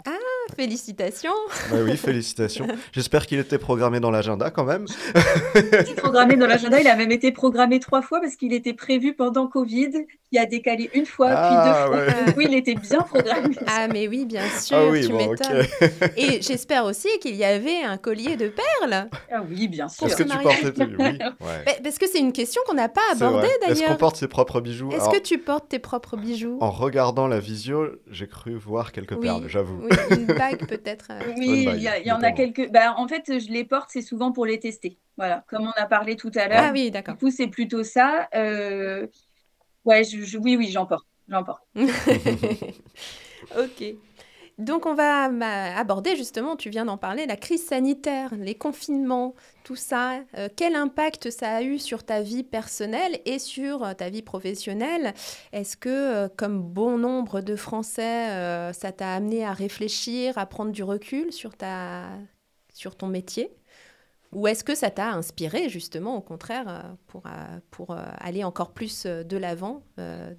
Félicitations. 0.56 1.34
Bah 1.70 1.78
oui, 1.84 1.96
félicitations. 1.98 2.68
J'espère 2.92 3.28
qu'il 3.28 3.40
était 3.40 3.60
programmé 3.60 4.00
dans 4.00 4.10
l'agenda 4.10 4.50
quand 4.50 4.66
même. 4.66 4.86
petit 4.86 5.94
programmé 5.94 6.36
dans 6.36 6.48
l'agenda. 6.48 6.80
Il 6.80 6.88
a 6.88 6.96
même 6.96 7.12
été 7.12 7.32
programmé 7.32 7.80
trois 7.80 8.02
fois 8.02 8.20
parce 8.20 8.36
qu'il 8.36 8.54
était 8.54 8.74
prévu 8.74 9.14
pendant 9.16 9.48
Covid. 9.48 9.92
Il 10.34 10.40
a 10.40 10.46
décalé 10.46 10.90
une 10.94 11.06
fois, 11.06 11.28
Ah, 11.32 11.88
puis 11.90 11.98
deux 11.98 11.98
fois. 12.08 12.16
ouais. 12.18 12.26
Donc 12.26 12.38
oui, 12.38 12.46
il 12.48 12.56
était 12.56 12.76
bien 12.76 13.02
programmé. 13.02 13.54
Ah 13.68 13.88
mais 13.90 14.08
oui, 14.08 14.26
bien 14.26 14.48
sûr, 14.48 14.78
Ah 14.78 14.88
oui, 14.90 15.02
tu 15.06 15.12
bon, 15.12 15.18
m'étonnes. 15.30 15.66
Et 16.18 16.42
j'espère 16.42 16.86
aussi 16.86 17.10
qu'il 17.22 17.36
y 17.36 17.44
avait 17.44 17.82
un 17.84 17.98
collier 17.98 18.38
de 18.38 18.48
perles. 18.48 19.10
Ah 19.30 19.44
oui, 19.50 19.68
bien 19.68 19.90
sûr. 19.90 20.08
Est-ce 20.08 20.16
que 20.16 20.24
tu 20.24 20.38
portais 20.38 20.72
tes... 20.72 20.84
Oui, 20.86 20.96
ouais. 20.98 21.64
Mais- 21.66 21.80
Parce 21.84 21.98
que 21.98 22.08
c'est 22.08 22.20
une 22.20 22.32
question 22.32 22.62
qu'on 22.66 22.76
n'a 22.76 22.88
pas 22.88 23.02
abordée 23.12 23.40
vrai. 23.40 23.48
Est-ce 23.48 23.80
qu'on 23.80 23.82
d'ailleurs. 23.86 23.98
porte 23.98 24.16
ses 24.16 24.28
propres 24.30 24.62
bijoux 24.62 24.90
Est-ce 24.92 25.02
Alors, 25.02 25.14
que 25.14 25.20
tu 25.20 25.38
portes 25.38 25.68
tes 25.68 25.80
propres 25.80 26.16
bijoux 26.16 26.58
En 26.62 26.72
regardant 26.72 27.28
la 27.28 27.40
visio, 27.40 27.90
j'ai 28.10 28.28
cru 28.28 28.56
voir 28.56 28.94
quelques 28.94 29.12
Oui, 29.18 29.24
perles, 29.24 29.44
j'avoue. 29.48 29.82
Oui, 29.84 29.98
une 30.12 30.26
bague 30.28 30.66
peut-être. 30.66 31.08
euh. 31.12 31.34
Oui, 31.38 31.68
il 31.76 31.82
y, 31.82 31.88
a- 32.10 32.16
en 32.16 32.22
a 32.22 32.32
quelques. 32.32 32.72
Bah, 32.72 32.94
en 32.98 33.08
fait, 33.08 33.24
je 33.28 33.52
les 33.52 33.66
porte, 33.66 33.90
c'est 33.92 34.02
souvent 34.02 34.32
pour 34.32 34.46
les 34.46 34.60
tester. 34.60 34.98
Voilà, 35.18 35.44
comme 35.50 35.64
on 35.68 35.72
a 35.82 35.86
parlé 35.88 36.16
tout 36.16 36.32
à 36.36 36.48
l'heure. 36.48 36.64
Ah 36.68 36.72
oui, 36.72 36.86
Du 36.86 36.92
d'accord. 36.92 37.18
coup, 37.18 37.30
c'est 37.32 37.48
plutôt 37.48 37.84
ça. 37.84 38.30
Euh, 38.34 39.08
Ouais, 39.86 40.04
je, 40.04 40.22
je- 40.22 40.38
oui, 40.38 40.56
oui, 40.58 40.72
j'en 40.72 40.86
porte. 40.86 41.06
J'en 41.28 41.44
porte. 41.44 41.64
ok. 43.58 43.84
Donc 44.60 44.86
on 44.86 44.96
va 44.96 45.30
bah, 45.30 45.78
aborder 45.78 46.16
justement, 46.16 46.56
tu 46.56 46.70
viens 46.70 46.86
d'en 46.86 46.98
parler, 46.98 47.26
la 47.28 47.38
crise 47.38 47.66
sanitaire, 47.66 48.36
les 48.36 48.56
confinements, 48.56 49.36
tout 49.64 49.76
ça. 49.78 50.22
Euh, 50.38 50.50
quel 50.56 50.76
impact 50.76 51.32
ça 51.32 51.56
a 51.58 51.64
eu 51.64 51.80
sur 51.80 52.04
ta 52.06 52.22
vie 52.22 52.44
personnelle 52.44 53.20
et 53.26 53.40
sur 53.40 53.84
euh, 53.84 53.94
ta 53.96 54.10
vie 54.10 54.22
professionnelle? 54.24 55.14
Est-ce 55.54 55.78
que, 55.78 55.90
euh, 55.90 56.30
comme 56.38 56.62
bon 56.64 56.98
nombre 57.00 57.42
de 57.42 57.56
Français, 57.56 58.30
euh, 58.32 58.74
ça 58.74 58.92
t'a 58.94 59.16
amené 59.16 59.46
à 59.46 59.54
réfléchir, 59.54 60.38
à 60.38 60.46
prendre 60.48 60.72
du 60.72 60.84
recul 60.84 61.34
sur, 61.34 61.56
ta... 61.58 62.10
sur 62.74 62.96
ton 62.98 63.08
métier? 63.08 63.52
Ou 64.32 64.48
est-ce 64.48 64.64
que 64.64 64.76
ça 64.76 64.90
t'a 64.92 65.12
inspiré 65.12 65.70
justement, 65.70 66.16
au 66.18 66.22
contraire, 66.22 66.68
euh, 66.70 66.96
pour, 67.08 67.26
euh, 67.28 67.60
pour 67.70 67.92
euh, 67.92 68.04
aller 68.18 68.44
encore 68.44 68.74
plus 68.74 69.06
de 69.06 69.38
l'avant 69.38 69.84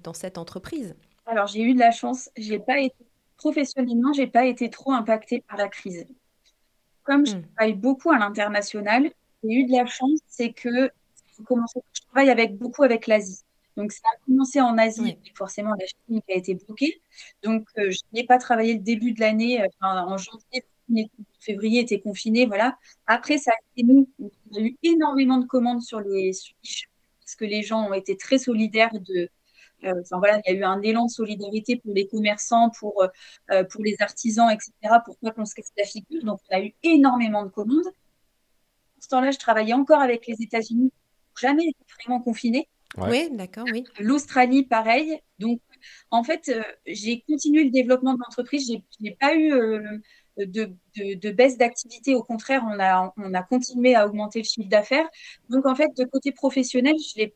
dans 0.03 0.13
cette 0.13 0.37
entreprise? 0.37 0.95
Alors, 1.25 1.47
j'ai 1.47 1.61
eu 1.61 1.73
de 1.73 1.79
la 1.79 1.91
chance. 1.91 2.29
J'ai 2.37 2.59
pas 2.59 2.79
été 2.79 2.95
professionnellement, 3.37 4.13
j'ai 4.13 4.27
pas 4.27 4.45
été 4.45 4.69
trop 4.69 4.91
impactée 4.91 5.41
par 5.47 5.57
la 5.57 5.67
crise. 5.67 6.05
Comme 7.03 7.25
je 7.25 7.33
Mm. 7.33 7.43
travaille 7.55 7.73
beaucoup 7.75 8.11
à 8.11 8.17
l'international, 8.19 9.11
j'ai 9.43 9.49
eu 9.51 9.65
de 9.65 9.71
la 9.71 9.85
chance, 9.85 10.19
c'est 10.27 10.53
que 10.53 10.91
je 11.39 12.01
travaille 12.11 12.29
avec 12.29 12.57
beaucoup 12.57 12.83
avec 12.83 13.07
l'Asie. 13.07 13.41
Donc, 13.77 13.91
ça 13.91 14.01
a 14.13 14.17
commencé 14.25 14.61
en 14.61 14.77
Asie, 14.77 15.01
Oui. 15.01 15.17
et 15.25 15.31
forcément 15.35 15.71
la 15.79 15.85
Chine 15.87 16.21
a 16.29 16.33
été 16.33 16.55
bloquée. 16.55 17.01
Donc, 17.43 17.67
euh, 17.77 17.91
je 17.91 17.99
n'ai 18.13 18.25
pas 18.25 18.37
travaillé 18.37 18.75
le 18.75 18.81
début 18.81 19.13
de 19.13 19.19
l'année, 19.19 19.61
euh, 19.63 19.67
en 19.81 20.17
janvier, 20.17 20.63
février 21.39 21.81
était 21.81 21.99
confiné, 21.99 22.45
voilà. 22.45 22.77
Après, 23.07 23.37
ça 23.37 23.51
a 23.51 23.55
été 23.75 23.87
nous. 23.87 24.09
On 24.19 24.57
a 24.57 24.61
eu 24.61 24.77
énormément 24.83 25.37
de 25.37 25.45
commandes 25.45 25.81
sur 25.81 25.99
les 25.99 26.31
shops, 26.33 26.89
parce 27.19 27.35
que 27.35 27.45
les 27.45 27.63
gens 27.63 27.89
ont 27.89 27.93
été 27.93 28.17
très 28.17 28.37
solidaires 28.37 28.91
de, 28.93 29.29
euh, 29.85 30.01
enfin 30.01 30.17
voilà, 30.19 30.41
il 30.45 30.53
y 30.53 30.55
a 30.55 30.59
eu 30.59 30.63
un 30.63 30.81
élan 30.81 31.05
de 31.05 31.11
solidarité 31.11 31.77
pour 31.77 31.93
les 31.93 32.07
commerçants, 32.07 32.69
pour, 32.79 33.03
euh, 33.51 33.63
pour 33.65 33.83
les 33.83 33.95
artisans, 33.99 34.49
etc., 34.49 34.71
pour 35.05 35.17
pas 35.17 35.31
qu'on 35.31 35.45
se 35.45 35.55
casse 35.55 35.71
la 35.77 35.85
figure. 35.85 36.23
Donc, 36.23 36.39
on 36.49 36.55
a 36.55 36.61
eu 36.61 36.73
énormément 36.83 37.43
de 37.43 37.49
commandes. 37.49 37.87
À 37.87 39.01
ce 39.01 39.07
temps-là, 39.09 39.31
je 39.31 39.39
travaillais 39.39 39.73
encore 39.73 39.99
avec 40.01 40.27
les 40.27 40.41
États-Unis, 40.41 40.91
jamais 41.39 41.73
vraiment 41.99 42.21
confinés. 42.21 42.69
Ouais. 42.97 43.27
Oui, 43.29 43.35
d'accord, 43.35 43.65
oui. 43.71 43.83
L'Australie, 43.99 44.63
pareil. 44.63 45.19
Donc, 45.39 45.59
en 46.11 46.23
fait, 46.23 46.49
euh, 46.49 46.61
j'ai 46.85 47.21
continué 47.27 47.63
le 47.63 47.71
développement 47.71 48.13
de 48.13 48.19
l'entreprise. 48.19 48.67
J'ai 48.67 48.83
j'ai 49.01 49.17
pas 49.19 49.33
eu 49.35 49.51
euh, 49.51 49.97
de, 50.37 51.31
baisse 51.31 51.57
d'activité. 51.57 52.15
Au 52.15 52.23
contraire, 52.23 52.63
on 52.65 52.79
a, 52.79 53.13
on 53.17 53.33
a 53.33 53.43
continué 53.43 53.95
à 53.95 54.05
augmenter 54.05 54.39
le 54.39 54.45
chiffre 54.45 54.69
d'affaires. 54.69 55.07
Donc, 55.49 55.65
en 55.65 55.75
fait, 55.75 55.89
de 55.97 56.05
côté 56.05 56.31
professionnel, 56.31 56.95
je 56.97 57.19
l'ai. 57.21 57.35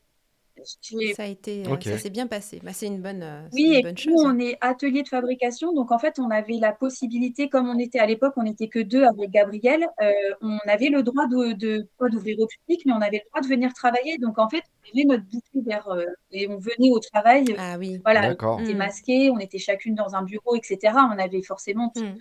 Ça 1.15 1.23
a 1.23 1.25
été, 1.25 1.63
euh, 1.67 1.79
ça 1.81 1.97
s'est 1.97 2.09
bien 2.09 2.27
passé. 2.27 2.59
Bah, 2.63 2.71
c'est 2.73 2.87
une 2.87 3.01
bonne, 3.01 3.23
euh, 3.23 3.47
c'est 3.51 3.55
Oui, 3.55 3.67
une 3.67 3.73
et 3.73 3.81
bonne 3.83 3.91
nous, 3.93 3.97
chose. 4.17 4.25
hein. 4.25 4.33
on 4.35 4.39
est 4.39 4.57
atelier 4.61 5.03
de 5.03 5.07
fabrication. 5.07 5.73
Donc, 5.73 5.91
en 5.91 5.99
fait, 5.99 6.19
on 6.19 6.29
avait 6.29 6.57
la 6.59 6.71
possibilité, 6.73 7.49
comme 7.49 7.67
on 7.69 7.77
était 7.79 7.99
à 7.99 8.05
l'époque, 8.05 8.33
on 8.37 8.43
n'était 8.43 8.67
que 8.67 8.79
deux 8.79 9.03
avec 9.03 9.29
Gabriel, 9.31 9.85
euh, 10.01 10.11
on 10.41 10.57
avait 10.67 10.89
le 10.89 11.03
droit 11.03 11.27
de, 11.27 11.53
de 11.53 11.87
pas 11.97 12.09
d'ouvrir 12.09 12.39
au 12.39 12.47
public, 12.47 12.81
mais 12.85 12.93
on 12.93 13.01
avait 13.01 13.21
le 13.23 13.29
droit 13.29 13.41
de 13.41 13.47
venir 13.47 13.73
travailler. 13.73 14.17
Donc, 14.17 14.39
en 14.39 14.49
fait, 14.49 14.63
on 14.85 14.89
avait 14.97 15.05
notre 15.05 15.23
bouquet 15.25 15.61
vers, 15.65 15.87
euh, 15.89 16.05
et 16.31 16.47
on 16.47 16.57
venait 16.57 16.91
au 16.91 16.99
travail. 16.99 17.45
Ah 17.57 17.77
oui. 17.77 17.99
Voilà, 18.03 18.21
D'accord. 18.29 18.57
on 18.59 18.63
était 18.63 18.73
Mm. 18.73 18.77
masqués, 18.77 19.29
on 19.31 19.39
était 19.39 19.57
chacune 19.59 19.95
dans 19.95 20.15
un 20.15 20.23
bureau, 20.23 20.55
etc. 20.55 20.93
On 20.95 21.17
avait 21.19 21.41
forcément 21.41 21.89
tout- 21.95 22.03
Mm. 22.03 22.17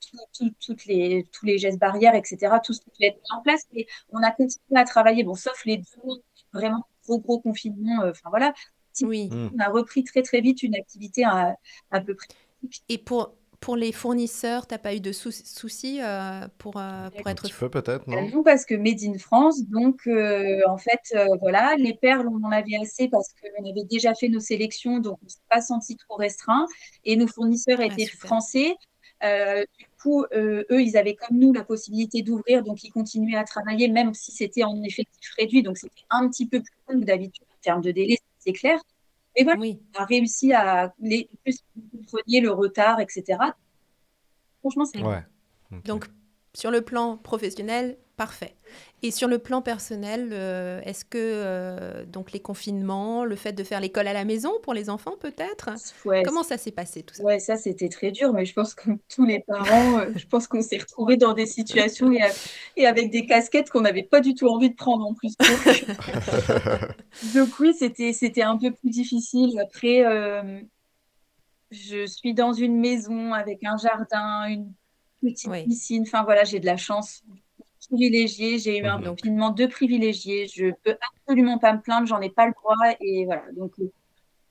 tout- 0.00 0.18
tout- 0.38 0.54
toutes 0.66 0.84
les, 0.86 1.26
tous 1.32 1.46
les 1.46 1.58
gestes 1.58 1.78
barrières, 1.78 2.14
etc. 2.14 2.56
Tout 2.64 2.72
ce 2.72 2.80
qui 2.80 2.90
devait 2.98 3.08
être 3.12 3.16
mis 3.16 3.38
en 3.38 3.42
place. 3.42 3.62
Et 3.74 3.86
on 4.10 4.22
a 4.22 4.30
continué 4.32 4.80
à 4.80 4.84
travailler, 4.84 5.22
bon, 5.24 5.34
sauf 5.34 5.64
les 5.64 5.76
deux 5.78 5.84
vraiment 6.52 6.84
gros, 7.18 7.20
gros 7.20 7.40
confinement. 7.40 8.02
euh, 8.02 8.10
Enfin, 8.10 8.30
voilà. 8.30 8.52
Oui. 9.02 9.28
Mm. 9.30 9.50
On 9.54 9.58
a 9.60 9.68
repris 9.70 10.04
très, 10.04 10.22
très 10.22 10.40
vite 10.40 10.62
une 10.62 10.74
activité 10.74 11.24
à, 11.24 11.56
à 11.90 12.00
peu 12.00 12.14
près. 12.14 12.28
Et 12.88 12.98
pour, 12.98 13.34
pour 13.60 13.76
les 13.76 13.92
fournisseurs, 13.92 14.66
t'as 14.66 14.78
pas 14.78 14.94
eu 14.94 15.00
de 15.00 15.12
sou- 15.12 15.30
soucis 15.32 16.00
euh, 16.02 16.46
pour, 16.58 16.76
euh, 16.76 17.08
pour 17.10 17.26
Un 17.26 17.30
être 17.32 17.42
petit 17.42 17.52
peu 17.52 17.70
peut-être, 17.70 18.06
non? 18.06 18.28
Non, 18.28 18.42
parce 18.42 18.64
que 18.64 18.74
Made 18.74 19.02
in 19.02 19.18
France, 19.18 19.62
donc 19.68 20.06
euh, 20.06 20.60
en 20.68 20.76
fait, 20.76 21.00
euh, 21.14 21.26
voilà, 21.40 21.76
les 21.76 21.94
perles, 21.94 22.28
on 22.28 22.42
en 22.44 22.50
avait 22.50 22.76
assez 22.82 23.08
parce 23.08 23.28
qu'on 23.34 23.68
avait 23.70 23.84
déjà 23.84 24.14
fait 24.14 24.28
nos 24.28 24.40
sélections, 24.40 24.98
donc 24.98 25.18
on 25.22 25.24
ne 25.26 25.30
s'est 25.30 25.38
pas 25.48 25.60
senti 25.62 25.96
trop 25.96 26.16
restreint. 26.16 26.66
Et 27.04 27.16
nos 27.16 27.26
fournisseurs 27.26 27.80
étaient 27.80 28.06
super. 28.06 28.26
français. 28.28 28.74
Euh, 29.22 29.64
du 29.78 29.86
coup, 30.02 30.24
euh, 30.32 30.64
eux, 30.70 30.82
ils 30.82 30.96
avaient 30.96 31.14
comme 31.14 31.38
nous 31.38 31.52
la 31.52 31.64
possibilité 31.64 32.22
d'ouvrir, 32.22 32.62
donc 32.62 32.82
ils 32.84 32.90
continuaient 32.90 33.36
à 33.36 33.44
travailler, 33.44 33.88
même 33.88 34.14
si 34.14 34.32
c'était 34.32 34.64
en 34.64 34.82
effectif 34.82 35.30
réduit. 35.38 35.62
Donc 35.62 35.78
c'était 35.78 36.04
un 36.10 36.28
petit 36.28 36.46
peu 36.46 36.60
plus 36.60 36.74
long 36.88 37.00
que 37.00 37.04
d'habitude 37.04 37.44
en 37.50 37.60
termes 37.60 37.82
de 37.82 37.90
délai, 37.90 38.18
c'est 38.38 38.52
clair. 38.52 38.80
Et 39.36 39.44
voilà, 39.44 39.60
Oui. 39.60 39.80
on 39.96 40.02
a 40.02 40.04
réussi 40.04 40.52
à 40.52 40.92
les 41.00 41.28
plus 41.44 41.58
compreniez 41.92 42.40
le 42.40 42.50
retard, 42.50 43.00
etc. 43.00 43.38
franchement, 44.60 44.84
c'est 44.84 45.02
Ouais. 45.02 45.22
Donc, 45.84 46.06
sur 46.52 46.70
le 46.72 46.82
plan 46.82 47.16
professionnel, 47.16 47.96
parfait. 48.16 48.56
Et 49.02 49.10
sur 49.10 49.28
le 49.28 49.38
plan 49.38 49.62
personnel, 49.62 50.30
euh, 50.32 50.80
est-ce 50.84 51.04
que 51.04 51.16
euh, 51.18 52.04
donc 52.04 52.32
les 52.32 52.40
confinements, 52.40 53.24
le 53.24 53.34
fait 53.34 53.52
de 53.52 53.64
faire 53.64 53.80
l'école 53.80 54.06
à 54.06 54.12
la 54.12 54.24
maison 54.24 54.52
pour 54.62 54.74
les 54.74 54.90
enfants 54.90 55.14
peut-être? 55.18 55.70
Ouais, 56.04 56.22
Comment 56.22 56.42
ça 56.42 56.58
s'est 56.58 56.70
passé 56.70 57.02
tout 57.02 57.14
ça? 57.14 57.22
Ouais, 57.22 57.38
ça 57.38 57.56
c'était 57.56 57.88
très 57.88 58.10
dur, 58.10 58.32
mais 58.32 58.44
je 58.44 58.52
pense 58.52 58.74
que 58.74 58.90
tous 59.08 59.24
les 59.24 59.40
parents, 59.40 59.98
euh, 60.00 60.10
je 60.14 60.26
pense 60.26 60.46
qu'on 60.46 60.60
s'est 60.60 60.78
retrouvés 60.78 61.16
dans 61.16 61.32
des 61.32 61.46
situations 61.46 62.12
et, 62.12 62.20
et 62.76 62.86
avec 62.86 63.10
des 63.10 63.24
casquettes 63.26 63.70
qu'on 63.70 63.80
n'avait 63.80 64.02
pas 64.02 64.20
du 64.20 64.34
tout 64.34 64.48
envie 64.48 64.70
de 64.70 64.76
prendre 64.76 65.06
en 65.06 65.14
plus. 65.14 65.34
Donc, 65.38 65.48
donc 67.34 67.48
oui, 67.58 67.74
c'était 67.78 68.12
c'était 68.12 68.42
un 68.42 68.58
peu 68.58 68.70
plus 68.70 68.90
difficile. 68.90 69.58
Après, 69.60 70.04
euh, 70.04 70.60
je 71.70 72.06
suis 72.06 72.34
dans 72.34 72.52
une 72.52 72.78
maison 72.78 73.32
avec 73.32 73.64
un 73.64 73.76
jardin, 73.76 74.46
une 74.48 74.72
petite 75.22 75.50
Oui. 75.50 75.64
piscine. 75.64 76.02
Enfin 76.06 76.24
voilà, 76.24 76.44
j'ai 76.44 76.60
de 76.60 76.66
la 76.66 76.76
chance 76.76 77.22
privilégiée. 77.90 78.58
J'ai 78.58 78.78
eu 78.78 78.86
un 78.86 78.98
Mhm. 78.98 79.04
confinement 79.10 79.50
de 79.50 79.66
privilégié. 79.66 80.46
Je 80.48 80.66
peux 80.84 80.96
absolument 81.26 81.58
pas 81.58 81.74
me 81.74 81.80
plaindre, 81.80 82.06
j'en 82.06 82.20
ai 82.20 82.30
pas 82.30 82.46
le 82.46 82.52
droit. 82.52 82.76
Et 83.00 83.24
voilà, 83.26 83.42
donc 83.56 83.72
euh, 83.80 83.90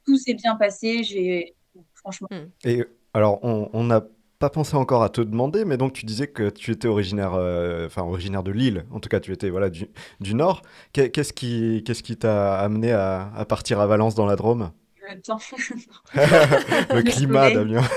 tout 0.05 0.17
s'est 0.17 0.33
bien 0.35 0.55
passé. 0.55 1.03
J'ai 1.03 1.55
franchement. 1.95 2.27
Et 2.63 2.83
alors, 3.13 3.39
on 3.43 3.69
on 3.73 3.83
n'a 3.85 4.01
pas 4.39 4.49
pensé 4.49 4.75
encore 4.77 5.03
à 5.03 5.09
te 5.09 5.21
demander, 5.21 5.65
mais 5.65 5.77
donc 5.77 5.93
tu 5.93 6.05
disais 6.05 6.27
que 6.27 6.49
tu 6.49 6.71
étais 6.71 6.87
originaire, 6.87 7.33
euh, 7.33 7.87
enfin 7.87 8.03
originaire 8.03 8.43
de 8.43 8.51
Lille. 8.51 8.85
En 8.91 8.99
tout 9.01 9.09
cas, 9.09 9.19
tu 9.19 9.33
étais 9.33 9.49
voilà 9.49 9.69
du, 9.69 9.87
du 10.21 10.33
Nord. 10.35 10.61
Qu'est- 10.93 11.09
Qu'est-ce 11.11 11.33
qui, 11.33 11.83
qu'est-ce 11.85 12.03
qui 12.03 12.17
t'a 12.17 12.59
amené 12.59 12.91
à, 12.93 13.31
à 13.35 13.45
partir 13.45 13.79
à 13.81 13.87
Valence 13.87 14.15
dans 14.15 14.25
la 14.25 14.35
Drôme? 14.37 14.71
Le 15.13 15.21
temps. 15.21 15.39
Le 16.13 17.01
climat. 17.01 17.51
Damien. 17.51 17.81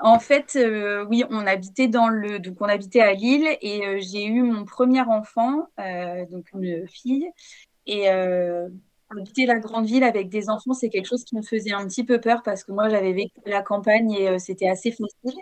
En 0.00 0.20
fait, 0.20 0.54
euh, 0.54 1.04
oui, 1.06 1.24
on 1.28 1.44
habitait 1.44 1.88
dans 1.88 2.08
le, 2.08 2.38
donc 2.38 2.58
on 2.60 2.66
habitait 2.66 3.00
à 3.00 3.14
Lille 3.14 3.48
et 3.60 3.84
euh, 3.84 3.98
j'ai 4.00 4.24
eu 4.24 4.42
mon 4.42 4.64
premier 4.64 5.00
enfant, 5.02 5.66
euh, 5.80 6.24
donc 6.30 6.46
une 6.54 6.86
fille. 6.86 7.28
Et 7.86 8.08
habiter 8.08 9.46
la 9.46 9.58
grande 9.58 9.86
ville 9.86 10.04
avec 10.04 10.28
des 10.28 10.50
enfants, 10.50 10.74
c'est 10.74 10.90
quelque 10.90 11.06
chose 11.06 11.24
qui 11.24 11.34
me 11.36 11.42
faisait 11.42 11.72
un 11.72 11.86
petit 11.86 12.04
peu 12.04 12.20
peur 12.20 12.42
parce 12.44 12.62
que 12.62 12.70
moi, 12.70 12.90
j'avais 12.90 13.12
vécu 13.12 13.40
la 13.46 13.62
campagne 13.62 14.12
et 14.12 14.38
c'était 14.38 14.68
assez 14.68 14.90
facile. 14.90 15.40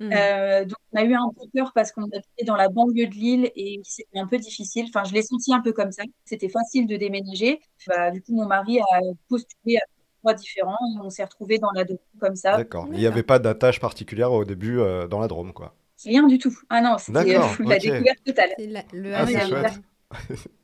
Hmm. 0.00 0.10
Euh, 0.12 0.64
donc, 0.64 0.76
on 0.92 0.98
a 0.98 1.04
eu 1.04 1.14
un 1.14 1.30
peu 1.36 1.46
peur 1.54 1.72
parce 1.74 1.92
qu'on 1.92 2.02
habitait 2.04 2.44
dans 2.46 2.56
la 2.56 2.68
banlieue 2.68 3.06
de 3.06 3.14
Lille 3.14 3.50
et 3.54 3.80
c'était 3.84 4.18
un 4.18 4.26
peu 4.26 4.38
difficile. 4.38 4.86
Enfin, 4.88 5.04
je 5.04 5.14
l'ai 5.14 5.22
senti 5.22 5.52
un 5.54 5.60
peu 5.60 5.72
comme 5.72 5.92
ça. 5.92 6.02
C'était 6.24 6.48
facile 6.48 6.86
de 6.86 6.96
déménager. 6.96 7.60
Bah, 7.86 8.10
du 8.10 8.22
coup, 8.22 8.34
mon 8.34 8.46
mari 8.46 8.80
a 8.80 9.00
postulé 9.28 9.76
à 9.76 9.82
trois 10.20 10.34
différents 10.34 10.78
et 10.96 11.00
on 11.00 11.10
s'est 11.10 11.24
retrouvés 11.24 11.58
dans 11.58 11.70
la 11.74 11.84
Drôme 11.84 11.98
comme 12.18 12.36
ça. 12.36 12.56
D'accord. 12.56 12.88
Il 12.92 12.98
n'y 12.98 13.06
avait 13.06 13.22
pas 13.22 13.38
d'attache 13.38 13.78
particulière 13.80 14.32
au 14.32 14.44
début 14.44 14.80
euh, 14.80 15.06
dans 15.06 15.20
la 15.20 15.28
Drôme, 15.28 15.52
quoi. 15.52 15.74
Rien 16.04 16.26
du 16.26 16.38
tout. 16.38 16.56
Ah 16.70 16.80
non, 16.80 16.98
c'était 16.98 17.36
euh, 17.36 17.40
la 17.60 17.76
ok. 17.76 17.82
découverte 17.82 18.24
totale. 18.24 18.50
C'est 18.58 18.66
la- 18.66 18.84
le 18.92 19.14
Ah, 19.14 19.24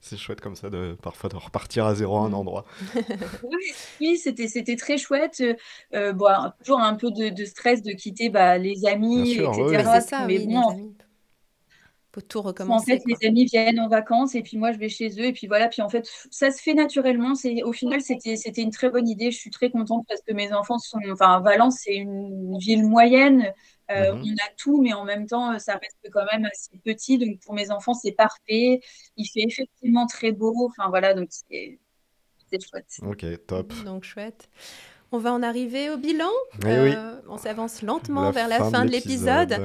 c'est 0.00 0.16
chouette. 0.16 0.40
Comme 0.40 0.56
ça 0.56 0.70
de 0.70 0.96
parfois 1.02 1.28
de 1.30 1.36
repartir 1.36 1.86
à 1.86 1.94
zéro 1.94 2.16
à 2.18 2.20
un 2.22 2.28
Mm. 2.28 2.34
endroit. 2.34 2.64
Oui, 3.42 3.56
oui, 4.00 4.16
c'était 4.18 4.48
c'était 4.48 4.76
très 4.76 4.98
chouette. 4.98 5.42
Euh, 5.94 6.12
bon, 6.12 6.26
toujours 6.64 6.80
un 6.80 6.94
peu 6.96 7.10
de, 7.10 7.28
de 7.30 7.44
stress 7.44 7.82
de 7.82 7.92
quitter 7.92 8.28
bah, 8.30 8.58
les 8.58 8.84
amis, 8.86 9.26
sûr, 9.26 9.50
etc. 9.52 9.62
oui, 9.62 9.76
Mais 9.92 10.00
ça, 10.00 10.26
Mais 10.26 10.38
oui, 10.38 10.46
bon, 10.46 10.60
les 10.60 10.70
amis. 10.70 10.96
Faut 12.12 12.20
tout 12.20 12.40
en 12.40 12.42
recommencer. 12.42 12.84
fait, 12.84 13.00
quoi. 13.00 13.16
les 13.20 13.26
amis 13.26 13.44
viennent 13.46 13.80
en 13.80 13.88
vacances 13.88 14.34
et 14.34 14.42
puis 14.42 14.56
moi, 14.58 14.72
je 14.72 14.78
vais 14.78 14.88
chez 14.88 15.08
eux. 15.20 15.24
Et 15.26 15.32
puis 15.32 15.46
voilà, 15.46 15.68
puis 15.68 15.82
en 15.82 15.88
fait, 15.88 16.08
ça 16.30 16.50
se 16.50 16.62
fait 16.62 16.74
naturellement. 16.74 17.34
C'est, 17.34 17.62
au 17.62 17.72
final, 17.72 18.00
c'était, 18.00 18.36
c'était 18.36 18.62
une 18.62 18.70
très 18.70 18.90
bonne 18.90 19.08
idée. 19.08 19.30
Je 19.30 19.38
suis 19.38 19.50
très 19.50 19.70
contente 19.70 20.04
parce 20.08 20.20
que 20.22 20.32
mes 20.32 20.52
enfants 20.52 20.78
sont... 20.78 20.98
Enfin, 21.12 21.40
Valence, 21.40 21.76
c'est 21.84 21.94
une 21.96 22.58
ville 22.58 22.84
moyenne. 22.86 23.52
Euh, 23.90 24.12
Mhm. 24.14 24.22
On 24.22 24.34
a 24.34 24.54
tout, 24.56 24.82
mais 24.82 24.92
en 24.92 25.04
même 25.04 25.26
temps, 25.26 25.58
ça 25.58 25.74
reste 25.74 25.98
quand 26.12 26.24
même 26.30 26.44
assez 26.44 26.78
petit. 26.84 27.18
Donc, 27.18 27.40
pour 27.40 27.54
mes 27.54 27.70
enfants, 27.70 27.94
c'est 27.94 28.12
parfait. 28.12 28.80
Il 29.16 29.26
fait 29.26 29.44
effectivement 29.46 30.06
très 30.06 30.32
beau. 30.32 30.68
Enfin, 30.68 30.90
voilà, 30.90 31.14
donc 31.14 31.28
c'est 31.30 31.78
chouette. 32.52 32.86
Ok, 33.02 33.24
top. 33.46 33.72
Donc 33.84 34.04
chouette. 34.04 34.48
On 35.10 35.18
va 35.18 35.32
en 35.32 35.42
arriver 35.42 35.90
au 35.90 35.96
bilan. 35.96 36.30
Eh 36.62 36.66
oui. 36.66 36.92
Euh, 36.94 37.20
on 37.28 37.38
s'avance 37.38 37.82
lentement 37.82 38.24
La 38.24 38.30
vers 38.30 38.48
la 38.48 38.58
fin 38.70 38.84
de 38.84 38.90
l'épisode. 38.90 39.56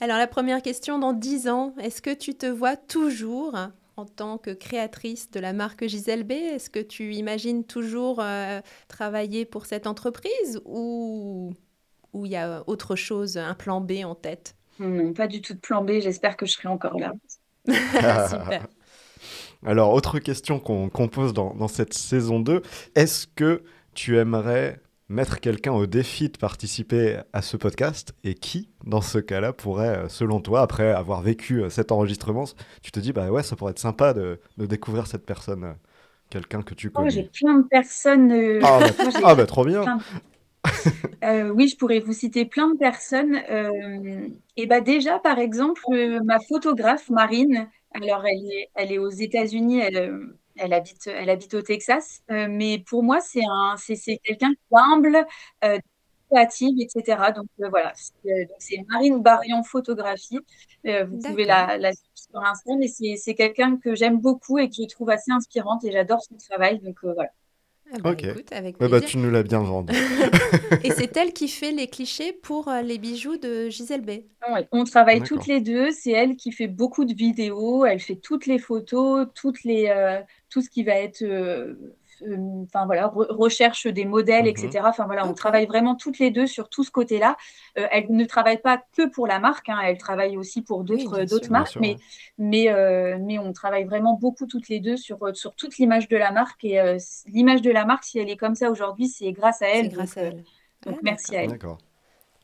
Alors 0.00 0.18
la 0.18 0.26
première 0.26 0.62
question, 0.62 0.98
dans 0.98 1.12
10 1.12 1.48
ans, 1.48 1.74
est-ce 1.80 2.02
que 2.02 2.12
tu 2.14 2.34
te 2.34 2.46
vois 2.46 2.76
toujours 2.76 3.56
en 3.96 4.04
tant 4.06 4.38
que 4.38 4.50
créatrice 4.50 5.30
de 5.30 5.38
la 5.40 5.52
marque 5.52 5.86
Gisèle 5.86 6.24
B? 6.24 6.32
Est-ce 6.32 6.70
que 6.70 6.80
tu 6.80 7.14
imagines 7.14 7.64
toujours 7.64 8.18
euh, 8.20 8.60
travailler 8.88 9.44
pour 9.44 9.66
cette 9.66 9.86
entreprise 9.86 10.60
ou 10.64 11.54
ou 12.14 12.26
il 12.26 12.32
y 12.32 12.36
a 12.36 12.64
autre 12.66 12.96
chose, 12.96 13.36
un 13.36 13.54
plan 13.54 13.80
B 13.82 13.92
en 14.04 14.14
tête 14.14 14.56
Non, 14.78 15.12
pas 15.12 15.26
du 15.28 15.42
tout 15.42 15.54
de 15.54 15.58
plan 15.60 15.82
B. 15.84 16.00
J'espère 16.00 16.36
que 16.36 16.46
je 16.46 16.52
serai 16.52 16.68
encore 16.68 16.98
là. 16.98 17.12
Super. 18.28 18.66
Alors, 19.66 19.92
autre 19.94 20.18
question 20.18 20.58
qu'on 20.60 20.88
pose 21.08 21.32
dans, 21.32 21.54
dans 21.54 21.68
cette 21.68 21.94
saison 21.94 22.40
2. 22.40 22.62
Est-ce 22.94 23.26
que 23.26 23.62
tu 23.94 24.18
aimerais 24.18 24.80
mettre 25.08 25.40
quelqu'un 25.40 25.72
au 25.72 25.86
défi 25.86 26.28
de 26.28 26.36
participer 26.38 27.20
à 27.32 27.42
ce 27.42 27.56
podcast? 27.56 28.14
Et 28.24 28.34
qui, 28.34 28.68
dans 28.84 29.00
ce 29.00 29.18
cas-là, 29.18 29.52
pourrait, 29.52 29.96
euh, 30.04 30.08
selon 30.08 30.40
toi, 30.40 30.62
après 30.62 30.90
avoir 30.92 31.22
vécu 31.22 31.62
euh, 31.62 31.70
cet 31.70 31.92
enregistrement, 31.92 32.44
tu 32.82 32.90
te 32.92 33.00
dis, 33.00 33.12
bah 33.12 33.30
ouais, 33.30 33.42
ça 33.42 33.56
pourrait 33.56 33.72
être 33.72 33.78
sympa 33.78 34.12
de, 34.12 34.40
de 34.58 34.66
découvrir 34.66 35.06
cette 35.06 35.24
personne, 35.26 35.64
euh, 35.64 35.72
quelqu'un 36.30 36.62
que 36.62 36.74
tu 36.74 36.90
Oh, 36.96 36.98
connais? 36.98 37.10
j'ai 37.10 37.24
plein 37.24 37.58
de 37.58 37.66
personnes. 37.68 38.32
euh, 38.32 38.60
Ah, 38.62 38.80
bah, 38.80 39.10
ah, 39.24 39.34
bah, 39.34 39.46
trop 39.46 39.64
bien. 39.64 39.82
plein 39.82 39.96
de- 39.96 40.02
Euh, 41.24 41.48
oui, 41.50 41.68
je 41.68 41.76
pourrais 41.76 42.00
vous 42.00 42.12
citer 42.12 42.44
plein 42.44 42.68
de 42.70 42.76
personnes. 42.78 43.36
Euh, 43.50 44.28
et 44.56 44.66
bah 44.66 44.80
déjà, 44.80 45.18
par 45.18 45.38
exemple, 45.38 45.80
ma 46.24 46.38
photographe 46.40 47.08
Marine, 47.10 47.68
alors 47.92 48.26
elle 48.26 48.44
est, 48.52 48.68
elle 48.74 48.92
est 48.92 48.98
aux 48.98 49.08
États-Unis, 49.10 49.80
elle, 49.80 50.20
elle 50.56 50.72
habite, 50.74 51.06
elle 51.06 51.30
habite 51.30 51.54
au 51.54 51.62
Texas, 51.62 52.22
Euh, 52.30 52.46
mais 52.50 52.78
pour 52.78 53.02
moi, 53.02 53.20
c'est 53.20 53.42
un, 53.48 53.76
c'est, 53.78 53.96
c'est 53.96 54.18
quelqu'un 54.18 54.52
humble, 54.72 55.26
créative, 56.30 56.74
etc. 56.80 57.32
Donc 57.32 57.46
voilà, 57.58 57.92
c'est, 57.96 58.46
donc, 58.46 58.56
c'est 58.58 58.78
Marine 58.88 59.20
Barion 59.22 59.62
Photographie. 59.62 60.40
Vous 60.84 61.18
pouvez 61.22 61.44
la, 61.44 61.78
la 61.78 61.92
suivre 61.92 62.10
sur 62.14 62.40
Insta, 62.44 62.72
mais 62.78 62.88
c'est, 62.88 63.16
c'est 63.16 63.34
quelqu'un 63.34 63.76
que 63.78 63.94
j'aime 63.94 64.18
beaucoup 64.20 64.58
et 64.58 64.68
que 64.68 64.76
je 64.78 64.86
trouve 64.88 65.10
assez 65.10 65.30
inspirante 65.32 65.84
et 65.84 65.92
j'adore 65.92 66.22
son 66.22 66.36
travail. 66.36 66.80
Donc 66.80 66.98
voilà. 67.02 67.30
Ah 67.94 67.98
bah, 68.02 68.10
Ok. 68.12 68.24
écoute, 68.24 68.52
avec 68.52 68.80
Ouais, 68.80 68.88
bah, 68.88 69.00
plaisir. 69.00 69.08
tu 69.10 69.18
nous 69.18 69.30
l'as 69.30 69.42
bien 69.42 69.60
vendu. 69.60 69.94
Et 70.82 70.90
c'est 70.90 71.16
elle 71.16 71.32
qui 71.32 71.48
fait 71.48 71.72
les 71.72 71.86
clichés 71.88 72.32
pour 72.32 72.68
euh, 72.68 72.82
les 72.82 72.98
bijoux 72.98 73.36
de 73.38 73.68
Gisèle 73.70 74.02
B. 74.02 74.10
Ouais, 74.52 74.68
on 74.72 74.84
travaille 74.84 75.22
toutes 75.22 75.46
les 75.46 75.60
deux. 75.60 75.90
C'est 75.92 76.10
elle 76.10 76.36
qui 76.36 76.52
fait 76.52 76.66
beaucoup 76.68 77.04
de 77.04 77.14
vidéos. 77.14 77.84
Elle 77.86 78.00
fait 78.00 78.16
toutes 78.16 78.46
les 78.46 78.58
photos, 78.58 79.26
toutes 79.34 79.64
les, 79.64 79.86
euh, 79.88 80.20
tout 80.50 80.60
ce 80.60 80.68
qui 80.68 80.82
va 80.84 80.94
être, 80.96 81.22
euh, 81.22 81.74
enfin 82.64 82.86
voilà, 82.86 83.08
re- 83.08 83.32
recherche 83.32 83.86
des 83.86 84.04
modèles, 84.04 84.46
Mhm. 84.46 84.48
etc. 84.48 84.88
Enfin 84.90 85.06
voilà, 85.06 85.26
on 85.26 85.34
travaille 85.34 85.66
vraiment 85.66 85.94
toutes 85.96 86.18
les 86.18 86.30
deux 86.30 86.46
sur 86.46 86.68
tout 86.68 86.84
ce 86.84 86.90
côté-là. 86.90 87.36
Euh, 87.78 87.86
elle 87.90 88.06
ne 88.10 88.24
travaille 88.24 88.58
pas 88.60 88.82
que 88.96 89.08
pour 89.08 89.26
la 89.26 89.38
marque, 89.38 89.68
hein, 89.68 89.78
elle 89.84 89.98
travaille 89.98 90.36
aussi 90.36 90.62
pour 90.62 90.84
d'autres, 90.84 91.26
marques, 91.50 91.72
sûr, 91.72 91.80
mais, 91.80 91.96
ouais. 91.96 92.00
mais, 92.38 92.68
euh, 92.70 93.18
mais 93.20 93.38
on 93.38 93.52
travaille 93.52 93.84
vraiment 93.84 94.14
beaucoup 94.14 94.46
toutes 94.46 94.68
les 94.68 94.80
deux 94.80 94.96
sur, 94.96 95.22
euh, 95.24 95.34
sur 95.34 95.54
toute 95.54 95.76
l'image 95.78 96.08
de 96.08 96.16
la 96.16 96.32
marque. 96.32 96.64
Et 96.64 96.80
euh, 96.80 96.98
l'image 97.26 97.62
de 97.62 97.70
la 97.70 97.84
marque, 97.84 98.04
si 98.04 98.18
elle 98.18 98.30
est 98.30 98.36
comme 98.36 98.54
ça 98.54 98.70
aujourd'hui, 98.70 99.08
c'est 99.08 99.32
grâce 99.32 99.62
à 99.62 99.68
elle. 99.68 99.88
Grâce 99.90 100.16
donc, 100.16 100.18
à 100.18 100.22
euh, 100.22 100.30
elle. 100.30 100.44
donc 100.84 100.96
Ah, 100.96 101.00
merci 101.02 101.36
à 101.36 101.44
elle. 101.44 101.50
D'accord. 101.50 101.78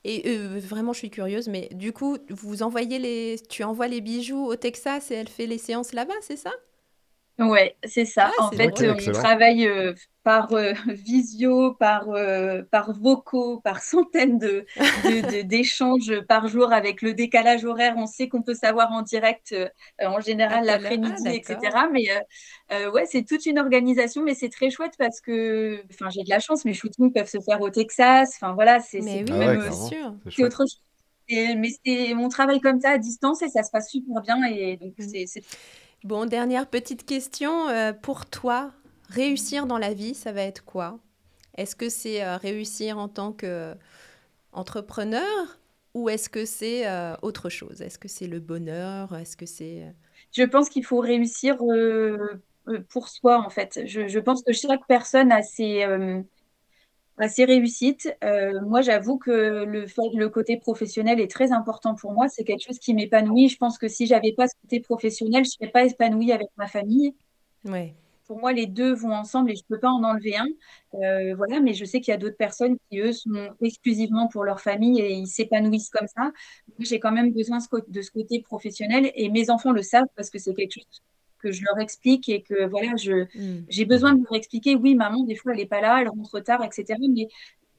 Et 0.05 0.23
euh, 0.29 0.59
vraiment, 0.61 0.93
je 0.93 0.99
suis 0.99 1.11
curieuse, 1.11 1.49
mais 1.49 1.69
du 1.73 1.93
coup, 1.93 2.17
vous 2.31 2.63
envoyez 2.63 2.99
les, 2.99 3.37
tu 3.51 3.65
envoies 3.65 3.89
les 3.89 4.01
bijoux 4.01 4.47
au 4.47 4.57
Texas 4.57 5.11
et 5.11 5.15
elle 5.17 5.29
fait 5.29 5.47
les 5.47 5.59
séances 5.59 5.93
là-bas, 5.93 6.15
c'est 6.23 6.37
ça? 6.37 6.53
Ouais, 7.41 7.77
c'est 7.85 8.05
ça. 8.05 8.31
Ah, 8.39 8.45
en 8.45 8.53
fait, 8.53 8.83
on 8.83 8.93
excellent. 8.93 9.13
travaille 9.13 9.67
euh, 9.67 9.95
par 10.25 10.53
euh, 10.53 10.75
visio, 10.89 11.75
par, 11.75 12.11
euh, 12.11 12.63
par 12.71 12.93
vocaux, 12.93 13.61
par 13.61 13.83
centaines 13.83 14.39
de, 14.39 14.67
de- 14.97 15.23
de- 15.23 15.43
d'échanges 15.43 16.21
par 16.29 16.49
jour 16.49 16.71
avec 16.73 17.01
le 17.01 17.15
décalage 17.15 17.65
horaire. 17.65 17.95
On 17.97 18.07
sait 18.07 18.29
qu'on 18.29 18.43
peut 18.43 18.55
savoir 18.55 18.93
en 18.93 19.01
direct, 19.03 19.53
euh, 19.53 19.69
en 20.07 20.21
général, 20.21 20.65
heure? 20.69 20.81
L'après-midi, 20.83 21.23
Ah, 21.27 21.33
etc. 21.35 21.89
Mais 21.91 22.09
ouais, 22.93 23.07
c'est 23.07 23.25
toute 23.25 23.47
une 23.47 23.59
organisation, 23.59 24.23
mais 24.23 24.35
c'est 24.35 24.51
très 24.51 24.71
chouette 24.71 24.95
parce 24.99 25.21
que, 25.21 25.83
enfin, 25.93 26.11
j'ai 26.11 26.23
de 26.23 26.29
la 26.31 26.41
chance, 26.41 26.65
mes 26.65 26.75
shootings 26.75 27.13
peuvent 27.13 27.29
se 27.29 27.41
faire 27.41 27.61
au 27.61 27.71
Texas. 27.71 28.33
Enfin, 28.37 28.53
voilà, 28.55 28.81
c'est, 28.81 29.01
oui, 29.01 29.25
quand 29.25 29.39
Ah 29.41 29.49
ouais, 29.57 29.71
sûr. 29.73 30.15
C'est 30.29 30.45
autre 30.45 30.59
chose. 30.59 30.83
Et- 31.29 31.55
mais 31.55 31.69
c'est, 31.85 32.15
on 32.15 32.29
travaille 32.29 32.61
comme 32.61 32.81
ça 32.81 32.91
à 32.91 32.99
distance 32.99 33.43
et 33.43 33.49
ça 33.49 33.63
se 33.63 33.71
passe 33.71 33.89
super 33.91 34.21
bien. 34.23 34.43
Et 34.45 34.77
donc, 34.77 34.95
c'est, 34.99 35.27
c'est 35.27 35.43
Bon, 36.05 36.27
dernière 36.27 36.67
petite 36.69 37.05
question. 37.07 37.69
euh, 37.69 37.93
pour 37.93 38.27
toi, 38.27 38.73
réussir 39.09 39.67
dans 39.67 39.79
la 39.79 39.93
vie, 39.95 40.15
ça 40.15 40.33
va 40.33 40.43
être 40.43 40.65
quoi? 40.65 40.99
Est-ce 41.57 41.77
que 41.77 41.89
c'est 41.89 42.25
euh, 42.25 42.37
réussir 42.37 42.99
en 42.99 43.09
tant 43.09 43.33
qu'entrepreneur 44.53 45.59
ou 45.95 46.09
est-ce 46.09 46.29
que 46.29 46.45
c'est 46.45 46.87
euh, 46.89 47.15
autre 47.23 47.49
chose? 47.49 47.83
Est-ce 47.83 47.99
que 47.99 48.09
c'est 48.09 48.27
le 48.29 48.41
bonheur? 48.41 49.15
Est-ce 49.17 49.37
que 49.37 49.47
c'est... 49.47 49.85
euh, 49.85 49.91
Je 50.33 50.43
pense 50.45 50.69
qu'il 50.69 50.85
faut 50.85 51.01
réussir 51.01 51.57
euh, 51.63 52.41
euh, 52.69 52.81
pour 52.91 53.09
soi, 53.09 53.39
en 53.45 53.51
fait. 53.51 53.81
Je 53.87 54.19
pense 54.19 54.43
que 54.43 54.53
chaque 54.53 54.87
personne 54.87 55.33
a 55.33 55.43
ses, 55.43 55.85
euh, 57.21 57.25
assez 57.25 57.45
réussite. 57.45 58.15
Euh, 58.25 58.61
moi, 58.63 58.81
j'avoue 58.81 59.19
que 59.19 59.31
le, 59.65 59.87
le 60.15 60.29
côté 60.29 60.57
professionnel 60.57 61.21
est 61.21 61.31
très 61.31 61.53
important 61.53 61.95
pour 61.95 62.13
moi. 62.13 62.29
C'est 62.29 62.45
quelque 62.45 62.65
chose 62.65 62.79
qui 62.79 62.95
m'épanouit. 62.95 63.49
Je 63.49 63.57
pense 63.57 63.79
que 63.79 63.89
si 63.89 64.07
j'avais 64.07 64.33
pas 64.33 64.49
ce 64.49 64.55
côté 64.63 64.81
professionnel, 64.81 65.45
je 65.45 65.51
serais 65.51 65.71
pas 65.71 65.85
épanouie 65.85 66.33
avec 66.33 66.49
ma 66.57 66.67
famille. 66.67 67.15
Ouais. 67.65 67.95
Pour 68.27 68.39
moi, 68.39 68.53
les 68.53 68.67
deux 68.67 68.95
vont 68.95 69.13
ensemble 69.13 69.51
et 69.51 69.57
je 69.57 69.65
peux 69.69 69.81
pas 69.81 69.91
en 69.91 70.05
enlever 70.05 70.37
un. 70.37 70.47
Euh, 70.95 71.35
voilà, 71.35 71.61
mais 71.61 71.75
je 71.75 71.85
sais 71.85 72.01
qu'il 72.01 72.13
y 72.13 72.15
a 72.15 72.19
d'autres 72.19 72.37
personnes 72.37 72.77
qui, 72.89 73.01
eux, 73.01 73.13
sont 73.13 73.51
exclusivement 73.61 74.29
pour 74.29 74.45
leur 74.45 74.61
famille 74.61 75.01
et 75.01 75.13
ils 75.13 75.27
s'épanouissent 75.27 75.91
comme 75.91 76.07
ça. 76.07 76.31
J'ai 76.79 77.01
quand 77.01 77.11
même 77.11 77.33
besoin 77.33 77.59
de 77.89 78.03
ce 78.03 78.11
côté 78.11 78.41
professionnel 78.41 79.11
et 79.15 79.29
mes 79.31 79.51
enfants 79.51 79.73
le 79.73 79.83
savent 79.83 80.07
parce 80.15 80.31
que 80.31 80.39
c'est 80.39 80.55
quelque 80.55 80.75
chose 80.75 81.03
que 81.41 81.53
je 81.53 81.63
leur 81.65 81.79
explique 81.79 82.29
et 82.29 82.43
que 82.43 82.67
voilà, 82.69 82.97
je 82.97 83.25
mm. 83.35 83.65
j'ai 83.69 83.85
besoin 83.85 84.15
de 84.15 84.23
leur 84.23 84.35
expliquer. 84.35 84.77
Oui, 84.77 84.95
maman, 84.95 85.25
des 85.25 85.35
fois, 85.35 85.53
elle 85.53 85.59
n'est 85.59 85.67
pas 85.67 85.81
là, 85.81 86.01
elle 86.01 86.09
rentre 86.09 86.41
tard, 86.41 86.65
etc. 86.65 86.99
Mais 87.15 87.29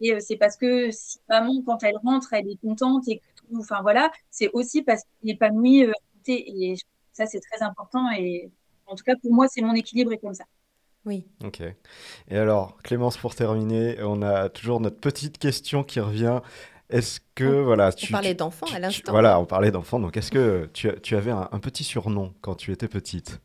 et, 0.02 0.14
euh, 0.14 0.18
c'est 0.20 0.36
parce 0.36 0.58
que 0.58 0.92
si 0.92 1.20
maman, 1.30 1.62
quand 1.66 1.84
elle 1.84 1.98
rentre, 2.04 2.34
elle 2.34 2.50
est 2.50 2.60
contente 2.62 3.08
et 3.08 3.22
enfin 3.58 3.82
voilà, 3.82 4.12
c'est 4.30 4.50
aussi 4.54 4.82
parce 4.82 5.04
qu'elle 5.04 5.30
est 5.30 5.34
épanouie. 5.34 5.86
Euh, 5.86 5.94
et 6.28 6.76
ça, 7.14 7.26
c'est 7.26 7.40
très 7.40 7.64
important. 7.64 8.10
Et 8.12 8.52
en 8.88 8.96
tout 8.96 9.04
cas, 9.04 9.16
pour 9.22 9.34
moi, 9.34 9.48
c'est 9.48 9.62
mon 9.62 9.74
équilibre 9.74 10.12
est 10.14 10.18
comme 10.18 10.34
ça. 10.34 10.46
Oui. 11.06 11.26
Ok. 11.44 11.62
Et 11.62 12.38
alors, 12.38 12.78
Clémence, 12.84 13.18
pour 13.18 13.34
terminer, 13.34 13.98
on 14.04 14.22
a 14.22 14.50
toujours 14.50 14.80
notre 14.80 15.00
petite 15.00 15.38
question 15.38 15.84
qui 15.84 16.00
revient. 16.00 16.42
Est-ce 16.90 17.22
que, 17.36 17.46
on, 17.46 17.64
voilà, 17.64 17.92
tu. 17.92 18.08
On 18.12 18.12
parlait 18.12 18.36
d'enfants 18.36 18.68
à 18.74 18.80
l'instant. 18.80 19.12
Voilà, 19.12 19.40
on 19.40 19.46
parlait 19.46 19.72
d'enfants. 19.72 20.00
Donc, 20.00 20.18
est-ce 20.18 20.30
que 20.30 20.70
tu, 20.74 20.90
tu 21.02 21.16
avais 21.16 21.32
un, 21.32 21.48
un, 21.52 21.60
petit 21.60 21.84
surnom 21.84 22.34
quand 22.42 22.56
tu 22.56 22.72
étais 22.72 22.88
petite? 22.88 23.40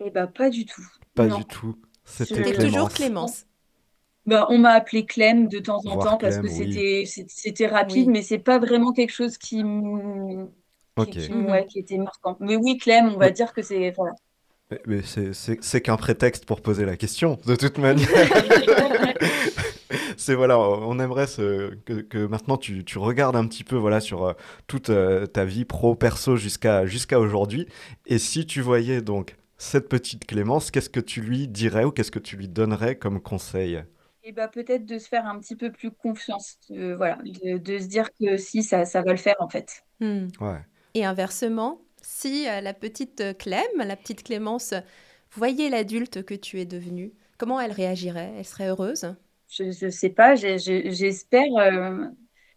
Eh 0.00 0.10
ben, 0.10 0.26
pas 0.26 0.50
du 0.50 0.66
tout. 0.66 0.86
Pas 1.14 1.28
du 1.28 1.44
tout. 1.44 1.76
C'était 2.04 2.52
toujours 2.52 2.90
Clémence. 2.90 3.46
Bah, 4.26 4.46
on 4.50 4.58
m'a 4.58 4.70
appelé 4.70 5.06
Clem 5.06 5.46
de 5.46 5.60
temps 5.60 5.80
en 5.86 5.98
temps 5.98 6.18
parce 6.18 6.38
que 6.38 6.48
c'était 6.48 7.04
c'était 7.06 7.66
rapide, 7.66 8.08
mais 8.08 8.22
c'est 8.22 8.38
pas 8.38 8.58
vraiment 8.58 8.92
quelque 8.92 9.12
chose 9.12 9.38
qui, 9.38 9.62
qui, 11.08 11.30
qui, 11.68 11.78
était 11.78 11.98
marquant. 11.98 12.36
Mais 12.40 12.56
oui, 12.56 12.76
Clem, 12.76 13.12
on 13.14 13.18
va 13.18 13.30
dire 13.30 13.52
que 13.52 13.62
c'est 13.62 13.92
voilà. 13.92 14.12
Mais, 14.84 15.02
c'est 15.02 15.80
qu'un 15.80 15.96
prétexte 15.96 16.44
pour 16.44 16.60
poser 16.60 16.84
la 16.84 16.96
question, 16.96 17.38
de 17.46 17.54
toute 17.54 17.78
manière. 17.78 18.08
c'est 20.16 20.34
voilà, 20.34 20.58
on 20.58 20.98
aimerait 20.98 21.26
que, 21.26 22.26
maintenant 22.26 22.56
tu, 22.56 22.84
tu, 22.84 22.98
regardes 22.98 23.36
un 23.36 23.46
petit 23.46 23.62
peu 23.62 23.76
voilà 23.76 24.00
sur 24.00 24.24
euh, 24.24 24.32
toute 24.66 24.90
euh, 24.90 25.26
ta 25.26 25.44
vie 25.44 25.64
pro 25.64 25.94
perso 25.94 26.34
jusqu'à 26.34 26.84
jusqu'à 26.84 27.20
aujourd'hui. 27.20 27.68
Et 28.06 28.18
si 28.18 28.44
tu 28.44 28.60
voyais 28.60 29.02
donc 29.02 29.36
cette 29.58 29.88
petite 29.88 30.26
Clémence, 30.26 30.70
qu'est-ce 30.70 30.90
que 30.90 31.00
tu 31.00 31.20
lui 31.20 31.48
dirais 31.48 31.84
ou 31.84 31.90
qu'est-ce 31.90 32.10
que 32.10 32.18
tu 32.18 32.36
lui 32.36 32.48
donnerais 32.48 32.96
comme 32.96 33.20
conseil? 33.20 33.82
Eh 34.22 34.32
ben, 34.32 34.48
peut-être 34.48 34.84
de 34.84 34.98
se 34.98 35.08
faire 35.08 35.26
un 35.26 35.38
petit 35.38 35.56
peu 35.56 35.70
plus 35.70 35.90
confiance, 35.90 36.58
de, 36.68 36.94
voilà, 36.94 37.18
de, 37.24 37.78
se 37.78 37.86
dire 37.86 38.08
que 38.20 38.36
si, 38.36 38.62
ça, 38.62 38.84
ça 38.84 39.02
va 39.02 39.12
le 39.12 39.18
faire 39.18 39.36
en 39.38 39.48
fait. 39.48 39.84
Hmm. 40.00 40.26
Et 40.94 41.04
inversement, 41.04 41.80
si 42.02 42.48
euh, 42.48 42.60
la 42.60 42.74
petite 42.74 43.38
Clem, 43.38 43.62
la 43.76 43.96
petite 43.96 44.24
Clémence, 44.24 44.74
voyait 45.32 45.70
l'adulte 45.70 46.24
que 46.24 46.34
tu 46.34 46.60
es 46.60 46.64
devenue, 46.64 47.12
comment 47.38 47.60
elle 47.60 47.72
réagirait? 47.72 48.32
Elle 48.36 48.44
serait 48.44 48.68
heureuse? 48.68 49.14
Je 49.48 49.64
ne 49.84 49.90
sais 49.90 50.10
pas, 50.10 50.34
j'espère. 50.34 51.56
Euh, 51.58 52.06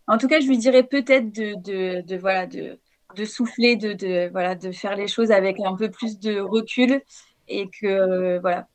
en 0.08 0.18
tout 0.18 0.28
cas, 0.28 0.40
je 0.40 0.48
lui 0.48 0.58
dirais 0.58 0.84
peut-être 0.84 1.32
de, 1.32 2.02
de, 2.02 2.18
voilà, 2.18 2.48
de, 2.48 2.80
de 3.16 3.26
souffler, 3.26 3.76
de, 3.76 3.94
de, 3.94 4.30
voilà, 4.32 4.56
de 4.56 4.72
faire 4.72 4.96
les 4.96 5.08
choses 5.08 5.32
avec 5.32 5.60
un 5.60 5.76
peu 5.76 5.90
plus 5.90 6.20
de 6.20 6.40
recul 6.40 7.02
et 7.48 7.70
que, 7.70 8.40
voilà, 8.40 8.68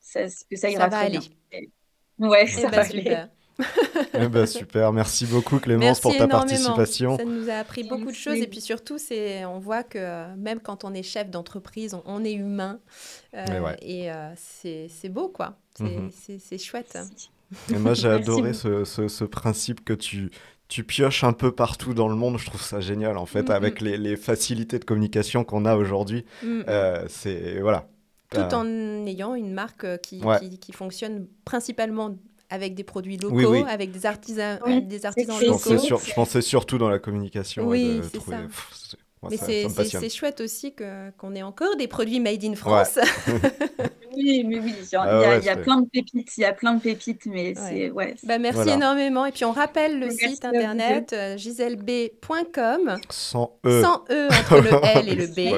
ça, 0.00 0.20
que 0.26 0.56
ça 0.56 0.70
ira 0.70 0.84
ça 0.84 0.88
va 0.90 0.98
aller. 0.98 1.20
Ouais, 2.18 2.46
ça 2.46 2.68
va 2.68 2.82
aller. 2.82 3.26
eh 4.14 4.28
ben, 4.28 4.46
super, 4.46 4.92
merci 4.92 5.26
beaucoup 5.26 5.58
Clémence 5.58 6.00
pour 6.00 6.16
ta 6.16 6.26
participation. 6.28 7.16
Ça 7.16 7.24
nous 7.24 7.48
a 7.48 7.54
appris 7.54 7.84
beaucoup 7.84 8.10
de 8.10 8.16
choses. 8.16 8.36
Et 8.36 8.46
puis 8.46 8.60
surtout, 8.60 8.98
c'est, 8.98 9.44
on 9.44 9.58
voit 9.58 9.82
que 9.82 9.98
euh, 9.98 10.34
même 10.36 10.60
quand 10.60 10.84
on 10.84 10.94
est 10.94 11.02
chef 11.02 11.30
d'entreprise, 11.30 11.96
on, 12.04 12.24
est 12.24 12.32
humain. 12.32 12.80
Euh, 13.34 13.74
et 13.82 14.10
euh, 14.10 14.30
c'est, 14.36 14.88
c'est 14.88 15.08
beau 15.08 15.28
quoi. 15.28 15.56
C'est, 15.74 16.38
c'est, 16.38 16.58
chouette. 16.58 16.98
Et 17.70 17.78
moi 17.78 17.94
j'ai 17.94 18.08
adoré 18.08 18.52
ce, 18.52 18.84
ce, 18.84 19.08
ce, 19.08 19.24
principe 19.24 19.84
que 19.84 19.92
tu, 19.92 20.30
tu 20.72 20.84
pioches 20.84 21.22
un 21.22 21.34
peu 21.34 21.52
partout 21.52 21.92
dans 21.92 22.08
le 22.08 22.14
monde. 22.14 22.38
Je 22.38 22.46
trouve 22.46 22.62
ça 22.62 22.80
génial, 22.80 23.18
en 23.18 23.26
fait, 23.26 23.50
mm, 23.50 23.52
avec 23.52 23.82
mm. 23.82 23.84
les, 23.88 24.16
facilités 24.16 24.78
de 24.78 24.84
communication 24.86 25.44
qu'on 25.44 25.66
a 25.66 25.76
aujourd'hui. 25.76 26.24
Mm, 26.42 26.60
euh, 26.66 27.04
c'est 27.08 27.60
voilà. 27.60 27.86
Tout 28.30 28.54
en 28.54 28.66
ayant 29.06 29.34
une 29.34 29.52
marque 29.52 29.84
euh, 29.84 29.98
qui, 29.98 30.22
qui, 30.58 30.72
fonctionne 30.72 31.26
principalement 31.44 32.16
avec 32.48 32.74
des 32.74 32.84
produits 32.84 33.18
locaux, 33.18 33.66
avec 33.68 33.92
des 33.92 34.06
artisans, 34.06 34.58
des 34.88 35.04
artisans 35.04 35.36
je 35.38 35.46
locaux. 35.46 35.58
Pensais 35.58 35.88
je 35.88 36.14
pensais 36.14 36.40
surtout 36.40 36.78
dans 36.78 36.88
la 36.88 36.98
communication. 36.98 37.68
Oui, 37.68 38.00
c'est 38.10 38.22
ça. 38.22 38.40
Mais 39.30 39.36
c'est 39.36 40.08
chouette 40.08 40.40
aussi 40.40 40.74
qu'on 40.74 41.34
ait 41.34 41.42
encore 41.42 41.76
des 41.76 41.88
produits 41.88 42.20
made 42.20 42.44
in 42.44 42.54
France. 42.54 42.98
oui, 44.16 44.44
mais 44.46 44.58
oui, 44.58 44.74
il 44.80 44.92
y 44.92 44.96
a, 44.96 45.02
ah 45.02 45.38
il 45.38 45.44
y 45.44 45.48
a 45.48 45.56
plein 45.56 45.80
de 45.80 45.88
pépites, 45.88 46.36
il 46.36 46.40
y 46.40 46.44
a 46.44 46.52
plein 46.52 46.74
de 46.74 46.80
pépites, 46.80 47.26
mais 47.26 47.54
c'est 47.54 47.90
ouais. 47.90 48.14
Bah, 48.24 48.38
merci 48.38 48.70
énormément. 48.70 49.24
Et 49.26 49.32
puis 49.32 49.44
on 49.44 49.52
rappelle 49.52 50.00
le 50.00 50.10
site 50.10 50.44
internet 50.44 51.12
euh, 51.12 51.36
giselb.com. 51.36 52.96
Sans 53.10 53.58
E. 53.64 53.82
Sans 53.82 54.04
E 54.10 54.26
entre 54.26 54.60
le 54.60 54.70
L 54.96 55.08
et 55.08 55.14
le 55.14 55.26
B. 55.26 55.54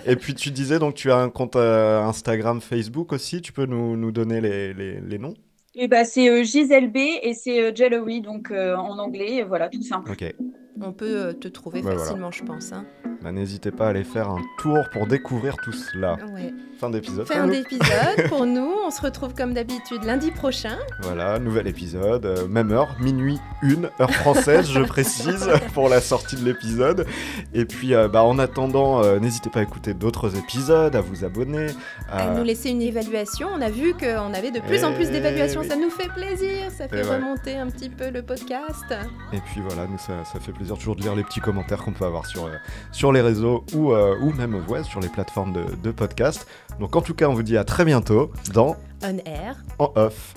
Et 0.06 0.16
puis 0.16 0.34
tu 0.34 0.50
disais 0.50 0.78
donc 0.78 0.94
tu 0.94 1.10
as 1.12 1.16
un 1.16 1.30
compte 1.30 1.56
euh, 1.56 2.00
Instagram, 2.00 2.60
Facebook 2.60 3.12
aussi. 3.12 3.42
Tu 3.42 3.52
peux 3.52 3.66
nous, 3.66 3.96
nous 3.96 4.12
donner 4.12 4.40
les, 4.40 4.72
les, 4.72 5.00
les 5.00 5.18
noms? 5.18 5.34
Et 5.76 5.88
bah, 5.88 6.04
c'est 6.04 6.28
euh, 6.28 6.44
Gisèle 6.44 6.90
B 6.90 6.98
et 7.22 7.34
c'est 7.34 7.60
euh, 7.60 7.72
Jellowy, 7.74 8.20
donc 8.20 8.50
euh, 8.50 8.76
en 8.76 8.98
anglais, 8.98 9.42
voilà, 9.42 9.68
tout 9.68 9.82
simple. 9.82 10.12
Ok. 10.12 10.34
On 10.80 10.92
peut 10.92 11.34
te 11.40 11.48
trouver 11.48 11.82
facilement, 11.82 12.30
je 12.30 12.42
pense. 12.44 12.72
Hein. 12.72 12.84
Bah, 13.22 13.32
N'hésitez 13.32 13.70
pas 13.70 13.86
à 13.86 13.90
aller 13.90 14.04
faire 14.04 14.28
un 14.30 14.42
tour 14.58 14.78
pour 14.92 15.06
découvrir 15.06 15.56
tout 15.56 15.72
cela. 15.72 16.16
Ouais. 16.34 16.52
Fin 16.84 16.90
d'épisode. 16.90 17.26
Fin 17.26 17.46
d'épisode 17.46 18.28
pour 18.28 18.46
nous. 18.46 18.70
On 18.86 18.90
se 18.90 19.00
retrouve 19.00 19.34
comme 19.34 19.54
d'habitude 19.54 20.04
lundi 20.04 20.30
prochain. 20.30 20.76
Voilà, 21.00 21.38
nouvel 21.38 21.66
épisode, 21.66 22.46
même 22.48 22.72
heure, 22.72 22.96
minuit, 23.00 23.38
une 23.62 23.88
heure 24.00 24.10
française, 24.10 24.70
je 24.70 24.80
précise, 24.86 25.48
pour 25.72 25.88
la 25.88 26.00
sortie 26.00 26.36
de 26.36 26.44
l'épisode. 26.44 27.06
Et 27.54 27.64
puis, 27.64 27.92
bah, 28.12 28.22
en 28.22 28.38
attendant, 28.38 29.02
n'hésitez 29.18 29.50
pas 29.50 29.60
à 29.60 29.62
écouter 29.62 29.94
d'autres 29.94 30.36
épisodes, 30.36 30.94
à 30.94 31.00
vous 31.00 31.24
abonner. 31.24 31.68
À... 32.10 32.34
nous 32.34 32.44
laisser 32.44 32.70
une 32.70 32.82
évaluation. 32.82 33.48
On 33.54 33.60
a 33.60 33.70
vu 33.70 33.94
qu'on 33.94 34.34
avait 34.34 34.50
de 34.50 34.60
plus 34.60 34.84
en 34.84 34.92
plus 34.92 35.10
d'évaluations 35.10 35.64
ça 35.68 35.76
nous 35.76 35.90
fait 35.90 36.08
plaisir, 36.08 36.70
ça 36.70 36.88
fait 36.88 37.02
remonter 37.02 37.56
un 37.56 37.68
petit 37.68 37.88
peu 37.88 38.10
le 38.10 38.22
podcast. 38.22 38.84
Et 39.32 39.40
puis 39.40 39.60
voilà, 39.66 39.86
nous 39.86 39.98
ça, 39.98 40.24
fait 40.40 40.52
plaisir 40.52 40.76
toujours 40.76 40.96
de 40.96 41.02
lire 41.02 41.14
les 41.14 41.24
petits 41.24 41.40
commentaires 41.40 41.82
qu'on 41.82 41.92
peut 41.92 42.04
avoir 42.04 42.26
sur, 42.26 42.46
euh, 42.46 42.56
sur 42.92 43.12
les 43.12 43.20
réseaux 43.20 43.64
ou, 43.74 43.92
euh, 43.92 44.16
ou 44.20 44.32
même 44.32 44.62
ouais, 44.68 44.82
sur 44.82 45.00
les 45.00 45.08
plateformes 45.08 45.52
de, 45.52 45.64
de 45.82 45.90
podcast. 45.90 46.46
Donc 46.80 46.96
en 46.96 47.00
tout 47.00 47.14
cas, 47.14 47.28
on 47.28 47.34
vous 47.34 47.42
dit 47.42 47.56
à 47.56 47.64
très 47.64 47.84
bientôt 47.84 48.32
dans 48.52 48.76
On 49.02 49.16
Air 49.18 49.56
en 49.78 49.92
off. 49.94 50.34